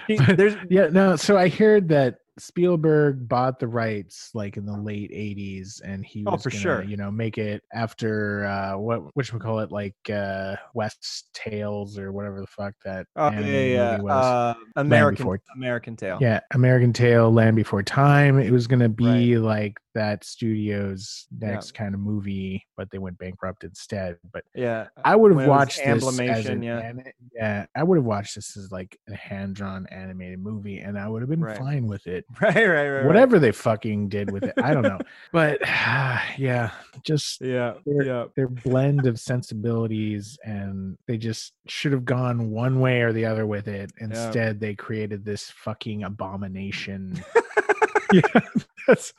he- 0.06 0.18
But- 0.18 0.36
there's 0.36 0.56
yeah, 0.68 0.88
no. 0.88 1.16
So 1.16 1.38
I 1.38 1.48
heard 1.48 1.88
that 1.88 2.16
Spielberg 2.38 3.28
bought 3.28 3.58
the 3.58 3.66
rights 3.68 4.30
like 4.34 4.56
in 4.56 4.66
the 4.66 4.76
late 4.76 5.10
'80s, 5.10 5.80
and 5.84 6.04
he 6.04 6.24
Oh, 6.26 6.32
was 6.32 6.42
for 6.42 6.50
gonna, 6.50 6.60
sure. 6.60 6.82
you 6.84 6.96
know, 6.96 7.10
make 7.10 7.38
it 7.38 7.62
after 7.72 8.44
uh, 8.46 8.76
what 8.78 9.02
which 9.14 9.32
we 9.32 9.38
call 9.40 9.60
it, 9.60 9.72
like 9.72 9.94
uh, 10.12 10.56
West 10.74 11.30
Tales 11.34 11.98
or 11.98 12.12
whatever 12.12 12.40
the 12.40 12.46
fuck 12.46 12.74
that 12.84 13.06
oh 13.16 13.30
yeah, 13.30 13.98
yeah, 14.00 14.12
uh, 14.12 14.54
American 14.76 15.24
Before- 15.24 15.40
American 15.56 15.96
Tail. 15.96 16.18
yeah, 16.20 16.40
American 16.52 16.92
Tail 16.92 17.32
Land 17.32 17.56
Before 17.56 17.82
Time. 17.82 18.38
It 18.38 18.50
was 18.52 18.66
gonna 18.66 18.88
be 18.88 19.38
like 19.38 19.78
that 19.96 20.24
studio's 20.24 21.26
Yeah. 21.40 21.52
next 21.52 21.72
kind 21.72 21.94
of 21.94 22.00
movie, 22.00 22.66
but 22.76 22.90
they 22.90 22.98
went 22.98 23.16
bankrupt 23.18 23.64
instead. 23.64 24.18
But 24.30 24.44
Yeah. 24.54 24.88
I 25.04 25.16
would 25.16 25.34
have 25.34 25.48
watched 25.48 25.78
this 25.82 26.20
as 26.20 26.46
an 26.46 26.62
yeah. 26.62 26.78
ani- 26.78 27.12
yeah, 27.34 27.64
I 27.74 27.82
would 27.82 27.96
have 27.96 28.04
watched 28.04 28.34
this 28.34 28.56
as 28.58 28.70
like 28.70 28.98
a 29.08 29.14
hand-drawn 29.16 29.86
animated 29.86 30.38
movie, 30.40 30.80
and 30.80 30.98
I 30.98 31.08
would 31.08 31.22
have 31.22 31.30
been 31.30 31.40
Right. 31.40 31.56
fine 31.56 31.86
with 31.86 32.06
it. 32.06 32.26
Right, 32.42 32.54
right, 32.54 32.66
right. 32.68 32.88
right. 32.90 33.06
Whatever 33.06 33.38
they 33.38 33.52
fucking 33.52 34.10
did 34.10 34.30
with 34.30 34.44
it, 34.44 34.52
I 34.62 34.74
don't 34.74 34.82
know. 34.82 34.98
But 35.32 35.60
ah, 35.64 36.22
yeah, 36.36 36.70
just 37.02 37.40
Yeah. 37.40 37.74
They're- 37.86 38.04
Yeah. 38.04 38.26
their 38.36 38.48
blend 38.48 39.06
of 39.06 39.18
sensibilities, 39.18 40.38
and 40.44 40.98
they 41.06 41.16
just 41.16 41.54
should 41.66 41.92
have 41.92 42.04
gone 42.04 42.50
one 42.50 42.80
way 42.80 43.00
or 43.00 43.12
the 43.14 43.24
other 43.24 43.46
with 43.46 43.66
it. 43.66 43.90
Instead, 43.98 44.60
they 44.60 44.74
created 44.74 45.24
this 45.24 45.50
fucking 45.50 46.02
abomination. 46.04 47.18
yeah, 48.12 48.40
that's 48.86 49.12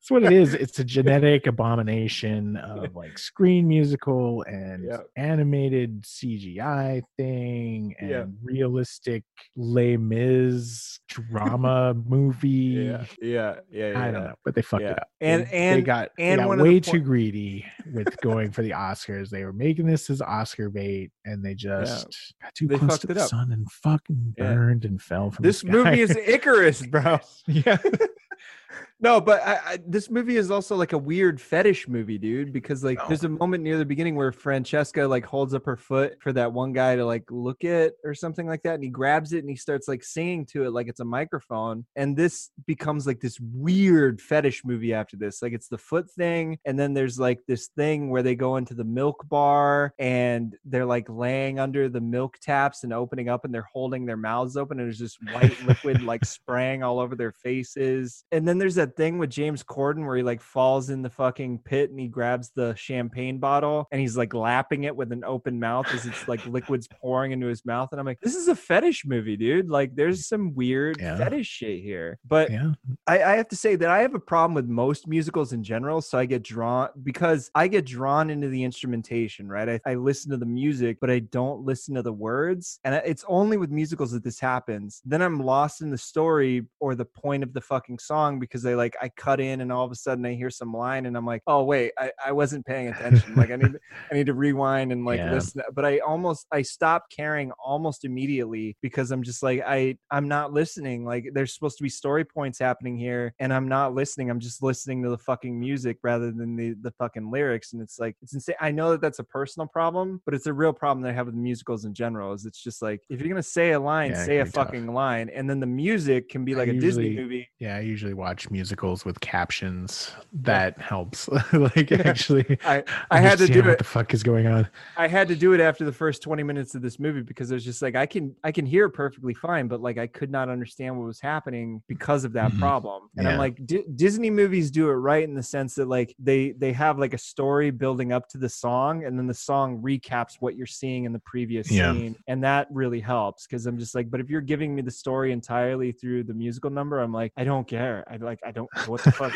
that's 0.00 0.10
what 0.12 0.22
it 0.22 0.32
is. 0.32 0.54
It's 0.54 0.78
a 0.78 0.84
genetic 0.96 1.46
abomination 1.46 2.56
of 2.56 2.94
like 2.94 3.18
screen 3.18 3.66
musical 3.66 4.42
and 4.42 4.84
Yeah. 4.88 4.98
animated 5.16 6.02
CGI 6.04 7.02
thing 7.16 7.94
and 7.98 8.08
Yeah. 8.10 8.24
realistic 8.42 9.24
Les 9.56 9.96
Mis 9.96 11.00
drama 11.08 11.94
movie. 11.94 12.48
Yeah. 12.48 13.04
Yeah. 13.20 13.54
Yeah. 13.70 13.90
yeah 13.92 14.00
I 14.00 14.10
don't 14.12 14.24
know, 14.24 14.34
but 14.44 14.54
they 14.54 14.62
fucked 14.62 14.84
it 14.84 14.98
up. 14.98 15.08
And- 15.20 15.46
They- 15.46 15.50
and- 15.52 15.78
they 15.80 15.84
got 15.84 16.10
they 16.16 16.36
got 16.36 16.46
one 16.48 16.60
of 16.60 16.64
the 16.66 16.72
way 16.72 16.80
too 16.80 17.00
greedy 17.00 17.64
with 17.92 18.16
going 18.20 18.52
for 18.52 18.62
the 18.62 18.70
Oscars. 18.70 19.30
They 19.30 19.44
were 19.44 19.52
making 19.52 19.86
this 19.86 20.08
as 20.10 20.22
Oscar 20.22 20.70
bait, 20.70 21.10
and 21.24 21.44
they 21.44 21.54
just 21.54 22.32
got 22.40 22.54
too 22.54 22.68
They 22.68 22.78
close 22.78 22.98
to 23.00 23.06
the 23.08 23.20
up. 23.20 23.28
sun 23.28 23.50
and 23.52 23.70
fucking 23.70 24.34
burned 24.38 24.84
and 24.84 25.02
fell 25.02 25.30
from 25.32 25.42
the 25.42 25.48
This 25.48 25.64
movie 25.64 26.00
is. 26.00 26.16
Icarus, 26.16 26.86
bro. 26.86 27.18
yeah. 27.46 27.78
No, 29.00 29.20
but 29.20 29.40
I, 29.46 29.54
I, 29.54 29.78
this 29.86 30.10
movie 30.10 30.36
is 30.36 30.50
also 30.50 30.74
like 30.74 30.92
a 30.92 30.98
weird 30.98 31.40
fetish 31.40 31.86
movie, 31.86 32.18
dude. 32.18 32.52
Because 32.52 32.82
like, 32.82 32.98
there's 33.06 33.22
a 33.22 33.28
moment 33.28 33.62
near 33.62 33.78
the 33.78 33.84
beginning 33.84 34.16
where 34.16 34.32
Francesca 34.32 35.06
like 35.06 35.24
holds 35.24 35.54
up 35.54 35.64
her 35.66 35.76
foot 35.76 36.16
for 36.20 36.32
that 36.32 36.52
one 36.52 36.72
guy 36.72 36.96
to 36.96 37.04
like 37.04 37.24
look 37.30 37.64
at 37.64 37.92
or 38.04 38.12
something 38.12 38.46
like 38.46 38.62
that, 38.64 38.74
and 38.74 38.82
he 38.82 38.90
grabs 38.90 39.32
it 39.32 39.38
and 39.38 39.48
he 39.48 39.54
starts 39.54 39.86
like 39.86 40.02
singing 40.02 40.44
to 40.46 40.64
it 40.64 40.70
like 40.70 40.88
it's 40.88 40.98
a 40.98 41.04
microphone. 41.04 41.86
And 41.94 42.16
this 42.16 42.50
becomes 42.66 43.06
like 43.06 43.20
this 43.20 43.38
weird 43.40 44.20
fetish 44.20 44.64
movie 44.64 44.92
after 44.92 45.16
this. 45.16 45.42
Like 45.42 45.52
it's 45.52 45.68
the 45.68 45.78
foot 45.78 46.10
thing, 46.10 46.58
and 46.64 46.76
then 46.78 46.92
there's 46.92 47.20
like 47.20 47.38
this 47.46 47.68
thing 47.68 48.10
where 48.10 48.24
they 48.24 48.34
go 48.34 48.56
into 48.56 48.74
the 48.74 48.84
milk 48.84 49.28
bar 49.28 49.94
and 50.00 50.56
they're 50.64 50.86
like 50.86 51.08
laying 51.08 51.60
under 51.60 51.88
the 51.88 52.00
milk 52.00 52.38
taps 52.40 52.82
and 52.82 52.92
opening 52.92 53.28
up, 53.28 53.44
and 53.44 53.54
they're 53.54 53.68
holding 53.72 54.06
their 54.06 54.16
mouths 54.16 54.56
open, 54.56 54.80
and 54.80 54.88
there's 54.88 54.98
just 54.98 55.18
white 55.32 55.56
liquid 55.66 56.02
like 56.02 56.24
spraying 56.24 56.82
all 56.82 56.98
over 56.98 57.14
their 57.14 57.32
faces. 57.32 58.24
And 58.32 58.46
then 58.46 58.58
there's 58.58 58.74
that 58.74 58.87
thing 58.96 59.18
with 59.18 59.30
James 59.30 59.62
Corden 59.62 60.06
where 60.06 60.16
he 60.16 60.22
like 60.22 60.40
falls 60.40 60.90
in 60.90 61.02
the 61.02 61.10
fucking 61.10 61.58
pit 61.60 61.90
and 61.90 61.98
he 61.98 62.08
grabs 62.08 62.50
the 62.50 62.74
champagne 62.74 63.38
bottle 63.38 63.86
and 63.92 64.00
he's 64.00 64.16
like 64.16 64.34
lapping 64.34 64.84
it 64.84 64.94
with 64.96 65.12
an 65.12 65.24
open 65.24 65.58
mouth 65.58 65.86
as 65.92 66.06
it's 66.06 66.26
like 66.28 66.44
liquids 66.46 66.88
pouring 67.00 67.32
into 67.32 67.46
his 67.46 67.64
mouth. 67.64 67.88
And 67.92 68.00
I'm 68.00 68.06
like, 68.06 68.20
this 68.20 68.34
is 68.34 68.48
a 68.48 68.56
fetish 68.56 69.04
movie, 69.06 69.36
dude. 69.36 69.68
Like, 69.68 69.94
there's 69.94 70.26
some 70.26 70.54
weird 70.54 70.98
Yeah. 71.00 71.16
fetish 71.16 71.46
shit 71.46 71.82
here. 71.82 72.18
But 72.26 72.50
Yeah. 72.50 72.72
I, 73.06 73.22
I 73.22 73.36
have 73.36 73.48
to 73.48 73.56
say 73.56 73.76
that 73.76 73.88
I 73.90 74.00
have 74.00 74.14
a 74.14 74.20
problem 74.20 74.54
with 74.54 74.66
most 74.68 75.06
musicals 75.06 75.52
in 75.52 75.62
general. 75.62 76.00
So 76.00 76.18
I 76.18 76.26
get 76.26 76.42
drawn 76.42 76.88
because 77.02 77.50
I 77.54 77.68
get 77.68 77.84
drawn 77.84 78.30
into 78.30 78.48
the 78.48 78.64
instrumentation, 78.64 79.48
right? 79.48 79.68
I, 79.68 79.80
I 79.86 79.94
listen 79.94 80.30
to 80.30 80.36
the 80.36 80.46
music, 80.46 80.98
but 81.00 81.10
I 81.10 81.20
don't 81.20 81.64
listen 81.64 81.94
to 81.94 82.02
the 82.02 82.12
words. 82.12 82.80
And 82.84 82.94
it's 82.94 83.24
only 83.28 83.56
with 83.56 83.70
musicals 83.70 84.12
that 84.12 84.24
this 84.24 84.40
happens. 84.40 85.00
Then 85.04 85.22
I'm 85.22 85.40
lost 85.40 85.80
in 85.80 85.90
the 85.90 85.98
story 85.98 86.66
or 86.80 86.94
the 86.94 87.04
point 87.04 87.42
of 87.42 87.52
the 87.52 87.60
fucking 87.60 87.98
song 87.98 88.38
because 88.38 88.64
I 88.66 88.74
like, 88.78 88.96
I 89.02 89.10
cut 89.10 89.40
in 89.40 89.60
and 89.60 89.70
all 89.70 89.84
of 89.84 89.92
a 89.92 89.96
sudden 89.96 90.24
I 90.24 90.32
hear 90.34 90.48
some 90.48 90.72
line 90.72 91.04
and 91.04 91.16
I'm 91.16 91.26
like, 91.26 91.42
oh, 91.46 91.64
wait, 91.64 91.92
I, 91.98 92.10
I 92.24 92.32
wasn't 92.32 92.64
paying 92.64 92.88
attention. 92.88 93.34
like, 93.36 93.50
I 93.50 93.56
need, 93.56 93.72
I 94.10 94.14
need 94.14 94.26
to 94.26 94.34
rewind 94.34 94.92
and 94.92 95.04
like 95.04 95.18
Yeah. 95.18 95.32
listen. 95.34 95.60
But 95.74 95.84
I 95.84 95.98
almost, 95.98 96.46
I 96.50 96.62
stopped 96.62 97.14
caring 97.14 97.52
almost 97.62 98.06
immediately 98.06 98.76
because 98.80 99.10
I'm 99.10 99.22
just 99.22 99.42
like, 99.42 99.60
I, 99.66 99.98
I'm 100.10 100.28
not 100.28 100.52
listening. 100.54 101.04
Like, 101.04 101.26
there's 101.34 101.52
supposed 101.52 101.76
to 101.78 101.82
be 101.82 101.88
story 101.90 102.24
points 102.24 102.58
happening 102.58 102.96
here, 102.96 103.34
and 103.40 103.52
I'm 103.52 103.68
not 103.68 103.92
listening. 103.94 104.30
I'm 104.30 104.40
just 104.40 104.62
listening 104.62 105.02
to 105.02 105.10
the 105.10 105.18
fucking 105.18 105.58
music 105.58 105.98
rather 106.02 106.30
than 106.30 106.56
the 106.56 106.74
the 106.80 106.92
fucking 106.92 107.30
lyrics. 107.30 107.72
And 107.72 107.82
it's 107.82 107.98
like, 107.98 108.16
it's 108.22 108.32
insane. 108.34 108.54
I 108.60 108.70
know 108.70 108.92
that 108.92 109.00
that's 109.00 109.18
a 109.18 109.24
personal 109.24 109.66
problem, 109.66 110.22
but 110.24 110.34
it's 110.34 110.46
a 110.46 110.52
real 110.52 110.72
problem 110.72 111.02
that 111.02 111.10
I 111.10 111.12
have 111.14 111.26
with 111.26 111.34
musicals 111.34 111.84
in 111.84 111.92
general. 111.94 112.32
Is 112.32 112.46
it's 112.46 112.62
just 112.62 112.80
like 112.80 113.00
if 113.10 113.20
you're 113.20 113.28
gonna 113.28 113.42
say 113.42 113.72
a 113.72 113.80
line, 113.80 114.12
Yeah, 114.12 114.24
say 114.24 114.38
a 114.38 114.44
be 114.44 114.50
tough. 114.50 114.66
fucking 114.68 114.86
line, 114.94 115.28
and 115.34 115.50
then 115.50 115.58
the 115.60 115.66
music 115.66 116.28
can 116.28 116.44
be 116.44 116.54
I 116.54 116.58
like 116.58 116.68
a 116.68 116.74
Disney 116.74 117.16
movie. 117.16 117.48
Yeah, 117.58 117.76
I 117.76 117.80
usually 117.80 118.14
watch 118.14 118.50
musicals 118.68 119.04
with 119.06 119.18
captions. 119.20 120.12
That 120.32 120.78
helps. 120.78 121.28
like 121.52 121.90
Yeah. 121.90 122.02
actually, 122.04 122.58
I 122.64 122.84
I 123.10 123.20
had 123.28 123.38
to 123.38 123.46
do 123.46 123.60
what 123.62 123.70
it. 123.70 123.78
the 123.78 123.84
fuck 123.84 124.12
is 124.12 124.22
going 124.22 124.46
on. 124.46 124.68
I 124.96 125.08
had 125.08 125.26
to 125.28 125.36
do 125.36 125.54
it 125.54 125.60
after 125.60 125.84
the 125.86 125.92
first 125.92 126.22
20 126.22 126.42
minutes 126.42 126.74
of 126.74 126.82
this 126.82 126.98
movie 126.98 127.22
because 127.22 127.50
it 127.50 127.54
was 127.54 127.64
just 127.64 127.80
like 127.80 127.96
I 127.96 128.04
can 128.04 128.34
I 128.44 128.52
can 128.52 128.66
hear 128.66 128.90
perfectly 128.90 129.32
fine, 129.32 129.68
but 129.68 129.80
like 129.80 129.96
I 129.96 130.06
could 130.06 130.30
not 130.30 130.50
understand 130.50 130.98
what 130.98 131.06
was 131.06 131.18
happening 131.20 131.82
because 131.88 132.24
of 132.24 132.32
that 132.34 132.52
Mhm. 132.52 132.58
problem. 132.58 133.08
And 133.16 133.26
I'm 133.26 133.38
like, 133.38 133.64
D- 133.66 133.84
Disney 133.96 134.30
movies 134.30 134.70
do 134.70 134.88
it 134.90 134.94
right 134.94 135.24
in 135.24 135.34
the 135.34 135.42
sense 135.42 135.74
that 135.76 135.88
like 135.88 136.14
they 136.18 136.52
they 136.52 136.72
have 136.74 136.98
like 136.98 137.14
a 137.14 137.18
story 137.18 137.70
building 137.70 138.12
up 138.12 138.28
to 138.30 138.38
the 138.38 138.48
song, 138.50 139.04
and 139.04 139.18
then 139.18 139.26
the 139.26 139.34
song 139.34 139.80
recaps 139.82 140.36
what 140.40 140.56
you're 140.56 140.66
seeing 140.66 141.04
in 141.04 141.12
the 141.14 141.18
previous 141.20 141.70
Yeah. 141.70 141.92
scene, 141.92 142.16
and 142.26 142.44
that 142.44 142.66
really 142.70 143.00
helps 143.00 143.46
because 143.46 143.64
I'm 143.66 143.78
just 143.78 143.94
like, 143.94 144.10
but 144.10 144.20
if 144.20 144.28
you're 144.28 144.42
giving 144.42 144.74
me 144.74 144.82
the 144.82 144.90
story 144.90 145.32
entirely 145.32 145.92
through 145.92 146.24
the 146.24 146.34
musical 146.34 146.70
number, 146.70 147.00
I'm 147.00 147.12
like, 147.12 147.32
I 147.36 147.44
don't 147.44 147.66
care. 147.66 148.04
I 148.10 148.16
like 148.16 148.40
I 148.44 148.52
don't 148.58 148.68
know 148.76 148.92
what 148.92 149.02
the 149.04 149.12
fuck. 149.12 149.32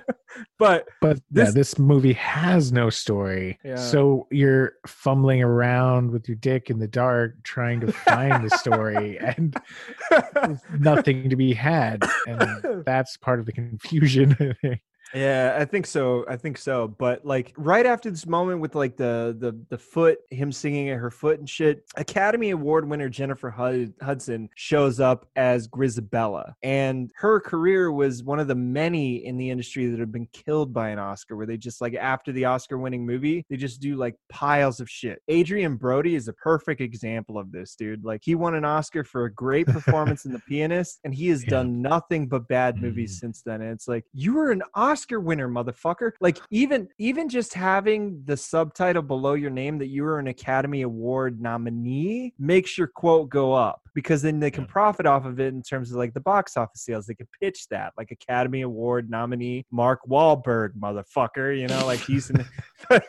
but 0.58 0.86
But 1.00 1.16
yeah, 1.32 1.44
This- 1.44 1.54
this 1.54 1.78
movie 1.78 2.12
has 2.14 2.72
no 2.72 2.90
story. 2.90 3.58
Yeah. 3.64 3.76
So 3.76 4.26
you're 4.30 4.72
fumbling 4.86 5.42
around 5.42 6.10
with 6.10 6.28
your 6.28 6.36
dick 6.36 6.70
in 6.70 6.78
the 6.78 6.88
dark 6.88 7.42
trying 7.42 7.80
to 7.80 7.92
find 7.92 8.44
the 8.44 8.56
story 8.56 9.18
and 9.36 9.56
nothing 10.78 11.28
to 11.30 11.36
be 11.36 11.54
had. 11.54 12.02
And 12.26 12.82
that's 12.86 13.16
part 13.16 13.40
of 13.40 13.46
the 13.46 13.52
confusion. 13.52 14.54
Yeah, 15.14 15.56
I 15.58 15.64
think 15.64 15.86
so. 15.86 16.24
I 16.28 16.36
think 16.36 16.58
so. 16.58 16.88
But 16.88 17.24
like 17.24 17.54
right 17.56 17.86
after 17.86 18.10
this 18.10 18.26
moment 18.26 18.60
with 18.60 18.74
like 18.74 18.96
the 18.96 19.36
the 19.38 19.56
the 19.70 19.78
foot, 19.78 20.18
him 20.30 20.50
singing 20.50 20.90
at 20.90 20.98
her 20.98 21.10
foot 21.12 21.38
and 21.38 21.48
shit, 21.48 21.84
Academy 21.96 22.50
Award 22.50 22.88
winner 22.88 23.08
Jennifer 23.08 23.48
Hudson 23.48 24.48
shows 24.56 24.98
up 24.98 25.26
as 25.36 25.68
Grizabella, 25.68 26.54
and 26.62 27.10
her 27.16 27.38
career 27.40 27.92
was 27.92 28.24
one 28.24 28.40
of 28.40 28.48
the 28.48 28.56
many 28.56 29.24
in 29.24 29.36
the 29.38 29.48
industry 29.48 29.86
that 29.86 30.00
have 30.00 30.10
been 30.12 30.26
killed 30.32 30.72
by 30.74 30.88
an 30.90 30.98
Oscar, 30.98 31.36
where 31.36 31.46
they 31.46 31.56
just 31.56 31.80
like 31.80 31.94
after 31.94 32.32
the 32.32 32.44
Oscar-winning 32.44 33.06
movie, 33.06 33.46
they 33.48 33.56
just 33.56 33.80
do 33.80 33.94
like 33.94 34.16
piles 34.28 34.80
of 34.80 34.90
shit. 34.90 35.22
Adrien 35.30 35.76
Brody 35.76 36.16
is 36.16 36.26
a 36.26 36.32
perfect 36.32 36.80
example 36.80 37.38
of 37.38 37.52
this, 37.52 37.76
dude. 37.76 38.04
Like 38.04 38.22
he 38.24 38.34
won 38.34 38.54
an 38.56 38.64
Oscar 38.64 39.04
for 39.04 39.26
a 39.26 39.32
great 39.32 39.66
performance 39.68 40.24
in 40.24 40.32
The 40.32 40.40
Pianist, 40.48 40.98
and 41.04 41.14
he 41.14 41.28
has 41.28 41.44
Yeah. 41.44 41.50
done 41.50 41.80
nothing 41.80 42.26
but 42.26 42.48
bad 42.48 42.82
movies 42.82 43.16
Mhm. 43.16 43.20
since 43.20 43.42
then. 43.42 43.60
And 43.62 43.70
it's 43.70 43.86
like 43.86 44.04
you 44.12 44.34
were 44.34 44.50
an 44.50 44.62
Oscar 44.74 44.95
winner, 45.10 45.48
motherfucker. 45.48 46.12
Like 46.20 46.38
even 46.50 46.88
even 46.98 47.28
just 47.28 47.54
having 47.54 48.22
the 48.24 48.36
subtitle 48.36 49.02
below 49.02 49.34
your 49.34 49.50
name 49.50 49.78
that 49.78 49.88
you 49.88 50.02
were 50.02 50.18
an 50.18 50.28
Academy 50.28 50.82
Award 50.82 51.40
nominee 51.40 52.34
makes 52.38 52.76
your 52.76 52.86
quote 52.88 53.28
go 53.28 53.52
up 53.52 53.80
because 53.94 54.22
then 54.22 54.40
they 54.40 54.50
can 54.50 54.66
profit 54.66 55.06
off 55.06 55.24
of 55.24 55.40
it 55.40 55.54
in 55.54 55.62
terms 55.62 55.90
of 55.90 55.98
like 55.98 56.14
the 56.14 56.20
box 56.20 56.56
office 56.56 56.84
sales. 56.84 57.06
They 57.06 57.14
can 57.14 57.28
pitch 57.40 57.66
that 57.70 57.92
like 57.96 58.10
Academy 58.10 58.62
Award 58.62 59.10
nominee 59.10 59.64
Mark 59.70 60.00
Wahlberg, 60.08 60.70
motherfucker. 60.78 61.58
You 61.58 61.66
know, 61.68 61.86
like 61.86 62.00
he's 62.00 62.30
in. 62.30 62.44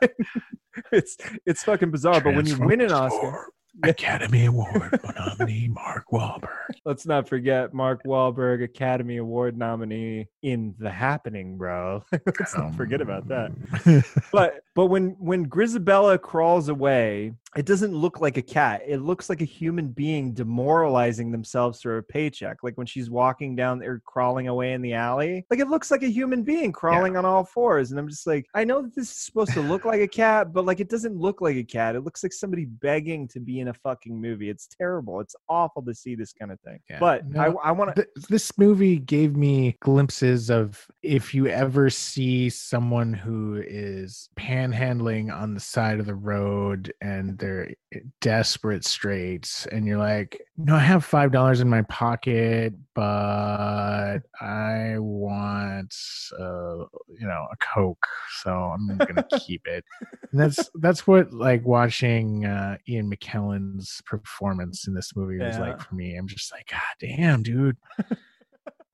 it's 0.92 1.18
it's 1.46 1.64
fucking 1.64 1.92
bizarre, 1.92 2.22
but 2.22 2.36
when 2.36 2.46
you 2.46 2.58
win 2.60 2.82
an 2.82 2.92
Oscar. 2.92 3.48
4 3.84 3.90
Academy 3.92 4.46
Award 4.46 5.00
nominee 5.18 5.68
Mark 5.68 6.06
Wahlberg. 6.12 6.50
Let's 6.86 7.06
not 7.06 7.28
forget 7.28 7.74
Mark 7.74 8.04
Wahlberg, 8.04 8.64
Academy 8.64 9.18
Award 9.18 9.58
nominee 9.58 10.28
in 10.42 10.74
The 10.80 10.90
Happening, 10.90 11.58
bro. 11.58 12.04
Let's 12.26 12.58
not 12.58 12.76
forget 12.76 13.02
about 13.02 13.28
that. 13.28 13.52
that. 13.86 14.06
But 14.32 14.62
But 14.76 14.88
when 14.88 15.16
when 15.20 15.48
Grizabella 15.48 16.20
crawls 16.22 16.70
away, 16.70 17.34
it 17.58 17.66
doesn't 17.66 17.94
look 17.94 18.22
like 18.22 18.38
a 18.38 18.42
cat. 18.42 18.84
It 18.86 18.98
looks 18.98 19.30
like 19.30 19.42
a 19.42 19.46
human 19.46 19.88
being 19.88 20.34
demoralizing 20.34 21.32
themselves 21.32 21.82
for 21.82 21.98
a 21.98 22.04
paycheck. 22.04 22.58
Like 22.62 22.78
when 22.78 22.86
she's 22.86 23.10
walking 23.10 23.56
down 23.56 23.84
or 23.84 24.02
crawling 24.06 24.48
away 24.48 24.74
in 24.74 24.82
the 24.82 24.94
alley, 24.94 25.46
like 25.50 25.60
it 25.60 25.68
looks 25.68 25.90
like 25.90 26.04
a 26.04 26.10
human 26.10 26.44
being 26.44 26.72
crawling 26.72 27.18
on 27.18 27.26
all 27.26 27.44
fours. 27.44 27.90
And 27.90 28.00
I'm 28.00 28.08
just 28.08 28.28
like, 28.28 28.46
I 28.54 28.64
know 28.64 28.84
that 28.84 28.94
this 28.94 29.10
is 29.10 29.18
supposed 29.18 29.54
to 29.54 29.62
look 29.62 29.86
like 29.86 30.02
a 30.02 30.08
cat, 30.08 30.54
but 30.54 30.66
like 30.66 30.80
it 30.80 30.90
doesn't 30.90 31.18
look 31.18 31.42
like 31.42 31.56
a 31.56 31.64
cat. 31.64 31.96
It 31.96 32.02
looks 32.02 32.22
like 32.22 32.34
somebody 32.34 32.66
begging 32.66 33.28
to 33.30 33.40
be 33.40 33.60
in 33.60 33.70
a 33.70 33.74
fucking 33.74 34.20
movie. 34.20 34.50
It's 34.50 34.68
terrible. 34.68 35.20
It's 35.20 35.36
awful 35.50 35.82
to 35.84 35.96
see 35.96 36.14
this 36.14 36.34
kind 36.34 36.52
of 36.52 36.60
thing. 36.62 36.80
Yeah. 36.90 37.00
But 37.00 37.28
No, 37.28 37.42
I, 37.42 37.70
I 37.70 37.72
want 37.72 37.96
to. 37.96 38.04
Th- 38.04 38.28
this 38.30 38.56
movie 38.60 39.00
gave 39.00 39.36
me 39.36 39.78
glimpses 39.82 40.52
of 40.52 40.86
if 41.02 41.34
you 41.34 41.48
ever 41.48 41.90
see 41.90 42.52
someone 42.52 43.14
who 43.14 43.64
is 43.66 44.30
panhandling 44.38 45.36
on 45.36 45.56
the 45.56 45.60
side 45.60 46.00
of 46.00 46.06
the 46.06 46.16
road 46.16 46.94
and 47.02 47.38
they're 47.48 48.02
desperate 48.20 48.84
straits 48.84 49.66
and 49.68 49.88
you're 49.88 49.98
like 49.98 50.42
no 50.58 50.76
i 50.76 50.80
have 50.80 51.04
five 51.06 51.32
dollars 51.32 51.62
in 51.62 51.70
my 51.70 51.82
pocket 51.84 52.74
but 52.94 54.20
i 54.42 54.96
want 54.98 55.94
uh 56.40 56.78
you 57.08 57.26
know 57.26 57.48
a 57.52 57.58
coke 57.58 58.06
so 58.42 58.52
i'm 58.52 58.98
gonna 58.98 59.26
keep 59.40 59.66
it. 59.68 59.84
And 60.32 60.42
that's 60.42 60.70
that's 60.76 61.08
what 61.08 61.34
like 61.34 61.66
watching 61.66 62.46
uh 62.46 62.78
ian 62.90 63.10
mckellen's 63.10 64.02
performance 64.06 64.88
in 64.88 64.94
this 64.94 65.16
movie 65.16 65.38
was 65.38 65.58
like 65.58 65.80
for 65.80 65.96
me. 65.96 66.16
I'm 66.16 66.28
just 66.28 66.52
like 66.52 66.70
god 66.70 66.82
damn 67.00 67.44
dude 67.44 67.78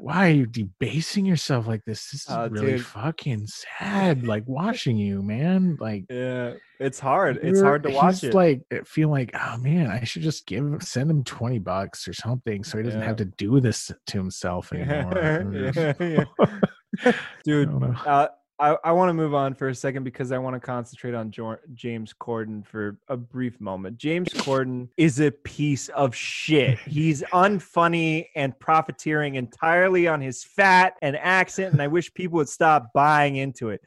why 0.04 0.28
are 0.28 0.34
you 0.34 0.46
debasing 0.46 1.26
yourself 1.26 1.66
like 1.66 1.82
this 1.86 2.12
this 2.12 2.22
is 2.22 2.28
Oh, 2.30 2.50
really 2.50 2.74
dude. 2.74 2.86
fucking 2.86 3.48
sad 3.48 4.28
like 4.34 4.44
watching 4.46 4.98
you 4.98 5.22
man 5.24 5.78
like 5.80 6.04
Yeah, 6.10 6.56
it's 6.80 7.00
hard. 7.00 7.40
It's 7.42 7.62
hard 7.62 7.84
to 7.84 7.90
watch 7.90 8.22
it. 8.24 8.34
like 8.34 8.64
feel 8.86 9.08
like 9.10 9.32
oh 9.34 9.58
man 9.60 9.88
i 9.90 10.04
should 10.04 10.22
just 10.22 10.46
give 10.46 10.60
him 10.66 10.82
send 10.82 11.10
him 11.10 11.24
20 11.24 11.60
bucks 11.60 12.06
or 12.08 12.14
something 12.14 12.66
so 12.66 12.78
he 12.78 12.84
doesn't 12.84 13.00
Yeah. 13.00 13.08
have 13.08 13.16
to 13.18 13.26
do 13.26 13.62
this 13.62 13.92
to 14.08 14.18
himself 14.18 14.74
anymore 14.74 15.72
Yeah, 15.74 15.94
yeah. 16.00 17.12
Dude, 17.46 17.70
uh, 18.06 18.28
I, 18.64 18.78
I 18.86 18.92
want 18.94 19.10
to 19.10 19.14
move 19.14 19.34
on 19.34 19.54
for 19.56 19.68
a 19.68 19.76
second 19.76 20.06
because 20.06 20.32
I 20.32 20.38
want 20.38 20.56
to 20.56 20.60
concentrate 20.62 21.14
on 21.14 21.32
Jor- 21.32 21.60
James 21.74 22.14
Corden 22.18 22.66
for 22.66 22.98
a 23.10 23.18
brief 23.18 23.60
moment. 23.60 23.98
James 23.98 24.30
Corden 24.30 24.88
is 24.96 25.20
a 25.20 25.32
piece 25.32 25.90
of 25.90 26.16
shit. 26.16 26.80
He's 26.80 27.24
unfunny 27.34 28.28
and 28.38 28.58
profiteering 28.58 29.36
entirely 29.36 30.08
on 30.08 30.22
his 30.22 30.46
fat 30.46 30.96
and 31.02 31.18
accent, 31.18 31.74
and 31.74 31.82
I 31.82 31.88
wish 31.88 32.14
people 32.14 32.38
would 32.38 32.48
stop 32.48 32.94
buying 32.94 33.36
into 33.36 33.68
it. 33.70 33.82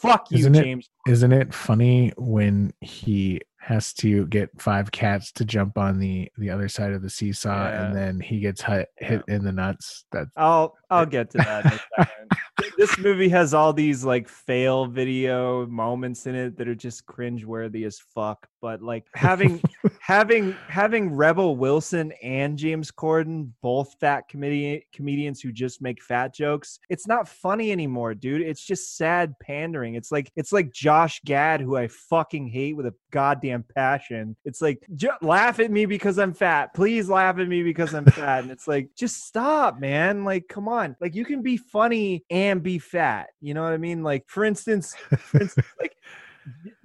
Fuck 0.00 0.30
you, 0.30 0.38
Isn't 0.38 0.54
it- 0.54 0.62
James. 0.62 0.88
Isn't 1.06 1.32
it 1.32 1.52
funny 1.52 2.12
when 2.16 2.72
he 2.80 3.40
has 3.62 3.92
to 3.94 4.26
get 4.26 4.50
five 4.60 4.90
cats 4.90 5.30
to 5.30 5.44
jump 5.44 5.78
on 5.78 5.98
the 6.00 6.28
the 6.36 6.50
other 6.50 6.68
side 6.68 6.92
of 6.92 7.00
the 7.00 7.08
seesaw 7.10 7.68
Yeah. 7.68 7.86
and 7.86 7.96
then 7.96 8.18
he 8.20 8.40
gets 8.40 8.60
hit, 8.60 8.88
hit 8.96 9.22
in 9.28 9.44
the 9.44 9.52
nuts? 9.52 10.04
That 10.10 10.26
I'll 10.36 10.76
I'll 10.90 11.06
get 11.06 11.30
to 11.30 11.38
that. 11.38 11.72
In 11.72 11.78
a 11.98 12.08
this 12.76 12.98
movie 12.98 13.28
has 13.28 13.54
all 13.54 13.72
these 13.72 14.04
like 14.04 14.28
fail 14.28 14.86
video 14.86 15.66
moments 15.66 16.26
in 16.26 16.34
it 16.34 16.56
that 16.58 16.66
are 16.68 16.74
just 16.74 17.06
cringe 17.06 17.44
worthy 17.44 17.84
as 17.84 18.00
fuck. 18.14 18.46
But 18.60 18.82
like 18.82 19.04
having 19.14 19.62
having 20.00 20.56
having 20.68 21.14
Rebel 21.14 21.56
Wilson 21.56 22.12
and 22.22 22.58
James 22.58 22.90
Corden, 22.90 23.50
both 23.62 23.94
fat 24.00 24.28
comedian 24.28 24.80
comedians 24.92 25.40
who 25.40 25.52
just 25.52 25.80
make 25.82 26.02
fat 26.02 26.34
jokes, 26.34 26.78
it's 26.88 27.06
not 27.06 27.28
funny 27.28 27.70
anymore, 27.72 28.14
dude. 28.14 28.42
It's 28.42 28.64
just 28.64 28.96
sad 28.96 29.34
pandering. 29.40 29.94
It's 29.94 30.10
like 30.10 30.32
it's 30.36 30.52
like 30.52 30.72
Josh 30.72 31.20
Gad, 31.24 31.60
who 31.60 31.76
I 31.76 31.88
fucking 31.88 32.48
hate 32.48 32.76
with 32.76 32.86
a 32.86 32.94
goddamn 33.10 33.51
passion. 33.60 34.36
It's 34.44 34.62
like 34.62 34.86
"J- 34.94 35.08
laugh 35.20 35.60
at 35.60 35.70
me 35.70 35.86
because 35.86 36.18
I'm 36.18 36.32
fat. 36.32 36.72
Please 36.74 37.08
laugh 37.08 37.38
at 37.38 37.48
me 37.48 37.62
because 37.62 37.94
I'm 37.94 38.04
fat. 38.06 38.42
And 38.42 38.50
it's 38.50 38.66
like 38.66 38.90
just 38.96 39.24
stop, 39.26 39.80
man. 39.80 40.24
Like 40.24 40.48
come 40.48 40.68
on. 40.68 40.96
Like 41.00 41.14
you 41.14 41.24
can 41.24 41.42
be 41.42 41.56
funny 41.56 42.24
and 42.30 42.62
be 42.62 42.78
fat. 42.78 43.28
You 43.40 43.54
know 43.54 43.62
what 43.62 43.72
I 43.72 43.78
mean? 43.78 44.02
Like 44.02 44.24
for 44.28 44.44
instance, 44.44 44.94
for 44.94 45.40
instance, 45.40 45.66
like 45.80 45.96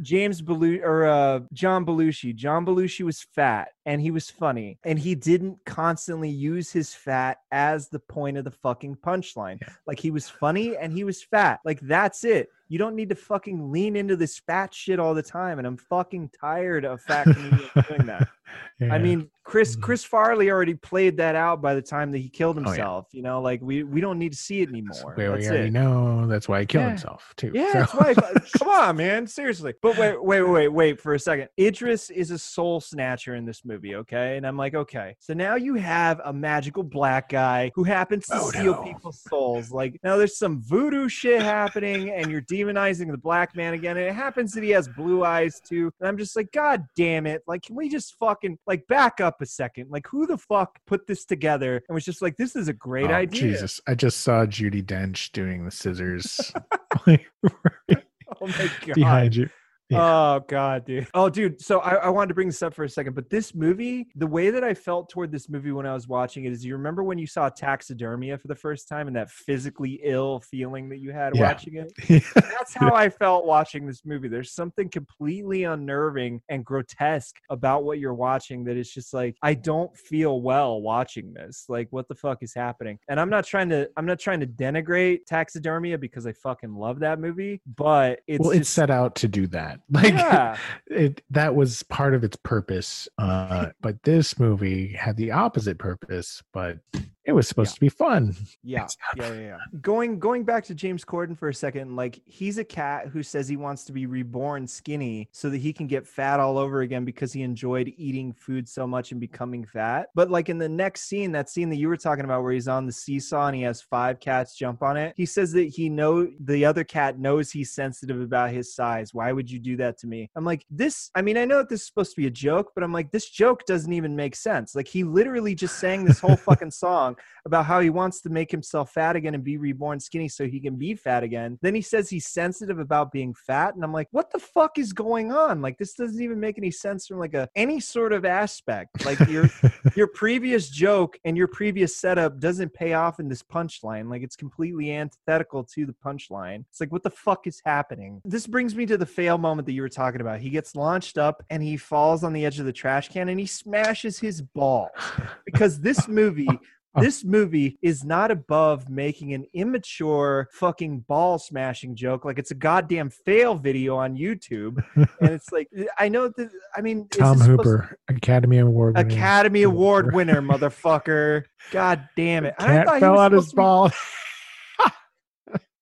James 0.02 0.42
Belushi 0.42 0.84
or 0.84 1.06
uh, 1.06 1.40
John 1.54 1.86
Belushi. 1.86 2.36
John 2.36 2.66
Belushi 2.66 3.06
was 3.06 3.26
fat 3.34 3.70
and 3.88 4.00
he 4.02 4.12
was 4.12 4.30
funny, 4.30 4.78
and 4.84 5.00
he 5.00 5.16
didn't 5.16 5.58
constantly 5.66 6.30
use 6.30 6.72
his 6.72 6.94
fat 6.94 7.38
as 7.52 7.88
the 7.90 8.00
point 8.00 8.38
of 8.38 8.44
the 8.44 8.52
fucking 8.52 8.98
punchline. 8.98 9.60
Like 9.88 9.98
he 10.00 10.12
was 10.12 10.30
funny 10.30 10.76
and 10.78 10.92
he 10.94 11.04
was 11.06 11.24
fat. 11.24 11.62
Like 11.66 11.80
that's 11.80 12.24
it. 12.24 12.50
You 12.70 12.78
don't 12.78 12.98
need 12.98 13.08
to 13.10 13.16
fucking 13.16 13.72
lean 13.72 13.96
into 13.96 14.18
this 14.18 14.40
fat 14.40 14.74
shit 14.74 15.00
all 15.00 15.14
the 15.14 15.24
time. 15.24 15.58
And 15.58 15.66
I'm 15.66 15.78
fucking 15.78 16.32
tired 16.38 16.84
of 16.84 17.00
fat 17.02 17.24
comedians 17.24 17.72
doing 17.88 18.06
that. 18.08 18.28
I 18.92 18.98
mean, 18.98 19.30
Chris 19.46 19.78
Mhm. 19.78 19.82
Chris 19.82 20.04
Farley 20.04 20.52
already 20.52 20.74
played 20.74 21.16
that 21.18 21.36
out 21.36 21.62
by 21.62 21.74
the 21.76 21.82
time 21.82 22.12
that 22.12 22.18
he 22.18 22.28
killed 22.28 22.58
Oh, 22.58 22.62
yeah. 22.62 22.68
himself. 22.68 23.08
You 23.14 23.22
know, 23.22 23.42
like 23.42 23.62
we 23.62 23.84
we 23.84 24.02
don't 24.02 24.20
need 24.20 24.34
to 24.34 24.38
see 24.38 24.62
it 24.62 24.70
anymore. 24.70 25.14
where 25.16 25.32
we 25.32 25.38
That's 25.38 25.48
already 25.50 25.68
it. 25.68 25.72
know 25.74 26.28
that's 26.28 26.50
why 26.50 26.60
he 26.60 26.66
killed 26.66 26.84
Yeah. 26.84 26.90
himself 26.90 27.34
too. 27.38 27.52
Yeah, 27.54 27.72
So- 27.72 27.80
that's 27.80 27.94
why. 27.94 28.14
Come 28.60 28.68
on, 28.68 28.98
man. 28.98 29.28
Seriously. 29.28 29.74
But 29.82 29.98
wait, 29.98 30.22
wait, 30.22 30.42
wait, 30.42 30.68
wait 30.68 31.00
for 31.02 31.14
a 31.14 31.20
second. 31.20 31.48
Idris 31.58 32.10
is 32.10 32.32
a 32.32 32.38
soul 32.38 32.82
snatcher 32.82 33.36
in 33.36 33.46
this 33.46 33.64
movie, 33.64 33.77
okay? 33.86 34.38
And 34.38 34.46
I'm 34.46 34.58
like, 34.58 34.74
okay. 34.74 35.16
So 35.20 35.34
now 35.34 35.56
you 35.56 35.76
have 35.76 36.22
a 36.26 36.34
magical 36.34 36.84
black 36.84 37.30
guy 37.30 37.72
who 37.76 37.84
happens 37.84 38.26
to 38.28 38.36
oh, 38.36 38.50
steal 38.50 38.74
Voodoo. 38.74 38.94
people's 38.94 39.22
souls. 39.28 39.72
Like 39.72 40.00
now 40.04 40.18
there's 40.18 40.38
some 40.38 40.62
voodoo 40.62 41.10
shit 41.10 41.42
happening, 41.42 42.10
and 42.12 42.32
you're 42.32 42.42
demonizing 42.42 43.12
the 43.12 43.18
black 43.18 43.56
man 43.56 43.74
again. 43.74 43.98
And 43.98 44.08
it 44.08 44.14
happens 44.14 44.54
that 44.54 44.64
he 44.64 44.70
has 44.72 44.88
blue 44.88 45.24
eyes 45.24 45.60
too. 45.60 45.92
And 46.00 46.08
I'm 46.08 46.18
just 46.18 46.36
like, 46.36 46.52
God 46.52 46.84
damn 46.96 47.26
it! 47.26 47.44
Like, 47.48 47.64
can 47.64 47.76
we 47.76 47.90
just 47.90 48.16
fucking 48.20 48.58
like 48.68 48.86
back 48.88 49.22
up 49.22 49.42
a 49.42 49.46
second? 49.46 49.90
Like, 49.90 50.08
who 50.08 50.28
the 50.28 50.38
fuck 50.38 50.80
put 50.86 51.08
this 51.08 51.26
together 51.26 51.82
and 51.88 51.94
was 51.94 52.06
just 52.06 52.22
like, 52.22 52.38
this 52.38 52.56
is 52.56 52.68
a 52.68 52.74
great 52.74 53.10
Oh, 53.12 53.14
idea. 53.14 53.42
Jesus, 53.42 53.80
I 53.88 53.96
just 53.96 54.22
saw 54.22 54.46
Judi 54.46 54.84
Dench 54.84 55.32
doing 55.32 55.66
the 55.66 55.72
scissors 55.72 56.52
like, 57.08 57.26
Oh 58.42 58.48
my 58.48 58.70
god. 58.86 58.96
behind 58.96 59.36
you. 59.36 59.50
Yeah. 59.90 60.00
Oh 60.36 60.44
god, 60.50 60.86
dude. 60.86 61.08
Oh, 61.14 61.30
dude. 61.30 61.62
So 61.62 61.80
I, 61.80 61.96
I 61.96 62.10
wanted 62.10 62.28
to 62.30 62.34
bring 62.34 62.48
this 62.50 62.62
up 62.62 62.74
for 62.74 62.84
a 62.84 62.90
second, 62.90 63.14
but 63.16 63.30
this 63.30 63.56
movie, 63.56 64.08
the 64.16 64.28
way 64.28 64.50
that 64.50 64.64
I 64.64 64.74
felt 64.74 65.10
toward 65.10 65.32
this 65.32 65.48
movie 65.50 65.72
when 65.72 65.86
I 65.86 65.94
was 65.94 66.08
watching 66.10 66.44
it 66.44 66.52
is, 66.52 66.66
you 66.66 66.76
remember 66.76 67.04
when 67.04 67.18
you 67.18 67.26
saw 67.26 67.50
Taxidermia 67.50 68.40
for 68.42 68.48
the 68.50 68.56
first 68.56 68.90
time 68.90 69.08
and 69.08 69.16
that 69.16 69.30
physically 69.32 70.02
ill 70.04 70.42
feeling 70.42 70.90
that 70.90 70.98
you 70.98 71.12
had 71.12 71.36
Yeah. 71.36 71.44
watching 71.48 71.76
it? 71.76 71.94
That's 72.36 72.74
how 72.74 72.94
I 72.94 73.10
felt 73.10 73.46
watching 73.46 73.88
this 73.88 74.02
movie. 74.06 74.28
There's 74.28 74.52
something 74.52 74.90
completely 74.90 75.64
unnerving 75.64 76.42
and 76.50 76.66
grotesque 76.66 77.36
about 77.50 77.86
what 77.86 78.00
you're 78.00 78.14
watching 78.14 78.66
that 78.66 78.76
is 78.76 78.92
just 78.92 79.14
like 79.14 79.38
I 79.42 79.54
don't 79.54 79.96
feel 79.98 80.42
well 80.42 80.82
watching 80.82 81.34
this. 81.34 81.66
Like 81.70 81.88
what 81.92 82.10
the 82.10 82.16
fuck 82.16 82.40
is 82.44 82.54
happening? 82.54 83.00
And 83.08 83.22
I'm 83.22 83.30
not 83.30 83.46
trying 83.46 83.70
to 83.70 83.90
I'm 83.96 84.06
not 84.06 84.20
trying 84.20 84.42
to 84.42 84.48
denigrate 84.48 85.20
Taxidermia 85.32 85.98
because 85.98 86.28
I 86.28 86.34
fucking 86.34 86.76
love 86.76 87.00
that 87.00 87.20
movie, 87.22 87.62
but 87.78 88.20
it's 88.28 88.42
well, 88.42 88.52
it's 88.52 88.60
just, 88.68 88.74
set 88.74 88.90
out 88.90 89.16
to 89.16 89.30
do 89.30 89.48
that. 89.48 89.77
Like 89.90 90.14
yeah. 90.14 90.58
it 90.88 91.22
that 91.30 91.56
was 91.56 91.84
part 91.84 92.14
of 92.14 92.24
its 92.24 92.38
purpose. 92.38 93.08
Uh, 93.18 93.68
but 93.82 94.04
this 94.04 94.38
movie 94.40 94.94
had 94.94 95.18
the 95.18 95.32
opposite 95.32 95.80
purpose, 95.80 96.44
but 96.54 96.80
it 97.28 97.34
was 97.34 97.46
supposed 97.48 97.72
Yeah. 97.72 97.76
to 97.76 97.80
be 97.82 97.90
fun. 97.90 98.36
Yeah, 98.64 98.88
yeah, 99.18 99.34
yeah, 99.34 99.40
yeah. 99.40 99.58
Going 99.82 100.18
going 100.18 100.46
back 100.46 100.64
to 100.66 100.74
James 100.74 101.04
Corden 101.04 101.38
for 101.38 101.50
a 101.50 101.54
second, 101.54 101.96
like 101.98 102.22
he's 102.26 102.58
a 102.58 102.64
cat 102.64 103.08
who 103.10 103.22
says 103.22 103.50
he 103.50 103.58
wants 103.58 103.84
to 103.84 103.92
be 103.92 104.06
reborn 104.06 104.66
skinny 104.66 105.28
so 105.34 105.50
that 105.50 105.58
he 105.58 105.74
can 105.74 105.88
get 105.88 106.08
fat 106.08 106.40
all 106.40 106.58
over 106.58 106.82
again 106.82 107.04
because 107.04 107.34
he 107.34 107.42
enjoyed 107.42 107.94
eating 107.98 108.32
food 108.32 108.68
so 108.68 108.88
much 108.88 109.12
and 109.12 109.20
becoming 109.20 109.66
fat. 109.66 110.08
But 110.16 110.32
like 110.32 110.48
in 110.48 110.58
the 110.58 110.70
next 110.70 111.02
scene, 111.10 111.34
that 111.34 111.50
scene 111.50 111.70
that 111.70 111.76
you 111.76 111.90
were 111.90 111.98
talking 111.98 112.24
about 112.24 112.44
where 112.44 112.54
he's 112.54 112.70
on 112.70 112.86
the 112.86 112.94
seesaw 112.94 113.48
and 113.48 113.56
he 113.58 113.62
has 113.64 113.82
five 113.82 114.22
cats 114.22 114.56
jump 114.56 114.82
on 114.82 114.96
it, 114.96 115.14
he 115.18 115.26
says 115.26 115.52
that 115.52 115.66
he 115.68 115.90
know 115.90 116.30
the 116.40 116.64
other 116.64 116.86
cat 116.86 117.20
knows 117.20 117.52
he's 117.52 117.72
sensitive 117.74 118.22
about 118.22 118.52
his 118.52 118.74
size. 118.74 119.14
Why 119.14 119.34
would 119.34 119.52
you 119.52 119.60
do 119.60 119.76
that 119.78 119.98
to 120.00 120.08
me? 120.08 120.30
I'm 120.38 120.46
like, 120.46 120.66
this, 120.70 121.12
I 121.14 121.22
mean, 121.22 121.38
I 121.38 121.44
know 121.44 121.58
that 121.58 121.68
this 121.68 121.82
is 121.82 121.88
supposed 121.88 122.12
to 122.12 122.22
be 122.22 122.28
a 122.28 122.32
joke, 122.32 122.72
but 122.74 122.86
I'm 122.86 122.94
like, 122.94 123.12
this 123.12 123.30
joke 123.30 123.66
doesn't 123.66 123.92
even 123.92 124.16
make 124.16 124.34
sense. 124.36 124.76
Like 124.76 124.88
he 124.88 125.04
literally 125.04 125.56
just 125.56 125.78
sang 125.80 126.06
this 126.06 126.20
whole 126.22 126.36
fucking 126.48 126.72
song 126.72 127.17
about 127.46 127.66
how 127.66 127.80
he 127.80 127.90
wants 127.90 128.22
to 128.22 128.30
make 128.30 128.52
himself 128.52 128.92
fat 128.92 129.16
again 129.16 129.34
and 129.34 129.44
be 129.44 129.58
reborn 129.58 130.00
skinny 130.00 130.28
so 130.28 130.46
he 130.46 130.60
can 130.60 130.76
be 130.76 130.96
fat 130.96 131.24
again. 131.24 131.58
Then 131.62 131.76
he 131.76 131.82
says 131.82 132.10
he's 132.10 132.28
sensitive 132.28 132.80
about 132.80 133.12
being 133.12 133.34
fat, 133.34 133.76
and 133.76 133.84
I'm 133.84 133.94
like, 133.94 134.08
what 134.12 134.32
the 134.32 134.40
fuck 134.40 134.78
is 134.78 134.94
going 134.94 135.32
on? 135.32 135.62
Like 135.62 135.78
this 135.78 135.94
doesn't 135.94 136.22
even 136.22 136.40
make 136.40 136.58
any 136.58 136.72
sense 136.72 137.08
from 137.08 137.20
like 137.20 137.34
a 137.34 137.50
any 137.56 137.80
sort 137.80 138.14
of 138.14 138.26
aspect. 138.26 139.06
Like 139.06 139.20
your 139.28 139.50
your 139.96 140.08
previous 140.08 140.70
joke 140.70 141.18
and 141.26 141.38
your 141.38 141.48
previous 141.48 141.96
setup 141.98 142.40
doesn't 142.40 142.74
pay 142.74 142.94
off 142.94 143.20
in 143.20 143.30
this 143.30 143.44
punchline. 143.44 144.10
Like 144.10 144.24
it's 144.24 144.36
completely 144.36 144.92
antithetical 144.92 145.64
to 145.64 145.86
the 145.86 145.94
punchline. 145.94 146.66
It's 146.70 146.80
like 146.80 146.92
what 146.92 147.04
the 147.04 147.10
fuck 147.10 147.48
is 147.48 147.62
happening? 147.66 148.22
This 148.26 148.48
brings 148.48 148.76
me 148.76 148.86
to 148.88 148.98
the 148.98 149.06
fail 149.06 149.38
moment 149.38 149.66
that 149.68 149.74
you 149.74 149.82
were 149.82 149.90
talking 149.90 150.22
about. 150.22 150.40
He 150.40 150.50
gets 150.50 150.76
launched 150.76 151.18
up 151.18 151.44
and 151.50 151.64
he 151.64 151.78
falls 151.78 152.24
on 152.24 152.34
the 152.34 152.46
edge 152.46 152.60
of 152.60 152.66
the 152.66 152.74
trash 152.74 153.10
can 153.10 153.30
and 153.30 153.40
he 153.40 153.46
smashes 153.46 154.20
his 154.20 154.42
balls 154.42 154.92
because 155.46 155.80
this 155.80 156.08
movie. 156.08 156.48
Oh. 156.98 157.02
This 157.02 157.24
movie 157.24 157.78
is 157.84 158.04
not 158.04 158.32
above 158.32 158.90
making 158.90 159.34
an 159.34 159.46
immature 159.54 160.50
fucking 160.54 161.02
ball 161.02 161.38
smashing 161.38 161.96
joke 161.96 162.26
like 162.26 162.40
it's 162.40 162.50
a 162.50 162.56
goddamn 162.56 163.12
fail 163.12 163.56
video 163.56 163.98
on 163.98 164.18
YouTube. 164.18 164.84
and 164.96 165.08
it's 165.22 165.52
like 165.52 165.70
I 166.00 166.10
know 166.10 166.30
that 166.30 166.50
I 166.76 166.82
mean 166.82 167.08
Tom 167.10 167.40
Hooper, 167.40 167.98
Academy 168.08 168.58
Award. 168.58 168.96
winning. 168.96 169.12
Academy 169.12 169.64
Award 169.64 170.14
winner, 170.16 170.42
motherfucker. 170.42 171.44
God 171.72 172.08
damn 172.16 172.46
it. 172.46 172.56
I 172.58 172.66
Cat 172.66 172.86
thought 172.86 172.96
he 172.96 173.00
fell 173.02 173.20
out 173.20 173.32
his 173.32 173.50
to 173.50 173.56
ball. 173.56 173.92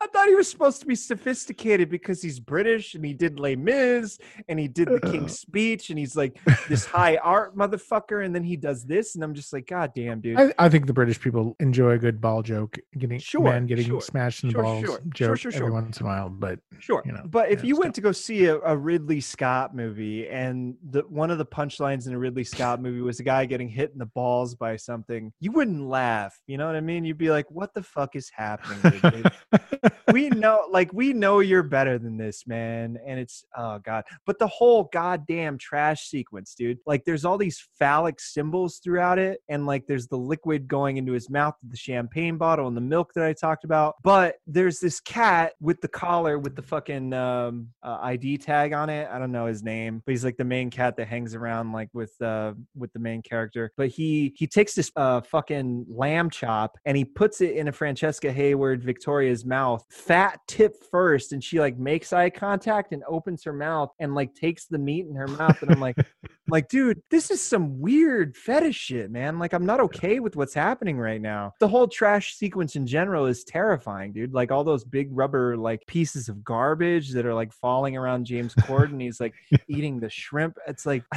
I 0.06 0.07
thought 0.07 0.27
he 0.27 0.36
was 0.36 0.48
supposed 0.48 0.82
to 0.82 0.86
be 0.86 0.94
sophisticated 0.94 1.90
because 1.90 2.22
he's 2.22 2.40
British 2.40 2.94
and 2.94 3.03
he 3.03 3.11
did 3.11 3.40
Les 3.40 3.56
Mis 3.56 4.19
and 4.48 4.60
he 4.60 4.68
did 4.68 4.88
the 4.88 4.99
King's 4.99 5.40
Speech 5.45 5.90
and 5.90 5.98
he's 5.98 6.15
like 6.15 6.38
this 6.69 6.86
high 6.86 7.18
art 7.18 7.57
motherfucker 7.57 8.23
and 8.23 8.36
then 8.36 8.44
he 8.44 8.56
does 8.56 8.86
this 8.86 9.15
and 9.15 9.23
I'm 9.23 9.34
just 9.34 9.52
like, 9.52 9.65
God 9.65 9.94
damn, 9.95 10.22
dude. 10.22 10.40
I, 10.40 10.53
I 10.60 10.69
think 10.69 10.86
the 10.86 10.94
British 10.94 11.19
people 11.19 11.56
enjoy 11.60 11.91
a 11.91 11.98
good 11.98 12.22
ball 12.22 12.44
joke, 12.44 12.77
getting 12.95 13.18
Sure, 13.18 13.41
man 13.41 13.65
getting 13.65 13.88
sure, 13.88 13.99
smashed 13.99 14.44
in 14.44 14.49
the 14.49 14.53
sure, 14.53 14.64
balls 14.64 14.86
sure, 14.86 14.91
sure, 14.91 15.11
joke 15.11 15.38
sure, 15.40 15.52
every 15.56 15.72
once 15.72 15.99
in 15.99 16.06
a 16.06 16.10
while. 16.10 16.30
But 16.30 16.60
Sure, 16.77 17.02
you 17.03 17.11
know, 17.11 17.23
but 17.26 17.49
if 17.49 17.64
yeah, 17.64 17.69
you 17.69 17.77
went 17.77 17.95
to 17.95 18.02
go 18.02 18.11
see 18.11 18.45
a, 18.45 18.60
a 18.60 18.77
Ridley 18.77 19.22
Scott 19.22 19.76
movie, 19.76 20.27
and 20.27 20.76
the 20.91 21.02
one 21.10 21.32
of 21.32 21.40
the 21.40 21.45
punchlines 21.45 22.06
in 22.06 22.14
a 22.14 22.19
Ridley 22.19 22.44
Scott 22.44 22.80
movie 22.80 23.02
was 23.02 23.19
a 23.19 23.23
guy 23.23 23.45
getting 23.45 23.69
hit 23.69 23.91
in 23.91 23.98
the 23.98 24.06
balls 24.06 24.53
by 24.53 24.76
something, 24.76 25.34
you 25.40 25.52
wouldn't 25.52 25.82
laugh. 25.82 26.38
You 26.45 26.60
know 26.60 26.68
what 26.68 26.76
I 26.76 26.82
mean? 26.82 27.06
You'd 27.06 27.18
be 27.18 27.32
like, 27.32 27.49
"What 27.49 27.73
the 27.73 27.82
fuck 27.82 28.15
is 28.15 28.30
happening?" 28.30 29.23
Ridley?" 30.07 30.30
we 30.30 30.30
know, 30.30 30.67
like, 30.69 30.93
we 30.93 31.13
know 31.13 31.39
you're 31.39 31.63
better 31.63 31.97
than 31.97 32.17
this, 32.17 32.45
man. 32.47 32.97
And 33.05 33.19
it's, 33.19 33.43
oh 33.57 33.80
god. 33.80 34.03
But 34.26 34.39
the 34.39 34.47
whole 34.47 34.89
goddamn 34.91 35.57
trash 35.57 36.07
sequence, 36.07 36.55
dude. 36.55 36.80
Like, 36.85 37.05
there's 37.05 37.26
all 37.26 37.38
these 37.38 37.67
phallic 37.77 38.19
symbols 38.19 38.80
throughout 38.84 39.19
it, 39.19 39.41
and 39.49 39.65
like, 39.65 39.88
there's 39.88 40.07
the 40.07 40.17
liquid 40.17 40.67
going 40.67 40.97
into 40.97 41.13
his 41.13 41.30
mouth, 41.30 41.55
the 41.67 41.77
champagne 41.77 42.38
bottle, 42.38 42.67
and 42.67 42.77
the 42.77 42.81
milk 42.81 43.11
that 43.15 43.26
I 43.26 43.34
talked 43.34 43.63
about. 43.63 43.95
But 44.03 44.35
there's 44.47 44.80
this 44.80 44.99
cat 44.99 45.53
with 45.59 45.81
the 45.81 45.88
collar 45.88 46.38
with 46.39 46.55
the 46.55 46.61
fucking 46.61 47.13
um, 47.13 47.67
uh, 47.84 47.97
ID 48.01 48.38
tag 48.38 48.73
on 48.73 48.89
it. 48.89 49.07
I 49.11 49.19
don't 49.19 49.31
know 49.31 49.45
his 49.45 49.63
name, 49.63 50.01
but 50.05 50.11
he's 50.11 50.23
like 50.23 50.38
the 50.38 50.43
main 50.43 50.69
cat 50.69 50.95
that 50.97 51.07
hangs 51.07 51.35
around 51.35 51.72
like 51.72 51.89
with 51.93 52.19
uh 52.22 52.53
with 52.76 52.91
the 52.93 52.99
main 52.99 53.22
character. 53.22 53.72
But 53.77 53.89
he 53.89 54.34
he 54.35 54.47
takes 54.47 54.73
this 54.73 54.91
uh 54.95 55.22
fucking 55.22 55.85
lamb 55.89 56.30
chop 56.30 56.77
and 56.85 56.97
he 56.97 57.05
puts 57.05 57.41
it 57.41 57.55
in 57.55 57.67
a 57.67 57.72
Francesca 57.72 58.31
Hayward 58.31 58.84
Victoria's 58.84 59.45
mouth, 59.45 59.85
fat 59.90 60.40
tip 60.48 60.76
first, 60.91 61.32
and 61.32 61.44
she 61.44 61.60
like 61.60 61.78
makes 61.78 62.14
eye 62.14 62.30
contact 62.30 62.91
and 62.91 63.03
opens 63.07 63.44
her 63.44 63.53
mouth 63.53 63.91
and 63.99 64.16
like 64.16 64.34
takes 64.36 64.66
the 64.66 64.78
meat 64.78 65.06
in 65.07 65.16
her 65.16 65.28
mouth, 65.28 65.62
and 65.62 65.72
I'm 65.72 65.80
like. 65.80 65.98
like 66.48 66.70
dude 66.70 67.02
this 67.10 67.32
is 67.32 67.41
some 67.41 67.80
weird 67.80 68.36
fetish 68.36 68.76
shit 68.76 69.10
man. 69.10 69.40
Like 69.40 69.53
i'm 69.53 69.66
not 69.66 69.80
okay 69.80 70.20
with 70.20 70.36
what's 70.36 70.53
happening 70.53 70.98
right 70.98 71.22
now. 71.22 71.53
The 71.60 71.68
whole 71.68 71.88
trash 71.88 72.36
sequence 72.36 72.76
in 72.76 72.86
general 72.86 73.26
is 73.26 73.44
terrifying 73.44 74.14
dude. 74.14 74.34
Like 74.34 74.52
all 74.52 74.64
those 74.64 74.84
big 74.84 75.10
rubber 75.12 75.57
like 75.57 75.86
pieces 75.88 76.30
of 76.30 76.44
garbage 76.44 77.12
that 77.14 77.26
are 77.26 77.34
like 77.34 77.52
falling 77.53 77.98
around 77.98 78.26
james 78.26 78.53
corden 78.60 79.02
he's 79.02 79.20
like 79.20 79.34
eating 79.68 79.99
the 79.99 80.10
shrimp. 80.10 80.57
It's 80.68 80.86
like 80.86 81.03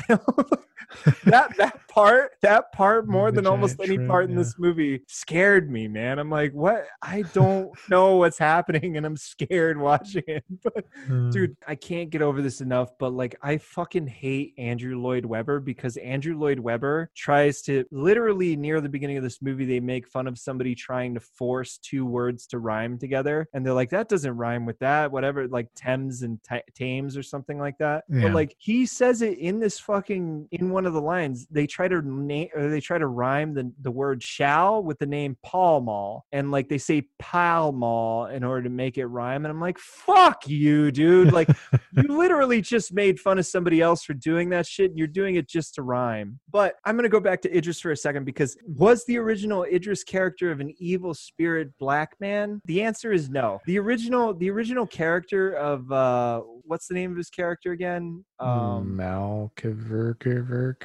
that 1.25 1.57
that 1.57 1.81
part 1.89 2.33
that 2.43 2.73
part 2.73 3.07
more 3.07 3.31
The 3.31 3.37
than 3.37 3.47
almost 3.47 3.77
giant 3.79 3.89
any 3.91 3.97
shrimp, 3.97 4.11
part 4.11 4.25
in 4.27 4.31
yeah. 4.31 4.39
this 4.39 4.59
movie 4.59 5.03
scared 5.09 5.71
me 5.71 5.89
man. 5.89 6.19
I'm 6.19 6.31
like 6.31 6.53
what? 6.53 6.87
I 7.03 7.23
don't 7.35 7.71
know 7.91 8.17
what's 8.17 8.39
happening 8.39 8.58
and 8.69 9.07
i'm 9.07 9.17
scared 9.17 9.79
watching 9.79 10.23
it 10.27 10.45
but 10.63 10.85
Uh, 11.11 11.31
dude 11.31 11.57
i 11.67 11.75
can't 11.75 12.11
get 12.11 12.23
over 12.23 12.43
this 12.43 12.61
enough 12.61 12.91
but 12.99 13.13
like 13.13 13.37
i 13.43 13.57
fucking 13.57 14.07
hate 14.07 14.55
andrew 14.59 14.99
lloyd 14.99 15.25
webber 15.25 15.61
because 15.61 15.97
andrew 15.99 16.37
lloyd 16.37 16.59
webber 16.59 17.11
tries 17.17 17.63
to 17.63 17.85
literally 17.91 18.57
near 18.57 18.81
the 18.81 18.89
beginning 18.89 19.17
of 19.17 19.23
this 19.23 19.41
movie 19.43 19.65
they 19.67 19.81
make 19.81 20.07
fun 20.09 20.27
of 20.27 20.39
somebody 20.39 20.75
trying 20.75 21.15
to 21.15 21.21
force 21.21 21.79
two 21.79 22.05
words 22.07 22.47
to 22.47 22.59
rhyme 22.59 22.99
together 22.99 23.47
and 23.53 23.65
they're 23.65 23.73
like 23.73 23.91
that 23.91 24.09
doesn't 24.09 24.37
rhyme 24.37 24.65
with 24.67 24.79
that 24.79 25.11
whatever 25.11 25.47
like 25.49 25.69
thames 25.75 26.23
and 26.23 26.39
Ta- 26.49 26.61
thames 26.77 27.17
or 27.17 27.23
something 27.23 27.59
like 27.59 27.77
that 27.79 28.05
Yeah. 28.09 28.23
but 28.23 28.33
like 28.33 28.55
he 28.59 28.87
says 28.87 29.23
it 29.23 29.39
in 29.39 29.61
this 29.61 29.79
fucking 29.79 30.49
in 30.53 30.71
one 30.71 30.87
of 30.87 30.93
the 30.93 31.01
lines 31.01 31.47
they 31.51 31.67
try 31.67 31.89
to 31.89 32.01
name 32.03 32.49
or 32.55 32.69
they 32.69 32.81
try 32.81 32.99
to 32.99 33.07
rhyme 33.07 33.55
the, 33.55 33.73
the 33.83 33.91
word 33.91 34.23
shall 34.23 34.83
with 34.83 34.99
the 34.99 35.07
name 35.07 35.37
Pall 35.45 35.81
Mall 35.81 36.25
and 36.33 36.51
like 36.51 36.69
they 36.69 36.79
say 36.79 37.03
Pall 37.19 37.73
Mall 37.73 38.27
in 38.39 38.45
order 38.45 38.63
to 38.63 38.71
make 38.71 38.97
it 38.99 39.07
rhyme 39.07 39.45
and 39.45 39.51
I'm 39.51 39.61
like 39.61 39.79
fuck 39.79 40.49
you 40.49 40.93
dude. 40.93 41.33
Like 41.33 41.49
you 41.97 42.03
literally 42.09 42.61
just 42.61 42.93
made 42.93 43.19
fun 43.19 43.39
of 43.39 43.47
somebody 43.47 43.81
else 43.81 44.05
for 44.05 44.15
doing 44.15 44.49
that 44.51 44.65
shit 44.65 44.91
and 44.91 44.99
you're 44.99 45.09
doing 45.09 45.35
it 45.35 45.49
just 45.49 45.75
to 45.75 45.83
rhyme. 45.83 46.39
But 46.51 46.77
I'm 46.85 46.97
gonna 46.97 47.09
go 47.09 47.19
back 47.19 47.43
to 47.43 47.57
Idris 47.57 47.81
for 47.81 47.91
a 47.91 47.97
second 47.97 48.25
because 48.25 48.57
was 48.65 49.05
the 49.07 49.19
original 49.19 49.65
Idris 49.65 50.05
character 50.05 50.53
of 50.53 50.61
an 50.61 50.73
evil 50.79 51.15
spirit 51.15 51.77
black 51.79 52.15
man? 52.21 52.63
The 52.67 52.83
answer 52.83 53.11
is 53.13 53.29
no. 53.29 53.61
The 53.67 53.79
original 53.81 54.33
the 54.35 54.51
original 54.51 54.87
character 54.87 55.53
of 55.55 55.91
uh 55.91 56.43
what's 56.69 56.87
the 56.87 56.95
name 56.95 57.11
of 57.11 57.17
his 57.17 57.31
character 57.31 57.73
again 57.73 58.25
um. 58.41 58.97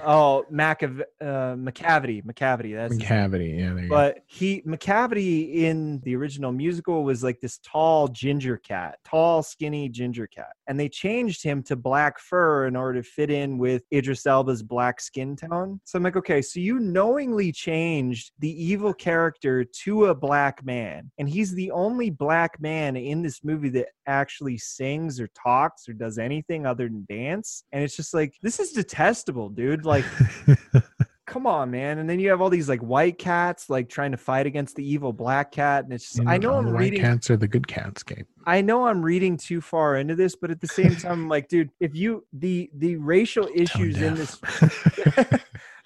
Oh, 0.03 0.43
Macav- 0.51 1.03
uh, 1.21 1.55
Macavity, 1.55 2.23
Macavity. 2.25 2.73
That's 2.75 2.95
his 2.95 3.03
Cavity. 3.03 3.57
Yeah, 3.59 3.73
there 3.73 3.83
you 3.83 3.89
go. 3.89 3.95
but 3.95 4.19
he 4.25 4.61
Macavity 4.63 5.57
in 5.57 5.99
the 6.03 6.15
original 6.15 6.51
musical 6.51 7.03
was 7.03 7.23
like 7.23 7.39
this 7.41 7.59
tall 7.59 8.07
ginger 8.07 8.57
cat, 8.57 8.97
tall 9.05 9.43
skinny 9.43 9.87
ginger 9.89 10.25
cat, 10.25 10.53
and 10.67 10.79
they 10.79 10.89
changed 10.89 11.43
him 11.43 11.61
to 11.63 11.75
black 11.75 12.19
fur 12.19 12.65
in 12.65 12.75
order 12.75 13.01
to 13.01 13.07
fit 13.07 13.29
in 13.29 13.59
with 13.59 13.83
Idris 13.93 14.25
Elba's 14.25 14.63
black 14.63 14.99
skin 14.99 15.35
tone. 15.35 15.79
So 15.83 15.97
I'm 15.97 16.03
like, 16.03 16.15
okay, 16.17 16.41
so 16.41 16.59
you 16.59 16.79
knowingly 16.79 17.51
changed 17.51 18.31
the 18.39 18.49
evil 18.63 18.93
character 18.93 19.63
to 19.63 20.05
a 20.05 20.15
black 20.15 20.65
man, 20.65 21.11
and 21.19 21.29
he's 21.29 21.53
the 21.53 21.69
only 21.69 22.09
black 22.09 22.59
man 22.59 22.95
in 22.95 23.21
this 23.21 23.43
movie 23.43 23.69
that 23.69 23.89
actually 24.07 24.57
sings 24.57 25.19
or 25.19 25.27
talks 25.27 25.72
or 25.87 25.93
does 25.93 26.17
anything 26.17 26.65
other 26.65 26.87
than 26.87 27.05
dance, 27.09 27.63
and 27.71 27.83
it's 27.83 27.95
just 27.95 28.13
like 28.13 28.35
this 28.41 28.59
is 28.59 28.71
detestable, 28.71 29.49
dude. 29.49 29.85
Like 29.85 30.05
come 31.25 31.47
on 31.47 31.71
man 31.71 31.99
and 31.99 32.09
then 32.09 32.19
you 32.19 32.29
have 32.29 32.41
all 32.41 32.49
these 32.49 32.67
like 32.67 32.81
white 32.81 33.17
cats 33.17 33.69
like 33.69 33.87
trying 33.87 34.11
to 34.11 34.17
fight 34.17 34.45
against 34.45 34.75
the 34.75 34.85
evil 34.85 35.13
black 35.13 35.53
cat 35.53 35.85
and 35.85 35.93
it's 35.93 36.13
just, 36.13 36.27
i 36.27 36.37
know 36.37 36.55
i'm 36.55 36.65
white 36.73 36.81
reading 36.81 37.01
cats 37.01 37.29
are 37.31 37.37
the 37.37 37.47
good 37.47 37.65
cats, 37.65 38.03
Gabe. 38.03 38.25
i 38.45 38.59
know 38.59 38.85
i'm 38.85 39.01
reading 39.01 39.37
too 39.37 39.61
far 39.61 39.95
into 39.95 40.15
this 40.15 40.35
but 40.35 40.51
at 40.51 40.59
the 40.59 40.67
same 40.67 40.95
time 40.95 41.11
I'm 41.11 41.29
like 41.29 41.47
dude 41.47 41.69
if 41.79 41.95
you 41.95 42.25
the 42.33 42.69
the 42.75 42.97
racial 42.97 43.47
issues 43.55 44.01
in 44.01 44.15
this 44.15 44.37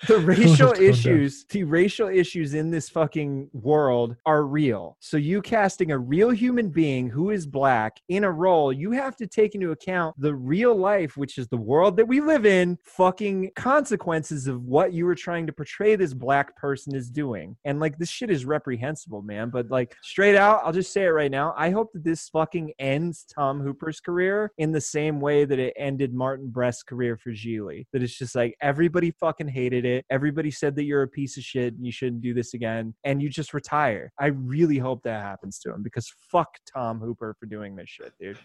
the 0.07 0.17
racial 0.19 0.73
issues 0.73 1.45
the 1.49 1.63
racial 1.63 2.07
issues 2.07 2.53
in 2.53 2.69
this 2.69 2.89
fucking 2.89 3.49
world 3.53 4.15
are 4.25 4.43
real. 4.43 4.97
So 4.99 5.17
you 5.17 5.41
casting 5.41 5.91
a 5.91 5.97
real 5.97 6.29
human 6.29 6.69
being 6.69 7.09
who 7.09 7.31
is 7.31 7.47
black 7.47 7.97
in 8.09 8.23
a 8.23 8.31
role 8.31 8.71
you 8.71 8.91
have 8.91 9.15
to 9.17 9.27
take 9.27 9.55
into 9.55 9.71
account 9.71 10.15
the 10.19 10.35
real 10.35 10.75
life 10.75 11.17
which 11.17 11.37
is 11.37 11.47
the 11.47 11.57
world 11.57 11.97
that 11.97 12.07
we 12.07 12.21
live 12.21 12.45
in 12.45 12.77
fucking 12.83 13.51
consequences 13.55 14.47
of 14.47 14.63
what 14.63 14.93
you 14.93 15.05
were 15.05 15.15
trying 15.15 15.47
to 15.47 15.53
portray 15.53 15.95
this 15.95 16.13
black 16.13 16.55
person 16.55 16.95
is 16.95 17.09
doing. 17.09 17.55
And 17.65 17.79
like 17.79 17.97
this 17.97 18.09
shit 18.09 18.29
is 18.29 18.45
reprehensible 18.45 19.21
man. 19.21 19.49
But 19.49 19.71
like 19.71 19.95
straight 20.03 20.35
out 20.35 20.61
i'll 20.63 20.73
just 20.73 20.93
say 20.93 21.05
it 21.05 21.09
right 21.09 21.31
now. 21.31 21.53
I 21.57 21.71
hope 21.71 21.91
that 21.93 22.03
this 22.03 22.29
fucking 22.29 22.73
ends 22.79 23.25
tom 23.33 23.61
hooper's 23.61 23.99
career 23.99 24.51
in 24.57 24.71
the 24.71 24.81
same 24.81 25.19
way 25.19 25.45
that 25.45 25.59
it 25.59 25.73
ended 25.77 26.13
martin 26.13 26.49
brest's 26.49 26.83
career 26.83 27.17
for 27.17 27.31
Gigli. 27.31 27.85
that 27.93 28.03
it's 28.03 28.17
just 28.17 28.35
like 28.35 28.55
everybody 28.61 29.11
fucking 29.11 29.47
hated 29.47 29.85
it. 29.95 30.05
Everybody 30.09 30.51
said 30.51 30.75
that 30.75 30.83
you're 30.83 31.03
a 31.03 31.07
piece 31.07 31.37
of 31.37 31.43
shit 31.43 31.73
and 31.73 31.85
you 31.85 31.91
shouldn't 31.91 32.21
do 32.21 32.33
this 32.33 32.53
again 32.53 32.93
and 33.03 33.21
you 33.21 33.29
just 33.29 33.53
retire. 33.53 34.11
I 34.19 34.27
really 34.27 34.77
hope 34.77 35.03
that 35.03 35.21
happens 35.21 35.59
to 35.59 35.73
him 35.73 35.83
because 35.83 36.11
fuck 36.31 36.57
tom 36.71 36.99
hooper 36.99 37.35
for 37.39 37.45
doing 37.45 37.75
this 37.75 37.89
shit 37.89 38.13
dude. 38.19 38.37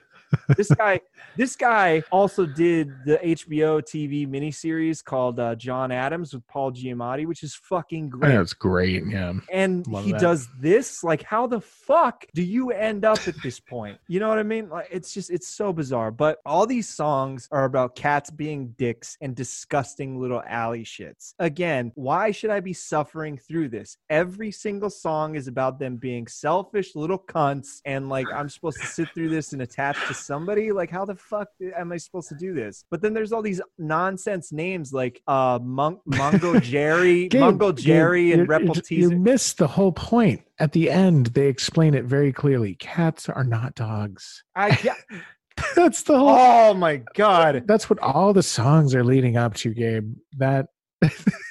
This 0.56 0.68
guy 0.78 1.00
this 1.36 1.56
guy 1.56 2.02
also 2.10 2.46
did 2.46 2.88
the 3.04 3.18
hbo 3.18 3.82
tv 3.82 4.26
miniseries 4.28 5.02
called 5.04 5.38
uh, 5.40 5.54
john 5.54 5.90
adams 5.90 6.32
with 6.32 6.46
paul 6.46 6.72
giamatti 6.72 7.26
which 7.26 7.42
is 7.42 7.54
fucking 7.54 8.08
great. 8.08 8.34
it's 8.34 8.52
great. 8.52 9.02
Yeah. 9.08 9.32
and 9.52 9.86
Love 9.86 10.04
he 10.04 10.12
that. 10.12 10.20
does 10.20 10.48
this 10.60 11.02
like 11.02 11.22
how 11.22 11.46
the 11.46 11.60
fuck 11.60 12.24
do 12.34 12.42
you 12.42 12.70
end 12.70 13.04
up 13.04 13.26
at 13.26 13.34
this 13.42 13.60
point? 13.60 13.98
You 14.08 14.20
know 14.20 14.28
what 14.28 14.38
i 14.38 14.42
mean? 14.42 14.68
Like 14.68 14.88
it's 14.90 15.12
just 15.12 15.30
it's 15.30 15.48
so 15.48 15.72
bizarre. 15.72 16.10
But 16.10 16.38
all 16.46 16.66
these 16.66 16.88
songs 16.88 17.48
are 17.50 17.64
about 17.64 17.96
cats 17.96 18.30
being 18.30 18.74
dicks 18.78 19.16
and 19.20 19.34
disgusting 19.34 20.20
little 20.20 20.42
alley 20.46 20.84
shits 20.84 21.31
again 21.38 21.90
why 21.94 22.30
should 22.30 22.50
i 22.50 22.60
be 22.60 22.72
suffering 22.72 23.38
through 23.38 23.68
this 23.68 23.96
every 24.10 24.50
single 24.50 24.90
song 24.90 25.34
is 25.34 25.48
about 25.48 25.78
them 25.78 25.96
being 25.96 26.26
selfish 26.26 26.94
little 26.94 27.18
cunts 27.18 27.80
and 27.84 28.08
like 28.08 28.26
i'm 28.34 28.48
supposed 28.48 28.80
to 28.80 28.86
sit 28.86 29.08
through 29.14 29.28
this 29.28 29.52
and 29.52 29.62
attach 29.62 29.96
to 30.06 30.14
somebody 30.14 30.72
like 30.72 30.90
how 30.90 31.04
the 31.04 31.14
fuck 31.14 31.48
am 31.76 31.92
i 31.92 31.96
supposed 31.96 32.28
to 32.28 32.34
do 32.36 32.54
this 32.54 32.84
but 32.90 33.00
then 33.00 33.12
there's 33.14 33.32
all 33.32 33.42
these 33.42 33.60
nonsense 33.78 34.52
names 34.52 34.92
like 34.92 35.20
uh 35.26 35.58
Mon- 35.62 36.00
mongo 36.08 36.60
jerry 36.62 37.28
Gabe, 37.28 37.42
mongo 37.42 37.74
Gabe, 37.74 37.84
jerry 37.84 38.32
and 38.32 38.42
you- 38.42 38.46
repel 38.46 38.74
you 38.90 39.10
missed 39.10 39.58
the 39.58 39.66
whole 39.66 39.92
point. 39.92 40.42
At 40.58 40.72
the 40.72 40.90
end, 40.90 41.26
they 41.28 41.48
explain 41.48 41.94
it 41.94 42.04
very 42.04 42.32
clearly. 42.32 42.74
Cats 42.76 43.28
are 43.28 43.44
not 43.44 43.74
dogs. 43.74 44.44
I 44.54 44.78
yeah. 44.84 44.94
That's 45.76 46.02
the 46.02 46.18
whole. 46.18 46.28
Oh 46.30 46.74
my 46.74 47.02
god. 47.14 47.64
That's 47.66 47.90
what 47.90 47.98
all 48.00 48.32
the 48.32 48.42
songs 48.42 48.94
are 48.94 49.04
leading 49.04 49.36
up 49.36 49.54
to, 49.56 49.72
Gabe. 49.74 50.14
That 50.36 50.66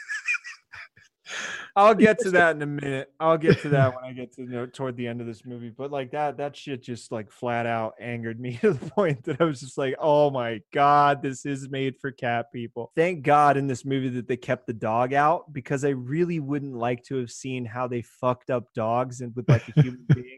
I'll 1.76 1.96
get 1.96 2.20
to 2.20 2.32
that 2.32 2.56
in 2.56 2.62
a 2.62 2.68
minute. 2.68 3.12
I'll 3.20 3.38
get 3.38 3.60
to 3.62 3.70
that 3.70 3.96
when 3.96 4.04
I 4.04 4.14
get 4.14 4.34
to 4.34 4.42
you 4.42 4.50
know, 4.50 4.66
toward 4.66 4.98
the 4.98 5.08
end 5.08 5.22
of 5.22 5.28
this 5.28 5.46
movie. 5.46 5.70
But 5.70 5.92
like 5.92 6.12
that, 6.12 6.38
that 6.38 6.56
shit 6.56 6.84
just 6.84 7.12
like 7.12 7.32
flat 7.32 7.66
out 7.66 7.94
angered 8.00 8.40
me 8.40 8.58
to 8.62 8.74
the 8.74 8.90
point 8.92 9.24
that 9.24 9.42
I 9.42 9.46
was 9.46 9.62
just 9.62 9.78
like, 9.78 9.96
oh 10.00 10.30
my 10.30 10.62
god, 10.74 11.22
this 11.22 11.46
is 11.46 11.70
made 11.70 11.96
for 12.00 12.12
cat 12.12 12.52
people. 12.54 12.92
Thank 12.96 13.24
God 13.24 13.58
in 13.58 13.68
this 13.68 13.86
movie 13.86 14.10
that 14.10 14.28
they 14.28 14.38
kept 14.38 14.68
the 14.68 14.74
dog 14.74 15.14
out 15.14 15.52
because 15.54 15.86
I 15.86 15.90
really 15.90 16.40
wouldn't 16.40 16.76
like 16.76 17.04
to 17.06 17.18
have 17.18 17.32
seen 17.32 17.66
how 17.66 17.88
they 17.88 18.02
fucked 18.02 18.50
up 18.50 18.74
dogs 18.74 19.22
and 19.22 19.36
with 19.36 19.48
like 19.50 19.68
a 19.76 19.82
human 19.82 20.06
being. 20.14 20.38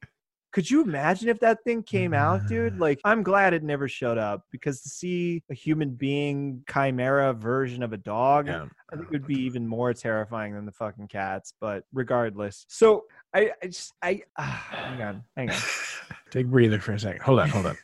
Could 0.53 0.69
you 0.69 0.83
imagine 0.83 1.29
if 1.29 1.39
that 1.39 1.63
thing 1.63 1.81
came 1.81 2.13
out, 2.13 2.47
dude? 2.47 2.77
Like, 2.79 3.01
I'm 3.03 3.23
glad 3.23 3.55
it 3.55 3.63
never 3.63 3.87
showed 3.87 4.19
up 4.19 4.45
because 4.51 4.81
to 4.81 4.89
see 4.89 5.41
a 5.49 5.55
human 5.55 5.95
being 5.95 6.63
chimera 6.71 7.33
version 7.33 7.81
of 7.81 7.91
a 7.91 7.97
dog, 7.97 8.45
Yeah. 8.47 8.67
I 8.91 8.95
think 8.95 9.07
it 9.07 9.11
would 9.11 9.25
be 9.25 9.33
even 9.45 9.67
more 9.67 9.95
terrifying 9.95 10.53
than 10.53 10.67
the 10.67 10.71
fucking 10.71 11.07
cats. 11.07 11.55
But 11.59 11.85
regardless, 11.91 12.65
so 12.69 13.05
I, 13.33 13.49
I 13.63 13.65
just, 13.65 13.93
I, 14.03 14.21
ah, 14.37 14.67
hang 14.69 15.01
on, 15.01 15.23
hang 15.35 15.49
on. 15.49 15.57
Take 16.29 16.45
a 16.45 16.49
breather 16.49 16.79
for 16.79 16.91
a 16.93 16.99
second. 16.99 17.23
Hold 17.23 17.39
on, 17.39 17.49
hold 17.49 17.65
on. 17.65 17.77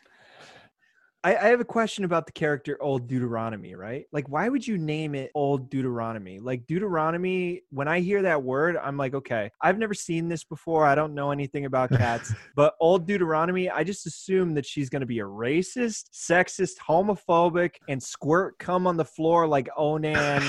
I, 1.21 1.35
I 1.35 1.47
have 1.47 1.59
a 1.59 1.65
question 1.65 2.05
about 2.05 2.25
the 2.25 2.31
character 2.31 2.77
Old 2.81 3.09
Deuteronomy, 3.09 3.75
right? 3.75 4.05
Like, 4.13 4.29
why 4.29 4.47
would 4.47 4.65
you 4.65 4.77
name 4.77 5.15
it 5.15 5.31
Old 5.35 5.69
Deuteronomy? 5.69 6.39
Like, 6.39 6.65
Deuteronomy, 6.65 7.63
when 7.71 7.89
I 7.89 7.99
hear 7.99 8.21
that 8.21 8.41
word, 8.41 8.77
I'm 8.77 8.95
like, 8.95 9.13
okay, 9.13 9.51
I've 9.61 9.77
never 9.77 9.93
seen 9.93 10.29
this 10.29 10.45
before. 10.45 10.85
I 10.85 10.95
don't 10.95 11.13
know 11.13 11.31
anything 11.31 11.65
about 11.65 11.89
cats, 11.89 12.33
but 12.55 12.75
Old 12.79 13.05
Deuteronomy, 13.05 13.69
I 13.69 13.83
just 13.83 14.07
assume 14.07 14.53
that 14.53 14.65
she's 14.65 14.89
going 14.89 15.01
to 15.01 15.05
be 15.05 15.19
a 15.19 15.25
racist, 15.25 16.05
sexist, 16.13 16.77
homophobic, 16.87 17.75
and 17.89 18.01
squirt 18.01 18.57
cum 18.57 18.87
on 18.87 18.95
the 18.95 19.03
floor 19.03 19.45
like 19.45 19.67
Onan 19.75 20.41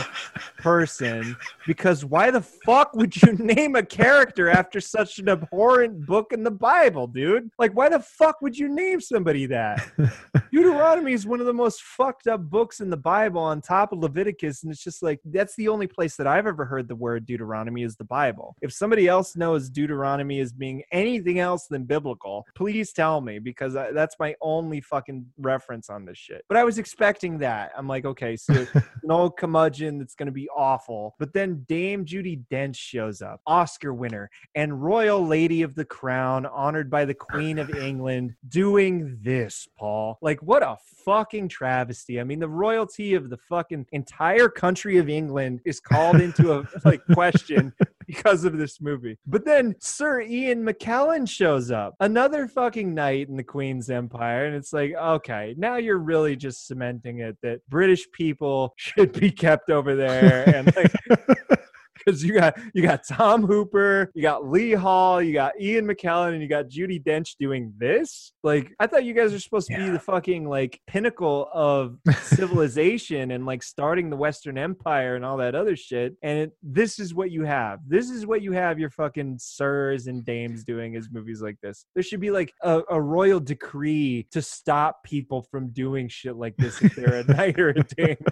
person. 0.58 1.36
Because 1.66 2.04
why 2.04 2.30
the 2.30 2.42
fuck 2.42 2.94
would 2.94 3.20
you 3.20 3.32
name 3.38 3.74
a 3.74 3.82
character 3.82 4.48
after 4.48 4.80
such 4.80 5.18
an 5.18 5.30
abhorrent 5.30 6.06
book 6.06 6.32
in 6.32 6.44
the 6.44 6.50
Bible, 6.52 7.08
dude? 7.08 7.50
Like, 7.58 7.74
why 7.74 7.88
the 7.88 7.98
fuck 7.98 8.40
would 8.40 8.56
you 8.56 8.68
name 8.68 9.00
somebody 9.00 9.46
that? 9.46 9.84
Deuteronomy 10.60 11.14
is 11.14 11.26
one 11.26 11.40
of 11.40 11.46
the 11.46 11.54
most 11.54 11.82
fucked 11.82 12.26
up 12.26 12.42
books 12.42 12.80
in 12.80 12.90
the 12.90 12.96
Bible 12.96 13.40
on 13.40 13.62
top 13.62 13.92
of 13.92 13.98
Leviticus. 13.98 14.62
And 14.62 14.70
it's 14.70 14.84
just 14.84 15.02
like, 15.02 15.18
that's 15.24 15.56
the 15.56 15.68
only 15.68 15.86
place 15.86 16.16
that 16.16 16.26
I've 16.26 16.46
ever 16.46 16.66
heard 16.66 16.86
the 16.86 16.94
word 16.94 17.24
Deuteronomy 17.24 17.82
is 17.82 17.96
the 17.96 18.04
Bible. 18.04 18.54
If 18.60 18.70
somebody 18.70 19.08
else 19.08 19.36
knows 19.36 19.70
Deuteronomy 19.70 20.38
as 20.40 20.52
being 20.52 20.82
anything 20.92 21.38
else 21.38 21.66
than 21.66 21.84
biblical, 21.84 22.44
please 22.54 22.92
tell 22.92 23.22
me 23.22 23.38
because 23.38 23.74
I, 23.74 23.92
that's 23.92 24.16
my 24.20 24.34
only 24.42 24.82
fucking 24.82 25.24
reference 25.38 25.88
on 25.88 26.04
this 26.04 26.18
shit. 26.18 26.44
But 26.46 26.58
I 26.58 26.64
was 26.64 26.76
expecting 26.76 27.38
that. 27.38 27.72
I'm 27.74 27.88
like, 27.88 28.04
okay, 28.04 28.36
so 28.36 28.66
an 28.74 29.10
old 29.10 29.38
curmudgeon 29.38 29.98
that's 29.98 30.14
going 30.14 30.26
to 30.26 30.32
be 30.32 30.48
awful. 30.54 31.14
But 31.18 31.32
then 31.32 31.64
Dame 31.68 32.04
Judi 32.04 32.44
Dench 32.52 32.76
shows 32.76 33.22
up, 33.22 33.40
Oscar 33.46 33.94
winner 33.94 34.28
and 34.54 34.82
Royal 34.82 35.26
Lady 35.26 35.62
of 35.62 35.74
the 35.74 35.86
Crown, 35.86 36.44
honored 36.44 36.90
by 36.90 37.06
the 37.06 37.14
Queen 37.14 37.58
of 37.58 37.74
England, 37.74 38.34
doing 38.46 39.16
this, 39.22 39.66
Paul. 39.78 40.18
Like, 40.20 40.42
what 40.50 40.64
a 40.64 40.76
fucking 41.04 41.48
travesty. 41.48 42.18
I 42.18 42.24
mean, 42.24 42.40
the 42.40 42.48
royalty 42.48 43.14
of 43.14 43.30
the 43.30 43.36
fucking 43.48 43.86
entire 43.92 44.48
country 44.48 44.98
of 44.98 45.08
England 45.08 45.60
is 45.64 45.78
called 45.78 46.20
into 46.20 46.52
a 46.52 46.66
like 46.84 47.02
question 47.12 47.72
because 48.04 48.42
of 48.42 48.58
this 48.58 48.80
movie. 48.80 49.16
But 49.28 49.44
then 49.44 49.76
Sir 49.78 50.22
Ian 50.22 50.66
McKellen 50.66 51.28
shows 51.28 51.70
up, 51.70 51.94
another 52.00 52.48
fucking 52.48 52.92
knight 52.92 53.28
in 53.28 53.36
the 53.36 53.44
Queen's 53.44 53.90
Empire, 53.90 54.46
and 54.46 54.56
it's 54.56 54.72
like, 54.72 54.92
okay, 55.00 55.54
now 55.56 55.76
you're 55.76 56.00
really 56.00 56.34
just 56.34 56.66
cementing 56.66 57.20
it 57.20 57.36
that 57.44 57.60
British 57.68 58.10
people 58.10 58.74
should 58.76 59.12
be 59.12 59.30
kept 59.30 59.70
over 59.70 59.94
there 59.94 60.52
and 60.52 60.74
like 60.74 60.92
because 62.04 62.24
you 62.24 62.34
got 62.34 62.58
you 62.74 62.82
got 62.82 63.06
Tom 63.06 63.44
Hooper, 63.44 64.10
you 64.14 64.22
got 64.22 64.48
Lee 64.48 64.72
Hall, 64.72 65.22
you 65.22 65.32
got 65.32 65.60
Ian 65.60 65.86
McKellen, 65.86 66.32
and 66.32 66.42
you 66.42 66.48
got 66.48 66.68
Judi 66.68 67.02
Dench 67.02 67.36
doing 67.38 67.72
this. 67.78 68.32
Like, 68.42 68.72
I 68.80 68.86
thought 68.86 69.04
you 69.04 69.14
guys 69.14 69.32
are 69.32 69.38
supposed 69.38 69.68
to 69.68 69.76
be 69.76 69.90
the 69.90 69.98
fucking 69.98 70.48
like 70.48 70.80
pinnacle 70.86 71.48
of 71.52 71.96
civilization 72.22 73.32
and 73.32 73.46
like 73.46 73.62
starting 73.62 74.10
the 74.10 74.16
Western 74.16 74.56
Empire 74.58 75.16
and 75.16 75.24
all 75.24 75.36
that 75.38 75.54
other 75.54 75.76
shit. 75.76 76.16
And 76.22 76.38
it, 76.38 76.52
this 76.62 76.98
is 76.98 77.14
what 77.14 77.30
you 77.30 77.44
have. 77.44 77.80
This 77.86 78.10
is 78.10 78.26
what 78.26 78.42
you 78.42 78.52
have 78.52 78.78
your 78.78 78.90
fucking 78.90 79.38
sirs 79.38 80.06
and 80.06 80.24
dames 80.24 80.64
doing 80.64 80.96
as 80.96 81.08
movies 81.10 81.42
like 81.42 81.56
this. 81.62 81.84
There 81.94 82.02
should 82.02 82.20
be 82.20 82.30
like 82.30 82.52
a, 82.62 82.82
a 82.90 83.00
royal 83.00 83.40
decree 83.40 84.26
to 84.32 84.42
stop 84.42 85.04
people 85.04 85.46
from 85.50 85.68
doing 85.70 86.08
shit 86.08 86.36
like 86.36 86.56
this 86.56 86.80
if 86.80 86.94
they're 86.94 87.20
a 87.20 87.24
knight 87.24 87.58
or 87.58 87.70
a 87.70 87.82
dame. 87.82 88.16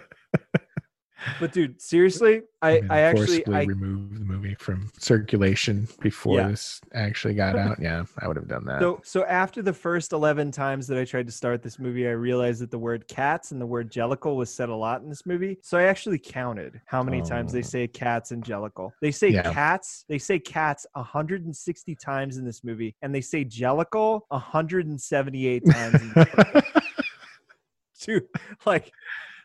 But 1.40 1.52
dude, 1.52 1.80
seriously, 1.80 2.42
I, 2.62 2.80
I 2.90 3.00
actually 3.00 3.44
I 3.48 3.62
removed 3.64 4.18
the 4.20 4.24
movie 4.24 4.54
from 4.58 4.90
circulation 4.98 5.88
before 6.00 6.36
Yeah. 6.38 6.48
this 6.48 6.80
actually 6.94 7.34
got 7.34 7.56
out. 7.58 7.78
Yeah, 7.80 8.04
I 8.20 8.28
would 8.28 8.36
have 8.36 8.48
done 8.48 8.64
that. 8.66 8.80
So, 8.80 9.00
so 9.04 9.24
after 9.24 9.60
the 9.62 9.72
first 9.72 10.12
11 10.12 10.52
times 10.52 10.86
that 10.86 10.98
I 10.98 11.04
tried 11.04 11.26
to 11.26 11.32
start 11.32 11.62
this 11.62 11.78
movie, 11.78 12.06
I 12.06 12.12
realized 12.12 12.60
that 12.62 12.70
the 12.70 12.78
word 12.78 13.06
cats 13.08 13.50
and 13.50 13.60
the 13.60 13.66
word 13.66 13.90
jellicle 13.90 14.36
was 14.36 14.52
said 14.54 14.68
a 14.68 14.74
lot 14.74 15.02
in 15.02 15.08
this 15.08 15.26
movie. 15.26 15.58
So 15.62 15.76
I 15.76 15.84
actually 15.84 16.18
counted 16.18 16.80
how 16.86 17.02
many 17.02 17.20
times 17.22 17.52
they 17.52 17.58
Oh. 17.60 17.62
say 17.62 17.88
cats 17.88 18.30
and 18.30 18.44
jellicle. 18.44 18.90
They 19.00 19.10
say 19.10 19.28
Yeah. 19.30 19.52
cats, 19.52 20.04
they 20.08 20.18
say 20.18 20.38
cats 20.38 20.86
160 20.94 21.94
times 21.96 22.36
in 22.36 22.44
this 22.44 22.62
movie, 22.62 22.94
and 23.02 23.14
they 23.14 23.20
say 23.20 23.44
jellicle 23.44 24.22
178 24.30 25.62
times. 25.66 26.00
In 26.00 26.12
this 26.14 26.26
movie. 26.36 26.66
Dude, 28.00 28.26
like, 28.64 28.92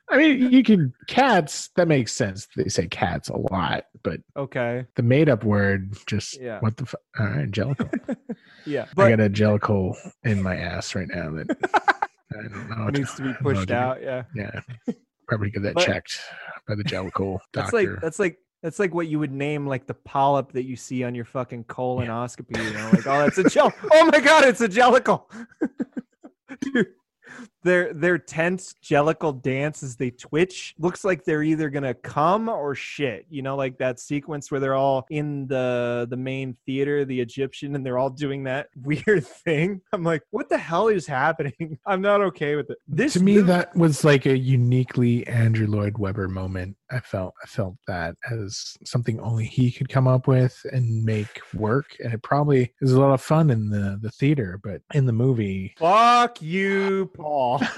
I 0.10 0.18
mean, 0.18 0.52
you 0.52 0.64
can 0.64 0.94
cats. 1.08 1.70
That 1.76 1.88
makes 1.88 2.12
sense. 2.14 2.48
They 2.56 2.68
say 2.70 2.88
cats 2.88 3.30
a 3.30 3.38
lot, 3.38 3.86
but 4.04 4.20
okay, 4.38 4.86
the 4.96 5.02
made-up 5.02 5.44
word 5.44 5.96
just 6.08 6.40
Yeah. 6.40 6.60
what 6.60 6.78
the 6.78 6.86
fu- 6.86 6.98
all 7.20 7.26
right, 7.28 7.50
jellicle. 7.50 8.18
yeah, 8.66 8.86
I 8.98 9.10
got 9.10 9.20
a 9.22 9.30
jellicle 9.30 9.96
in 10.24 10.42
my 10.44 10.56
ass 10.58 10.94
right 10.94 11.08
now 11.08 11.32
that 11.32 11.48
I 12.38 12.42
don't 12.44 12.70
know. 12.70 12.88
it 12.88 12.98
needs 12.98 13.14
to 13.16 13.22
be 13.24 13.30
I 13.30 13.32
don't 13.34 13.44
know 13.44 13.54
pushed 13.54 13.72
out. 13.72 14.02
Yeah. 14.04 14.24
Yeah, 14.36 14.60
probably 15.28 15.50
get 15.52 15.64
that 15.64 15.76
But- 15.76 15.86
checked 15.86 16.20
by 16.68 16.76
the 16.76 16.84
jellicle 16.84 17.40
That's 17.54 17.74
like 17.74 17.90
that's 18.02 18.20
like 18.20 18.38
that's 18.62 18.80
like 18.80 18.94
what 18.94 19.08
you 19.08 19.20
would 19.20 19.32
name 19.32 19.66
like 19.68 19.88
the 19.88 19.94
polyp 19.94 20.52
that 20.54 20.64
you 20.64 20.76
see 20.76 21.04
on 21.04 21.16
your 21.16 21.26
fucking 21.26 21.64
colonoscopy. 21.66 22.58
You 22.58 22.74
know, 22.74 22.90
like 22.94 23.08
oh, 23.08 23.20
that's 23.20 23.38
a 23.38 23.50
gel. 23.50 23.74
Oh 23.92 24.06
my 24.12 24.20
god, 24.20 24.46
it's 24.46 24.62
a 24.62 24.70
jellicle. 24.70 25.24
Dude, 26.62 26.88
their 27.64 27.94
their 27.94 28.18
tense 28.18 28.76
jellicle 28.84 29.42
dance 29.42 29.84
as 29.84 29.96
they 29.96 30.12
twitch 30.12 30.76
looks 30.78 31.04
like 31.04 31.24
they're 31.24 31.44
either 31.44 31.70
gonna 31.70 31.94
come 31.94 32.50
or 32.50 32.76
shit. 32.76 33.26
You 33.30 33.42
know, 33.42 33.56
like 33.56 33.78
that 33.78 34.00
sequence 34.00 34.52
where 34.52 34.60
they're 34.60 34.76
all 34.76 35.06
in 35.10 35.48
the 35.48 36.08
the 36.10 36.18
main 36.18 36.58
theater, 36.66 37.06
the 37.06 37.20
Egyptian, 37.20 37.76
and 37.76 37.86
they're 37.86 37.98
all 37.98 38.10
doing 38.10 38.44
that 38.46 38.68
weird 38.82 39.26
thing. 39.26 39.82
I'm 39.92 40.04
like, 40.04 40.24
what 40.32 40.50
the 40.50 40.58
hell 40.58 40.88
is 40.88 41.08
happening? 41.08 41.78
I'm 41.86 42.02
not 42.02 42.22
okay 42.22 42.56
with 42.56 42.70
it. 42.70 42.78
This 42.88 43.14
to 43.14 43.24
me, 43.24 43.36
movie- 43.36 43.48
that 43.48 43.76
was 43.76 44.04
like 44.04 44.26
a 44.26 44.38
uniquely 44.38 45.26
Andrew 45.28 45.68
Lloyd 45.68 45.98
Webber 45.98 46.28
moment. 46.28 46.76
I 46.92 47.00
felt 47.00 47.34
I 47.44 47.48
felt 47.48 47.76
that 47.88 48.16
as 48.30 48.76
something 48.86 49.20
only 49.20 49.46
he 49.46 49.72
could 49.72 49.90
come 49.90 50.08
up 50.08 50.28
with 50.28 50.60
and 50.72 51.04
make 51.04 51.40
work. 51.54 51.96
And 52.04 52.14
it 52.14 52.22
probably 52.22 52.74
is 52.82 52.92
a 52.92 53.00
lot 53.00 53.14
of 53.14 53.22
fun 53.22 53.50
in 53.50 53.70
the 53.70 53.98
the 54.02 54.12
theater, 54.12 54.60
but 54.64 54.82
in 54.94 55.06
the 55.06 55.14
movie, 55.14 55.74
Fuck 55.78 56.42
you, 56.42 57.10
Paul. 57.16 57.53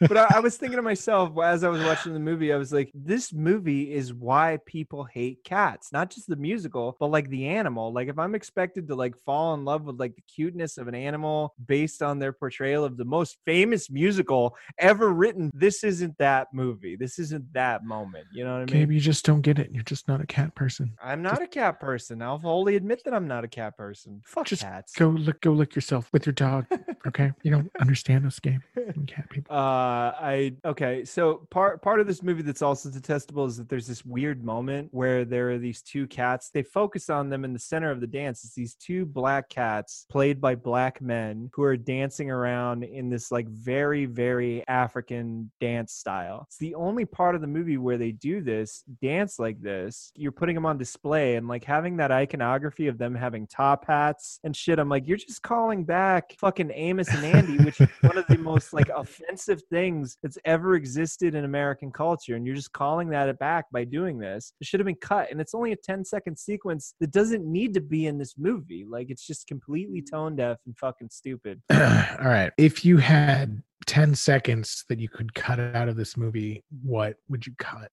but 0.00 0.16
I, 0.16 0.26
I 0.36 0.40
was 0.40 0.56
thinking 0.56 0.76
to 0.76 0.82
myself 0.82 1.32
as 1.42 1.64
I 1.64 1.68
was 1.68 1.82
watching 1.82 2.12
the 2.12 2.20
movie, 2.20 2.52
I 2.52 2.56
was 2.56 2.72
like, 2.72 2.90
this 2.94 3.32
movie 3.32 3.92
is 3.92 4.12
why 4.12 4.58
people 4.66 5.04
hate 5.04 5.44
cats. 5.44 5.92
Not 5.92 6.10
just 6.10 6.28
the 6.28 6.36
musical, 6.36 6.96
but 6.98 7.08
like 7.08 7.28
the 7.28 7.46
animal. 7.46 7.92
Like 7.92 8.08
if 8.08 8.18
I'm 8.18 8.34
expected 8.34 8.88
to 8.88 8.94
like 8.94 9.16
fall 9.24 9.54
in 9.54 9.64
love 9.64 9.84
with 9.84 9.98
like 9.98 10.14
the 10.16 10.22
cuteness 10.22 10.78
of 10.78 10.88
an 10.88 10.94
animal 10.94 11.54
based 11.66 12.02
on 12.02 12.18
their 12.18 12.32
portrayal 12.32 12.84
of 12.84 12.96
the 12.96 13.04
most 13.04 13.38
famous 13.44 13.90
musical 13.90 14.56
ever 14.78 15.12
written, 15.12 15.50
this 15.54 15.84
isn't 15.84 16.16
that 16.18 16.48
movie. 16.52 16.96
This 16.96 17.18
isn't 17.18 17.52
that 17.52 17.84
moment. 17.84 18.26
You 18.32 18.44
know 18.44 18.60
what 18.60 18.70
I 18.70 18.72
mean? 18.72 18.80
maybe 18.80 18.94
you 18.94 19.00
just 19.00 19.24
don't 19.24 19.42
get 19.42 19.58
it. 19.58 19.70
You're 19.72 19.82
just 19.82 20.08
not 20.08 20.20
a 20.20 20.26
cat 20.26 20.54
person. 20.54 20.92
I'm 21.02 21.22
not 21.22 21.42
a 21.42 21.46
cat 21.46 21.80
person. 21.80 22.22
I'll 22.22 22.38
wholly 22.38 22.76
admit 22.76 23.02
that 23.04 23.14
I'm 23.14 23.26
not 23.26 23.44
a 23.44 23.48
cat 23.48 23.76
person. 23.76 24.22
Fuck 24.24 24.46
Just 24.46 24.62
cats. 24.62 24.94
Go 24.94 25.08
look, 25.08 25.40
go 25.40 25.52
lick 25.52 25.74
yourself 25.74 26.08
with 26.12 26.26
your 26.26 26.32
dog. 26.32 26.66
Okay, 27.06 27.32
you 27.42 27.50
don't 27.50 27.70
understand 27.80 28.26
this 28.26 28.38
game, 28.38 28.62
cat 29.08 29.28
people. 29.30 29.54
Uh, 29.54 30.12
I 30.20 30.52
okay. 30.64 31.04
So 31.04 31.46
part 31.50 31.82
part 31.82 32.00
of 32.00 32.06
this 32.06 32.22
movie 32.22 32.42
that's 32.42 32.62
also 32.62 32.90
detestable 32.90 33.46
is 33.46 33.56
that 33.56 33.68
there's 33.68 33.86
this 33.86 34.04
weird 34.04 34.44
moment 34.44 34.88
where 34.92 35.24
there 35.24 35.50
are 35.50 35.58
these 35.58 35.82
two 35.82 36.06
cats. 36.06 36.50
They 36.50 36.62
focus 36.62 37.10
on 37.10 37.28
them 37.28 37.44
in 37.44 37.52
the 37.52 37.58
center 37.58 37.90
of 37.90 38.00
the 38.00 38.06
dance. 38.06 38.44
It's 38.44 38.54
these 38.54 38.74
two 38.74 39.06
black 39.06 39.48
cats 39.48 40.06
played 40.10 40.40
by 40.40 40.54
black 40.54 41.00
men 41.00 41.50
who 41.54 41.62
are 41.62 41.76
dancing 41.76 42.30
around 42.30 42.84
in 42.84 43.08
this 43.08 43.32
like 43.32 43.48
very 43.48 44.04
very 44.04 44.66
African 44.68 45.50
dance 45.60 45.94
style. 45.94 46.44
It's 46.48 46.58
the 46.58 46.74
only 46.74 47.04
part 47.04 47.34
of 47.34 47.40
the 47.40 47.46
movie 47.46 47.78
where 47.78 47.98
they 47.98 48.12
do 48.12 48.42
this 48.42 48.84
dance 49.02 49.38
like 49.38 49.60
this. 49.60 50.12
You're 50.14 50.32
putting 50.32 50.54
them 50.54 50.66
on 50.66 50.78
display 50.78 51.36
and 51.36 51.48
like 51.48 51.64
having 51.64 51.96
that 51.96 52.10
iconography 52.10 52.86
of 52.86 52.98
them 52.98 53.14
having 53.14 53.46
top 53.46 53.86
hats 53.86 54.40
and 54.44 54.54
shit. 54.54 54.78
I'm 54.78 54.88
like, 54.88 55.06
you're 55.06 55.16
just 55.16 55.42
calling 55.42 55.84
back 55.84 56.34
fucking 56.38 56.70
Amos 56.74 57.08
and 57.08 57.24
Andy, 57.24 57.64
which 57.64 57.80
is 57.80 57.88
one 58.02 58.18
of 58.18 58.26
the 58.26 58.38
most 58.48 58.72
like 58.72 58.90
offensive 59.00 59.60
things 59.70 60.18
that's 60.22 60.38
ever 60.44 60.74
existed 60.74 61.34
in 61.34 61.44
American 61.44 61.90
culture. 61.90 62.34
And 62.36 62.46
you're 62.46 62.56
just 62.56 62.72
calling 62.72 63.08
that 63.10 63.38
back 63.38 63.66
by 63.72 63.84
doing 63.84 64.18
this. 64.18 64.52
It 64.60 64.66
should 64.66 64.80
have 64.80 64.86
been 64.86 64.96
cut. 64.96 65.30
And 65.30 65.40
it's 65.40 65.54
only 65.54 65.72
a 65.72 65.76
10 65.76 66.04
second 66.04 66.38
sequence 66.38 66.94
that 67.00 67.10
doesn't 67.10 67.44
need 67.44 67.74
to 67.74 67.80
be 67.80 68.06
in 68.06 68.18
this 68.18 68.36
movie. 68.38 68.86
Like 68.88 69.10
it's 69.10 69.26
just 69.26 69.46
completely 69.46 70.00
mm-hmm. 70.00 70.16
tone 70.16 70.36
deaf 70.36 70.58
and 70.66 70.76
fucking 70.76 71.10
stupid. 71.10 71.62
All 71.72 71.78
right. 71.78 72.52
If 72.58 72.84
you 72.84 72.98
had 72.98 73.62
10 73.86 74.14
seconds 74.14 74.84
that 74.88 74.98
you 74.98 75.08
could 75.08 75.34
cut 75.34 75.58
out 75.60 75.88
of 75.88 75.96
this 75.96 76.16
movie, 76.16 76.64
what 76.82 77.16
would 77.28 77.46
you 77.46 77.54
cut? 77.58 77.90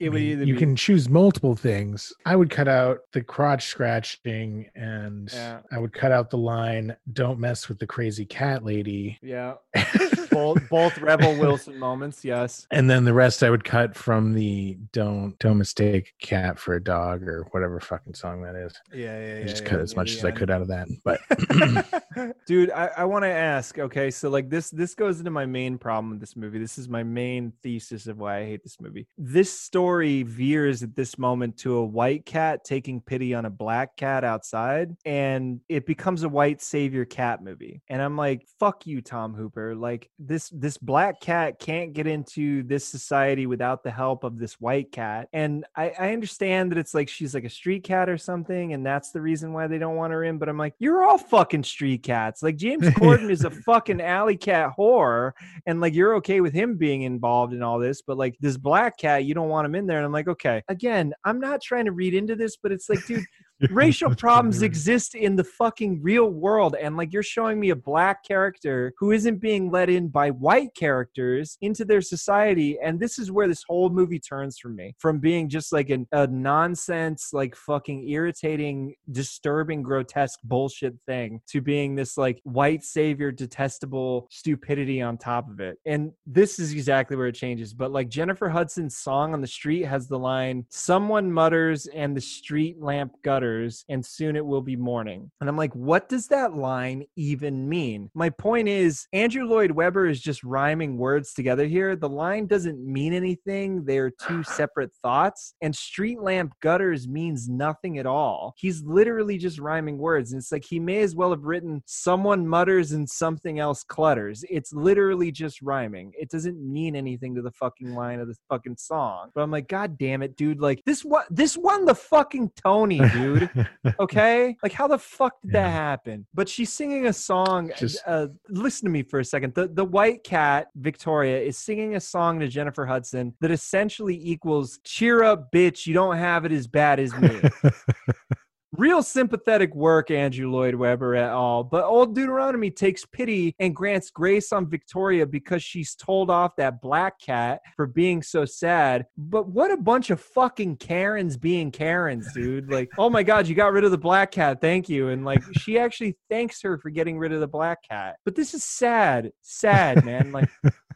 It 0.00 0.10
I 0.10 0.12
mean, 0.12 0.46
you 0.46 0.54
be- 0.54 0.60
can 0.60 0.76
choose 0.76 1.08
multiple 1.08 1.56
things. 1.56 2.12
I 2.24 2.36
would 2.36 2.50
cut 2.50 2.68
out 2.68 2.98
the 3.12 3.20
crotch 3.20 3.66
scratching 3.66 4.70
and 4.76 5.28
Yeah. 5.32 5.60
I 5.72 5.78
would 5.78 5.92
cut 5.92 6.12
out 6.12 6.30
the 6.30 6.38
line, 6.38 6.94
don't 7.12 7.40
mess 7.40 7.68
with 7.68 7.80
the 7.80 7.86
crazy 7.86 8.24
cat 8.24 8.64
lady. 8.64 9.18
Yeah. 9.22 9.54
both, 10.30 10.68
both 10.68 10.98
Rebel 10.98 11.36
Wilson 11.36 11.76
moments. 11.78 12.24
Yes. 12.24 12.68
And 12.70 12.88
then 12.88 13.04
the 13.04 13.12
rest 13.12 13.42
I 13.42 13.50
would 13.50 13.64
cut 13.64 13.96
from 13.96 14.34
the 14.34 14.78
don't 14.92 15.36
don't 15.40 15.58
mistake 15.58 16.14
cat 16.20 16.60
for 16.60 16.74
a 16.74 16.82
dog 16.82 17.26
or 17.26 17.48
whatever 17.50 17.80
fucking 17.80 18.14
song 18.14 18.42
that 18.42 18.54
is. 18.54 18.74
Yeah. 18.94 19.18
Yeah. 19.18 19.34
I 19.34 19.38
yeah, 19.38 19.44
just 19.46 19.64
yeah, 19.64 19.68
cut 19.70 19.80
as 19.80 19.96
much 19.96 20.12
as 20.12 20.24
I 20.24 20.30
could 20.30 20.50
out 20.50 20.62
of 20.62 20.68
that. 20.68 20.86
But 21.02 21.20
dude 22.46 22.70
i, 22.70 22.90
I 22.96 23.04
want 23.04 23.24
to 23.24 23.28
ask 23.28 23.78
okay 23.78 24.10
so 24.10 24.28
like 24.28 24.48
this 24.48 24.70
this 24.70 24.94
goes 24.94 25.18
into 25.18 25.27
my 25.32 25.46
main 25.46 25.78
problem 25.78 26.10
with 26.10 26.20
this 26.20 26.36
movie 26.36 26.58
this 26.58 26.78
is 26.78 26.88
my 26.88 27.02
main 27.02 27.52
thesis 27.62 28.06
of 28.06 28.18
why 28.18 28.38
i 28.38 28.44
hate 28.44 28.62
this 28.62 28.80
movie. 28.80 29.06
This 29.16 29.58
story 29.58 30.22
veers 30.22 30.82
at 30.82 30.94
this 30.94 31.18
moment 31.18 31.56
to 31.58 31.76
a 31.76 31.84
white 31.84 32.24
cat 32.26 32.64
taking 32.64 33.00
pity 33.00 33.34
on 33.34 33.44
a 33.44 33.50
black 33.50 33.96
cat 33.96 34.24
outside 34.24 34.96
and 35.04 35.60
it 35.68 35.86
becomes 35.86 36.22
a 36.22 36.28
white 36.28 36.60
savior 36.60 37.04
cat 37.04 37.42
movie. 37.42 37.82
And 37.88 38.00
i'm 38.02 38.16
like 38.16 38.46
fuck 38.58 38.86
you 38.86 39.00
tom 39.00 39.34
hooper. 39.34 39.74
Like 39.74 40.10
this 40.18 40.50
this 40.50 40.78
black 40.78 41.20
cat 41.20 41.58
can't 41.58 41.92
get 41.92 42.06
into 42.06 42.62
this 42.64 42.86
society 42.86 43.46
without 43.46 43.82
the 43.82 43.90
help 43.90 44.24
of 44.24 44.38
this 44.38 44.60
white 44.60 44.92
cat. 44.92 45.28
And 45.32 45.64
i 45.76 45.92
i 45.98 46.12
understand 46.12 46.70
that 46.70 46.78
it's 46.78 46.94
like 46.94 47.08
she's 47.08 47.34
like 47.34 47.44
a 47.44 47.50
street 47.50 47.84
cat 47.84 48.08
or 48.08 48.18
something 48.18 48.72
and 48.72 48.84
that's 48.84 49.10
the 49.10 49.20
reason 49.20 49.52
why 49.52 49.66
they 49.66 49.78
don't 49.78 49.96
want 49.96 50.12
her 50.12 50.24
in 50.24 50.38
but 50.38 50.48
i'm 50.48 50.58
like 50.58 50.74
you're 50.78 51.04
all 51.04 51.18
fucking 51.18 51.64
street 51.64 52.02
cats. 52.02 52.42
Like 52.42 52.56
james 52.56 52.84
corden 52.98 53.30
is 53.30 53.44
a 53.44 53.50
fucking 53.50 54.00
alley 54.00 54.36
cat 54.36 54.72
whore 54.78 55.17
and 55.66 55.80
like 55.80 55.94
you're 55.94 56.14
okay 56.16 56.40
with 56.40 56.52
him 56.52 56.76
being 56.76 57.02
involved 57.02 57.52
in 57.52 57.62
all 57.62 57.78
this 57.78 58.02
but 58.02 58.16
like 58.16 58.36
this 58.40 58.56
black 58.56 58.98
cat 58.98 59.24
you 59.24 59.34
don't 59.34 59.48
want 59.48 59.66
him 59.66 59.74
in 59.74 59.86
there 59.86 59.98
and 59.98 60.06
i'm 60.06 60.12
like 60.12 60.28
okay 60.28 60.62
again 60.68 61.12
i'm 61.24 61.40
not 61.40 61.60
trying 61.62 61.84
to 61.84 61.92
read 61.92 62.14
into 62.14 62.34
this 62.36 62.56
but 62.56 62.72
it's 62.72 62.88
like 62.88 63.04
dude 63.06 63.24
racial 63.70 64.14
problems 64.14 64.62
exist 64.62 65.16
in 65.16 65.34
the 65.34 65.42
fucking 65.42 66.00
real 66.00 66.30
world 66.30 66.76
and 66.80 66.96
like 66.96 67.12
you're 67.12 67.24
showing 67.24 67.58
me 67.58 67.70
a 67.70 67.76
black 67.76 68.24
character 68.24 68.92
who 68.98 69.10
isn't 69.10 69.40
being 69.40 69.68
let 69.68 69.90
in 69.90 70.06
by 70.06 70.30
white 70.30 70.72
characters 70.76 71.58
into 71.60 71.84
their 71.84 72.00
society 72.00 72.78
and 72.82 73.00
this 73.00 73.18
is 73.18 73.32
where 73.32 73.48
this 73.48 73.64
whole 73.68 73.90
movie 73.90 74.20
turns 74.20 74.58
for 74.58 74.68
me 74.68 74.94
from 74.98 75.18
being 75.18 75.48
just 75.48 75.72
like 75.72 75.90
an, 75.90 76.06
a 76.12 76.26
nonsense 76.28 77.30
like 77.32 77.56
fucking 77.56 78.08
irritating 78.08 78.94
disturbing 79.10 79.82
grotesque 79.82 80.38
bullshit 80.44 80.94
thing 81.06 81.40
to 81.48 81.60
being 81.60 81.96
this 81.96 82.16
like 82.16 82.40
white 82.44 82.84
savior 82.84 83.32
detestable 83.32 84.28
stupidity 84.30 85.02
on 85.02 85.18
top 85.18 85.50
of 85.50 85.58
it. 85.58 85.78
And 85.84 86.12
this 86.26 86.60
is 86.60 86.72
exactly 86.72 87.16
where 87.16 87.26
it 87.26 87.34
changes 87.34 87.74
but 87.74 87.90
like 87.90 88.08
jennifer 88.08 88.48
hudson's 88.48 88.96
song 88.96 89.34
on 89.34 89.40
the 89.40 89.48
street 89.48 89.82
has 89.82 90.06
the 90.06 90.18
line 90.18 90.64
someone 90.68 91.32
mutters 91.32 91.86
and 91.88 92.16
the 92.16 92.20
street 92.20 92.80
lamp 92.80 93.12
gutters 93.24 93.47
and 93.88 94.04
soon 94.04 94.36
it 94.36 94.44
will 94.44 94.62
be 94.62 94.76
morning 94.76 95.30
and 95.40 95.48
i'm 95.48 95.56
like 95.56 95.74
what 95.88 96.08
does 96.08 96.26
that 96.28 96.54
line 96.54 97.04
even 97.16 97.68
mean? 97.68 98.10
My 98.12 98.30
point 98.30 98.68
is 98.68 99.06
andrew 99.12 99.44
lloyd 99.44 99.70
webber 99.70 100.06
is 100.06 100.20
just 100.20 100.42
rhyming 100.42 100.98
words 100.98 101.32
together 101.32 101.66
here. 101.66 101.96
The 101.96 102.08
line 102.08 102.46
doesn't 102.46 102.84
mean 102.84 103.12
anything. 103.12 103.84
They're 103.84 104.10
two 104.10 104.42
separate 104.58 104.92
thoughts 105.02 105.54
and 105.62 105.74
street 105.74 106.20
lamp 106.20 106.52
gutters 106.60 107.08
means 107.08 107.48
nothing 107.48 107.98
at 107.98 108.06
all. 108.06 108.54
He's 108.56 108.82
literally 108.82 109.38
just 109.38 109.58
rhyming 109.58 109.98
words 109.98 110.32
and 110.32 110.40
it's 110.40 110.52
like 110.52 110.64
he 110.64 110.80
may 110.80 111.00
as 111.00 111.14
well 111.14 111.30
have 111.30 111.44
written 111.44 111.82
someone 111.86 112.46
mutters 112.46 112.92
and 112.92 113.08
something 113.08 113.58
else 113.58 113.84
clutters. 113.84 114.44
It's 114.50 114.72
literally 114.72 115.30
just 115.30 115.62
rhyming. 115.62 116.12
It 116.18 116.28
doesn't 116.28 116.60
mean 116.60 116.96
anything 116.96 117.34
to 117.36 117.42
the 117.42 117.52
fucking 117.52 117.94
line 117.94 118.20
of 118.20 118.28
the 118.28 118.36
fucking 118.48 118.76
song. 118.78 119.30
But 119.34 119.42
i'm 119.42 119.50
like 119.50 119.68
god 119.68 119.96
damn 119.96 120.22
it 120.22 120.36
dude. 120.36 120.60
Like 120.60 120.82
this 120.84 121.04
what 121.04 121.26
this 121.30 121.56
won 121.56 121.84
the 121.84 121.94
fucking 121.94 122.50
tony 122.62 122.98
dude 123.10 123.37
okay? 124.00 124.56
Like 124.62 124.72
how 124.72 124.88
the 124.88 124.98
fuck 124.98 125.40
did 125.42 125.52
that 125.52 125.70
happen? 125.70 126.26
But 126.34 126.48
she's 126.48 126.72
singing 126.72 127.06
a 127.06 127.12
song 127.12 127.70
Just- 127.76 128.02
uh, 128.06 128.28
listen 128.48 128.86
to 128.86 128.90
me 128.90 129.02
for 129.02 129.20
a 129.20 129.24
second. 129.24 129.54
The, 129.54 129.68
the 129.68 129.84
white 129.84 130.24
cat 130.24 130.68
victoria 130.76 131.40
is 131.40 131.58
singing 131.58 131.96
a 131.96 132.00
song 132.00 132.40
to 132.40 132.48
jennifer 132.48 132.86
hudson 132.86 133.34
that 133.40 133.50
essentially 133.50 134.18
equals 134.22 134.78
cheer 134.84 135.22
up 135.22 135.50
bitch 135.52 135.86
you 135.86 135.94
don't 135.94 136.16
have 136.16 136.44
it 136.44 136.52
as 136.52 136.66
bad 136.66 137.00
as 137.00 137.14
me 137.16 137.40
Real 138.78 139.02
sympathetic 139.02 139.74
work, 139.74 140.08
Andrew 140.08 140.52
Lloyd 140.52 140.76
Webber 140.76 141.16
et 141.16 141.28
al. 141.28 141.64
But 141.64 141.82
old 141.82 142.14
Deuteronomy 142.14 142.70
takes 142.70 143.04
pity 143.04 143.56
and 143.58 143.74
grants 143.74 144.08
grace 144.08 144.52
on 144.52 144.70
Victoria 144.70 145.26
because 145.26 145.64
she's 145.64 145.96
told 145.96 146.30
off 146.30 146.54
that 146.58 146.80
black 146.80 147.18
cat 147.18 147.60
for 147.74 147.88
being 147.88 148.22
so 148.22 148.44
sad. 148.44 149.06
But 149.16 149.48
what 149.48 149.72
a 149.72 149.76
bunch 149.76 150.10
of 150.10 150.20
fucking 150.20 150.76
Karens 150.76 151.36
being 151.36 151.72
Karens, 151.72 152.32
dude. 152.32 152.70
Like, 152.70 152.88
oh 152.98 153.10
my 153.10 153.24
God, 153.24 153.48
you 153.48 153.56
got 153.56 153.72
rid 153.72 153.82
of 153.82 153.90
the 153.90 153.98
black 153.98 154.30
cat. 154.30 154.60
Thank 154.60 154.88
you. 154.88 155.08
And 155.08 155.24
like, 155.24 155.42
she 155.58 155.76
actually 155.76 156.16
thanks 156.30 156.62
her 156.62 156.78
for 156.78 156.90
getting 156.90 157.18
rid 157.18 157.32
of 157.32 157.40
the 157.40 157.48
black 157.48 157.82
cat. 157.82 158.18
But 158.24 158.36
this 158.36 158.54
is 158.54 158.62
sad. 158.62 159.32
Sad, 159.42 160.04
man. 160.04 160.30
Like, 160.30 160.48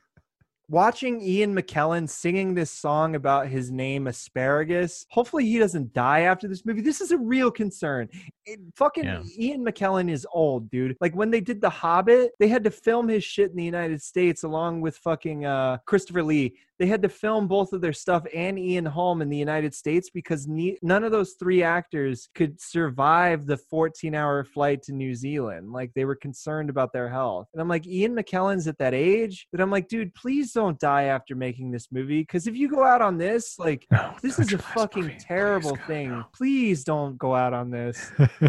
watching 0.72 1.20
Ian 1.20 1.54
McKellen 1.54 2.08
singing 2.08 2.54
this 2.54 2.70
song 2.70 3.14
about 3.14 3.46
his 3.46 3.70
name 3.70 4.06
asparagus. 4.06 5.04
Hopefully 5.10 5.44
he 5.44 5.58
doesn't 5.58 5.92
die 5.92 6.20
after 6.20 6.48
this 6.48 6.64
movie. 6.64 6.80
This 6.80 7.02
is 7.02 7.10
a 7.10 7.18
real 7.18 7.50
concern. 7.50 8.08
It, 8.46 8.58
fucking 8.74 9.04
Yeah. 9.04 9.22
Ian 9.38 9.66
McKellen 9.66 10.10
is 10.10 10.26
old, 10.32 10.70
dude. 10.70 10.96
Like 10.98 11.14
when 11.14 11.30
they 11.30 11.42
did 11.42 11.60
The 11.60 11.68
Hobbit, 11.68 12.32
they 12.40 12.48
had 12.48 12.64
to 12.64 12.70
film 12.70 13.08
his 13.08 13.22
shit 13.22 13.50
in 13.50 13.56
the 13.56 13.64
United 13.64 14.00
States 14.00 14.44
along 14.44 14.80
with 14.80 14.96
fucking 14.96 15.44
uh, 15.44 15.76
Christopher 15.84 16.22
Lee. 16.22 16.56
They 16.82 16.88
had 16.88 17.02
to 17.02 17.08
film 17.08 17.46
both 17.46 17.72
of 17.72 17.80
their 17.80 17.92
stuff 17.92 18.24
and 18.34 18.58
Ian 18.58 18.86
Holm 18.86 19.22
in 19.22 19.28
the 19.28 19.36
United 19.36 19.72
States 19.72 20.10
because 20.10 20.48
ne- 20.48 20.76
none 20.82 21.04
of 21.04 21.12
those 21.12 21.34
three 21.38 21.62
actors 21.62 22.28
could 22.34 22.60
survive 22.60 23.46
the 23.46 23.56
14 23.56 24.16
hour 24.16 24.42
flight 24.42 24.82
to 24.82 24.92
New 24.92 25.14
Zealand. 25.14 25.70
Like 25.70 25.92
they 25.94 26.04
were 26.04 26.16
concerned 26.16 26.70
about 26.70 26.92
their 26.92 27.08
health. 27.08 27.46
And 27.52 27.62
I'm 27.62 27.68
like, 27.68 27.86
Ian 27.86 28.16
McKellen's 28.16 28.66
at 28.66 28.78
that 28.78 28.94
age 28.94 29.46
that 29.52 29.60
I'm 29.60 29.70
like, 29.70 29.86
dude, 29.86 30.12
please 30.16 30.50
don't 30.50 30.76
die 30.80 31.04
after 31.04 31.36
making 31.36 31.70
this 31.70 31.86
movie. 31.92 32.22
Because 32.22 32.48
if 32.48 32.56
you 32.56 32.68
go 32.68 32.82
out 32.82 33.00
on 33.00 33.16
this, 33.16 33.60
like, 33.60 33.86
No, 33.92 34.16
this 34.20 34.40
is 34.40 34.52
a 34.52 34.58
fucking 34.58 35.02
movie. 35.04 35.14
Please, 35.14 35.24
terrible 35.24 35.76
God, 35.76 35.86
thing. 35.86 36.24
Please 36.34 36.82
don't 36.82 37.16
go 37.16 37.32
out 37.36 37.52
on 37.54 37.70
this. 37.70 38.10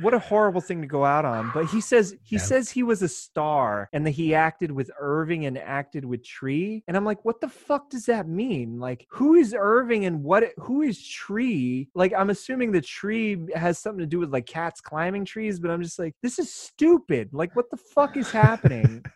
What 0.00 0.12
a 0.12 0.18
horrible 0.18 0.60
thing 0.60 0.80
to 0.82 0.86
go 0.88 1.04
out 1.04 1.24
on. 1.24 1.50
But 1.54 1.66
he 1.66 1.80
says 1.80 2.16
he 2.24 2.36
Yeah. 2.36 2.42
says 2.42 2.68
he 2.70 2.82
was 2.82 3.00
a 3.02 3.08
star 3.08 3.88
and 3.92 4.04
that 4.06 4.10
he 4.10 4.34
acted 4.34 4.70
with 4.70 4.90
Irving 4.98 5.46
and 5.46 5.56
acted 5.56 6.04
with 6.04 6.24
Tree. 6.24 6.82
And 6.88 6.96
I'm 6.96 7.04
like, 7.04 7.24
what 7.24 7.40
the 7.40 7.48
fuck 7.54 7.90
does 7.90 8.06
that 8.06 8.28
mean? 8.28 8.78
Like, 8.78 9.06
who 9.08 9.34
is 9.34 9.54
Irving 9.58 10.04
and 10.06 10.22
what 10.22 10.44
who 10.58 10.82
is 10.82 11.06
Tree? 11.06 11.88
Like, 11.94 12.12
I'm 12.12 12.30
assuming 12.30 12.72
the 12.72 12.80
tree 12.80 13.38
has 13.54 13.78
something 13.78 14.00
to 14.00 14.06
do 14.06 14.18
with 14.18 14.32
like 14.32 14.46
cats 14.46 14.80
climbing 14.80 15.24
trees, 15.24 15.58
but 15.60 15.70
I'm 15.70 15.82
just 15.82 15.98
like, 15.98 16.14
this 16.22 16.38
is 16.38 16.52
stupid. 16.52 17.30
Like, 17.32 17.54
what 17.56 17.70
the 17.70 17.76
fuck 17.76 18.16
is 18.16 18.30
happening? 18.30 19.04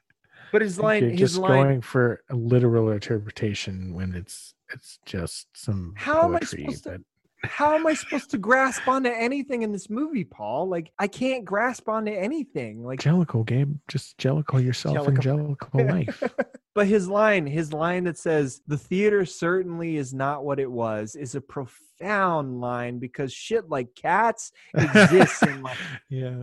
But 0.50 0.62
his 0.62 0.78
line, 0.80 1.02
You're 1.02 1.10
his 1.10 1.20
just 1.20 1.36
line, 1.36 1.62
going 1.62 1.80
for 1.82 2.22
a 2.30 2.34
literal 2.34 2.88
interpretation 2.90 3.92
when 3.92 4.14
it's 4.14 4.54
it's 4.72 4.98
just 5.04 5.46
some 5.54 5.92
How 5.94 6.22
am 6.24 6.36
I 6.36 6.38
poetry. 6.38 6.62
supposed 6.62 6.84
to- 6.84 6.90
but 6.92 7.00
how 7.44 7.74
am 7.74 7.86
I 7.86 7.94
supposed 7.94 8.30
to 8.30 8.38
grasp 8.38 8.88
onto 8.88 9.10
anything 9.10 9.62
in 9.62 9.70
this 9.70 9.88
movie, 9.88 10.24
Paul? 10.24 10.68
Like, 10.68 10.92
I 10.98 11.06
can't 11.06 11.44
grasp 11.44 11.88
onto 11.88 12.12
anything. 12.12 12.84
Like, 12.84 13.00
Jellicle, 13.00 13.46
Gabe. 13.46 13.76
Just 13.86 14.18
Jellicle 14.18 14.64
yourself 14.64 15.06
in 15.06 15.16
Jellicle 15.16 15.88
life. 15.88 16.22
but 16.74 16.86
his 16.88 17.08
line, 17.08 17.46
his 17.46 17.72
line 17.72 18.04
that 18.04 18.18
says, 18.18 18.60
the 18.66 18.78
theater 18.78 19.24
certainly 19.24 19.96
is 19.96 20.12
not 20.12 20.44
what 20.44 20.58
it 20.58 20.70
was, 20.70 21.14
is 21.14 21.36
a 21.36 21.40
profound 21.40 22.60
line 22.60 22.98
because 22.98 23.32
shit 23.32 23.68
like 23.68 23.94
cats 23.94 24.50
exists 24.74 25.42
in 25.42 25.62
like, 25.62 25.78
yeah. 26.10 26.42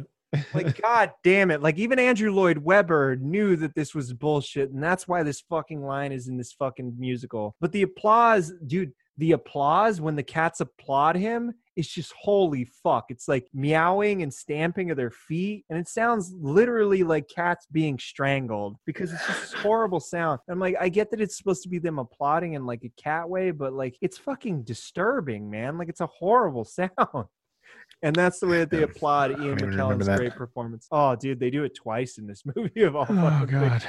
like, 0.54 0.82
god 0.82 1.12
damn 1.26 1.52
it. 1.52 1.62
Like, 1.62 1.78
even 1.78 2.00
Andrew 2.00 2.32
Lloyd 2.32 2.60
Webber 2.60 3.18
knew 3.18 3.58
that 3.58 3.76
this 3.76 3.94
was 3.94 4.14
bullshit, 4.14 4.72
and 4.72 4.82
that's 4.82 5.10
why 5.10 5.24
this 5.24 5.42
fucking 5.42 5.84
line 5.84 6.14
is 6.14 6.30
in 6.30 6.38
this 6.38 6.54
fucking 6.54 6.96
musical. 6.98 7.54
But 7.60 7.74
the 7.74 7.82
applause, 7.82 8.54
dude, 8.66 8.94
the 9.18 9.32
applause 9.32 10.02
when 10.02 10.16
the 10.16 10.24
cats 10.24 10.60
applaud 10.60 11.16
him 11.16 11.54
is 11.76 11.88
just 11.88 12.14
holy 12.20 12.66
fuck. 12.66 13.06
It's 13.10 13.28
like 13.28 13.48
meowing 13.54 14.22
and 14.24 14.34
stamping 14.34 14.92
of 14.92 14.98
their 14.98 15.12
feet, 15.12 15.66
and 15.70 15.78
it 15.80 15.88
sounds 15.88 16.34
literally 16.40 17.04
like 17.04 17.30
cats 17.30 17.68
being 17.72 18.00
strangled 18.00 18.78
because 18.86 19.12
it's 19.12 19.26
just 19.28 19.42
this 19.42 19.54
horrible 19.62 20.00
sound. 20.00 20.40
I'm 20.50 20.60
like, 20.60 20.76
I 20.80 20.90
get 20.90 21.12
that 21.12 21.22
it's 21.22 21.38
supposed 21.38 21.64
to 21.64 21.70
be 21.70 21.80
them 21.80 22.00
applauding 22.00 22.54
in 22.54 22.66
like 22.66 22.84
a 22.84 23.02
cat 23.02 23.30
way, 23.30 23.52
but 23.52 23.74
like 23.74 23.98
it's 24.02 24.18
fucking 24.18 24.64
disturbing, 24.64 25.50
man. 25.50 25.78
Like 25.78 25.90
it's 25.90 26.02
a 26.02 26.08
horrible 26.08 26.66
sound. 26.66 27.26
And 28.06 28.16
that's 28.16 28.40
the 28.40 28.48
way 28.48 28.60
that 28.60 28.70
they 28.70 28.84
applaud 28.84 29.32
Ian 29.32 29.40
don't 29.40 29.46
even 29.58 29.70
remember 29.72 30.06
McKellen's 30.06 30.18
great 30.20 30.36
performance. 30.36 30.88
Oh, 30.92 31.16
dude, 31.16 31.40
they 31.40 31.50
do 31.50 31.64
it 31.64 31.74
twice 31.76 32.18
in 32.20 32.28
this 32.28 32.44
movie 32.56 32.84
of 32.84 32.96
all 32.96 33.06
Oh 33.10 33.16
fucking 33.16 33.48
things. 33.48 33.84
god. 33.84 33.86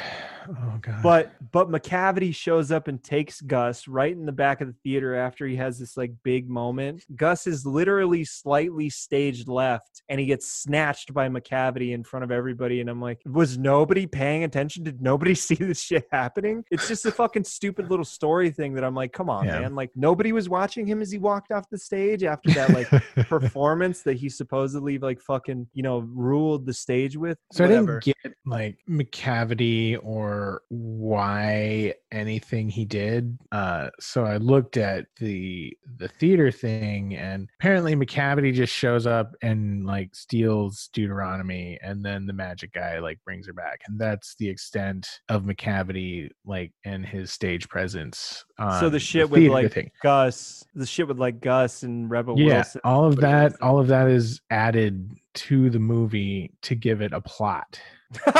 Oh 0.48 0.78
god. 0.80 1.02
But 1.02 1.32
but 1.52 1.68
Macavity 1.70 2.34
shows 2.34 2.70
up 2.70 2.88
and 2.88 3.02
takes 3.02 3.40
Gus 3.40 3.86
right 3.88 4.12
in 4.12 4.24
the 4.26 4.32
back 4.32 4.60
of 4.60 4.68
the 4.68 4.74
theater 4.84 5.14
after 5.16 5.46
he 5.46 5.56
has 5.56 5.78
this 5.78 5.96
like 5.96 6.12
big 6.22 6.48
moment. 6.48 7.04
Gus 7.14 7.46
is 7.46 7.66
literally 7.66 8.24
slightly 8.24 8.88
staged 8.88 9.48
left 9.48 10.02
and 10.08 10.18
he 10.20 10.26
gets 10.26 10.46
snatched 10.50 11.12
by 11.12 11.28
Macavity 11.28 11.92
in 11.92 12.02
front 12.04 12.22
of 12.24 12.30
everybody. 12.30 12.80
And 12.80 12.88
I'm 12.88 13.00
like, 13.00 13.20
was 13.26 13.58
nobody 13.58 14.06
paying 14.06 14.44
attention? 14.44 14.84
Did 14.84 15.02
nobody 15.02 15.34
see 15.46 15.56
this 15.56 15.80
shit 15.80 16.06
happening? 16.12 16.64
It's 16.70 16.88
just 16.88 17.04
a 17.06 17.10
fucking 17.12 17.44
stupid 17.44 17.90
little 17.90 18.04
story 18.04 18.50
thing 18.50 18.72
that 18.74 18.84
I'm 18.84 18.94
like, 18.94 19.12
come 19.12 19.28
on, 19.28 19.44
Yeah. 19.46 19.60
man. 19.60 19.74
Like 19.74 19.90
nobody 19.96 20.32
was 20.32 20.48
watching 20.48 20.86
him 20.86 21.02
as 21.02 21.10
he 21.10 21.18
walked 21.18 21.50
off 21.52 21.68
the 21.70 21.78
stage 21.78 22.22
after 22.24 22.50
that 22.52 22.70
like 22.70 22.88
performance 23.28 24.02
that 24.06 24.16
he 24.16 24.28
supposedly 24.28 24.98
like 24.98 25.20
fucking, 25.20 25.66
you 25.74 25.82
know, 25.82 25.98
ruled 25.98 26.64
the 26.64 26.72
stage 26.72 27.16
with. 27.16 27.38
So 27.52 27.64
I 27.64 27.68
didn't 27.68 28.02
get 28.02 28.16
like 28.46 28.78
Macavity 28.88 29.98
or 30.02 30.62
why 30.68 31.94
anything 32.10 32.70
he 32.70 32.84
did. 32.84 33.38
Uh, 33.52 33.90
so 34.00 34.24
I 34.24 34.38
looked 34.38 34.78
at 34.78 35.06
the 35.18 35.76
the 35.98 36.08
theater 36.08 36.50
thing, 36.50 37.14
and 37.16 37.48
apparently 37.60 37.94
Macavity 37.94 38.54
just 38.54 38.72
shows 38.72 39.06
up 39.06 39.34
and 39.42 39.84
like 39.84 40.14
steals 40.14 40.88
Deuteronomy, 40.92 41.78
and 41.82 42.04
then 42.04 42.26
the 42.26 42.32
magic 42.32 42.72
guy 42.72 42.98
like 42.98 43.22
brings 43.24 43.46
her 43.46 43.52
back, 43.52 43.80
and 43.86 44.00
that's 44.00 44.34
the 44.38 44.48
extent 44.48 45.06
of 45.28 45.42
Macavity 45.42 46.30
like 46.46 46.72
and 46.84 47.04
his 47.04 47.30
stage 47.30 47.68
presence. 47.68 48.44
So 48.58 48.88
the 48.88 48.98
shit 48.98 49.28
with 49.28 49.42
like 49.48 49.72
thing. 49.72 49.90
Gus, 50.02 50.64
the 50.74 50.86
shit 50.86 51.08
with 51.08 51.18
like 51.18 51.40
Gus 51.40 51.82
and 51.82 52.10
Rebel 52.10 52.38
yeah 52.38 52.56
Wilson. 52.56 52.80
all 52.84 53.04
of 53.04 53.16
that 53.16 53.60
all 53.60 53.78
of 53.78 53.88
that 53.88 54.08
is 54.08 54.40
added 54.50 55.10
to 55.34 55.68
the 55.70 55.78
movie 55.78 56.50
to 56.62 56.74
give 56.74 57.02
it 57.02 57.12
a 57.12 57.20
plot 57.20 57.78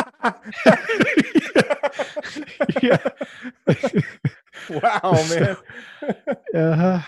yeah 2.82 2.97
wow, 4.70 5.12
man. 5.30 5.56
uh, 6.55 7.02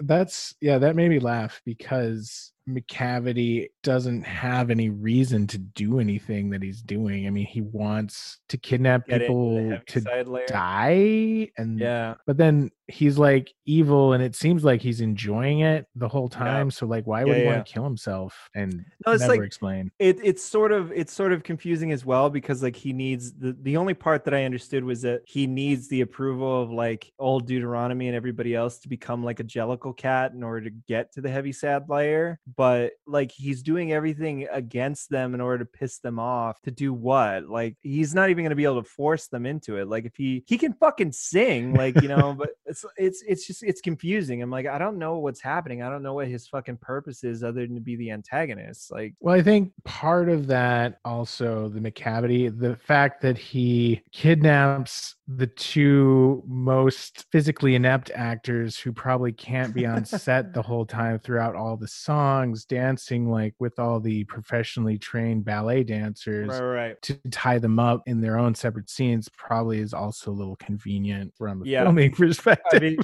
that's 0.00 0.54
yeah 0.60 0.78
that 0.78 0.96
made 0.96 1.10
me 1.10 1.18
laugh 1.18 1.60
because 1.64 2.52
macavity 2.68 3.68
doesn't 3.82 4.22
have 4.24 4.70
any 4.70 4.90
reason 4.90 5.46
to 5.46 5.58
do 5.58 5.98
anything 6.00 6.50
that 6.50 6.62
he's 6.62 6.82
doing 6.82 7.26
i 7.26 7.30
mean 7.30 7.46
he 7.46 7.62
wants 7.62 8.40
to 8.48 8.58
kidnap 8.58 9.06
Get 9.06 9.22
people 9.22 9.78
to 9.86 10.00
die 10.46 11.50
and 11.56 11.78
Yeah. 11.78 12.14
but 12.26 12.36
then 12.36 12.70
he's 12.88 13.18
like 13.18 13.52
evil 13.66 14.14
and 14.14 14.22
it 14.22 14.34
seems 14.34 14.64
like 14.64 14.80
he's 14.80 15.00
enjoying 15.00 15.60
it 15.60 15.86
the 15.94 16.08
whole 16.08 16.28
time 16.28 16.70
so 16.70 16.86
like 16.86 17.06
why 17.06 17.24
would 17.24 17.32
Yeah, 17.32 17.36
he 17.36 17.42
yeah. 17.42 17.46
want 17.46 17.66
to 17.66 17.72
kill 17.72 17.84
himself 17.84 18.48
and 18.54 18.84
No, 19.06 19.12
it's 19.12 19.20
never 19.20 19.32
like 19.32 19.46
explain 19.46 19.90
it, 19.98 20.18
it's 20.24 20.42
sort 20.44 20.72
of 20.72 20.90
it's 20.92 21.12
sort 21.12 21.32
of 21.32 21.42
confusing 21.42 21.92
as 21.92 22.04
well 22.04 22.30
because 22.30 22.62
like 22.62 22.76
he 22.76 22.92
needs 22.92 23.32
the 23.34 23.52
the 23.62 23.76
only 23.76 23.94
part 23.94 24.24
that 24.24 24.34
I 24.34 24.44
understood 24.44 24.84
was 24.84 25.02
that 25.02 25.22
he 25.26 25.46
needs 25.46 25.88
the 25.88 26.00
approval 26.00 26.62
of 26.62 26.70
like 26.70 27.12
old 27.18 27.46
Deuteronomy 27.46 28.06
and 28.06 28.16
everybody 28.16 28.54
else 28.54 28.78
to 28.80 28.88
become 28.88 29.22
like 29.24 29.40
a 29.40 29.44
Jellicle 29.44 29.96
cat 29.96 30.32
in 30.32 30.42
order 30.42 30.62
to 30.62 30.70
get 30.70 31.12
to 31.12 31.20
the 31.20 31.28
Heaviside 31.30 31.88
Layer. 31.88 32.38
But 32.56 32.92
like 33.06 33.32
he's 33.32 33.62
doing 33.62 33.92
everything 33.92 34.46
against 34.50 35.10
them 35.10 35.34
in 35.34 35.40
order 35.40 35.64
to 35.64 35.70
piss 35.70 35.98
them 35.98 36.18
off. 36.18 36.60
To 36.62 36.70
do 36.70 36.92
what? 36.94 37.44
Like 37.48 37.76
he's 37.82 38.14
not 38.14 38.30
even 38.30 38.44
gonna 38.44 38.54
be 38.54 38.64
able 38.64 38.82
to 38.82 38.88
force 38.88 39.26
them 39.28 39.46
into 39.46 39.76
it. 39.78 39.88
Like 39.88 40.04
if 40.04 40.16
he 40.16 40.44
he 40.46 40.58
can 40.58 40.74
fucking 40.74 41.12
sing, 41.12 41.74
like 41.74 42.00
you 42.00 42.08
know, 42.08 42.34
but 42.34 42.50
it's 42.84 43.22
it's 43.22 43.22
it's 43.26 43.46
just 43.46 43.62
it's 43.62 43.80
confusing. 43.80 44.42
I'm 44.42 44.50
like, 44.50 44.66
I 44.66 44.78
don't 44.78 44.98
know 44.98 45.18
what's 45.18 45.40
happening. 45.40 45.82
I 45.82 45.90
don't 45.90 46.02
know 46.02 46.14
what 46.14 46.28
his 46.28 46.46
fucking 46.46 46.78
purpose 46.78 47.24
is 47.24 47.42
other 47.42 47.66
than 47.66 47.74
to 47.74 47.80
be 47.80 47.96
the 47.96 48.10
antagonist. 48.10 48.90
Like 48.92 49.14
Well, 49.20 49.34
I 49.34 49.42
think 49.42 49.72
part 49.84 50.28
of 50.28 50.46
that 50.48 50.98
also 51.04 51.68
the 51.68 51.80
Macavity, 51.80 52.56
the 52.58 52.76
fact 52.76 53.20
that 53.22 53.38
he 53.38 54.02
kidnaps 54.12 55.16
the 55.26 55.46
two 55.46 56.42
most 56.46 57.26
physically 57.30 57.74
inept 57.74 58.10
actors 58.14 58.78
who 58.78 58.92
probably 58.92 59.32
can't 59.32 59.74
be 59.74 59.84
on 59.84 60.04
set 60.04 60.54
the 60.54 60.62
whole 60.68 60.86
time 60.86 61.18
throughout 61.18 61.54
all 61.54 61.76
the 61.76 61.88
songs, 61.88 62.64
dancing 62.64 63.30
like 63.30 63.54
with 63.58 63.78
all 63.78 64.00
the 64.00 64.24
professionally 64.24 64.96
trained 64.96 65.44
ballet 65.44 65.82
dancers. 65.84 66.48
right, 66.48 66.60
right. 66.60 67.02
To 67.02 67.14
tie 67.30 67.58
them 67.58 67.78
up 67.78 68.02
in 68.06 68.20
their 68.20 68.38
own 68.38 68.54
separate 68.54 68.88
scenes 68.88 69.28
probably 69.36 69.78
is 69.80 69.92
also 69.92 70.30
a 70.30 70.32
little 70.32 70.56
convenient 70.56 71.34
from 71.36 71.62
a 71.62 71.66
Yeah. 71.66 71.82
filming 71.84 72.10
perspective. 72.14 72.67
I 72.72 72.78
mean, 72.80 72.98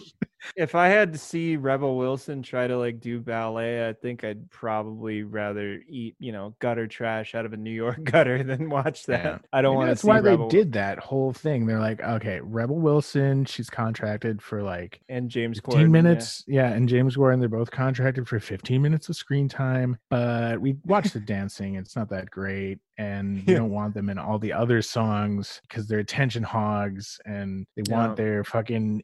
if 0.56 0.74
I 0.74 0.88
had 0.88 1.12
to 1.14 1.18
see 1.18 1.56
Rebel 1.56 1.96
Wilson 1.96 2.42
try 2.42 2.66
to 2.66 2.76
like 2.76 3.00
do 3.00 3.18
ballet, 3.20 3.88
I 3.88 3.92
think 3.94 4.24
I'd 4.24 4.50
probably 4.50 5.22
rather 5.22 5.80
eat, 5.88 6.16
you 6.18 6.32
know, 6.32 6.54
gutter 6.58 6.86
trash 6.86 7.34
out 7.34 7.46
of 7.46 7.52
a 7.54 7.56
New 7.56 7.70
York 7.70 8.04
gutter 8.04 8.42
than 8.42 8.68
watch 8.68 9.06
that. 9.06 9.24
Yeah. 9.24 9.38
I 9.52 9.62
don't 9.62 9.74
want 9.74 9.86
to 9.86 9.90
that's 9.92 10.04
why 10.04 10.18
Rebel 10.18 10.48
they 10.48 10.56
did 10.58 10.72
that 10.72 10.98
whole 10.98 11.32
thing. 11.32 11.64
They're 11.66 11.80
like, 11.80 12.00
okay, 12.02 12.40
Rebel 12.42 12.76
Wilson, 12.78 13.44
she's 13.46 13.70
contracted 13.70 14.42
for 14.42 14.62
like 14.62 15.00
and 15.08 15.30
James 15.30 15.60
15 15.60 15.86
Corden. 15.86 15.90
minutes. 15.90 16.44
Yeah. 16.46 16.70
and 16.72 16.88
James 16.88 17.16
Corden, 17.16 17.40
they're 17.40 17.48
both 17.48 17.70
contracted 17.70 18.28
for 18.28 18.38
15 18.38 18.82
minutes 18.82 19.08
of 19.08 19.16
screen 19.16 19.48
time. 19.48 19.96
But 20.10 20.60
we 20.60 20.76
watch 20.84 21.10
the 21.12 21.20
dancing. 21.20 21.76
It's 21.76 21.96
not 21.96 22.10
that 22.10 22.30
great. 22.30 22.78
And 22.98 23.44
we 23.46 23.54
Yeah. 23.54 23.58
don't 23.60 23.70
want 23.70 23.94
them 23.94 24.08
in 24.10 24.18
all 24.18 24.38
the 24.38 24.52
other 24.52 24.82
songs 24.82 25.60
because 25.68 25.88
they're 25.88 25.98
attention 26.00 26.42
hogs 26.42 27.18
and 27.24 27.66
they 27.76 27.82
want 27.92 28.16
their 28.16 28.44
fucking 28.44 29.02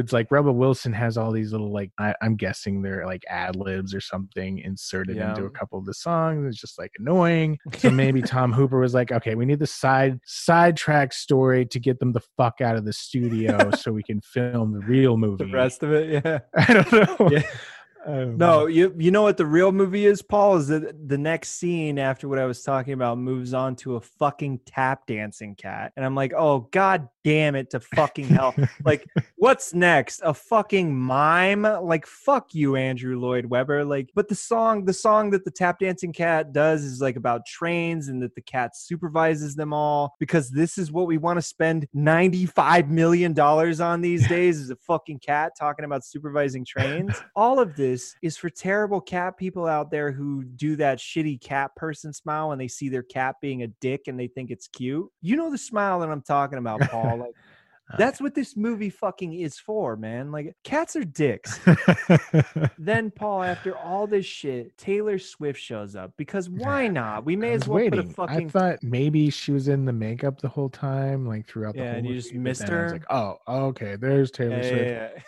interludes. 0.00 0.12
Like 0.12 0.30
Rebel 0.30 0.54
Wilson 0.54 0.92
has 0.92 1.16
all 1.16 1.32
these 1.32 1.52
little, 1.52 1.72
like, 1.72 1.90
I, 1.98 2.14
I'm 2.22 2.36
guessing 2.36 2.82
they're 2.82 3.06
like 3.06 3.22
ad 3.28 3.56
libs 3.56 3.94
or 3.94 4.00
something 4.00 4.58
inserted 4.58 5.16
into 5.16 5.44
a 5.44 5.50
couple 5.50 5.78
of 5.78 5.86
the 5.86 5.94
songs. 5.94 6.46
It's 6.46 6.60
just 6.60 6.78
like 6.78 6.92
annoying. 6.98 7.58
So 7.78 7.90
maybe 7.90 8.22
Tom 8.22 8.52
Hooper 8.52 8.78
was 8.78 8.94
like, 8.94 9.12
okay, 9.12 9.34
we 9.34 9.46
need 9.46 9.58
the 9.58 9.66
side 9.66 10.18
sidetrack 10.24 11.12
story 11.12 11.66
to 11.66 11.78
get 11.78 11.98
them 11.98 12.12
the 12.12 12.22
fuck 12.36 12.60
out 12.60 12.76
of 12.76 12.84
the 12.84 12.92
studio 12.92 13.70
so 13.76 13.92
we 13.92 14.02
can 14.02 14.20
film 14.20 14.72
the 14.72 14.80
real 14.80 15.16
movie. 15.16 15.44
The 15.44 15.52
rest 15.52 15.82
of 15.82 15.92
it, 15.92 16.24
yeah. 16.24 16.38
I 16.56 16.72
don't 16.72 16.92
know. 16.92 17.28
Yeah. 17.30 17.42
Um, 18.06 18.38
No, 18.38 18.66
you 18.66 18.94
you 18.98 19.10
know 19.10 19.20
what 19.20 19.36
the 19.36 19.44
real 19.44 19.72
movie 19.72 20.06
is, 20.06 20.22
Paul? 20.22 20.56
Is 20.56 20.68
that 20.68 21.08
the 21.08 21.18
next 21.18 21.50
scene 21.50 21.98
after 21.98 22.28
what 22.28 22.38
I 22.38 22.46
was 22.46 22.62
talking 22.62 22.94
about 22.94 23.18
moves 23.18 23.52
on 23.52 23.76
to 23.76 23.96
a 23.96 24.00
fucking 24.00 24.60
tap 24.64 25.06
dancing 25.06 25.54
cat, 25.54 25.92
and 25.96 26.04
I'm 26.04 26.14
like, 26.14 26.32
oh 26.34 26.60
god 26.70 27.08
damn 27.24 27.54
it 27.54 27.70
to 27.70 27.80
fucking 27.80 28.28
hell! 28.28 28.54
like, 28.84 29.06
what's 29.36 29.74
next? 29.74 30.20
A 30.24 30.34
fucking 30.34 30.96
mime? 30.96 31.62
Like, 31.62 32.06
fuck 32.06 32.54
you, 32.54 32.76
Andrew 32.76 33.18
Lloyd 33.18 33.46
Webber. 33.46 33.84
Like, 33.84 34.10
but 34.14 34.28
the 34.28 34.34
song, 34.34 34.84
the 34.84 34.92
song 34.92 35.30
that 35.30 35.44
the 35.44 35.50
tap 35.50 35.78
dancing 35.78 36.12
cat 36.12 36.52
does 36.52 36.84
is 36.84 37.00
like 37.00 37.16
about 37.16 37.46
trains 37.46 38.08
and 38.08 38.22
that 38.22 38.34
the 38.34 38.40
cat 38.40 38.76
supervises 38.76 39.54
them 39.54 39.72
all 39.72 40.14
because 40.18 40.50
this 40.50 40.78
is 40.78 40.92
what 40.92 41.06
we 41.06 41.18
want 41.18 41.36
to 41.36 41.42
spend 41.42 41.86
ninety 41.92 42.46
five 42.46 42.88
million 42.88 43.32
dollars 43.32 43.80
on 43.80 44.00
these 44.00 44.26
days 44.28 44.58
is 44.58 44.70
a 44.70 44.76
fucking 44.76 45.18
cat 45.18 45.52
talking 45.58 45.84
about 45.84 46.04
supervising 46.04 46.64
trains. 46.64 47.14
all 47.36 47.58
of 47.58 47.76
this 47.76 48.14
is 48.22 48.36
for 48.36 48.50
terrible 48.50 49.00
cat 49.00 49.36
people 49.36 49.66
out 49.66 49.90
there 49.90 50.12
who 50.12 50.44
do 50.44 50.76
that 50.76 50.98
shitty 50.98 51.40
cat 51.40 51.74
person 51.76 52.12
smile 52.12 52.48
when 52.48 52.58
they 52.58 52.68
see 52.68 52.88
their 52.88 53.02
cat 53.02 53.36
being 53.40 53.62
a 53.62 53.66
dick 53.80 54.02
and 54.06 54.18
they 54.18 54.28
think 54.28 54.50
it's 54.50 54.68
cute. 54.68 55.08
You 55.22 55.36
know 55.36 55.50
the 55.50 55.58
smile 55.58 56.00
that 56.00 56.10
I'm 56.10 56.22
talking 56.22 56.58
about, 56.58 56.80
Paul. 56.82 57.09
Like 57.18 57.34
uh, 57.92 57.96
that's 57.98 58.20
what 58.20 58.34
this 58.34 58.56
movie 58.56 58.90
fucking 58.90 59.34
is 59.34 59.58
for, 59.58 59.96
man. 59.96 60.30
Like 60.30 60.54
cats 60.64 60.94
are 60.96 61.04
dicks. 61.04 61.58
then 62.78 63.10
Paul, 63.10 63.42
after 63.42 63.76
all 63.76 64.06
this 64.06 64.26
shit, 64.26 64.76
Taylor 64.78 65.18
Swift 65.18 65.60
shows 65.60 65.96
up 65.96 66.12
because 66.16 66.48
why 66.48 66.88
not? 66.88 67.24
We 67.24 67.36
may 67.36 67.52
as 67.52 67.66
well 67.68 67.82
put 67.88 67.98
a 67.98 68.02
fucking 68.04 68.46
I 68.46 68.50
thought 68.50 68.78
maybe 68.82 69.30
she 69.30 69.52
was 69.52 69.68
in 69.68 69.84
the 69.84 69.92
makeup 69.92 70.40
the 70.40 70.48
whole 70.48 70.68
time, 70.68 71.26
like 71.26 71.46
throughout 71.46 71.74
the 71.74 71.80
Yeah, 71.80 71.88
whole 71.90 71.98
and 71.98 72.06
you 72.06 72.12
movie, 72.14 72.22
just 72.22 72.34
missed 72.34 72.66
then 72.66 72.74
I 72.78 72.82
was 72.82 72.92
her? 72.92 72.98
like, 72.98 73.06
oh, 73.10 73.36
okay, 73.68 73.96
there's 73.96 74.30
Taylor 74.30 74.58
Yeah, 74.62 74.68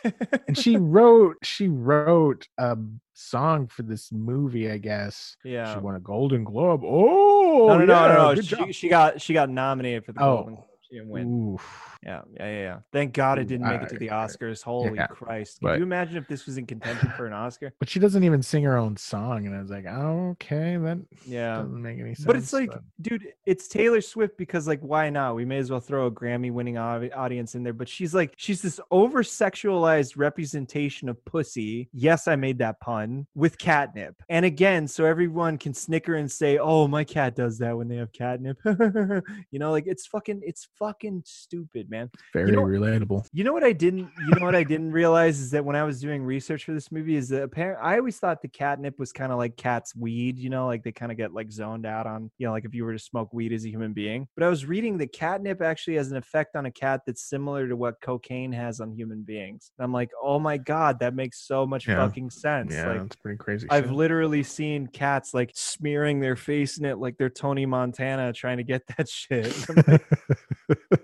Swift. 0.05 0.17
yeah. 0.33 0.39
And 0.49 0.57
she 0.59 0.77
wrote, 0.81 1.37
she 1.43 1.69
wrote 1.69 2.49
a 2.59 2.77
song 3.15 3.67
for 3.67 3.83
this 3.83 4.11
movie, 4.13 4.71
I 4.71 4.79
guess. 4.79 5.37
yeah. 5.45 5.73
She 5.75 5.81
won 5.81 5.97
a 5.97 6.01
Golden 6.01 6.45
Globe. 6.45 6.83
Oh, 6.85 7.67
no, 7.69 7.79
no, 7.79 7.85
no, 7.85 8.09
no, 8.09 8.35
no. 8.35 8.41
She, 8.41 8.73
she 8.73 8.89
got 8.89 9.21
she 9.21 9.33
got 9.35 9.51
nominated 9.51 10.05
for 10.05 10.13
the 10.13 10.23
Oh. 10.23 10.37
Golden 10.37 10.55
Globe. 10.55 10.67
She 10.93 11.01
didn't. 11.01 11.33
Oof. 11.55 11.92
Yeah, 12.05 12.23
yeah, 12.37 12.47
yeah, 12.47 12.61
yeah. 12.61 12.79
Thank 12.93 13.15
God 13.15 13.39
it 13.39 13.47
didn't 13.47 13.69
make 13.69 13.81
it 13.83 13.89
to 13.91 13.97
the 13.99 14.09
Oscars. 14.09 14.61
Holy 14.63 14.97
yeah, 14.97 15.07
Christ! 15.07 15.61
Could 15.61 15.67
but- 15.67 15.79
you 15.79 15.85
imagine 15.85 16.17
if 16.17 16.27
this 16.27 16.47
was 16.47 16.59
in 16.59 16.67
contention 16.67 17.13
for 17.17 17.27
an 17.27 17.33
Oscar? 17.33 17.73
But 17.79 17.89
she 17.89 18.01
doesn't 18.01 18.25
even 18.25 18.43
sing 18.43 18.65
her 18.65 18.77
own 18.77 18.97
song, 18.97 19.47
and 19.47 19.55
I 19.55 19.61
was 19.61 19.71
like, 19.71 19.87
oh, 19.87 20.31
okay, 20.33 20.77
that 20.79 20.99
Yeah. 21.25 21.59
doesn't 21.59 21.81
make 21.81 22.01
any 22.01 22.15
sense. 22.15 22.27
But 22.27 22.37
it's 22.37 22.53
like, 22.53 22.73
dude, 23.01 23.33
it's 23.47 23.69
Taylor 23.69 24.01
Swift 24.01 24.37
because, 24.37 24.67
like, 24.67 24.81
why 24.81 25.11
not? 25.11 25.37
We 25.37 25.45
may 25.45 25.59
as 25.59 25.71
well 25.71 25.81
throw 25.81 26.07
a 26.07 26.11
Grammy-winning 26.11 26.77
audience 26.77 27.55
in 27.55 27.63
there. 27.63 27.73
But 27.73 27.89
she's 27.89 28.15
like, 28.15 28.35
she's 28.37 28.61
this 28.63 28.81
over-sexualized 28.91 30.17
representation 30.17 31.09
of 31.09 31.25
pussy. 31.25 31.89
Yes, 31.93 32.27
I 32.29 32.37
made 32.37 32.59
that 32.59 32.81
pun 32.81 33.27
with 33.35 33.59
catnip. 33.59 34.17
And 34.29 34.45
again, 34.45 34.89
so 34.89 35.05
everyone 35.05 35.57
can 35.59 35.73
snicker 35.75 36.17
and 36.17 36.31
say, 36.31 36.59
"Oh, 36.59 36.89
my 36.89 37.05
cat 37.05 37.37
does 37.37 37.59
that 37.59 37.77
when 37.77 37.89
they 37.89 37.97
have 37.97 38.13
catnip." 38.13 38.59
you 39.51 39.59
know, 39.59 39.71
like 39.71 39.87
it's 39.87 40.07
fucking, 40.07 40.43
it's 40.45 40.69
fucking 40.79 41.23
stupid, 41.25 41.91
man. 41.93 42.11
Very 42.33 42.51
know- 42.53 42.63
relatable. 42.63 43.27
You 43.33 43.45
know 43.45 43.53
what 43.53 43.63
I 43.65 43.73
didn't 43.73 44.11
you 44.27 44.35
know 44.39 44.45
what 44.47 44.55
I 44.57 44.65
didn't 44.65 44.91
realize 44.93 45.39
is 45.39 45.51
that 45.53 45.65
when 45.65 45.77
I 45.77 45.85
was 45.85 46.01
doing 46.01 46.23
research 46.25 46.65
for 46.65 46.73
this 46.73 46.91
movie 46.91 47.17
is 47.17 47.29
that 47.29 47.43
apparent 47.45 47.79
I 47.83 47.99
always 47.99 48.19
thought 48.19 48.43
the 48.43 48.49
catnip 48.49 48.99
was 48.99 49.13
kind 49.13 49.31
of 49.31 49.39
like 49.39 49.57
cat's 49.57 49.95
weed, 49.95 50.39
you 50.39 50.51
know, 50.51 50.67
like 50.67 50.83
they 50.83 50.93
kind 50.93 51.13
of 51.13 51.19
get 51.19 51.33
like 51.33 51.51
zoned 51.53 51.87
out 51.87 52.07
on, 52.07 52.31
you 52.39 52.47
know, 52.47 52.53
like 52.53 52.65
if 52.65 52.75
you 52.75 52.85
were 52.85 52.93
to 52.93 52.99
smoke 52.99 53.33
weed 53.33 53.53
as 53.53 53.65
a 53.65 53.69
human 53.69 53.93
being. 53.93 54.27
But 54.35 54.45
I 54.45 54.49
was 54.49 54.65
reading 54.67 54.99
that 54.99 55.13
catnip 55.13 55.61
actually 55.63 55.97
has 55.97 56.11
an 56.11 56.17
effect 56.17 56.57
on 56.57 56.67
a 56.67 56.71
cat 56.73 57.03
that's 57.07 57.23
similar 57.23 57.69
to 57.69 57.77
what 57.77 58.01
cocaine 58.01 58.53
has 58.53 58.81
on 58.81 58.93
human 58.93 59.23
beings. 59.23 59.71
And 59.79 59.85
I'm 59.85 59.93
like, 59.93 60.11
"Oh 60.23 60.39
my 60.39 60.57
god, 60.57 60.99
that 61.01 61.15
makes 61.15 61.47
so 61.47 61.67
much 61.67 61.87
Yeah. 61.87 61.97
fucking 61.97 62.31
sense." 62.31 62.73
Yeah, 62.75 62.89
like 62.89 63.03
that's 63.03 63.17
pretty 63.17 63.39
crazy. 63.39 63.67
I've 63.71 63.85
shit. 63.85 63.93
literally 63.93 64.43
seen 64.43 64.87
cats 64.87 65.35
like 65.35 65.51
smearing 65.55 66.21
their 66.21 66.37
face 66.37 66.79
in 66.79 66.85
it 66.85 66.99
like 66.99 67.17
they're 67.19 67.29
Tony 67.31 67.67
Montana 67.67 68.33
trying 68.33 68.57
to 68.59 68.65
get 68.65 68.83
that 68.97 69.09
shit. 69.09 69.53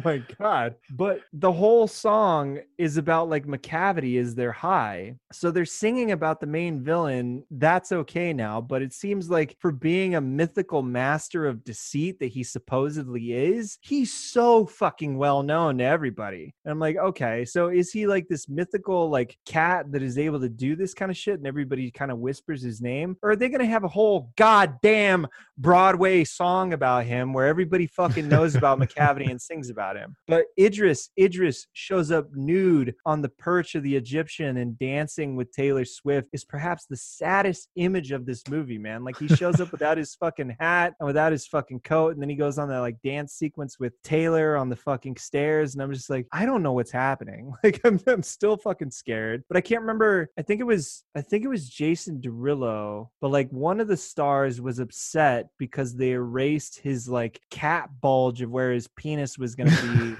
Oh 0.00 0.08
my 0.08 0.22
god. 0.38 0.76
But 0.90 1.20
the 1.32 1.52
whole 1.52 1.86
song 1.86 2.60
is 2.78 2.96
about 2.96 3.28
like 3.28 3.46
Macavity 3.46 4.18
is 4.18 4.34
their 4.34 4.52
high. 4.52 5.16
So 5.32 5.50
they're 5.50 5.64
singing 5.64 6.12
about 6.12 6.40
the 6.40 6.46
main 6.46 6.82
villain. 6.82 7.44
That's 7.50 7.92
okay 7.92 8.32
now, 8.32 8.60
but 8.60 8.82
it 8.82 8.92
seems 8.92 9.28
like 9.28 9.56
for 9.58 9.72
being 9.72 10.14
a 10.14 10.20
mythical 10.20 10.82
master 10.82 11.46
of 11.46 11.64
deceit 11.64 12.18
that 12.20 12.26
he 12.26 12.42
supposedly 12.42 13.32
is, 13.32 13.78
he's 13.82 14.12
so 14.12 14.64
fucking 14.66 15.18
well 15.18 15.42
known 15.42 15.78
to 15.78 15.84
everybody. 15.84 16.54
And 16.64 16.72
I'm 16.72 16.80
like, 16.80 16.96
okay, 16.96 17.44
so 17.44 17.68
is 17.68 17.92
he 17.92 18.06
like 18.06 18.28
this 18.28 18.48
mythical 18.48 19.10
like 19.10 19.36
cat 19.44 19.92
that 19.92 20.02
is 20.02 20.18
able 20.18 20.40
to 20.40 20.48
do 20.48 20.76
this 20.76 20.94
kind 20.94 21.10
of 21.10 21.16
shit 21.16 21.38
and 21.38 21.46
everybody 21.46 21.90
kind 21.90 22.10
of 22.10 22.18
whispers 22.18 22.62
his 22.62 22.80
name? 22.80 23.16
Or 23.22 23.32
are 23.32 23.36
they 23.36 23.48
going 23.48 23.60
to 23.60 23.66
have 23.66 23.84
a 23.84 23.88
whole 23.88 24.32
goddamn 24.36 25.26
Broadway 25.58 26.24
song 26.24 26.72
about 26.72 27.04
him 27.04 27.34
where 27.34 27.46
everybody 27.46 27.86
fucking 27.86 28.28
knows 28.28 28.54
about 28.54 28.78
Macavity 28.80 29.30
and 29.30 29.40
sings 29.40 29.68
about 29.68 29.89
him. 29.96 30.16
But 30.26 30.46
Idris, 30.58 31.10
Idris 31.18 31.66
shows 31.72 32.10
up 32.10 32.28
nude 32.34 32.94
on 33.06 33.22
the 33.22 33.28
perch 33.28 33.74
of 33.74 33.82
the 33.82 33.96
Egyptian 33.96 34.58
and 34.58 34.78
dancing 34.78 35.36
with 35.36 35.52
Taylor 35.52 35.84
Swift 35.84 36.28
is 36.32 36.44
perhaps 36.44 36.86
the 36.86 36.96
saddest 36.96 37.68
image 37.76 38.12
of 38.12 38.26
this 38.26 38.46
movie, 38.48 38.78
man. 38.78 39.04
Like 39.04 39.18
he 39.18 39.28
shows 39.28 39.60
up 39.60 39.72
without 39.72 39.98
his 39.98 40.14
fucking 40.14 40.56
hat 40.58 40.94
and 41.00 41.06
without 41.06 41.32
his 41.32 41.46
fucking 41.46 41.80
coat, 41.80 42.14
and 42.14 42.22
then 42.22 42.28
he 42.28 42.36
goes 42.36 42.58
on 42.58 42.68
that 42.68 42.80
like 42.80 43.00
dance 43.02 43.34
sequence 43.34 43.78
with 43.78 44.00
Taylor 44.02 44.56
on 44.56 44.68
the 44.68 44.76
fucking 44.76 45.16
stairs, 45.16 45.74
and 45.74 45.82
I'm 45.82 45.92
just 45.92 46.10
like, 46.10 46.26
I 46.32 46.46
don't 46.46 46.62
know 46.62 46.72
what's 46.72 46.90
happening. 46.90 47.52
Like 47.62 47.80
I'm, 47.84 48.00
I'm 48.06 48.22
still 48.22 48.56
fucking 48.56 48.90
scared, 48.90 49.44
but 49.46 49.56
I 49.56 49.60
can't 49.60 49.82
remember. 49.82 50.30
I 50.38 50.42
think 50.42 50.60
it 50.60 50.64
was, 50.64 51.04
I 51.14 51.20
think 51.20 51.44
it 51.44 51.48
was 51.48 51.68
Jason 51.68 52.20
Derulo, 52.20 53.08
but 53.20 53.30
like 53.30 53.50
one 53.50 53.80
of 53.80 53.88
the 53.88 53.96
stars 53.98 54.60
was 54.60 54.78
upset 54.78 55.48
because 55.58 55.94
they 55.94 56.12
erased 56.12 56.80
his 56.80 57.08
like 57.08 57.40
cat 57.50 57.90
bulge 58.00 58.40
of 58.40 58.50
where 58.50 58.72
his 58.72 58.88
penis 58.88 59.38
was 59.38 59.54
going 59.54 59.68
to 59.68 59.79
be 59.82 60.16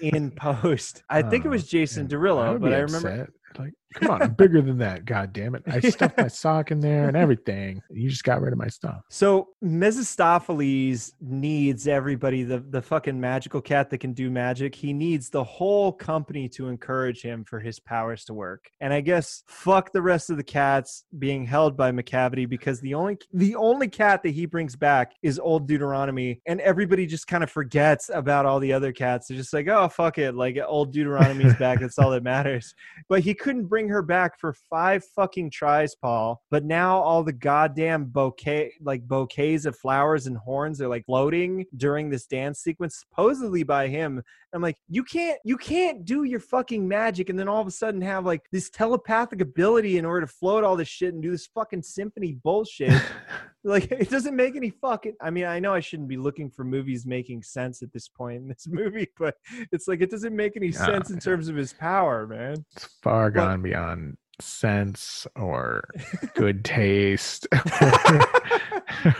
in 0.08 0.30
post. 0.30 1.02
I 1.08 1.22
think 1.22 1.44
it 1.44 1.48
Oh, 1.48 1.52
was 1.52 1.66
Jason 1.68 2.08
yeah. 2.08 2.16
Derulo, 2.16 2.60
but 2.60 2.72
I 2.72 2.78
remember. 2.78 3.08
upset. 3.10 3.30
Like, 3.58 3.72
come 3.94 4.10
on, 4.10 4.22
I'm 4.22 4.34
bigger 4.38 4.60
than 4.60 4.78
that. 4.78 5.04
God 5.04 5.32
damn 5.32 5.54
it! 5.54 5.62
I 5.66 5.80
stuffed 5.80 6.18
my 6.18 6.28
sock 6.28 6.70
in 6.70 6.80
there 6.80 7.08
and 7.08 7.16
everything. 7.16 7.82
You 7.90 8.10
just 8.10 8.24
got 8.24 8.40
rid 8.40 8.52
of 8.52 8.58
my 8.58 8.68
stuff. 8.68 9.02
So 9.08 9.48
Mephistopheles 9.62 11.14
needs 11.20 11.88
everybody, 11.88 12.42
the, 12.42 12.58
the 12.58 12.82
fucking 12.82 13.18
magical 13.18 13.60
cat 13.60 13.90
that 13.90 13.98
can 13.98 14.12
do 14.12 14.30
magic. 14.30 14.74
He 14.74 14.92
needs 14.92 15.30
the 15.30 15.44
whole 15.44 15.92
company 15.92 16.48
to 16.50 16.68
encourage 16.68 17.22
him 17.22 17.44
for 17.44 17.60
his 17.60 17.80
powers 17.80 18.24
to 18.26 18.34
work. 18.34 18.70
And 18.80 18.92
I 18.92 19.00
guess 19.00 19.42
fuck 19.46 19.92
the 19.92 20.02
rest 20.02 20.30
of 20.30 20.36
the 20.36 20.44
cats 20.44 21.04
being 21.18 21.44
held 21.44 21.76
by 21.76 21.92
Macavity 21.92 22.48
because 22.48 22.80
the 22.80 22.94
only 22.94 23.18
the 23.32 23.54
only 23.56 23.88
cat 23.88 24.22
that 24.22 24.30
he 24.30 24.46
brings 24.46 24.76
back 24.76 25.14
is 25.22 25.38
old 25.38 25.68
Deuteronomy, 25.68 26.40
and 26.46 26.60
everybody 26.60 27.06
just 27.06 27.26
kind 27.26 27.44
of 27.44 27.50
forgets 27.50 28.10
about 28.12 28.46
all 28.46 28.60
the 28.60 28.72
other 28.72 28.92
cats. 28.92 29.28
They're 29.28 29.36
just 29.36 29.52
like, 29.52 29.68
oh 29.68 29.88
fuck 29.88 30.18
it, 30.18 30.34
like 30.34 30.58
old 30.66 30.92
Deuteronomy's 30.92 31.54
back. 31.56 31.80
That's 31.80 31.98
all 31.98 32.10
that 32.10 32.22
matters. 32.22 32.74
But 33.08 33.20
he 33.20 33.34
couldn't 33.34 33.66
bring 33.66 33.83
her 33.88 34.02
back 34.02 34.38
for 34.38 34.52
five 34.52 35.04
fucking 35.16 35.50
tries, 35.50 35.94
Paul. 35.94 36.42
But 36.50 36.64
now 36.64 36.98
all 36.98 37.22
the 37.22 37.32
goddamn 37.32 38.06
bouquet, 38.06 38.72
like 38.80 39.06
bouquets 39.06 39.64
of 39.64 39.76
flowers 39.76 40.26
and 40.26 40.36
horns 40.36 40.80
are 40.80 40.88
like 40.88 41.04
floating 41.06 41.64
during 41.76 42.10
this 42.10 42.26
dance 42.26 42.60
sequence, 42.60 42.98
supposedly 43.00 43.62
by 43.62 43.88
him. 43.88 44.22
I'm 44.52 44.62
like, 44.62 44.76
you 44.88 45.02
can't, 45.02 45.38
you 45.44 45.56
can't 45.56 46.04
do 46.04 46.24
your 46.24 46.40
fucking 46.40 46.86
magic 46.86 47.28
and 47.28 47.38
then 47.38 47.48
all 47.48 47.60
of 47.60 47.66
a 47.66 47.72
sudden 47.72 48.00
have 48.02 48.24
like 48.24 48.42
this 48.52 48.70
telepathic 48.70 49.40
ability 49.40 49.98
in 49.98 50.04
order 50.04 50.26
to 50.26 50.32
float 50.32 50.62
all 50.62 50.76
this 50.76 50.88
shit 50.88 51.12
and 51.12 51.22
do 51.22 51.30
this 51.30 51.46
fucking 51.48 51.82
symphony 51.82 52.32
bullshit. 52.42 53.02
like, 53.64 53.90
it 53.90 54.10
doesn't 54.10 54.36
make 54.36 54.54
any 54.56 54.70
fucking. 54.70 55.14
I 55.20 55.30
mean, 55.30 55.44
I 55.46 55.58
know 55.58 55.74
I 55.74 55.80
shouldn't 55.80 56.08
be 56.08 56.16
looking 56.16 56.50
for 56.50 56.64
movies 56.64 57.04
making 57.06 57.42
sense 57.42 57.82
at 57.82 57.92
this 57.92 58.08
point 58.08 58.42
in 58.42 58.48
this 58.48 58.66
movie, 58.70 59.08
but 59.18 59.34
it's 59.72 59.88
like 59.88 60.00
it 60.00 60.10
doesn't 60.10 60.34
make 60.36 60.56
any 60.56 60.68
Yeah, 60.68 60.86
sense 60.86 61.10
in 61.10 61.16
yeah. 61.16 61.20
terms 61.20 61.48
of 61.48 61.56
his 61.56 61.72
power, 61.72 62.26
man. 62.26 62.64
It's 62.76 62.84
far 63.02 63.30
gone 63.30 63.62
beyond 63.64 64.16
sense 64.40 65.26
or 65.36 65.82
good 66.34 66.64
taste 66.64 67.46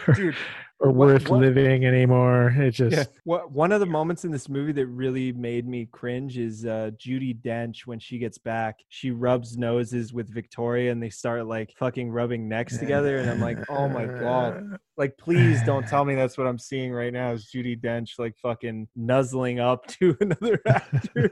or, 0.06 0.14
Dude, 0.14 0.34
or 0.80 0.90
what- 0.90 1.06
worth 1.08 1.28
what- 1.28 1.40
living 1.40 1.84
anymore. 1.86 2.52
It 2.58 2.72
just 2.72 2.96
Yeah. 2.96 3.04
What 3.22 3.52
one 3.52 3.70
of 3.70 3.78
the 3.78 3.86
moments 3.86 4.24
in 4.24 4.32
this 4.32 4.48
movie 4.48 4.72
that 4.72 4.86
really 4.88 5.30
made 5.32 5.68
me 5.68 5.86
cringe 5.86 6.36
is 6.36 6.66
uh 6.66 6.90
Judi 6.98 7.40
Dench 7.40 7.86
when 7.86 8.00
she 8.00 8.18
gets 8.18 8.38
back. 8.38 8.80
She 8.88 9.12
rubs 9.12 9.56
noses 9.56 10.12
with 10.12 10.28
Victoria 10.34 10.90
and 10.90 11.00
they 11.00 11.10
start 11.10 11.46
like 11.46 11.72
fucking 11.78 12.10
rubbing 12.10 12.48
necks 12.48 12.76
together 12.76 13.18
and 13.18 13.30
I'm 13.30 13.40
like, 13.40 13.58
"Oh 13.70 13.88
my 13.88 14.06
god." 14.06 14.78
Like 14.96 15.16
please 15.18 15.60
don't 15.64 15.86
tell 15.88 16.04
me 16.04 16.14
that's 16.14 16.38
what 16.38 16.46
I'm 16.46 16.58
seeing 16.58 16.92
right 16.92 17.12
now 17.12 17.32
is 17.32 17.50
Judi 17.52 17.80
Dench 17.80 18.10
like 18.18 18.36
fucking 18.40 18.86
nuzzling 18.94 19.58
up 19.58 19.86
to 19.98 20.16
another 20.20 20.60
actor. 20.68 21.30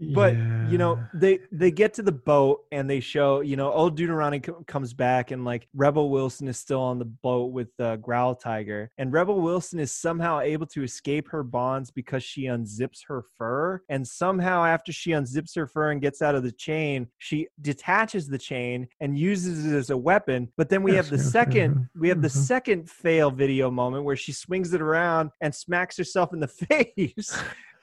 But 0.00 0.34
you 0.68 0.76
know 0.76 0.98
they 1.14 1.38
they 1.52 1.70
get 1.70 1.94
to 1.94 2.02
the 2.02 2.12
boat 2.12 2.64
and 2.72 2.88
they 2.90 3.00
show 3.00 3.40
you 3.40 3.56
know 3.56 3.70
old 3.72 3.96
deuteronomy 3.96 4.40
co- 4.40 4.64
comes 4.66 4.92
back 4.92 5.30
and 5.30 5.44
like 5.44 5.68
rebel 5.74 6.10
wilson 6.10 6.48
is 6.48 6.58
still 6.58 6.80
on 6.80 6.98
the 6.98 7.04
boat 7.04 7.52
with 7.52 7.68
uh, 7.80 7.96
growl 7.96 8.34
tiger 8.34 8.90
and 8.98 9.12
rebel 9.12 9.40
wilson 9.40 9.78
is 9.78 9.92
somehow 9.92 10.40
able 10.40 10.66
to 10.66 10.82
escape 10.82 11.28
her 11.28 11.42
bonds 11.42 11.90
because 11.90 12.22
she 12.22 12.44
unzips 12.44 13.00
her 13.06 13.22
fur 13.36 13.80
and 13.88 14.06
somehow 14.06 14.64
after 14.64 14.92
she 14.92 15.10
unzips 15.10 15.54
her 15.54 15.66
fur 15.66 15.90
and 15.90 16.00
gets 16.00 16.22
out 16.22 16.34
of 16.34 16.42
the 16.42 16.52
chain 16.52 17.06
she 17.18 17.46
detaches 17.60 18.28
the 18.28 18.38
chain 18.38 18.88
and 19.00 19.18
uses 19.18 19.66
it 19.66 19.76
as 19.76 19.90
a 19.90 19.96
weapon. 19.96 20.48
But 20.56 20.68
then 20.68 20.82
we 20.82 20.94
have 20.94 21.10
the 21.10 21.18
second 21.18 21.88
we 21.98 22.08
have 22.08 22.22
the 22.22 22.28
mhm. 22.28 22.46
second 22.46 22.90
fail 22.90 23.30
video 23.30 23.70
moment 23.70 24.04
where 24.04 24.16
she 24.16 24.32
swings 24.32 24.72
it 24.74 24.80
around 24.80 25.30
and 25.40 25.54
smacks 25.54 25.96
herself 25.96 26.32
in 26.32 26.40
the 26.40 26.48
face 26.68 27.36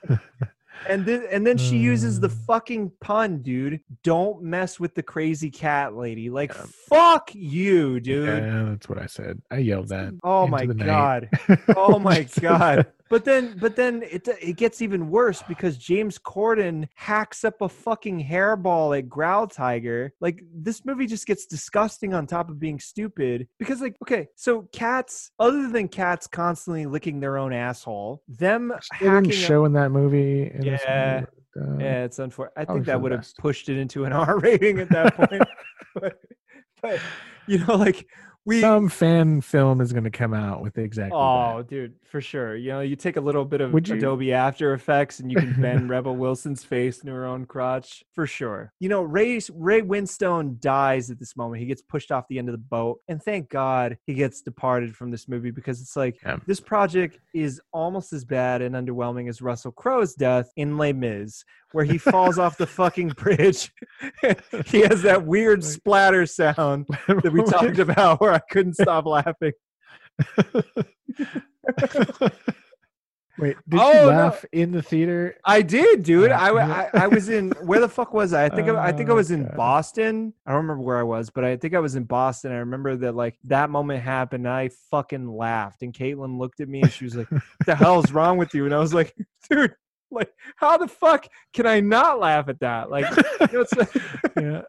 and 0.88 1.04
then 1.06 1.24
and 1.30 1.46
then 1.46 1.56
she 1.58 1.76
uses 1.76 2.20
the 2.20 2.28
Mm. 2.28 2.44
fucking 2.46 2.92
pun, 3.00 3.38
dude. 3.42 3.80
Don't 4.02 4.42
mess 4.42 4.78
with 4.80 4.94
the 4.94 5.02
crazy 5.02 5.50
cat 5.50 5.94
lady. 5.94 6.30
Like 6.30 6.52
Yeah. 6.54 6.64
fuck 6.88 7.30
you, 7.34 8.00
dude. 8.00 8.26
Yeah, 8.28 8.64
that's 8.70 8.88
what 8.88 8.98
I 8.98 9.06
said. 9.06 9.40
I 9.50 9.58
yelled 9.58 9.88
that. 9.88 10.14
Oh 10.22 10.46
my 10.46 10.66
god. 10.66 11.28
Oh 11.76 11.98
my 11.98 12.26
god. 12.40 12.86
But 13.12 13.26
then 13.26 13.58
but 13.60 13.76
then 13.76 14.02
it 14.10 14.26
it 14.40 14.56
gets 14.56 14.80
even 14.80 15.10
worse 15.10 15.42
because 15.46 15.76
James 15.76 16.18
Corden 16.18 16.88
hacks 16.94 17.44
up 17.44 17.60
a 17.60 17.68
fucking 17.68 18.24
hairball 18.24 18.96
at 18.98 19.10
Growl 19.10 19.46
Tiger. 19.46 20.14
Like 20.22 20.42
this 20.50 20.86
movie 20.86 21.04
just 21.06 21.26
gets 21.26 21.44
disgusting 21.44 22.14
on 22.14 22.26
top 22.26 22.48
of 22.48 22.58
being 22.58 22.80
stupid 22.80 23.48
because 23.58 23.82
like 23.82 23.96
okay, 24.02 24.28
so 24.34 24.62
cats 24.72 25.30
other 25.38 25.68
than 25.68 25.88
cats 25.88 26.26
constantly 26.26 26.86
licking 26.86 27.20
their 27.20 27.36
own 27.36 27.52
asshole, 27.52 28.22
them 28.28 28.68
They 28.68 28.98
didn't 29.06 29.26
hacking 29.26 29.30
up- 29.42 29.46
show 29.46 29.64
in 29.66 29.74
that 29.74 29.90
movie. 29.90 30.50
in 30.50 30.60
this 30.62 30.80
Yeah. 30.82 31.24
movie, 31.56 31.70
uh, 31.70 31.84
Yeah, 31.84 32.04
it's 32.04 32.18
unfortunate. 32.18 32.54
I 32.56 32.64
think 32.64 32.86
that 32.86 32.98
would 32.98 33.12
have 33.12 33.28
pushed 33.38 33.68
it 33.68 33.76
into 33.76 34.04
an 34.06 34.12
R 34.14 34.38
rating 34.38 34.78
at 34.78 34.88
that 34.88 35.14
point. 35.16 35.42
but, 35.94 36.18
but 36.80 36.98
you 37.46 37.58
know, 37.58 37.74
like 37.76 38.06
we. 38.44 38.60
Some 38.60 38.88
fan 38.88 39.40
film 39.40 39.80
is 39.80 39.92
going 39.92 40.04
to 40.04 40.10
come 40.10 40.34
out 40.34 40.62
with 40.62 40.78
exactly 40.78 41.16
Oh, 41.16 41.62
dude, 41.62 41.94
for 42.04 42.20
sure. 42.20 42.56
You 42.56 42.70
know, 42.72 42.80
you 42.80 42.96
take 42.96 43.16
a 43.16 43.20
little 43.20 43.44
bit 43.44 43.60
of 43.60 43.72
Would 43.72 43.88
you- 43.88 43.96
Adobe 43.96 44.32
After 44.32 44.74
Effects 44.74 45.20
and 45.20 45.30
you 45.30 45.36
can 45.38 45.52
bend 45.62 45.88
Rebel 45.90 46.16
Wilson's 46.16 46.64
face 46.64 47.00
into 47.00 47.12
her 47.12 47.24
own 47.24 47.44
crotch 47.46 48.02
for 48.14 48.26
sure. 48.26 48.72
You 48.80 48.88
know, 48.88 49.02
Ray 49.02 49.40
Ray 49.52 49.82
Winstone 49.82 50.58
dies 50.60 51.10
at 51.10 51.18
this 51.18 51.36
moment. 51.36 51.60
He 51.60 51.66
gets 51.66 51.82
pushed 51.82 52.10
off 52.10 52.26
the 52.28 52.38
end 52.38 52.48
of 52.48 52.52
the 52.52 52.58
boat, 52.58 53.00
and 53.08 53.22
thank 53.22 53.48
God 53.48 53.96
he 54.06 54.14
gets 54.14 54.42
departed 54.42 54.96
from 54.96 55.10
this 55.10 55.28
movie 55.28 55.50
because 55.50 55.80
it's 55.80 55.96
like 55.96 56.18
Yeah. 56.24 56.38
this 56.46 56.60
project 56.60 57.18
is 57.34 57.60
almost 57.72 58.12
as 58.12 58.24
bad 58.24 58.60
and 58.62 58.74
underwhelming 58.74 59.28
as 59.28 59.40
Russell 59.40 59.72
Crowe's 59.72 60.14
death 60.14 60.50
in 60.56 60.76
Les 60.78 60.92
Mis, 60.92 61.44
where 61.72 61.84
he 61.84 61.96
falls 61.96 62.38
off 62.38 62.58
the 62.58 62.66
fucking 62.66 63.08
bridge. 63.16 63.72
he 64.66 64.80
has 64.80 65.02
that 65.02 65.24
weird 65.24 65.64
splatter 65.64 66.26
sound 66.26 66.86
that. 67.08 67.22
that 67.22 67.32
we 67.32 67.42
talked 67.44 67.78
about 67.78 68.20
where 68.20 68.31
I 68.32 68.40
couldn't 68.50 68.74
stop 68.74 69.06
laughing. 69.06 69.52
Wait, 73.38 73.56
did 73.66 73.80
Oh, 73.80 73.90
you 73.92 73.98
no. 74.00 74.06
laugh 74.08 74.44
in 74.52 74.72
the 74.72 74.82
theater? 74.82 75.36
I 75.42 75.62
did, 75.62 76.02
dude. 76.02 76.30
I, 76.30 76.50
Uh, 76.50 76.88
I 76.94 77.04
I 77.04 77.06
was 77.06 77.30
in 77.30 77.50
where 77.64 77.80
the 77.80 77.88
fuck 77.88 78.12
was 78.12 78.34
I? 78.34 78.44
I 78.44 78.48
think 78.50 78.68
I, 78.68 78.88
I 78.88 78.92
think 78.92 79.08
I 79.08 79.12
Oh, 79.12 79.16
was 79.16 79.30
in 79.30 79.44
God. 79.46 79.56
Boston. 79.56 80.34
I 80.46 80.50
don't 80.52 80.60
remember 80.62 80.82
where 80.82 80.98
I 80.98 81.02
was, 81.02 81.30
but 81.30 81.42
I 81.42 81.56
think 81.56 81.74
I 81.74 81.78
was 81.78 81.94
in 81.96 82.04
Boston. 82.04 82.52
I 82.52 82.56
remember 82.56 82.94
that 82.96 83.14
like 83.14 83.38
that 83.44 83.70
moment 83.70 84.02
happened. 84.02 84.46
And 84.46 84.54
I 84.54 84.68
fucking 84.90 85.26
laughed, 85.34 85.80
and 85.82 85.94
Caitlin 85.94 86.38
looked 86.38 86.60
at 86.60 86.68
me 86.68 86.82
and 86.82 86.92
she 86.92 87.04
was 87.04 87.16
like, 87.16 87.30
"What 87.30 87.42
the 87.64 87.74
hell's 87.74 88.12
wrong 88.12 88.36
with 88.36 88.52
you?" 88.54 88.66
And 88.66 88.74
I 88.74 88.78
was 88.78 88.92
like, 88.92 89.14
"Dude, 89.48 89.74
like 90.10 90.30
how 90.56 90.76
the 90.76 90.86
fuck 90.88 91.26
can 91.54 91.66
I 91.66 91.80
not 91.80 92.20
laugh 92.20 92.48
at 92.50 92.60
that? 92.60 92.90
Like, 92.90 93.06
you 93.50 93.58
know, 93.58 93.64
like, 93.78 93.94
Yeah. 94.36 94.62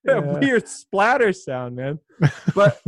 that 0.04 0.24
Yeah. 0.24 0.38
weird 0.38 0.68
splatter 0.68 1.32
sound, 1.32 1.76
man." 1.76 1.98
But 2.54 2.80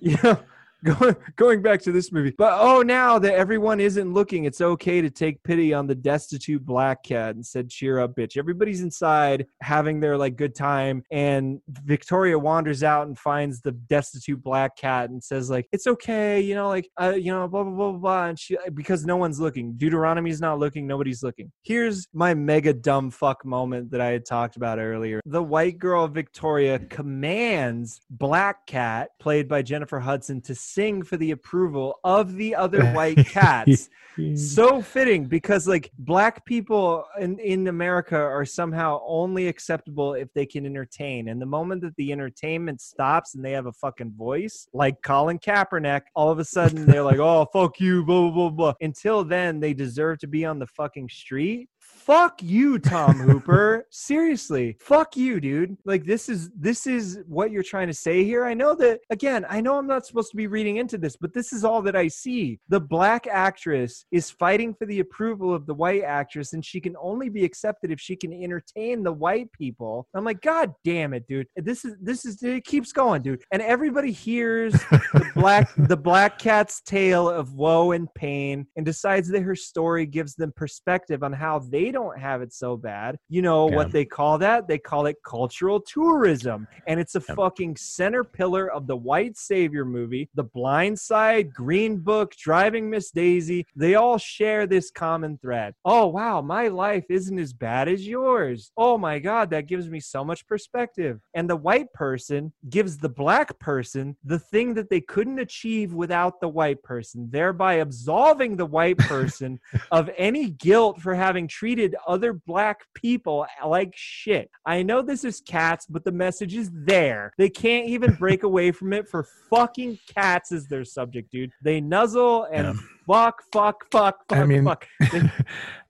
you 0.00 0.16
know, 0.22 0.38
going 1.36 1.62
back 1.62 1.80
to 1.82 1.92
this 1.92 2.12
movie. 2.12 2.34
But 2.36 2.54
oh, 2.60 2.82
now 2.82 3.18
that 3.18 3.34
everyone 3.34 3.80
isn't 3.80 4.12
looking, 4.12 4.44
it's 4.44 4.60
okay 4.60 5.00
to 5.00 5.10
take 5.10 5.42
pity 5.42 5.74
on 5.74 5.86
the 5.86 5.94
destitute 5.94 6.64
black 6.64 7.02
cat 7.02 7.34
and 7.34 7.44
said, 7.44 7.70
"Cheer 7.70 7.98
up, 7.98 8.14
bitch." 8.14 8.36
Everybody's 8.36 8.80
inside 8.80 9.46
having 9.60 10.00
their 10.00 10.16
like 10.16 10.36
good 10.36 10.54
time, 10.54 11.02
and 11.10 11.60
Victoria 11.84 12.38
wanders 12.38 12.82
out 12.82 13.06
and 13.06 13.18
finds 13.18 13.60
the 13.60 13.72
destitute 13.72 14.42
black 14.42 14.76
cat 14.76 15.10
and 15.10 15.22
says, 15.22 15.50
"Like 15.50 15.68
it's 15.72 15.86
okay, 15.86 16.40
you 16.40 16.54
know, 16.54 16.68
like 16.68 16.88
uh, 17.00 17.14
you 17.16 17.32
know, 17.32 17.46
blah 17.48 17.64
blah 17.64 17.72
blah 17.72 17.90
blah." 17.92 17.98
blah. 17.98 18.26
And 18.26 18.38
she 18.38 18.56
because 18.74 19.04
no 19.04 19.16
one's 19.16 19.40
looking. 19.40 19.74
Deuteronomy's 19.76 20.40
not 20.40 20.58
looking. 20.58 20.86
Nobody's 20.86 21.22
looking. 21.22 21.50
Here's 21.62 22.06
my 22.12 22.34
mega 22.34 22.72
dumb 22.72 23.10
fuck 23.10 23.44
moment 23.44 23.90
that 23.90 24.00
I 24.00 24.08
had 24.08 24.24
talked 24.24 24.56
about 24.56 24.78
earlier. 24.78 25.20
The 25.24 25.42
white 25.42 25.78
girl 25.78 26.06
Victoria 26.08 26.78
commands 26.78 28.00
Black 28.10 28.66
Cat, 28.66 29.10
played 29.18 29.48
by 29.48 29.62
Jennifer 29.62 29.98
Hudson, 29.98 30.40
to 30.42 30.54
sing 30.74 31.02
for 31.02 31.16
the 31.16 31.30
approval 31.30 31.98
of 32.04 32.34
the 32.36 32.54
other 32.54 32.84
white 32.92 33.26
cats. 33.26 33.88
so 34.34 34.82
fitting 34.82 35.26
because 35.26 35.68
like 35.68 35.90
black 35.98 36.44
people 36.44 37.04
in, 37.20 37.38
in 37.38 37.68
America 37.68 38.16
are 38.16 38.44
somehow 38.44 39.00
only 39.06 39.48
acceptable 39.48 40.14
if 40.14 40.32
they 40.34 40.46
can 40.46 40.66
entertain. 40.66 41.28
And 41.28 41.40
the 41.40 41.46
moment 41.46 41.82
that 41.82 41.94
the 41.96 42.12
entertainment 42.12 42.80
stops 42.80 43.34
and 43.34 43.44
they 43.44 43.52
have 43.52 43.66
a 43.66 43.72
fucking 43.72 44.12
voice, 44.12 44.68
like 44.72 45.00
Colin 45.02 45.38
Kaepernick, 45.38 46.02
all 46.14 46.30
of 46.30 46.38
a 46.38 46.44
sudden 46.44 46.86
they're 46.86 47.02
like, 47.02 47.18
oh, 47.20 47.46
fuck 47.52 47.80
you, 47.80 48.04
blah, 48.04 48.22
blah, 48.22 48.30
blah, 48.30 48.50
blah. 48.50 48.74
Until 48.80 49.24
then, 49.24 49.60
they 49.60 49.74
deserve 49.74 50.18
to 50.18 50.26
be 50.26 50.44
on 50.44 50.58
the 50.58 50.66
fucking 50.66 51.08
street. 51.08 51.68
Fuck 52.08 52.42
you, 52.42 52.78
Tom 52.78 53.18
Hooper. 53.18 53.86
Seriously, 53.90 54.78
fuck 54.80 55.14
you, 55.14 55.40
dude. 55.40 55.76
Like 55.84 56.06
this 56.06 56.30
is 56.30 56.48
this 56.58 56.86
is 56.86 57.18
what 57.26 57.50
you're 57.50 57.62
trying 57.62 57.88
to 57.88 57.92
say 57.92 58.24
here. 58.24 58.46
I 58.46 58.54
know 58.54 58.74
that 58.76 59.00
again, 59.10 59.44
I 59.46 59.60
know 59.60 59.76
I'm 59.76 59.86
not 59.86 60.06
supposed 60.06 60.30
to 60.30 60.36
be 60.38 60.46
reading 60.46 60.78
into 60.78 60.96
this, 60.96 61.16
but 61.16 61.34
this 61.34 61.52
is 61.52 61.66
all 61.66 61.82
that 61.82 61.94
I 61.94 62.08
see. 62.08 62.60
The 62.70 62.80
black 62.80 63.26
actress 63.26 64.06
is 64.10 64.30
fighting 64.30 64.72
for 64.72 64.86
the 64.86 65.00
approval 65.00 65.52
of 65.52 65.66
the 65.66 65.74
white 65.74 66.02
actress, 66.02 66.54
and 66.54 66.64
she 66.64 66.80
can 66.80 66.96
only 66.98 67.28
be 67.28 67.44
accepted 67.44 67.90
if 67.90 68.00
she 68.00 68.16
can 68.16 68.32
entertain 68.32 69.02
the 69.02 69.12
white 69.12 69.52
people. 69.52 70.08
I'm 70.14 70.24
like, 70.24 70.40
God 70.40 70.72
damn 70.84 71.12
it, 71.12 71.26
dude. 71.26 71.46
This 71.56 71.84
is 71.84 71.94
this 72.00 72.24
is 72.24 72.42
it 72.42 72.64
keeps 72.64 72.90
going, 72.90 73.20
dude. 73.20 73.42
And 73.52 73.60
everybody 73.60 74.12
hears 74.12 74.72
the 74.72 75.30
black 75.34 75.68
the 75.76 75.96
black 75.96 76.38
cat's 76.38 76.80
tale 76.80 77.28
of 77.28 77.52
woe 77.52 77.92
and 77.92 78.08
pain 78.14 78.66
and 78.76 78.86
decides 78.86 79.28
that 79.28 79.42
her 79.42 79.54
story 79.54 80.06
gives 80.06 80.36
them 80.36 80.54
perspective 80.56 81.22
on 81.22 81.34
how 81.34 81.58
they 81.58 81.90
don't 81.90 81.97
have 82.18 82.42
it 82.42 82.52
so 82.52 82.76
bad. 82.76 83.16
You 83.28 83.42
know 83.42 83.68
Yeah. 83.68 83.76
what 83.76 83.92
they 83.92 84.04
call 84.04 84.38
that? 84.38 84.68
They 84.68 84.78
call 84.78 85.06
it 85.06 85.16
cultural 85.24 85.80
tourism. 85.80 86.66
And 86.86 86.98
it's 87.00 87.14
a 87.14 87.22
Yep. 87.28 87.36
fucking 87.36 87.76
center 87.76 88.24
pillar 88.24 88.70
of 88.70 88.86
the 88.86 88.96
white 88.96 89.36
savior 89.36 89.84
movie. 89.84 90.28
The 90.34 90.44
Blind 90.44 90.98
Side, 90.98 91.52
Green 91.52 91.98
Book, 91.98 92.32
Driving 92.36 92.88
Miss 92.90 93.10
Daisy, 93.10 93.66
they 93.76 93.94
all 93.96 94.18
share 94.18 94.66
this 94.66 94.90
common 94.90 95.38
thread. 95.38 95.74
Oh 95.84 96.06
wow, 96.06 96.40
my 96.40 96.68
life 96.68 97.04
isn't 97.10 97.38
as 97.38 97.52
bad 97.52 97.88
as 97.88 98.06
yours. 98.06 98.70
Oh 98.76 98.96
my 98.98 99.18
god, 99.18 99.50
that 99.50 99.66
gives 99.66 99.88
me 99.88 100.00
so 100.00 100.24
much 100.24 100.46
perspective. 100.46 101.20
And 101.34 101.48
the 101.50 101.56
white 101.56 101.92
person 101.92 102.52
gives 102.70 102.96
the 102.98 103.08
black 103.08 103.58
person 103.58 104.16
the 104.24 104.38
thing 104.38 104.74
that 104.74 104.90
they 104.90 105.00
couldn't 105.00 105.38
achieve 105.38 105.92
without 105.92 106.40
the 106.40 106.48
white 106.48 106.82
person, 106.82 107.28
thereby 107.30 107.74
absolving 107.74 108.56
the 108.56 108.66
white 108.66 108.96
person 108.98 109.58
of 109.90 110.10
any 110.16 110.50
guilt 110.50 111.00
for 111.00 111.14
having 111.14 111.46
treated 111.48 111.87
other 112.06 112.32
black 112.32 112.80
people 112.94 113.46
like 113.64 113.92
shit. 113.94 114.50
I 114.66 114.82
know 114.82 115.02
this 115.02 115.24
is 115.24 115.40
cats, 115.40 115.86
but 115.88 116.04
the 116.04 116.12
message 116.12 116.54
is 116.54 116.70
there. 116.72 117.32
They 117.38 117.50
can't 117.50 117.88
even 117.88 118.14
break 118.18 118.42
away 118.42 118.72
from 118.72 118.92
it 118.92 119.08
for 119.08 119.26
fucking 119.50 119.98
cats 120.14 120.52
as 120.52 120.66
their 120.68 120.84
subject, 120.84 121.30
dude. 121.30 121.50
They 121.62 121.80
nuzzle 121.80 122.44
and 122.52 122.66
Yeah. 122.66 122.74
fuck, 123.06 123.42
fuck, 123.52 123.84
fuck, 123.90 124.16
fuck, 124.28 124.38
I 124.38 124.44
mean, 124.44 124.64
fuck. 124.64 124.86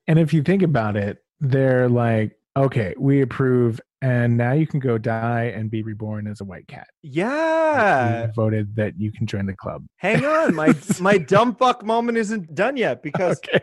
and 0.06 0.18
if 0.18 0.32
you 0.32 0.42
think 0.42 0.62
about 0.62 0.96
it, 0.96 1.18
they're 1.40 1.88
like, 1.88 2.32
okay, 2.56 2.94
we 2.98 3.20
approve, 3.20 3.80
and 4.02 4.36
now 4.36 4.52
you 4.52 4.66
can 4.66 4.80
go 4.80 4.98
die 4.98 5.52
and 5.54 5.70
be 5.70 5.82
reborn 5.82 6.26
as 6.26 6.40
a 6.40 6.44
white 6.44 6.66
cat. 6.66 6.88
Yeah. 7.02 8.28
Voted 8.34 8.74
that 8.76 8.94
you 8.98 9.12
can 9.12 9.26
join 9.26 9.46
the 9.46 9.54
club. 9.54 9.84
Hang 9.96 10.24
on, 10.24 10.54
my 10.54 10.74
my 11.00 11.18
dumb 11.18 11.54
fuck 11.54 11.84
moment 11.84 12.18
isn't 12.18 12.54
done 12.54 12.76
yet 12.76 13.02
because 13.02 13.38
Okay. 13.38 13.60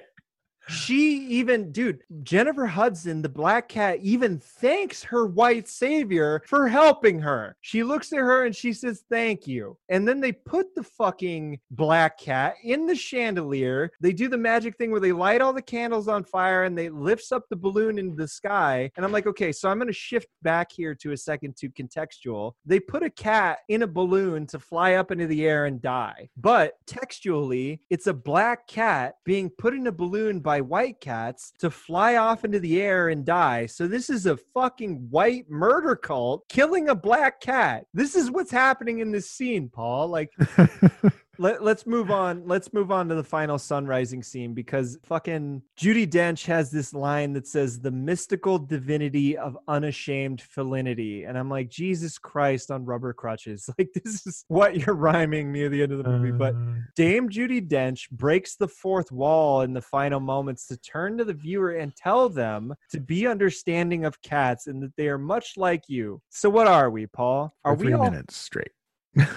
She 0.68 1.26
even 1.28 1.72
dude 1.72 2.04
jennifer 2.24 2.66
hudson 2.66 3.22
the 3.22 3.30
black 3.30 3.70
cat 3.70 4.00
even 4.02 4.40
thanks 4.40 5.04
her 5.04 5.26
white 5.26 5.68
savior 5.68 6.42
for 6.48 6.68
helping 6.68 7.20
her. 7.20 7.56
She 7.62 7.84
looks 7.84 8.12
at 8.14 8.20
her 8.20 8.46
and 8.46 8.56
she 8.56 8.74
says 8.74 9.04
thank 9.10 9.48
you. 9.48 9.78
And 9.90 10.08
then 10.08 10.20
they 10.20 10.32
put 10.32 10.74
the 10.76 10.84
fucking 10.84 11.60
black 11.72 12.18
cat 12.18 12.56
in 12.64 12.86
the 12.86 12.96
chandelier. 12.96 13.92
They 14.02 14.14
do 14.14 14.28
the 14.28 14.38
magic 14.38 14.78
thing 14.78 14.92
where 14.92 15.00
they 15.00 15.12
light 15.12 15.42
all 15.42 15.54
the 15.54 15.62
candles 15.62 16.08
on 16.08 16.24
fire 16.24 16.64
and 16.64 16.78
they 16.78 16.90
lifts 16.90 17.32
up 17.32 17.44
the 17.50 17.56
balloon 17.56 18.00
into 18.00 18.16
the 18.16 18.28
sky. 18.28 18.92
And 18.96 19.06
i'm 19.06 19.12
like 19.12 19.28
okay 19.28 19.52
so 19.52 19.70
i'm 19.70 19.78
going 19.78 19.88
to 19.88 19.94
shift 19.94 20.28
back 20.42 20.72
here 20.72 20.96
to 20.96 21.12
a 21.12 21.18
second 21.18 21.56
to 21.58 21.70
contextual. 21.70 22.54
They 22.66 22.80
put 22.80 23.04
a 23.04 23.10
cat 23.10 23.60
in 23.70 23.84
a 23.84 23.88
balloon 23.88 24.48
to 24.48 24.60
fly 24.60 24.94
up 24.94 25.12
into 25.12 25.28
the 25.28 25.46
air 25.46 25.66
and 25.66 25.82
die. 25.82 26.30
But 26.38 26.74
textually 26.86 27.82
it's 27.90 28.08
a 28.08 28.14
black 28.14 28.68
cat 28.68 29.16
being 29.26 29.50
put 29.50 29.74
in 29.74 29.88
a 29.88 29.92
balloon 29.92 30.40
by 30.40 30.55
white 30.62 31.00
cats 31.00 31.54
to 31.60 31.70
fly 31.70 32.16
off 32.16 32.46
into 32.46 32.60
the 32.60 32.82
air 32.82 33.10
and 33.10 33.26
die. 33.26 33.66
So 33.66 33.88
this 33.88 34.10
is 34.10 34.26
a 34.26 34.38
fucking 34.38 35.08
white 35.10 35.50
murder 35.50 35.96
cult 35.96 36.48
killing 36.50 36.90
a 36.90 36.96
black 36.96 37.42
cat. 37.42 37.86
This 37.94 38.16
is 38.16 38.32
what's 38.32 38.52
happening 38.52 39.00
in 39.00 39.12
this 39.12 39.30
scene, 39.30 39.70
Paul. 39.70 40.08
Like 40.08 40.32
let, 41.38 41.64
let's 41.64 41.86
move 41.86 42.12
on. 42.12 42.44
Let's 42.46 42.74
move 42.74 42.92
on 42.92 43.08
to 43.10 43.16
the 43.16 43.24
final 43.24 43.58
sunrising 43.58 44.24
scene 44.24 44.54
because 44.54 44.98
fucking 45.04 45.62
Judi 45.78 46.08
Dench 46.08 46.46
has 46.46 46.72
this 46.72 46.94
line 46.94 47.34
that 47.34 47.48
says 47.48 47.80
the 47.80 47.92
mystical 47.92 48.58
divinity 48.58 49.38
of 49.38 49.58
unashamed 49.68 50.42
felinity. 50.42 51.24
And 51.24 51.38
I'm 51.38 51.50
like, 51.50 51.70
Jesus 51.70 52.18
Christ 52.18 52.72
on 52.72 52.86
rubber 52.86 53.14
crutches. 53.14 53.70
Like 53.78 53.92
this 53.94 54.26
is 54.26 54.46
what 54.48 54.78
you're 54.78 54.96
rhyming 54.96 55.52
near 55.52 55.68
the 55.68 55.84
end 55.84 55.92
of 55.92 55.98
the 55.98 56.10
movie. 56.10 56.32
But 56.32 56.56
Uh, 56.56 56.76
Dame 56.96 57.30
Judi 57.30 57.68
Dench 57.68 58.10
breaks 58.10 58.56
the 58.56 58.70
fourth 58.70 59.12
wall 59.12 59.62
in 59.62 59.74
the 59.74 59.82
final 59.82 60.22
moments 60.22 60.66
to 60.68 60.78
turn 60.78 61.18
to 61.18 61.26
the 61.26 61.34
viewer 61.34 61.72
and 61.72 61.94
tell 61.96 62.30
them 62.30 62.74
to 62.92 63.00
be 63.02 63.28
understanding 63.28 64.06
of 64.06 64.22
cats 64.22 64.68
and 64.68 64.82
that 64.82 64.96
they 64.96 65.10
are 65.10 65.18
much 65.18 65.58
like 65.58 65.90
you. 65.90 66.22
So 66.30 66.50
what 66.50 66.68
are 66.68 66.90
we, 66.90 67.06
Paul? 67.06 67.54
Are 67.66 67.76
we 67.76 67.94
all 67.94 68.10
minutes 68.10 68.38
straight. 68.38 68.72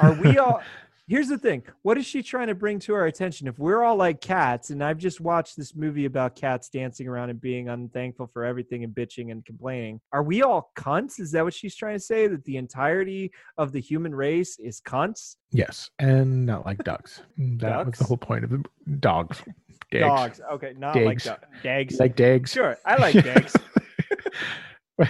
are 0.00 0.12
we 0.12 0.38
all 0.38 0.62
Here's 1.08 1.28
the 1.28 1.38
thing. 1.38 1.62
What 1.80 1.96
is 1.96 2.04
she 2.04 2.22
trying 2.22 2.48
to 2.48 2.54
bring 2.54 2.78
to 2.80 2.92
our 2.92 3.06
attention? 3.06 3.48
If 3.48 3.58
we're 3.58 3.82
all 3.82 3.96
like 3.96 4.20
cats, 4.20 4.68
and 4.68 4.84
I've 4.84 4.98
just 4.98 5.22
watched 5.22 5.56
this 5.56 5.74
movie 5.74 6.04
about 6.04 6.36
cats 6.36 6.68
dancing 6.68 7.08
around 7.08 7.30
and 7.30 7.40
being 7.40 7.70
unthankful 7.70 8.26
for 8.26 8.44
everything 8.44 8.84
and 8.84 8.94
bitching 8.94 9.32
and 9.32 9.42
complaining, 9.42 10.02
are 10.12 10.22
we 10.22 10.42
all 10.42 10.70
cunts? 10.76 11.18
Is 11.18 11.32
that 11.32 11.42
what 11.44 11.54
she's 11.54 11.74
trying 11.74 11.96
to 11.96 12.00
say? 12.00 12.26
That 12.26 12.44
the 12.44 12.58
entirety 12.58 13.32
of 13.56 13.72
the 13.72 13.80
human 13.80 14.14
race 14.14 14.58
is 14.58 14.82
cunts? 14.82 15.36
Yes, 15.50 15.88
and 15.98 16.44
not 16.44 16.66
like 16.66 16.84
dogs. 16.84 17.22
Mm, 17.38 17.58
that 17.62 17.86
was 17.86 17.98
the 17.98 18.04
whole 18.04 18.18
point 18.18 18.44
of 18.44 18.50
the 18.50 18.62
dogs. 19.00 19.42
Dags. 19.90 20.04
Dogs. 20.04 20.40
Okay, 20.52 20.74
not 20.76 20.94
like 20.94 21.22
Dags. 21.22 21.24
dogs. 21.24 21.46
Dags. 21.62 21.98
Like 22.00 22.16
dags? 22.16 22.52
Sure, 22.52 22.76
I 22.84 22.96
like 22.96 23.14
dags. 23.24 23.56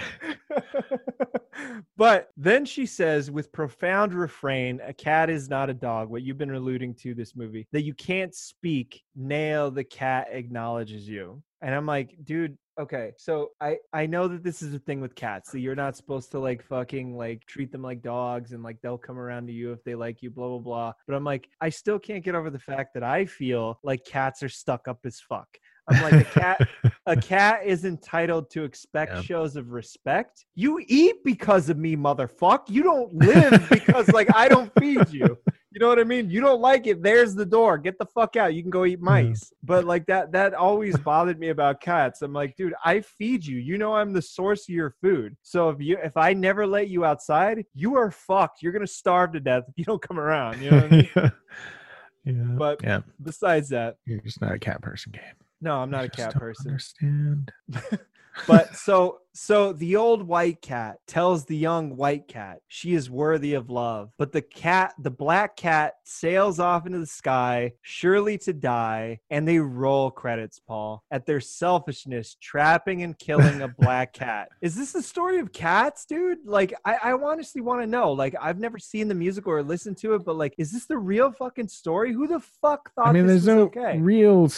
but 1.97 2.29
then 2.37 2.65
she 2.65 2.85
says, 2.85 3.31
with 3.31 3.51
profound 3.51 4.13
refrain, 4.13 4.79
a 4.85 4.93
cat 4.93 5.29
is 5.29 5.49
not 5.49 5.69
a 5.69 5.73
dog. 5.73 6.09
What 6.09 6.21
you've 6.23 6.37
been 6.37 6.53
alluding 6.53 6.95
to 6.95 7.13
this 7.13 7.35
movie, 7.35 7.67
that 7.71 7.83
you 7.83 7.93
can't 7.93 8.33
speak, 8.33 9.03
nail 9.15 9.71
the 9.71 9.83
cat 9.83 10.27
acknowledges 10.31 11.07
you. 11.07 11.41
And 11.61 11.75
I'm 11.75 11.85
like, 11.85 12.15
dude, 12.23 12.57
okay. 12.79 13.11
So 13.17 13.49
I 13.59 13.77
I 13.91 14.05
know 14.05 14.29
that 14.29 14.43
this 14.43 14.61
is 14.61 14.73
a 14.73 14.79
thing 14.79 15.01
with 15.01 15.13
cats. 15.13 15.51
That 15.51 15.59
you're 15.59 15.75
not 15.75 15.97
supposed 15.97 16.31
to 16.31 16.39
like 16.39 16.63
fucking 16.63 17.17
like 17.17 17.45
treat 17.45 17.71
them 17.71 17.81
like 17.81 18.01
dogs 18.01 18.53
and 18.53 18.63
like 18.63 18.77
they'll 18.81 18.97
come 18.97 19.19
around 19.19 19.47
to 19.47 19.53
you 19.53 19.73
if 19.73 19.83
they 19.83 19.95
like 19.95 20.21
you, 20.21 20.29
blah 20.31 20.47
blah 20.47 20.59
blah. 20.59 20.93
But 21.05 21.15
I'm 21.15 21.25
like, 21.25 21.49
I 21.59 21.69
still 21.69 21.99
can't 21.99 22.23
get 22.23 22.35
over 22.35 22.49
the 22.49 22.59
fact 22.59 22.93
that 22.93 23.03
I 23.03 23.25
feel 23.25 23.77
like 23.83 24.05
cats 24.05 24.41
are 24.41 24.49
stuck 24.49 24.87
up 24.87 24.99
as 25.05 25.19
fuck. 25.19 25.49
I'm 25.89 26.01
like 26.03 26.13
a 26.27 26.39
cat 26.39 26.67
a 27.05 27.15
cat 27.15 27.61
is 27.65 27.85
entitled 27.85 28.49
to 28.51 28.63
expect 28.63 29.13
Yeah. 29.13 29.21
shows 29.21 29.55
of 29.55 29.71
respect. 29.71 30.45
You 30.55 30.79
eat 30.87 31.23
because 31.23 31.69
of 31.69 31.77
me, 31.77 31.95
motherfuck. 31.95 32.69
You 32.69 32.83
don't 32.83 33.13
live 33.13 33.67
because 33.69 34.09
like 34.09 34.29
I 34.35 34.47
don't 34.47 34.71
feed 34.79 35.09
you. 35.09 35.37
You 35.71 35.79
know 35.79 35.87
what 35.87 35.99
I 35.99 36.03
mean? 36.03 36.31
You 36.31 36.41
don't 36.41 36.61
like 36.61 36.87
it. 36.87 37.03
There's 37.03 37.35
the 37.35 37.45
door. 37.45 37.77
Get 37.77 37.99
the 37.99 38.05
fuck 38.07 38.35
out. 38.35 38.55
You 38.55 38.63
can 38.63 38.71
go 38.71 38.85
eat 38.85 38.99
mice. 39.01 39.53
But 39.63 39.85
like 39.85 40.07
that, 40.07 40.31
that 40.31 40.55
always 40.55 40.97
bothered 40.97 41.39
me 41.39 41.49
about 41.49 41.79
cats. 41.79 42.23
I'm 42.23 42.33
like, 42.33 42.55
dude, 42.55 42.73
I 42.83 43.01
feed 43.01 43.45
you. 43.45 43.57
You 43.57 43.77
know, 43.77 43.93
I'm 43.93 44.11
the 44.11 44.21
source 44.21 44.63
of 44.67 44.73
your 44.73 44.95
food. 44.99 45.37
So 45.43 45.69
if 45.69 45.79
you, 45.79 45.97
if 46.03 46.17
I 46.17 46.33
never 46.33 46.65
let 46.65 46.89
you 46.89 47.05
outside, 47.05 47.65
you 47.75 47.95
are 47.97 48.09
fucked. 48.09 48.63
You're 48.63 48.73
gonna 48.73 48.87
starve 48.87 49.31
to 49.33 49.39
death 49.39 49.65
if 49.67 49.75
you 49.77 49.85
don't 49.85 50.01
come 50.01 50.19
around. 50.19 50.59
You 50.59 50.71
know 50.71 50.77
what 50.77 50.85
I 50.85 50.89
mean? 50.95 51.09
yeah. 51.15 51.29
yeah. 52.25 52.33
But 52.33 52.79
yeah, 52.83 53.01
besides 53.21 53.69
that, 53.69 53.97
you're 54.05 54.21
just 54.21 54.41
not 54.41 54.53
a 54.53 54.59
cat 54.59 54.81
person, 54.81 55.11
game. 55.11 55.21
No, 55.61 55.77
I'm 55.77 55.89
not 55.89 56.05
a 56.05 56.09
cat 56.09 56.35
person. 56.35 56.71
Understand? 56.71 57.51
but 58.47 58.75
so 58.75 59.19
so 59.33 59.73
the 59.73 59.95
old 59.95 60.23
white 60.23 60.61
cat 60.61 60.97
tells 61.07 61.45
the 61.45 61.55
young 61.55 61.95
white 61.95 62.27
cat 62.27 62.59
she 62.67 62.93
is 62.93 63.09
worthy 63.09 63.53
of 63.53 63.69
love 63.69 64.11
but 64.17 64.31
the 64.31 64.41
cat 64.41 64.93
the 64.99 65.11
black 65.11 65.55
cat 65.55 65.93
sails 66.03 66.59
off 66.59 66.85
into 66.85 66.99
the 66.99 67.05
sky 67.05 67.71
surely 67.81 68.37
to 68.37 68.51
die 68.51 69.19
and 69.29 69.47
they 69.47 69.59
roll 69.59 70.11
credits 70.11 70.59
paul 70.59 71.03
at 71.11 71.25
their 71.25 71.39
selfishness 71.39 72.35
trapping 72.41 73.03
and 73.03 73.17
killing 73.17 73.61
a 73.61 73.67
black 73.67 74.13
cat. 74.19 74.49
Is 74.61 74.75
this 74.75 74.91
the 74.91 75.01
story 75.01 75.39
of 75.39 75.51
cats 75.53 76.05
dude? 76.05 76.39
Like 76.45 76.73
i, 76.85 76.95
I 76.95 77.13
honestly 77.13 77.61
want 77.61 77.81
to 77.81 77.87
know. 77.87 78.11
Like 78.11 78.35
i've 78.41 78.59
never 78.59 78.79
seen 78.79 79.07
the 79.07 79.15
musical 79.15 79.51
or 79.51 79.63
listened 79.63 79.97
to 79.99 80.15
it 80.15 80.25
but 80.25 80.35
like 80.35 80.53
is 80.57 80.71
this 80.71 80.85
the 80.85 80.97
real 80.97 81.31
fucking 81.31 81.67
story? 81.67 82.13
Who 82.13 82.27
the 82.27 82.39
fuck 82.39 82.93
thought 82.93 83.07
I 83.07 83.11
mean, 83.13 83.27
this 83.27 83.43
there's 83.45 83.57
was 83.57 83.75
no 83.75 83.81
okay? 83.81 83.99
real 83.99 84.49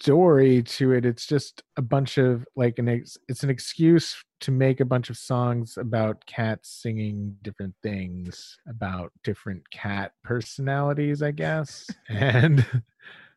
story 0.00 0.62
to 0.62 0.92
it. 0.92 1.04
It's 1.04 1.26
just 1.26 1.62
a 1.76 1.82
bunch 1.82 2.18
of 2.18 2.46
like 2.56 2.78
an 2.78 2.88
ex- 2.88 3.18
it's 3.28 3.42
an 3.42 3.50
excuse 3.50 4.16
to 4.40 4.50
make 4.50 4.80
a 4.80 4.84
bunch 4.84 5.10
of 5.10 5.16
songs 5.16 5.76
about 5.76 6.24
cats 6.26 6.70
singing 6.82 7.36
different 7.42 7.74
things 7.82 8.56
about 8.68 9.12
different 9.24 9.68
cat 9.70 10.12
personalities, 10.22 11.22
I 11.22 11.32
guess. 11.32 11.88
and 12.08 12.64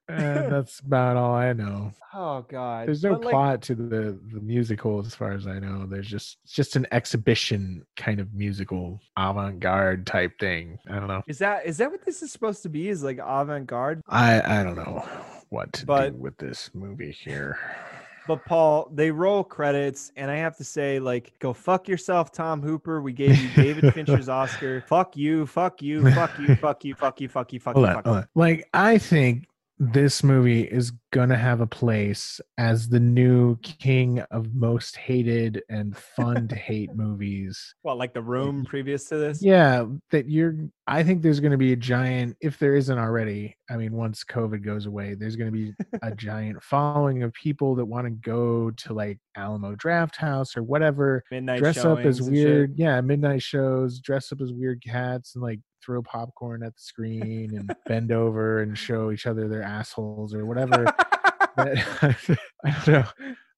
and 0.08 0.52
that's 0.52 0.80
about 0.82 1.18
all 1.18 1.34
I 1.34 1.54
know. 1.54 1.92
oh 2.14 2.46
god 2.48 2.88
There's 2.88 3.04
no 3.04 3.14
like, 3.14 3.30
plot 3.30 3.62
to 3.64 3.76
the 3.76 4.20
the 4.34 4.42
musical 4.42 5.00
as 5.00 5.16
far 5.16 5.32
as 5.32 5.48
I 5.48 5.60
know. 5.60 5.88
There's 5.88 6.08
just 6.08 6.38
it's 6.44 6.54
just 6.54 6.76
an 6.76 6.86
exhibition 6.92 7.84
kind 7.96 8.20
of 8.20 8.34
musical 8.34 9.00
avant-garde 9.18 10.06
type 10.06 10.38
thing. 10.40 10.78
I 10.88 10.96
don't 10.96 11.08
know. 11.08 11.24
Is 11.28 11.40
that 11.40 11.66
is 11.66 11.78
that 11.78 11.90
what 11.90 12.06
this 12.06 12.22
is 12.22 12.32
supposed 12.32 12.62
to 12.64 12.70
be? 12.70 12.88
Is 12.88 13.04
like 13.04 13.20
avant 13.24 13.66
garde? 13.66 14.02
I 14.08 14.60
I 14.60 14.64
don't 14.64 14.76
know 14.76 15.04
what 15.52 15.72
to 15.74 15.86
But- 15.86 16.12
do 16.14 16.18
with 16.18 16.38
this 16.38 16.72
movie 16.74 17.12
here. 17.12 17.60
But 18.28 18.46
Paul, 18.46 18.88
they 18.94 19.10
roll 19.10 19.44
credits, 19.44 20.12
and 20.16 20.30
I 20.30 20.36
have 20.36 20.56
to 20.58 20.64
say, 20.64 21.00
like, 21.00 21.34
go 21.40 21.54
fuck 21.54 21.88
yourself, 21.88 22.32
Tom 22.32 22.62
Hooper. 22.62 23.02
We 23.02 23.14
gave 23.14 23.36
you 23.36 23.50
David 23.56 23.94
Fincher's 23.96 24.30
Oscar. 24.30 24.82
Fuck 24.88 25.18
you, 25.18 25.48
fuck 25.48 25.82
you, 25.82 26.10
fuck 26.12 26.38
you, 26.38 26.56
fuck 26.56 26.86
you, 26.86 26.94
fuck 26.94 27.20
you, 27.20 27.28
fuck 27.28 27.52
you, 27.52 27.60
fuck 27.60 27.76
you, 27.76 27.82
Hold 27.84 27.90
on, 27.90 28.04
fuck 28.04 28.16
you. 28.24 28.28
Like 28.36 28.70
I 28.76 29.00
think 29.00 29.48
this 29.84 30.24
movie 30.24 30.62
is 30.62 30.92
gonna 31.12 31.36
have 31.36 31.60
a 31.60 31.66
place 31.66 32.40
as 32.60 32.88
the 32.88 33.00
new 33.00 33.58
king 33.64 34.20
of 34.30 34.54
most 34.54 34.96
hated 34.96 35.64
and 35.70 35.98
fun 35.98 36.48
to 36.48 36.56
hate 36.56 36.92
movies. 36.96 37.74
Well, 37.82 37.96
like 37.96 38.14
the 38.14 38.22
room 38.22 38.64
previous 38.64 39.06
to 39.06 39.18
this? 39.18 39.42
Yeah, 39.42 39.88
that 40.12 40.30
you're. 40.30 40.54
I 40.86 41.02
think 41.02 41.24
there's 41.24 41.40
to 41.52 41.58
be 41.58 41.74
a 41.74 41.78
giant, 41.78 42.38
if 42.42 42.60
there 42.60 42.76
isn't 42.76 42.96
already. 42.96 43.58
I 43.72 43.78
mean, 43.78 43.94
once 43.94 44.24
COVID 44.24 44.64
goes 44.64 44.86
away, 44.86 45.16
there's 45.16 45.36
to 45.52 45.58
be 45.58 45.74
a 46.04 46.12
giant 46.16 46.62
following 46.62 47.24
of 47.24 47.34
people 47.34 47.74
that 47.76 47.86
want 47.86 48.06
to 48.06 48.12
go 48.12 48.70
to 48.70 48.94
like 48.94 49.18
Alamo 49.36 49.74
Drafthouse 49.74 50.56
or 50.56 50.62
whatever, 50.62 51.24
Midnight 51.32 51.58
dress 51.58 51.80
up 51.80 52.00
as 52.00 52.18
showings 52.18 52.20
and 52.20 52.38
shit. 52.38 52.46
weird, 52.46 52.74
yeah, 52.78 53.02
midnight 53.02 53.42
shows, 53.42 54.00
dress 54.00 54.32
up 54.32 54.42
as 54.42 54.54
weird 54.54 54.84
cats 54.84 55.34
and 55.34 55.44
like 55.44 55.60
throw 55.84 56.02
popcorn 56.02 56.64
at 56.64 56.74
the 56.76 56.82
screen 56.82 57.56
and 57.58 57.76
bend 57.86 58.12
over 58.12 58.62
and 58.62 58.78
show 58.78 59.12
each 59.12 59.26
other 59.26 59.48
their 59.48 59.64
assholes 59.64 60.34
or 60.34 60.46
whatever. 60.46 60.86
But- 61.58 61.78
I 62.64 62.72
don't 62.86 62.88
know. 62.88 63.06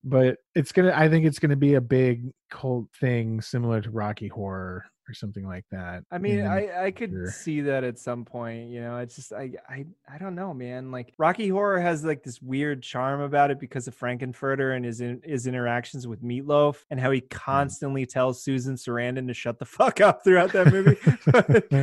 But 0.04 0.38
it's 0.56 0.72
gonna 0.72 0.92
I 0.96 1.08
think 1.10 1.26
it's 1.26 1.38
gonna 1.40 1.56
be 1.56 1.76
a 1.76 1.82
big 1.82 2.32
cult 2.50 2.88
thing 3.00 3.40
similar 3.40 3.82
to 3.82 3.92
Rocky 3.92 4.28
Horror 4.28 4.86
or 5.10 5.14
something 5.14 5.46
like 5.46 5.66
that. 5.72 6.04
I 6.12 6.18
mean, 6.18 6.46
I, 6.46 6.86
I 6.86 6.92
could 6.92 7.28
see 7.30 7.62
that 7.62 7.84
at 7.84 8.00
some 8.00 8.24
point. 8.26 8.70
You 8.70 8.82
know, 8.82 8.98
it's 8.98 9.16
just 9.16 9.34
I, 9.34 9.52
I 9.70 9.86
I 10.12 10.18
don't 10.18 10.36
know, 10.36 10.54
man. 10.54 10.92
Like 10.92 11.14
Rocky 11.18 11.50
Horror 11.50 11.80
has 11.82 12.04
like 12.06 12.24
this 12.24 12.42
weird 12.42 12.82
charm 12.84 13.22
about 13.22 13.52
it 13.52 13.60
because 13.60 13.88
of 13.88 13.96
Frank-N-Furter 13.96 14.76
and 14.76 14.86
his 14.86 15.02
in, 15.02 15.22
his 15.24 15.48
interactions 15.48 16.08
with 16.08 16.24
Meat 16.24 16.46
Loaf 16.46 16.86
and 16.90 17.00
how 17.00 17.12
he 17.12 17.22
Mm. 17.22 17.30
constantly 17.30 18.06
tells 18.06 18.44
Susan 18.44 18.76
Sarandon 18.76 19.28
to 19.28 19.34
shut 19.34 19.60
the 19.60 19.66
fuck 19.78 20.02
up 20.02 20.24
throughout 20.24 20.52
that 20.54 20.68
movie. 20.72 20.98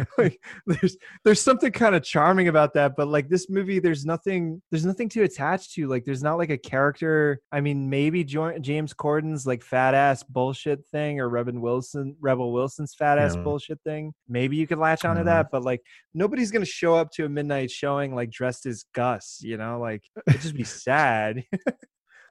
like, 0.18 0.40
there's 0.66 0.96
there's 1.24 1.40
something 1.40 1.72
kind 1.72 1.94
of 1.94 2.02
charming 2.02 2.48
about 2.48 2.74
that, 2.74 2.96
but 2.96 3.08
like 3.08 3.28
this 3.28 3.48
movie, 3.50 3.78
there's 3.78 4.04
nothing 4.06 4.62
there's 4.70 4.86
nothing 4.86 5.08
to 5.10 5.22
attach 5.22 5.74
to. 5.74 5.86
Like 5.88 6.04
there's 6.04 6.22
not 6.22 6.38
like 6.38 6.50
a 6.50 6.58
character. 6.58 7.40
I 7.52 7.60
mean, 7.60 7.88
maybe 7.90 8.24
jo- 8.24 8.58
James 8.58 8.92
Corden's 8.92 9.46
like 9.46 9.62
fat 9.62 9.94
ass 9.94 10.22
bullshit 10.22 10.86
thing 10.86 11.20
or 11.20 11.28
Rebel 11.28 11.58
Wilson 11.60 12.16
Rebel 12.20 12.52
Wilson's 12.52 12.94
fat 12.94 13.09
ass 13.18 13.34
Yeah. 13.36 13.42
bullshit 13.42 13.80
thing. 13.84 14.12
Maybe 14.28 14.56
you 14.56 14.66
could 14.66 14.78
latch 14.78 15.04
onto 15.04 15.20
Yeah. 15.20 15.24
that, 15.24 15.48
but 15.50 15.62
like 15.62 15.80
nobody's 16.14 16.50
gonna 16.50 16.64
show 16.64 16.94
up 16.94 17.10
to 17.12 17.24
a 17.24 17.28
midnight 17.28 17.70
showing 17.70 18.14
like 18.14 18.30
dressed 18.30 18.66
as 18.66 18.84
Gus. 18.94 19.40
You 19.42 19.56
know, 19.56 19.78
like 19.80 20.02
it'd 20.28 20.40
just 20.40 20.54
be 20.56 20.64
sad. 20.64 21.44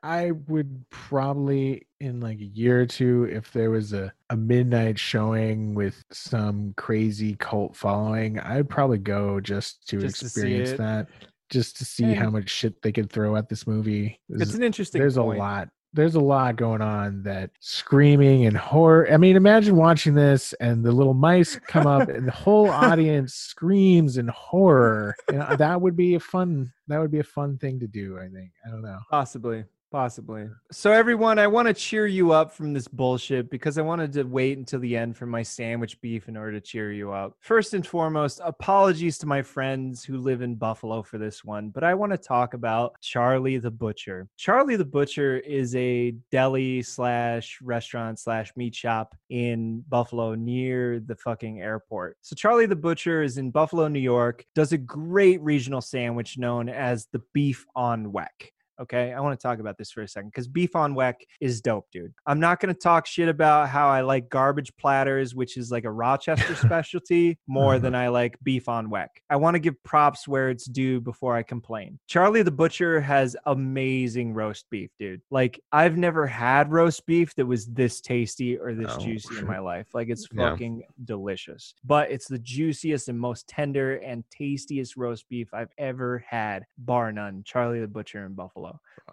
I 0.02 0.32
would 0.48 0.86
probably 0.90 1.86
in 2.00 2.22
like 2.22 2.40
a 2.40 2.46
year 2.46 2.80
or 2.82 2.86
two, 2.86 3.26
if 3.30 3.52
there 3.52 3.70
was 3.70 3.92
a, 3.92 4.14
a 4.30 4.38
midnight 4.38 4.98
showing 4.98 5.74
with 5.76 6.02
some 6.12 6.74
crazy 6.78 7.36
cult 7.36 7.76
following, 7.76 8.40
I'd 8.40 8.70
probably 8.70 9.00
go 9.00 9.42
just 9.42 9.86
to 9.90 10.00
Just 10.00 10.22
experience 10.24 10.70
it. 10.70 10.78
that, 10.78 11.10
just 11.50 11.76
to 11.80 11.86
see 11.86 12.14
how 12.14 12.30
much 12.30 12.50
shit 12.50 12.82
they 12.82 12.94
could 12.94 13.12
throw 13.12 13.36
at 13.36 13.50
this 13.50 13.68
movie. 13.68 14.18
it's 14.30 14.38
There's- 14.40 14.54
an 14.56 14.64
interesting. 14.64 15.00
there's 15.00 15.18
point. 15.18 15.38
a 15.38 15.42
lot 15.42 15.70
there's 15.94 16.16
a 16.16 16.20
lot 16.20 16.56
going 16.56 16.82
on 16.82 17.24
that 17.24 17.49
screaming 17.60 18.45
and 18.45 18.56
horror 18.56 19.11
i 19.11 19.18
mean 19.18 19.36
imagine 19.36 19.76
watching 19.76 20.14
this 20.14 20.53
and 20.60 20.84
the 20.84 20.91
little 20.91 21.14
mice 21.14 21.57
come 21.68 21.88
up 21.88 22.07
and 22.10 22.28
the 22.28 22.32
whole 22.32 22.70
audience 22.70 23.34
screams 23.34 24.18
in 24.18 24.28
horror 24.28 25.16
you 25.32 25.38
know, 25.38 25.56
that 25.56 25.82
would 25.82 25.95
be 25.95 26.16
a 26.16 26.20
fun 26.20 26.72
that 26.88 26.99
would 26.99 27.11
be 27.11 27.20
a 27.20 27.24
fun 27.24 27.57
thing 27.57 27.80
to 27.80 27.88
do 27.88 28.18
i 28.20 28.28
think 28.28 28.52
i 28.66 28.70
don't 28.70 28.82
know 28.84 28.99
Possibly. 29.10 29.64
Possibly. 29.91 30.48
So, 30.72 30.91
everyone, 30.91 31.40
I 31.40 31.48
want 31.48 31.68
to 31.68 31.74
cheer 31.74 32.06
you 32.06 32.32
up 32.32 32.53
from 32.53 32.74
this 32.74 32.88
bullshit 32.88 33.49
because 33.49 33.80
I 33.80 33.82
wanted 33.82 34.14
to 34.14 34.24
wait 34.24 34.60
until 34.60 34.80
the 34.80 34.95
end 34.95 35.18
for 35.18 35.26
my 35.26 35.41
sandwich 35.41 35.99
beef 35.99 36.28
in 36.28 36.38
order 36.38 36.52
to 36.52 36.61
cheer 36.61 36.91
you 36.91 37.11
up. 37.11 37.36
First 37.40 37.74
and 37.74 37.86
foremost, 37.86 38.40
apologies 38.44 39.18
to 39.18 39.26
my 39.26 39.41
friends 39.41 40.03
who 40.03 40.20
live 40.20 40.44
in 40.44 40.53
Buffalo 40.53 41.02
for 41.02 41.18
this 41.18 41.44
one, 41.44 41.70
but 41.70 41.84
I 41.84 41.95
want 41.95 42.11
to 42.11 42.20
talk 42.20 42.53
about 42.53 43.02
Charlie 43.02 43.57
the 43.57 43.72
Butcher. 43.72 44.28
Charlie 44.38 44.76
the 44.76 44.86
Butcher 44.86 45.40
is 45.40 45.76
a 45.76 46.11
deli 46.32 46.84
slash 46.84 47.57
restaurant 47.60 48.20
slash 48.20 48.52
meat 48.56 48.76
shop 48.76 49.16
in 49.32 49.84
Buffalo 49.90 50.36
near 50.36 50.99
the 50.99 51.16
fucking 51.16 51.61
airport. 51.61 52.18
So, 52.22 52.36
Charlie 52.36 52.68
the 52.68 52.76
Butcher 52.76 53.24
is 53.24 53.40
in 53.40 53.49
Buffalo, 53.49 53.88
New 53.88 53.98
York, 53.98 54.45
does 54.53 54.72
a 54.72 54.78
great 54.78 55.41
regional 55.41 55.82
sandwich 55.82 56.38
known 56.38 56.70
as 56.70 57.07
the 57.11 57.24
beef 57.34 57.66
on 57.76 58.11
weck. 58.11 58.52
Okay, 58.80 59.12
I 59.14 59.20
want 59.20 59.38
to 59.38 59.42
talk 59.42 59.60
about 59.60 59.78
this 59.78 59.92
for 59.92 60.02
a 60.04 60.08
second 60.08 60.30
because 60.30 60.48
beef 60.48 60.76
on 60.76 60.96
weck 60.96 61.16
is 61.42 61.60
dope, 61.60 61.88
dude. 61.92 62.14
I'm 62.26 62.40
not 62.40 62.60
going 62.62 62.74
to 62.74 62.80
talk 62.80 63.06
shit 63.06 63.28
about 63.28 63.68
how 63.68 63.90
I 63.90 64.02
like 64.02 64.30
garbage 64.30 64.72
platters, 64.78 65.36
which 65.36 65.58
is 65.58 65.70
like 65.72 65.84
a 65.84 65.92
Rochester 65.92 66.56
specialty, 66.68 67.38
more 67.48 67.74
Uh-huh. 67.74 67.80
than 67.80 67.96
I 67.96 68.08
like 68.08 68.38
beef 68.42 68.70
on 68.70 68.90
weck. 68.90 69.08
I 69.30 69.36
want 69.36 69.56
to 69.56 69.60
give 69.60 69.82
props 69.84 70.28
where 70.28 70.50
it's 70.50 70.66
due 70.66 71.02
before 71.02 71.36
I 71.36 71.44
complain. 71.44 72.00
Charlie 72.08 72.42
the 72.44 72.52
Butcher 72.52 73.02
has 73.02 73.36
amazing 73.46 74.34
roast 74.34 74.70
beef, 74.70 74.92
dude. 74.98 75.22
Like, 75.30 75.60
I've 75.72 75.98
never 75.98 76.26
had 76.26 76.72
roast 76.72 77.06
beef 77.06 77.36
that 77.36 77.46
was 77.46 77.66
this 77.68 78.00
tasty 78.02 78.58
or 78.58 78.74
this 78.74 78.92
Oh, 78.96 79.00
juicy 79.00 79.38
in 79.40 79.46
my 79.46 79.60
life. 79.60 79.88
Like, 79.94 80.08
it's 80.10 80.28
Yeah. 80.34 80.52
fucking 80.52 80.84
delicious. 81.04 81.74
But 81.84 82.12
it's 82.12 82.28
the 82.28 82.40
juiciest 82.40 83.10
and 83.10 83.20
most 83.20 83.48
tender 83.48 83.96
and 83.98 84.24
tastiest 84.32 84.96
roast 84.96 85.28
beef 85.28 85.54
I've 85.54 85.72
ever 85.78 86.24
had, 86.28 86.66
bar 86.78 87.12
none. 87.12 87.44
Charlie 87.46 87.82
the 87.82 87.88
Butcher 87.88 88.26
in 88.26 88.34
Buffalo. 88.34 88.69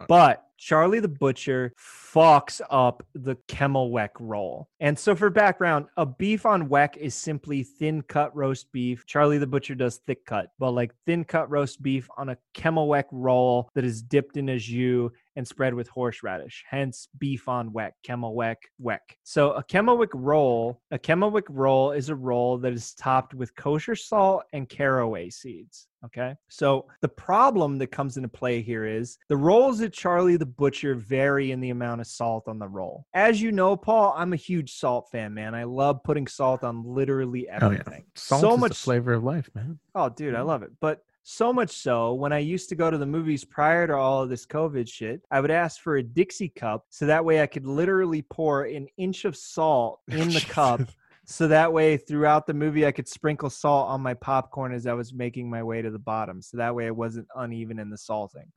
But 0.09 0.45
Charlie 0.59 1.01
the 1.01 1.09
Butcher 1.09 1.73
fucks 1.79 2.61
up 2.71 3.03
the 3.15 3.37
Camel 3.47 3.91
Weck 3.91 4.11
roll. 4.19 4.69
And 4.81 4.99
so, 4.99 5.15
for 5.15 5.31
background, 5.31 5.87
a 5.97 6.07
beef 6.07 6.47
on 6.47 6.69
Weck 6.69 6.97
is 6.97 7.15
simply 7.15 7.63
thin 7.63 8.03
cut 8.03 8.35
roast 8.35 8.71
beef. 8.73 9.05
Charlie 9.07 9.39
the 9.39 9.47
Butcher 9.47 9.75
does 9.75 9.99
thick 10.07 10.25
cut, 10.25 10.51
but 10.59 10.73
like 10.73 10.93
thin 11.05 11.25
cut 11.25 11.51
roast 11.51 11.83
beef 11.83 12.09
on 12.17 12.31
a 12.31 12.39
Camel 12.55 12.89
Weck 12.89 13.05
roll 13.13 13.69
that 13.75 13.85
is 13.85 14.03
dipped 14.03 14.37
in 14.37 14.49
a 14.49 14.59
jus 14.59 15.11
and 15.37 15.47
spread 15.47 15.75
with 15.75 15.89
horseradish. 15.89 16.65
Hence, 16.69 17.09
beef 17.19 17.49
on 17.49 17.71
weck, 17.71 17.93
Kemmelweck, 18.07 18.57
weck. 18.83 18.99
So 19.23 19.53
a 19.53 19.63
Kemmelweck 19.63 20.09
roll, 20.15 20.81
a 20.91 20.99
Kemmelweck 20.99 21.45
roll 21.49 21.93
is 21.93 22.09
a 22.09 22.17
roll 22.17 22.59
that 22.59 22.73
is 22.73 22.95
topped 22.95 23.35
with 23.35 23.55
kosher 23.55 23.95
salt 23.95 24.45
and 24.53 24.69
caraway 24.69 25.31
seeds. 25.31 25.89
Okay. 26.05 26.35
So 26.49 26.87
the 27.01 27.09
problem 27.09 27.79
that 27.79 27.89
comes 27.89 28.17
into 28.17 28.29
play 28.29 28.63
here 28.63 28.87
is 28.87 29.19
the 29.29 29.37
rolls 29.37 29.81
at 29.81 29.93
Charlie 29.93 30.37
the 30.37 30.47
Butcher 30.47 30.95
vary 30.95 31.51
in 31.51 31.61
the 31.61 31.71
amount 31.71 32.01
of 32.01 32.07
salt 32.07 32.47
on 32.47 32.59
the 32.59 32.69
roll. 32.69 33.07
As 33.13 33.43
you 33.43 33.51
know, 33.51 33.77
Paul, 33.77 34.15
I'm 34.17 34.33
a 34.33 34.37
huge 34.37 34.75
salt 34.75 35.09
fan, 35.11 35.35
man. 35.35 35.55
I 35.55 35.65
love 35.65 36.03
putting 36.05 36.29
salt 36.29 36.63
on 36.63 36.85
literally 36.85 37.49
everything. 37.49 37.85
Oh 37.89 37.93
yeah, 37.97 38.03
salt 38.15 38.41
so 38.41 38.55
is 38.55 38.61
much 38.61 38.71
the 38.71 38.77
flavor 38.77 39.15
of 39.15 39.25
life, 39.25 39.51
man. 39.55 39.79
Oh, 39.95 40.09
dude, 40.09 40.29
Mm-hmm. 40.35 40.37
I 40.37 40.43
love 40.43 40.63
it. 40.63 40.71
But 40.81 41.01
so 41.29 41.53
much 41.53 41.71
so, 41.71 42.15
when 42.15 42.33
I 42.33 42.39
used 42.39 42.69
to 42.69 42.77
go 42.77 42.89
to 42.89 42.97
the 42.97 43.05
movies 43.05 43.43
prior 43.43 43.85
to 43.89 43.97
all 43.97 44.23
of 44.23 44.29
this 44.29 44.47
COVID 44.47 44.89
shit, 44.89 45.23
I 45.29 45.41
would 45.41 45.51
ask 45.51 45.81
for 45.81 45.97
a 45.97 46.03
Dixie 46.03 46.51
cup 46.51 46.87
so 46.89 47.05
that 47.05 47.25
way 47.25 47.43
I 47.43 47.49
could 47.49 47.67
literally 47.67 48.23
pour 48.23 48.63
an 48.63 48.87
inch 48.97 49.25
of 49.25 49.37
salt 49.37 49.99
in 50.09 50.29
the 50.29 50.47
cup. 50.49 50.83
So 51.29 51.49
that 51.49 51.73
way, 51.73 51.97
throughout 51.97 52.47
the 52.47 52.55
movie, 52.55 52.87
I 52.87 52.93
could 52.93 53.09
sprinkle 53.09 53.51
salt 53.51 53.89
on 53.89 54.01
my 54.01 54.15
popcorn 54.15 54.73
as 54.73 54.87
I 54.87 54.93
was 54.93 55.13
making 55.13 55.51
my 55.51 55.63
way 55.63 55.83
to 55.83 55.91
the 55.91 55.99
bottom. 55.99 56.41
So 56.41 56.57
that 56.59 56.75
way, 56.75 56.87
I 56.87 56.93
wasn't 56.93 57.27
uneven 57.35 57.81
in 57.81 57.91
the 57.91 57.99
salting. 57.99 58.47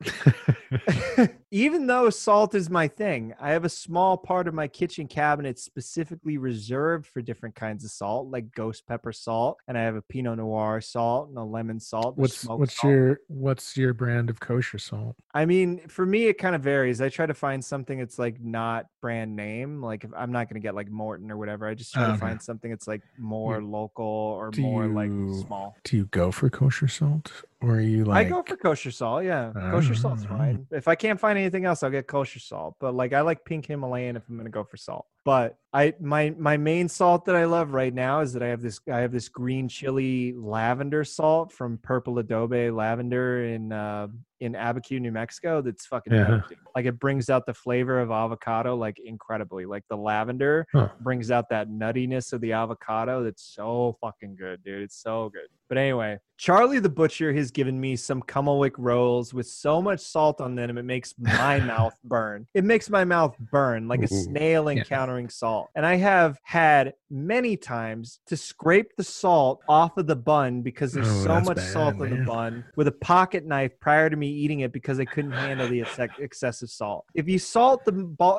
Even 1.50 1.88
though 1.88 2.10
salt 2.10 2.54
is 2.54 2.70
my 2.70 2.86
thing, 2.86 3.34
I 3.40 3.50
have 3.50 3.64
a 3.64 3.68
small 3.68 4.16
part 4.16 4.46
of 4.46 4.54
my 4.54 4.68
kitchen 4.68 5.08
cabinet 5.08 5.58
specifically 5.58 6.38
reserved 6.38 7.06
for 7.06 7.20
different 7.22 7.56
kinds 7.56 7.84
of 7.84 7.90
salt, 7.90 8.28
like 8.30 8.52
ghost 8.54 8.86
pepper 8.86 9.12
salt, 9.12 9.58
and 9.66 9.76
I 9.76 9.82
have 9.82 9.96
a 9.96 10.02
Pinot 10.02 10.38
Noir 10.38 10.80
salt 10.80 11.28
and 11.28 11.38
a 11.38 11.42
lemon 11.42 11.80
salt. 11.80 12.16
what's 12.16 12.44
what's 12.44 12.80
salt. 12.80 12.90
your 12.92 13.20
what's 13.26 13.76
your 13.76 13.92
brand 13.94 14.30
of 14.30 14.38
kosher 14.38 14.78
salt? 14.78 15.16
I 15.34 15.44
mean, 15.44 15.88
for 15.88 16.06
me, 16.06 16.26
it 16.26 16.34
kind 16.38 16.54
of 16.54 16.62
varies. 16.62 17.00
I 17.00 17.08
try 17.08 17.26
to 17.26 17.34
find 17.34 17.64
something 17.64 17.98
that's 17.98 18.18
like 18.18 18.40
not 18.40 18.86
brand 19.00 19.34
name. 19.34 19.82
Like, 19.82 20.04
if 20.04 20.10
I'm 20.16 20.30
not 20.30 20.48
going 20.48 20.60
to 20.60 20.64
get 20.64 20.74
like 20.76 20.88
Morton 20.90 21.30
or 21.32 21.36
whatever. 21.36 21.66
I 21.66 21.74
just 21.74 21.92
try 21.92 22.04
Oh, 22.04 22.06
to 22.08 22.12
okay. 22.12 22.20
find 22.20 22.40
something 22.40 22.59
that's 22.62 22.86
like 22.86 23.02
more 23.18 23.62
local 23.62 24.04
or 24.04 24.50
more 24.58 24.86
like 24.86 25.10
small. 25.46 25.76
Do 25.84 25.96
you 25.96 26.04
go 26.06 26.30
for 26.30 26.50
kosher 26.50 26.88
salt, 26.88 27.32
or 27.62 27.76
are 27.76 27.80
you 27.80 28.04
like? 28.04 28.26
I 28.26 28.30
go 28.30 28.42
for 28.42 28.56
kosher 28.56 28.90
salt. 28.90 29.24
Yeah, 29.24 29.52
kosher 29.54 29.94
salt's 29.94 30.24
Ah. 30.28 30.36
fine. 30.36 30.66
If 30.70 30.88
I 30.88 30.94
can't 30.94 31.18
find 31.20 31.38
anything 31.38 31.64
else, 31.64 31.82
I'll 31.82 31.90
get 31.90 32.06
kosher 32.06 32.38
salt. 32.40 32.76
But 32.80 32.94
like, 32.94 33.12
I 33.12 33.20
like 33.20 33.44
pink 33.44 33.66
Himalayan 33.66 34.16
if 34.16 34.22
I'm 34.28 34.36
gonna 34.36 34.50
go 34.50 34.64
for 34.64 34.76
salt. 34.76 35.06
But 35.24 35.58
I 35.74 35.92
my 36.00 36.34
my 36.38 36.56
main 36.56 36.88
salt 36.88 37.26
that 37.26 37.36
I 37.36 37.44
love 37.44 37.74
right 37.74 37.92
now 37.92 38.20
is 38.20 38.32
that 38.32 38.42
I 38.42 38.46
have 38.48 38.62
this 38.62 38.80
I 38.90 39.00
have 39.00 39.12
this 39.12 39.28
green 39.28 39.68
chili 39.68 40.32
lavender 40.34 41.04
salt 41.04 41.52
from 41.52 41.76
Purple 41.78 42.18
Adobe 42.18 42.70
Lavender 42.70 43.44
in 43.44 43.70
uh, 43.70 44.08
in 44.40 44.54
Abiquiu, 44.54 44.98
New 44.98 45.12
Mexico. 45.12 45.60
That's 45.60 45.84
fucking 45.84 46.14
Yeah. 46.14 46.40
like 46.74 46.86
it 46.86 46.98
brings 46.98 47.28
out 47.28 47.44
the 47.44 47.52
flavor 47.52 48.00
of 48.00 48.10
avocado 48.10 48.74
like 48.74 48.98
incredibly. 48.98 49.66
Like 49.66 49.84
the 49.90 49.96
lavender 49.98 50.66
Huh. 50.72 50.88
brings 51.00 51.30
out 51.30 51.50
that 51.50 51.68
nuttiness 51.68 52.32
of 52.32 52.40
the 52.40 52.52
avocado. 52.54 53.22
That's 53.22 53.42
so 53.42 53.98
fucking 54.00 54.36
good, 54.36 54.64
dude. 54.64 54.82
It's 54.82 54.96
so 55.02 55.28
good. 55.28 55.48
But 55.68 55.76
anyway, 55.76 56.18
Charlie 56.38 56.78
the 56.78 56.88
Butcher 56.88 57.30
has 57.50 57.54
given 57.54 57.80
me 57.80 57.96
some 57.96 58.22
Kummelwick 58.22 58.74
rolls 58.78 59.34
with 59.34 59.46
so 59.46 59.82
much 59.82 60.00
salt 60.00 60.40
on 60.40 60.54
them, 60.54 60.78
it 60.78 60.84
makes 60.84 61.14
my 61.18 61.58
mouth 61.58 61.94
burn. 62.04 62.46
It 62.54 62.64
makes 62.64 62.88
my 62.88 63.04
mouth 63.04 63.36
burn 63.50 63.88
like 63.88 64.02
a 64.02 64.08
snail 64.08 64.70
yeah. 64.70 64.78
encountering 64.78 65.28
salt. 65.28 65.68
And 65.74 65.84
I 65.84 65.96
have 65.96 66.38
had 66.44 66.94
many 67.10 67.56
times 67.56 68.20
to 68.26 68.36
scrape 68.36 68.94
the 68.96 69.02
salt 69.04 69.60
off 69.68 69.96
of 69.96 70.06
the 70.06 70.16
bun 70.16 70.62
because 70.62 70.92
there's 70.92 71.10
Oh, 71.10 71.24
so 71.24 71.40
much 71.40 71.56
bad, 71.56 71.72
salt 71.72 72.00
on 72.00 72.10
the 72.10 72.24
bun 72.24 72.64
with 72.76 72.86
a 72.86 72.92
pocket 72.92 73.44
knife 73.44 73.72
prior 73.80 74.08
to 74.08 74.16
me 74.16 74.28
eating 74.28 74.60
it 74.60 74.72
because 74.72 75.00
I 75.00 75.04
couldn't 75.04 75.32
handle 75.32 75.68
the 75.68 75.80
exce- 75.80 76.18
excessive 76.20 76.70
salt. 76.70 77.04
If 77.14 77.28
you 77.28 77.38
salt 77.38 77.84
the 77.84 77.90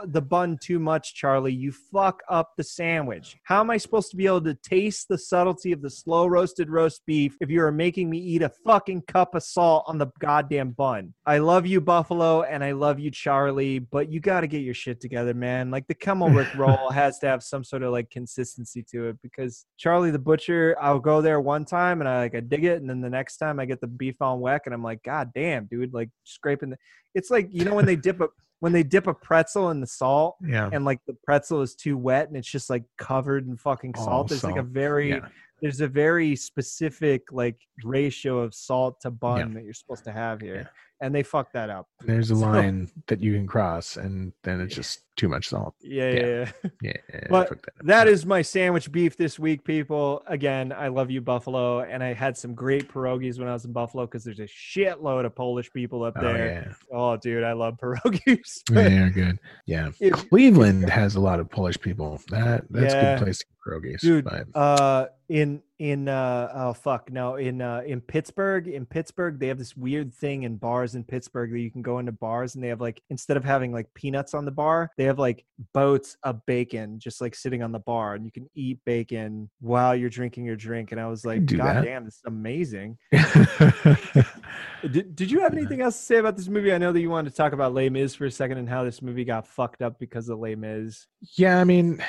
the 0.08 0.22
bun 0.22 0.58
too 0.62 0.80
much, 0.80 1.16
Charlie, 1.16 1.54
you 1.54 1.72
fuck 1.72 2.22
up 2.30 2.54
the 2.56 2.64
sandwich. 2.64 3.38
How 3.44 3.60
am 3.60 3.70
I 3.70 3.78
supposed 3.78 4.10
to 4.12 4.16
be 4.16 4.26
able 4.26 4.42
to 4.44 4.54
taste 4.56 5.10
the 5.10 5.18
subtlety 5.18 5.74
of 5.74 5.82
the 5.82 5.90
slow 5.90 6.28
roasted 6.28 6.70
roast 6.70 7.02
beef 7.06 7.36
if 7.42 7.50
you 7.50 7.62
are 7.62 7.72
making 7.72 8.10
me 8.10 8.20
eat 8.20 8.42
a 8.42 8.50
fucking 8.66 9.01
cup 9.02 9.36
of 9.36 9.44
salt 9.44 9.84
on 9.88 9.98
the 9.98 10.08
goddamn 10.20 10.72
bun? 10.72 11.14
I 11.26 11.40
love 11.40 11.66
you, 11.66 11.82
Buffalo, 11.82 12.44
and 12.44 12.64
I 12.64 12.72
love 12.72 13.00
you, 13.00 13.12
Charlie, 13.12 13.80
but 13.80 14.12
you 14.12 14.20
got 14.20 14.42
to 14.42 14.48
get 14.48 14.60
your 14.62 14.74
shit 14.74 15.02
together, 15.02 15.34
man. 15.34 15.72
Like 15.72 15.88
the 15.88 15.96
Kemmelrick 15.96 16.54
roll 16.58 16.90
has 16.92 17.20
to 17.20 17.28
have 17.28 17.44
some 17.44 17.64
sort 17.64 17.84
of 17.84 17.92
like 17.92 18.10
consistency 18.10 18.84
to 18.92 19.10
it 19.10 19.18
because 19.22 19.66
Charlie 19.78 20.12
the 20.12 20.20
Butcher, 20.20 20.76
I'll 20.82 21.00
go 21.00 21.22
there 21.22 21.40
one 21.42 21.66
time 21.66 22.02
and 22.02 22.08
I 22.08 22.20
like 22.20 22.36
I 22.36 22.40
dig 22.40 22.64
it, 22.66 22.82
and 22.82 22.90
then 22.90 23.02
the 23.02 23.10
next 23.10 23.38
time 23.38 23.60
I 23.60 23.66
get 23.66 23.82
the 23.82 23.88
beef 23.88 24.22
on 24.22 24.40
weck, 24.40 24.62
and 24.66 24.74
I'm 24.74 24.84
like, 24.84 25.04
God 25.04 25.32
damn, 25.34 25.66
dude, 25.66 25.94
like 25.94 26.10
scraping 26.24 26.70
the. 26.72 26.78
It's 27.14 27.30
like 27.30 27.50
you 27.52 27.66
know 27.66 27.76
when 27.76 27.86
they 27.86 27.96
dip 27.96 28.22
a 28.22 28.28
when 28.62 28.72
they 28.72 28.84
dip 28.84 29.08
a 29.08 29.14
pretzel 29.14 29.72
in 29.72 29.82
the 29.82 29.88
salt 29.88 30.36
Yeah. 30.48 30.70
and 30.72 30.86
like 30.86 31.00
the 31.08 31.16
pretzel 31.26 31.62
is 31.62 31.74
too 31.74 31.98
wet 31.98 32.28
and 32.28 32.38
it's 32.38 32.48
just 32.48 32.70
like 32.70 32.84
covered 32.98 33.48
in 33.48 33.58
fucking 33.58 33.96
All 33.98 34.06
salt. 34.06 34.28
There's 34.30 34.44
like 34.44 34.58
a 34.58 34.62
very 34.64 35.10
Yeah. 35.10 35.28
There's 35.62 35.82
a 35.82 35.88
very 35.88 36.36
specific 36.36 37.32
like 37.32 37.58
ratio 37.84 38.40
of 38.40 38.54
salt 38.54 39.00
to 39.02 39.12
bun 39.12 39.38
Yeah. 39.50 39.54
that 39.56 39.64
you're 39.64 39.74
supposed 39.74 40.04
to 40.06 40.12
have 40.12 40.42
here. 40.42 40.56
Yeah. 40.56 40.68
And 41.04 41.16
they 41.16 41.24
fucked 41.24 41.54
that 41.54 41.72
up. 41.72 41.88
There's 42.06 42.30
a 42.30 42.36
So- 42.36 42.42
line 42.42 42.88
that 43.08 43.22
you 43.24 43.34
can 43.34 43.48
cross, 43.48 43.98
and 43.98 44.34
then 44.44 44.62
it's 44.62 44.76
just 44.76 45.02
too 45.18 45.28
much 45.28 45.50
salt. 45.50 45.74
Yeah, 45.82 46.12
Yeah. 46.12 46.20
yeah, 46.22 46.72
yeah. 46.84 46.92
Yeah. 47.12 47.20
But 47.30 47.50
that. 47.50 47.70
That 47.86 48.08
is 48.08 48.24
my 48.24 48.44
sandwich 48.44 48.92
beef 48.92 49.18
this 49.18 49.40
week, 49.40 49.64
people. 49.64 50.22
Again, 50.28 50.72
I 50.72 50.90
love 50.90 51.10
you, 51.10 51.20
Buffalo. 51.20 51.82
And 51.82 52.04
I 52.04 52.14
had 52.14 52.38
some 52.38 52.54
great 52.54 52.88
pierogies 52.88 53.40
when 53.40 53.48
I 53.48 53.54
was 53.54 53.66
in 53.66 53.72
Buffalo 53.72 54.06
because 54.06 54.24
there's 54.24 54.40
a 54.40 54.44
shitload 54.48 55.26
of 55.26 55.36
Polish 55.36 55.72
people 55.74 56.04
up 56.04 56.14
Oh, 56.20 56.22
there. 56.22 56.66
yeah. 56.68 56.74
Oh, 56.96 57.18
dude, 57.18 57.44
I 57.44 57.54
love 57.54 57.78
pierogies. 57.82 58.62
Yeah, 58.72 59.10
good. 59.14 59.40
Yeah. 59.66 59.90
If- 60.00 60.30
Cleveland 60.30 60.88
has 60.88 61.16
a 61.16 61.20
lot 61.20 61.40
of 61.40 61.50
Polish 61.50 61.80
people. 61.80 62.22
That 62.30 62.66
that's 62.70 62.94
a 62.94 63.02
good 63.02 63.24
place 63.24 63.40
to 63.40 63.46
pierogies. 63.66 64.00
dude 64.00 64.26
but 64.26 64.46
uh 64.56 65.08
in 65.30 65.62
in 65.80 66.08
uh 66.08 66.52
oh 66.54 66.74
fuck 66.74 67.12
no 67.12 67.36
in 67.36 67.62
uh 67.62 67.82
in 67.86 68.02
pittsburgh 68.02 68.68
in 68.68 68.86
pittsburgh 68.86 69.40
they 69.40 69.48
have 69.48 69.58
this 69.58 69.76
weird 69.76 70.14
thing 70.14 70.44
in 70.44 70.58
bars 70.58 70.96
in 70.96 71.04
pittsburgh 71.04 71.52
that 71.52 71.60
you 71.60 71.72
can 71.72 71.82
go 71.82 72.00
into 72.00 72.12
bars 72.12 72.56
and 72.56 72.64
they 72.64 72.68
have 72.68 72.82
like 72.82 73.02
instead 73.10 73.38
of 73.38 73.44
having 73.44 73.72
like 73.72 73.88
peanuts 73.94 74.34
on 74.34 74.46
the 74.46 74.52
bar 74.52 74.92
they 74.98 75.06
have 75.06 75.20
like 75.20 75.46
boats 75.74 76.18
of 76.24 76.46
bacon 76.46 77.00
just 77.00 77.22
like 77.22 77.34
sitting 77.34 77.64
on 77.64 77.72
the 77.72 77.80
bar 77.80 78.16
and 78.16 78.26
you 78.26 78.32
can 78.32 78.50
eat 78.56 78.80
bacon 78.86 79.50
while 79.60 79.96
you're 79.96 80.10
drinking 80.10 80.46
your 80.46 80.56
drink 80.56 80.92
and 80.92 81.00
i 81.00 81.08
was 81.08 81.26
like 81.26 81.46
god 81.46 81.78
that." 81.78 81.86
damn 81.86 82.04
this 82.04 82.16
is 82.16 82.22
amazing 82.26 82.98
did, 84.92 85.16
did 85.16 85.32
you 85.32 85.40
have 85.40 85.54
anything 85.54 85.82
else 85.82 85.98
to 85.98 86.04
say 86.04 86.18
about 86.18 86.36
this 86.36 86.50
movie 86.50 86.74
i 86.74 86.78
know 86.78 86.92
that 86.92 87.00
you 87.00 87.10
wanted 87.10 87.30
to 87.30 87.36
talk 87.36 87.54
about 87.54 87.74
Les 87.74 87.90
Mis 87.90 88.14
for 88.14 88.26
a 88.26 88.32
second 88.32 88.58
and 88.58 88.68
how 88.68 88.84
this 88.84 89.02
movie 89.02 89.24
got 89.24 89.48
fucked 89.48 89.82
up 89.82 89.98
because 89.98 90.28
of 90.30 90.40
Les 90.40 90.56
Mis 90.56 91.08
yeah, 91.36 91.60
I 91.60 91.64
mean, 91.64 92.04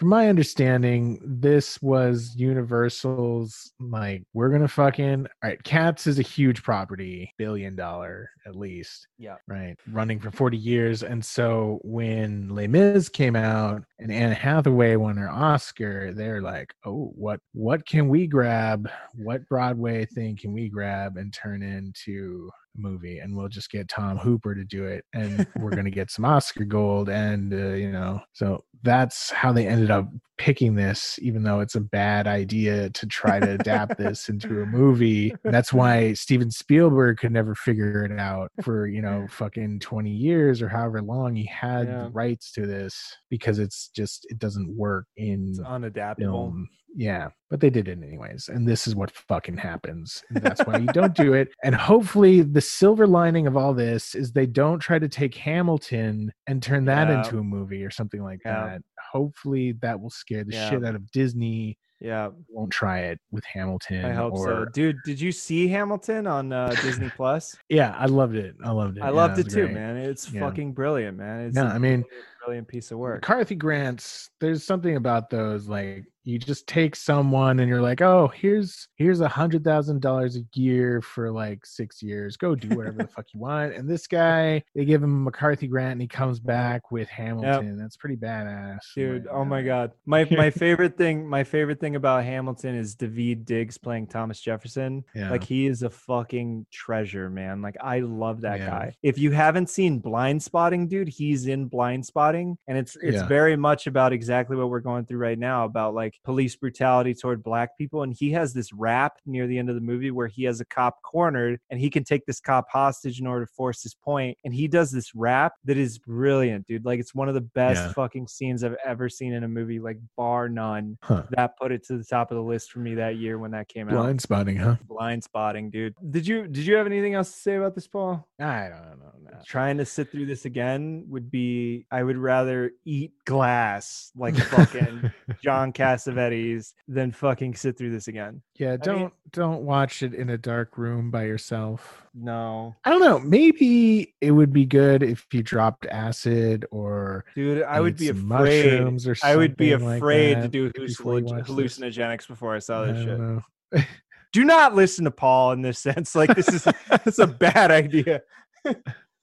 from 0.00 0.08
my 0.08 0.30
understanding, 0.30 1.20
this 1.22 1.78
was 1.82 2.34
Universal's 2.34 3.70
like, 3.80 4.22
we're 4.32 4.48
gonna 4.48 4.66
fucking 4.66 5.26
all 5.26 5.50
right. 5.50 5.62
Cats 5.62 6.06
is 6.06 6.18
a 6.18 6.22
huge 6.22 6.62
property, 6.62 7.34
billion 7.36 7.76
dollar 7.76 8.30
at 8.46 8.56
least. 8.56 9.06
Yeah. 9.18 9.36
Right. 9.46 9.76
Running 9.92 10.18
for 10.18 10.30
40 10.30 10.56
years. 10.56 11.02
And 11.02 11.22
so 11.22 11.80
when 11.82 12.48
Les 12.48 12.66
Mis 12.66 13.10
came 13.10 13.36
out 13.36 13.84
and 13.98 14.10
Anne 14.10 14.32
Hathaway 14.32 14.96
won 14.96 15.18
her 15.18 15.28
Oscar, 15.28 16.14
they're 16.14 16.40
like, 16.40 16.72
oh, 16.86 17.12
what 17.14 17.40
what 17.52 17.84
can 17.86 18.08
we 18.08 18.26
grab? 18.26 18.88
What 19.14 19.46
Broadway 19.50 20.06
thing 20.06 20.34
can 20.34 20.54
we 20.54 20.70
grab 20.70 21.18
and 21.18 21.30
turn 21.30 21.62
into 21.62 22.48
movie? 22.76 23.18
And 23.18 23.36
we'll 23.36 23.48
just 23.48 23.70
get 23.70 23.88
Tom 23.88 24.18
Hooper 24.18 24.54
to 24.54 24.64
do 24.64 24.84
it, 24.84 25.04
and 25.14 25.46
we're 25.56 25.70
gonna 25.76 25.90
get 25.90 26.10
some 26.10 26.24
Oscar 26.24 26.64
gold. 26.64 27.08
And 27.08 27.52
uh, 27.52 27.74
you 27.74 27.90
know, 27.92 28.20
so 28.32 28.64
that's 28.82 29.30
how 29.30 29.52
they 29.52 29.66
ended 29.66 29.90
up 29.90 30.08
picking 30.38 30.74
this, 30.74 31.18
even 31.20 31.42
though 31.42 31.60
it's 31.60 31.74
a 31.74 31.80
bad 31.82 32.26
idea 32.26 32.88
to 32.88 33.06
try 33.06 33.38
to 33.38 33.50
adapt 33.52 33.98
this 33.98 34.30
into 34.30 34.62
a 34.62 34.66
movie. 34.66 35.34
That's 35.44 35.70
why 35.70 36.14
Steven 36.14 36.50
Spielberg 36.50 37.18
could 37.18 37.30
never 37.32 37.54
figure 37.54 38.06
it 38.06 38.18
out 38.18 38.50
for, 38.62 38.86
you 38.86 39.02
know, 39.02 39.26
fucking 39.28 39.80
20 39.80 40.10
years 40.10 40.62
or 40.62 40.68
however 40.70 41.02
long 41.02 41.36
he 41.36 41.44
had 41.44 41.88
Yeah. 41.88 42.04
the 42.04 42.10
rights 42.10 42.52
to 42.52 42.66
this 42.66 43.14
because 43.28 43.58
it's 43.58 43.88
just, 43.88 44.26
it 44.30 44.38
doesn't 44.38 44.74
work 44.74 45.04
in 45.18 45.50
it's 45.50 45.60
unadaptable 45.60 46.16
film. 46.20 46.68
Yeah, 46.96 47.28
but 47.50 47.60
they 47.60 47.70
did 47.70 47.86
it 47.88 47.98
anyways. 48.02 48.48
And 48.48 48.66
this 48.66 48.86
is 48.88 48.94
what 48.96 49.10
fucking 49.12 49.56
happens. 49.56 50.22
And 50.30 50.42
that's 50.42 50.60
why 50.66 50.78
you 50.78 50.86
don't 50.88 51.14
do 51.14 51.34
it. 51.34 51.48
And 51.62 51.74
hopefully, 51.74 52.42
the 52.42 52.60
silver 52.60 53.06
lining 53.06 53.46
of 53.46 53.56
all 53.56 53.72
this 53.74 54.14
is 54.14 54.32
they 54.32 54.46
don't 54.46 54.80
try 54.80 54.98
to 54.98 55.08
take 55.08 55.34
Hamilton 55.36 56.32
and 56.46 56.62
turn 56.62 56.84
that 56.86 57.08
Yeah. 57.08 57.18
into 57.18 57.38
a 57.38 57.44
movie 57.44 57.84
or 57.84 57.90
something 57.90 58.22
like 58.22 58.40
Yeah. 58.44 58.66
that. 58.66 58.82
Hopefully, 59.12 59.72
that 59.82 60.00
will 60.00 60.10
scare 60.10 60.44
the 60.44 60.52
Yeah. 60.52 60.70
shit 60.70 60.84
out 60.84 60.94
of 60.94 61.10
Disney 61.12 61.78
Yeah, 62.02 62.30
won't 62.48 62.72
try 62.72 63.00
it 63.00 63.20
with 63.30 63.44
Hamilton. 63.44 64.06
I 64.06 64.12
hope 64.12 64.32
or, 64.32 64.46
so, 64.46 64.64
dude. 64.72 64.96
Did 65.04 65.20
you 65.20 65.30
see 65.32 65.68
Hamilton 65.68 66.26
on 66.26 66.50
uh, 66.50 66.74
Disney 66.80 67.10
Plus? 67.14 67.54
Yeah, 67.68 67.94
I 67.94 68.06
loved 68.06 68.36
it. 68.36 68.56
I 68.64 68.70
loved 68.70 68.96
it. 68.96 69.02
I 69.02 69.10
loved 69.10 69.38
it 69.38 69.44
was 69.44 69.52
too, 69.54 69.68
man. 69.68 69.98
It's 69.98 70.26
fucking 70.26 70.72
brilliant, 70.72 71.18
man. 71.18 71.40
It's 71.48 71.54
No, 71.54 71.66
I 71.66 71.76
mean, 71.76 72.02
brilliant 72.42 72.68
piece 72.68 72.90
of 72.90 72.96
work. 72.96 73.20
MacArthur 73.20 73.54
grants. 73.54 74.30
There's 74.40 74.64
something 74.64 74.96
about 74.96 75.28
those 75.28 75.68
like 75.68 76.06
you 76.24 76.38
just 76.38 76.66
take 76.66 76.94
someone 76.94 77.60
and 77.60 77.68
you're 77.68 77.80
like, 77.80 78.02
oh, 78.02 78.28
here's 78.28 78.88
here's 78.96 79.20
a 79.20 79.28
hundred 79.28 79.64
thousand 79.64 80.02
dollars 80.02 80.36
a 80.36 80.42
year 80.54 81.00
for 81.00 81.30
like 81.30 81.64
six 81.64 82.02
years. 82.02 82.36
Go 82.36 82.54
do 82.54 82.76
whatever 82.76 82.98
the 82.98 83.08
fuck 83.14 83.26
you 83.32 83.40
want. 83.40 83.74
And 83.74 83.88
this 83.88 84.06
guy, 84.06 84.62
they 84.74 84.84
give 84.84 85.02
him 85.02 85.24
MacArthur 85.24 85.66
grant 85.66 85.92
and 85.92 86.02
he 86.02 86.08
comes 86.08 86.38
back 86.38 86.90
with 86.90 87.08
Hamilton. 87.08 87.78
That's 87.78 87.96
pretty 87.96 88.16
badass. 88.16 88.78
Dude, 88.94 89.24
Like, 89.24 89.34
oh 89.34 89.44
my 89.44 89.60
uh, 89.60 89.64
god. 89.64 89.92
My 90.06 90.26
my 90.30 90.50
favorite 90.50 90.96
thing, 90.98 91.26
my 91.26 91.42
favorite 91.44 91.80
thing 91.80 91.96
about 91.96 92.24
Hamilton 92.24 92.74
is 92.74 92.94
Daveed 92.96 93.44
Diggs 93.44 93.78
playing 93.78 94.08
Thomas 94.08 94.40
Jefferson. 94.40 95.04
Yeah. 95.14 95.30
Like 95.30 95.44
he 95.44 95.66
is 95.66 95.82
a 95.82 95.90
fucking 95.90 96.66
treasure, 96.70 97.30
man. 97.30 97.62
Like 97.62 97.76
I 97.80 98.00
love 98.00 98.42
that 98.42 98.58
Yeah. 98.58 98.66
guy. 98.70 98.96
If 99.02 99.18
you 99.18 99.30
haven't 99.30 99.70
seen 99.70 100.02
Blindspotting, 100.02 100.88
dude, 100.88 101.08
he's 101.08 101.46
in 101.46 101.70
Blindspotting 101.70 102.56
and 102.68 102.78
it's 102.78 102.96
it's 103.02 103.16
Yeah. 103.22 103.26
very 103.26 103.56
much 103.56 103.86
about 103.86 104.12
exactly 104.12 104.56
what 104.56 104.68
we're 104.70 104.80
going 104.80 105.06
through 105.06 105.18
right 105.18 105.38
now 105.38 105.64
about 105.64 105.94
like 105.94 106.09
police 106.24 106.56
brutality 106.56 107.14
toward 107.14 107.42
black 107.42 107.76
people 107.78 108.02
and 108.02 108.14
he 108.18 108.30
has 108.32 108.52
this 108.52 108.72
rap 108.72 109.14
near 109.26 109.46
the 109.46 109.58
end 109.58 109.68
of 109.68 109.74
the 109.74 109.80
movie 109.80 110.10
where 110.10 110.26
he 110.28 110.44
has 110.44 110.60
a 110.60 110.64
cop 110.64 111.02
cornered 111.02 111.58
and 111.70 111.80
he 111.80 111.90
can 111.90 112.04
take 112.04 112.24
this 112.26 112.40
cop 112.40 112.66
hostage 112.70 113.20
in 113.20 113.26
order 113.26 113.44
to 113.46 113.52
force 113.52 113.82
his 113.82 113.94
point. 113.94 114.36
and 114.44 114.54
he 114.54 114.66
does 114.68 114.90
this 114.90 115.14
rap 115.14 115.52
that 115.64 115.76
is 115.76 115.98
brilliant, 115.98 116.66
dude. 116.66 116.84
Like 116.84 117.00
it's 117.00 117.14
one 117.14 117.28
of 117.28 117.34
the 117.34 117.40
best 117.40 117.80
Yeah. 117.80 117.92
fucking 117.92 118.28
scenes 118.28 118.64
I've 118.64 118.76
ever 118.84 119.08
seen 119.08 119.32
in 119.32 119.44
a 119.44 119.48
movie 119.48 119.78
like 119.80 119.98
bar 120.16 120.48
none. 120.48 120.98
Huh. 121.02 121.24
That 121.30 121.56
put 121.58 121.72
it 121.72 121.84
to 121.86 121.98
the 121.98 122.04
top 122.04 122.30
of 122.30 122.36
the 122.36 122.42
list 122.42 122.70
for 122.72 122.78
me 122.80 122.94
that 122.96 123.16
year 123.16 123.38
when 123.38 123.50
that 123.52 123.68
came 123.68 123.88
out 123.88 123.94
Blindspotting, 123.94 124.58
huh? 124.58 124.76
Blindspotting, 124.88 125.70
dude. 125.70 125.94
Did 126.10 126.26
you 126.26 126.46
did 126.46 126.66
you 126.66 126.74
have 126.76 126.86
anything 126.86 127.14
else 127.14 127.32
to 127.32 127.38
say 127.38 127.56
about 127.56 127.74
this, 127.74 127.86
Paul? 127.86 128.26
I 128.40 128.68
don't 128.68 128.98
know. 128.98 129.12
no. 129.24 129.38
Trying 129.46 129.78
to 129.78 129.84
sit 129.86 130.10
through 130.10 130.26
this 130.26 130.44
again 130.44 131.04
would 131.08 131.30
be 131.30 131.86
I 131.90 132.02
would 132.02 132.16
rather 132.18 132.72
eat 132.84 133.12
glass 133.24 134.10
like 134.16 134.36
fucking 134.36 135.10
John 135.42 135.72
Cassavetes 136.04 136.72
than 136.88 137.12
fucking 137.12 137.54
sit 137.54 137.76
through 137.76 137.90
this 137.90 138.08
again. 138.08 138.42
Yeah, 138.56 138.76
don't 138.76 139.12
don't 139.32 139.62
watch 139.64 140.02
it 140.02 140.14
in 140.14 140.30
a 140.30 140.38
dark 140.38 140.76
room 140.78 141.10
by 141.10 141.24
yourself. 141.24 142.02
No. 142.14 142.74
I 142.84 142.90
don't 142.90 143.00
know. 143.00 143.18
Maybe 143.20 144.14
it 144.20 144.30
would 144.32 144.52
be 144.52 144.66
good 144.66 145.02
if 145.02 145.26
you 145.32 145.42
dropped 145.42 145.86
acid 145.86 146.66
or 146.70 147.24
Dude, 147.34 147.62
I 147.62 147.80
would 147.80 147.96
be 147.96 148.08
afraid. 148.08 148.80
or 149.06 149.16
I 149.22 149.36
would 149.36 149.56
be 149.56 149.70
something 149.70 149.88
like 149.88 149.96
afraid 149.98 150.34
to 150.42 150.48
do 150.48 150.70
hallucin- 150.72 151.22
watch 151.24 151.46
this. 151.46 151.78
hallucinogenics 151.78 152.26
before 152.28 152.54
I 152.54 152.58
saw 152.58 152.84
I 152.84 152.92
this 152.92 153.04
shit. 153.04 153.18
don't 153.18 153.86
do 154.32 154.44
not 154.44 154.74
listen 154.74 155.04
to 155.04 155.10
Paul 155.10 155.52
in 155.52 155.62
this 155.62 155.78
sense. 155.78 156.14
Like 156.14 156.34
this 156.34 156.48
is 156.48 156.66
it's 157.06 157.18
a 157.18 157.26
bad 157.26 157.70
idea. 157.70 158.22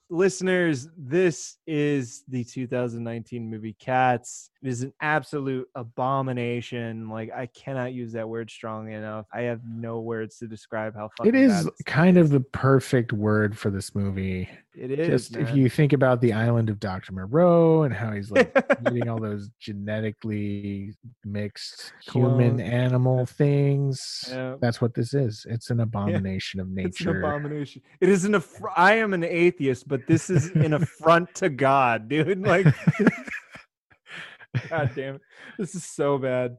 Listeners, 0.09 0.87
this 0.97 1.57
is 1.67 2.23
the 2.29 2.43
2019 2.43 3.49
movie 3.49 3.75
Cats. 3.77 4.51
It 4.63 4.69
is 4.69 4.81
an 4.81 4.93
absolute 5.01 5.67
abomination. 5.75 7.09
Like 7.09 7.29
I 7.35 7.47
cannot 7.47 7.91
use 7.93 8.13
that 8.13 8.27
word 8.27 8.49
strongly 8.49 8.93
enough. 8.93 9.25
I 9.33 9.41
have 9.41 9.61
no 9.65 9.99
words 9.99 10.37
to 10.39 10.47
describe 10.47 10.95
how 10.95 11.09
fucking 11.17 11.35
It 11.35 11.47
this- 11.49 11.69
kind 11.85 12.17
of 12.17 12.29
the 12.29 12.39
perfect 12.39 13.11
word 13.11 13.57
for 13.57 13.69
this 13.69 13.93
movie. 13.93 14.47
It 14.77 14.91
is. 14.91 15.29
Just 15.29 15.35
if 15.37 15.55
you 15.55 15.69
think 15.69 15.91
about 15.91 16.21
the 16.21 16.33
island 16.33 16.69
of 16.69 16.79
Dr. 16.79 17.13
Moreau 17.13 17.83
and 17.83 17.93
how 17.93 18.11
he's 18.11 18.29
like 18.29 18.55
eating 18.87 19.09
all 19.09 19.19
those 19.19 19.49
genetically 19.59 20.95
mixed 21.25 21.93
human 22.11 22.57
Clone. 22.57 22.59
animal 22.61 23.25
things. 23.25 24.25
Yeah. 24.29 24.55
That's 24.61 24.79
what 24.79 24.93
this 24.93 25.13
is. 25.13 25.45
It's 25.49 25.71
an 25.71 25.79
abomination 25.79 26.59
of 26.59 26.69
nature. 26.69 26.87
It's 26.89 27.01
an 27.01 27.17
abomination. 27.17 27.81
It 27.99 28.09
is 28.09 28.25
an 28.25 28.35
aff- 28.35 28.61
I 28.75 28.93
am 28.93 29.13
an 29.13 29.23
atheist, 29.23 29.87
but 29.87 30.05
this 30.07 30.29
is 30.29 30.51
an 30.51 30.73
affront 30.73 31.33
to 31.35 31.49
God, 31.49 32.07
dude. 32.07 32.45
Like, 32.45 32.67
God 34.69 34.91
damn 34.95 35.15
it, 35.15 35.21
this 35.57 35.73
is 35.75 35.85
so 35.85 36.17
bad. 36.17 36.57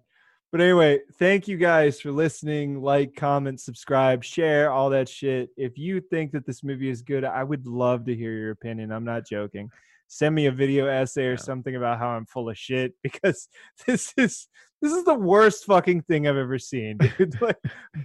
But 0.51 0.63
anyway, 0.63 1.01
thank 1.19 1.47
you 1.47 1.59
guys 1.59 2.01
for 2.01 2.11
listening. 2.11 2.81
Like, 2.81 3.15
comment, 3.15 3.61
subscribe, 3.61 4.25
share, 4.25 4.71
all 4.71 4.89
that 4.91 5.07
shit. 5.09 5.51
If 5.59 5.77
you 5.77 6.01
think 6.01 6.33
that 6.33 6.47
this 6.47 6.65
movie 6.65 6.89
is 6.89 7.03
good, 7.03 7.23
I 7.23 7.45
would 7.45 7.67
love 7.67 8.07
to 8.07 8.15
hear 8.15 8.33
your 8.33 8.53
opinion. 8.53 8.91
I'm 8.91 9.05
not 9.05 9.27
joking. 9.27 9.71
Send 10.09 10.35
me 10.35 10.47
a 10.47 10.53
video 10.53 10.87
essay 10.87 11.27
or 11.27 11.31
Yeah. 11.33 11.37
something 11.37 11.77
about 11.77 11.99
how 11.99 12.09
I'm 12.09 12.27
full 12.27 12.49
of 12.51 12.57
shit 12.59 12.95
because 13.03 13.49
this 13.87 14.13
is 14.17 14.49
this 14.81 14.93
is 14.93 15.03
the 15.05 15.15
worst 15.15 15.65
fucking 15.65 16.03
thing 16.03 16.29
I've 16.29 16.37
ever 16.37 16.57
seen, 16.59 16.99
dude. 17.19 17.41
Like, 17.43 17.57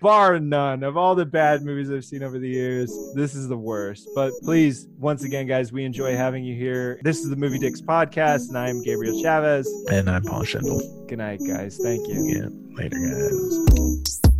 bar 0.01 0.39
none 0.39 0.81
of 0.81 0.97
all 0.97 1.13
the 1.13 1.25
bad 1.25 1.61
movies 1.61 1.91
I've 1.91 2.03
seen 2.03 2.23
over 2.23 2.39
the 2.39 2.49
years. 2.49 2.91
This 3.13 3.35
is 3.35 3.47
the 3.47 3.55
worst. 3.57 4.09
But 4.15 4.31
please, 4.41 4.87
once 4.97 5.23
again, 5.23 5.45
guys, 5.45 5.71
we 5.71 5.85
enjoy 5.85 6.15
having 6.17 6.43
you 6.43 6.55
here. 6.55 6.99
This 7.03 7.19
is 7.19 7.29
the 7.29 7.35
Movie 7.35 7.59
Dicks 7.59 7.79
podcast, 7.79 8.49
and 8.49 8.57
I'm 8.57 8.81
Gabriel 8.81 9.21
Chavez. 9.21 9.71
and 9.91 10.09
I'm 10.09 10.23
Paul 10.23 10.41
Schendel. 10.41 11.07
Good 11.07 11.19
night, 11.19 11.41
guys. 11.47 11.77
Thank 11.81 12.07
you. 12.07 12.25
Yeah, 12.25 12.47
later, 12.75 12.97
guys. 12.97 14.32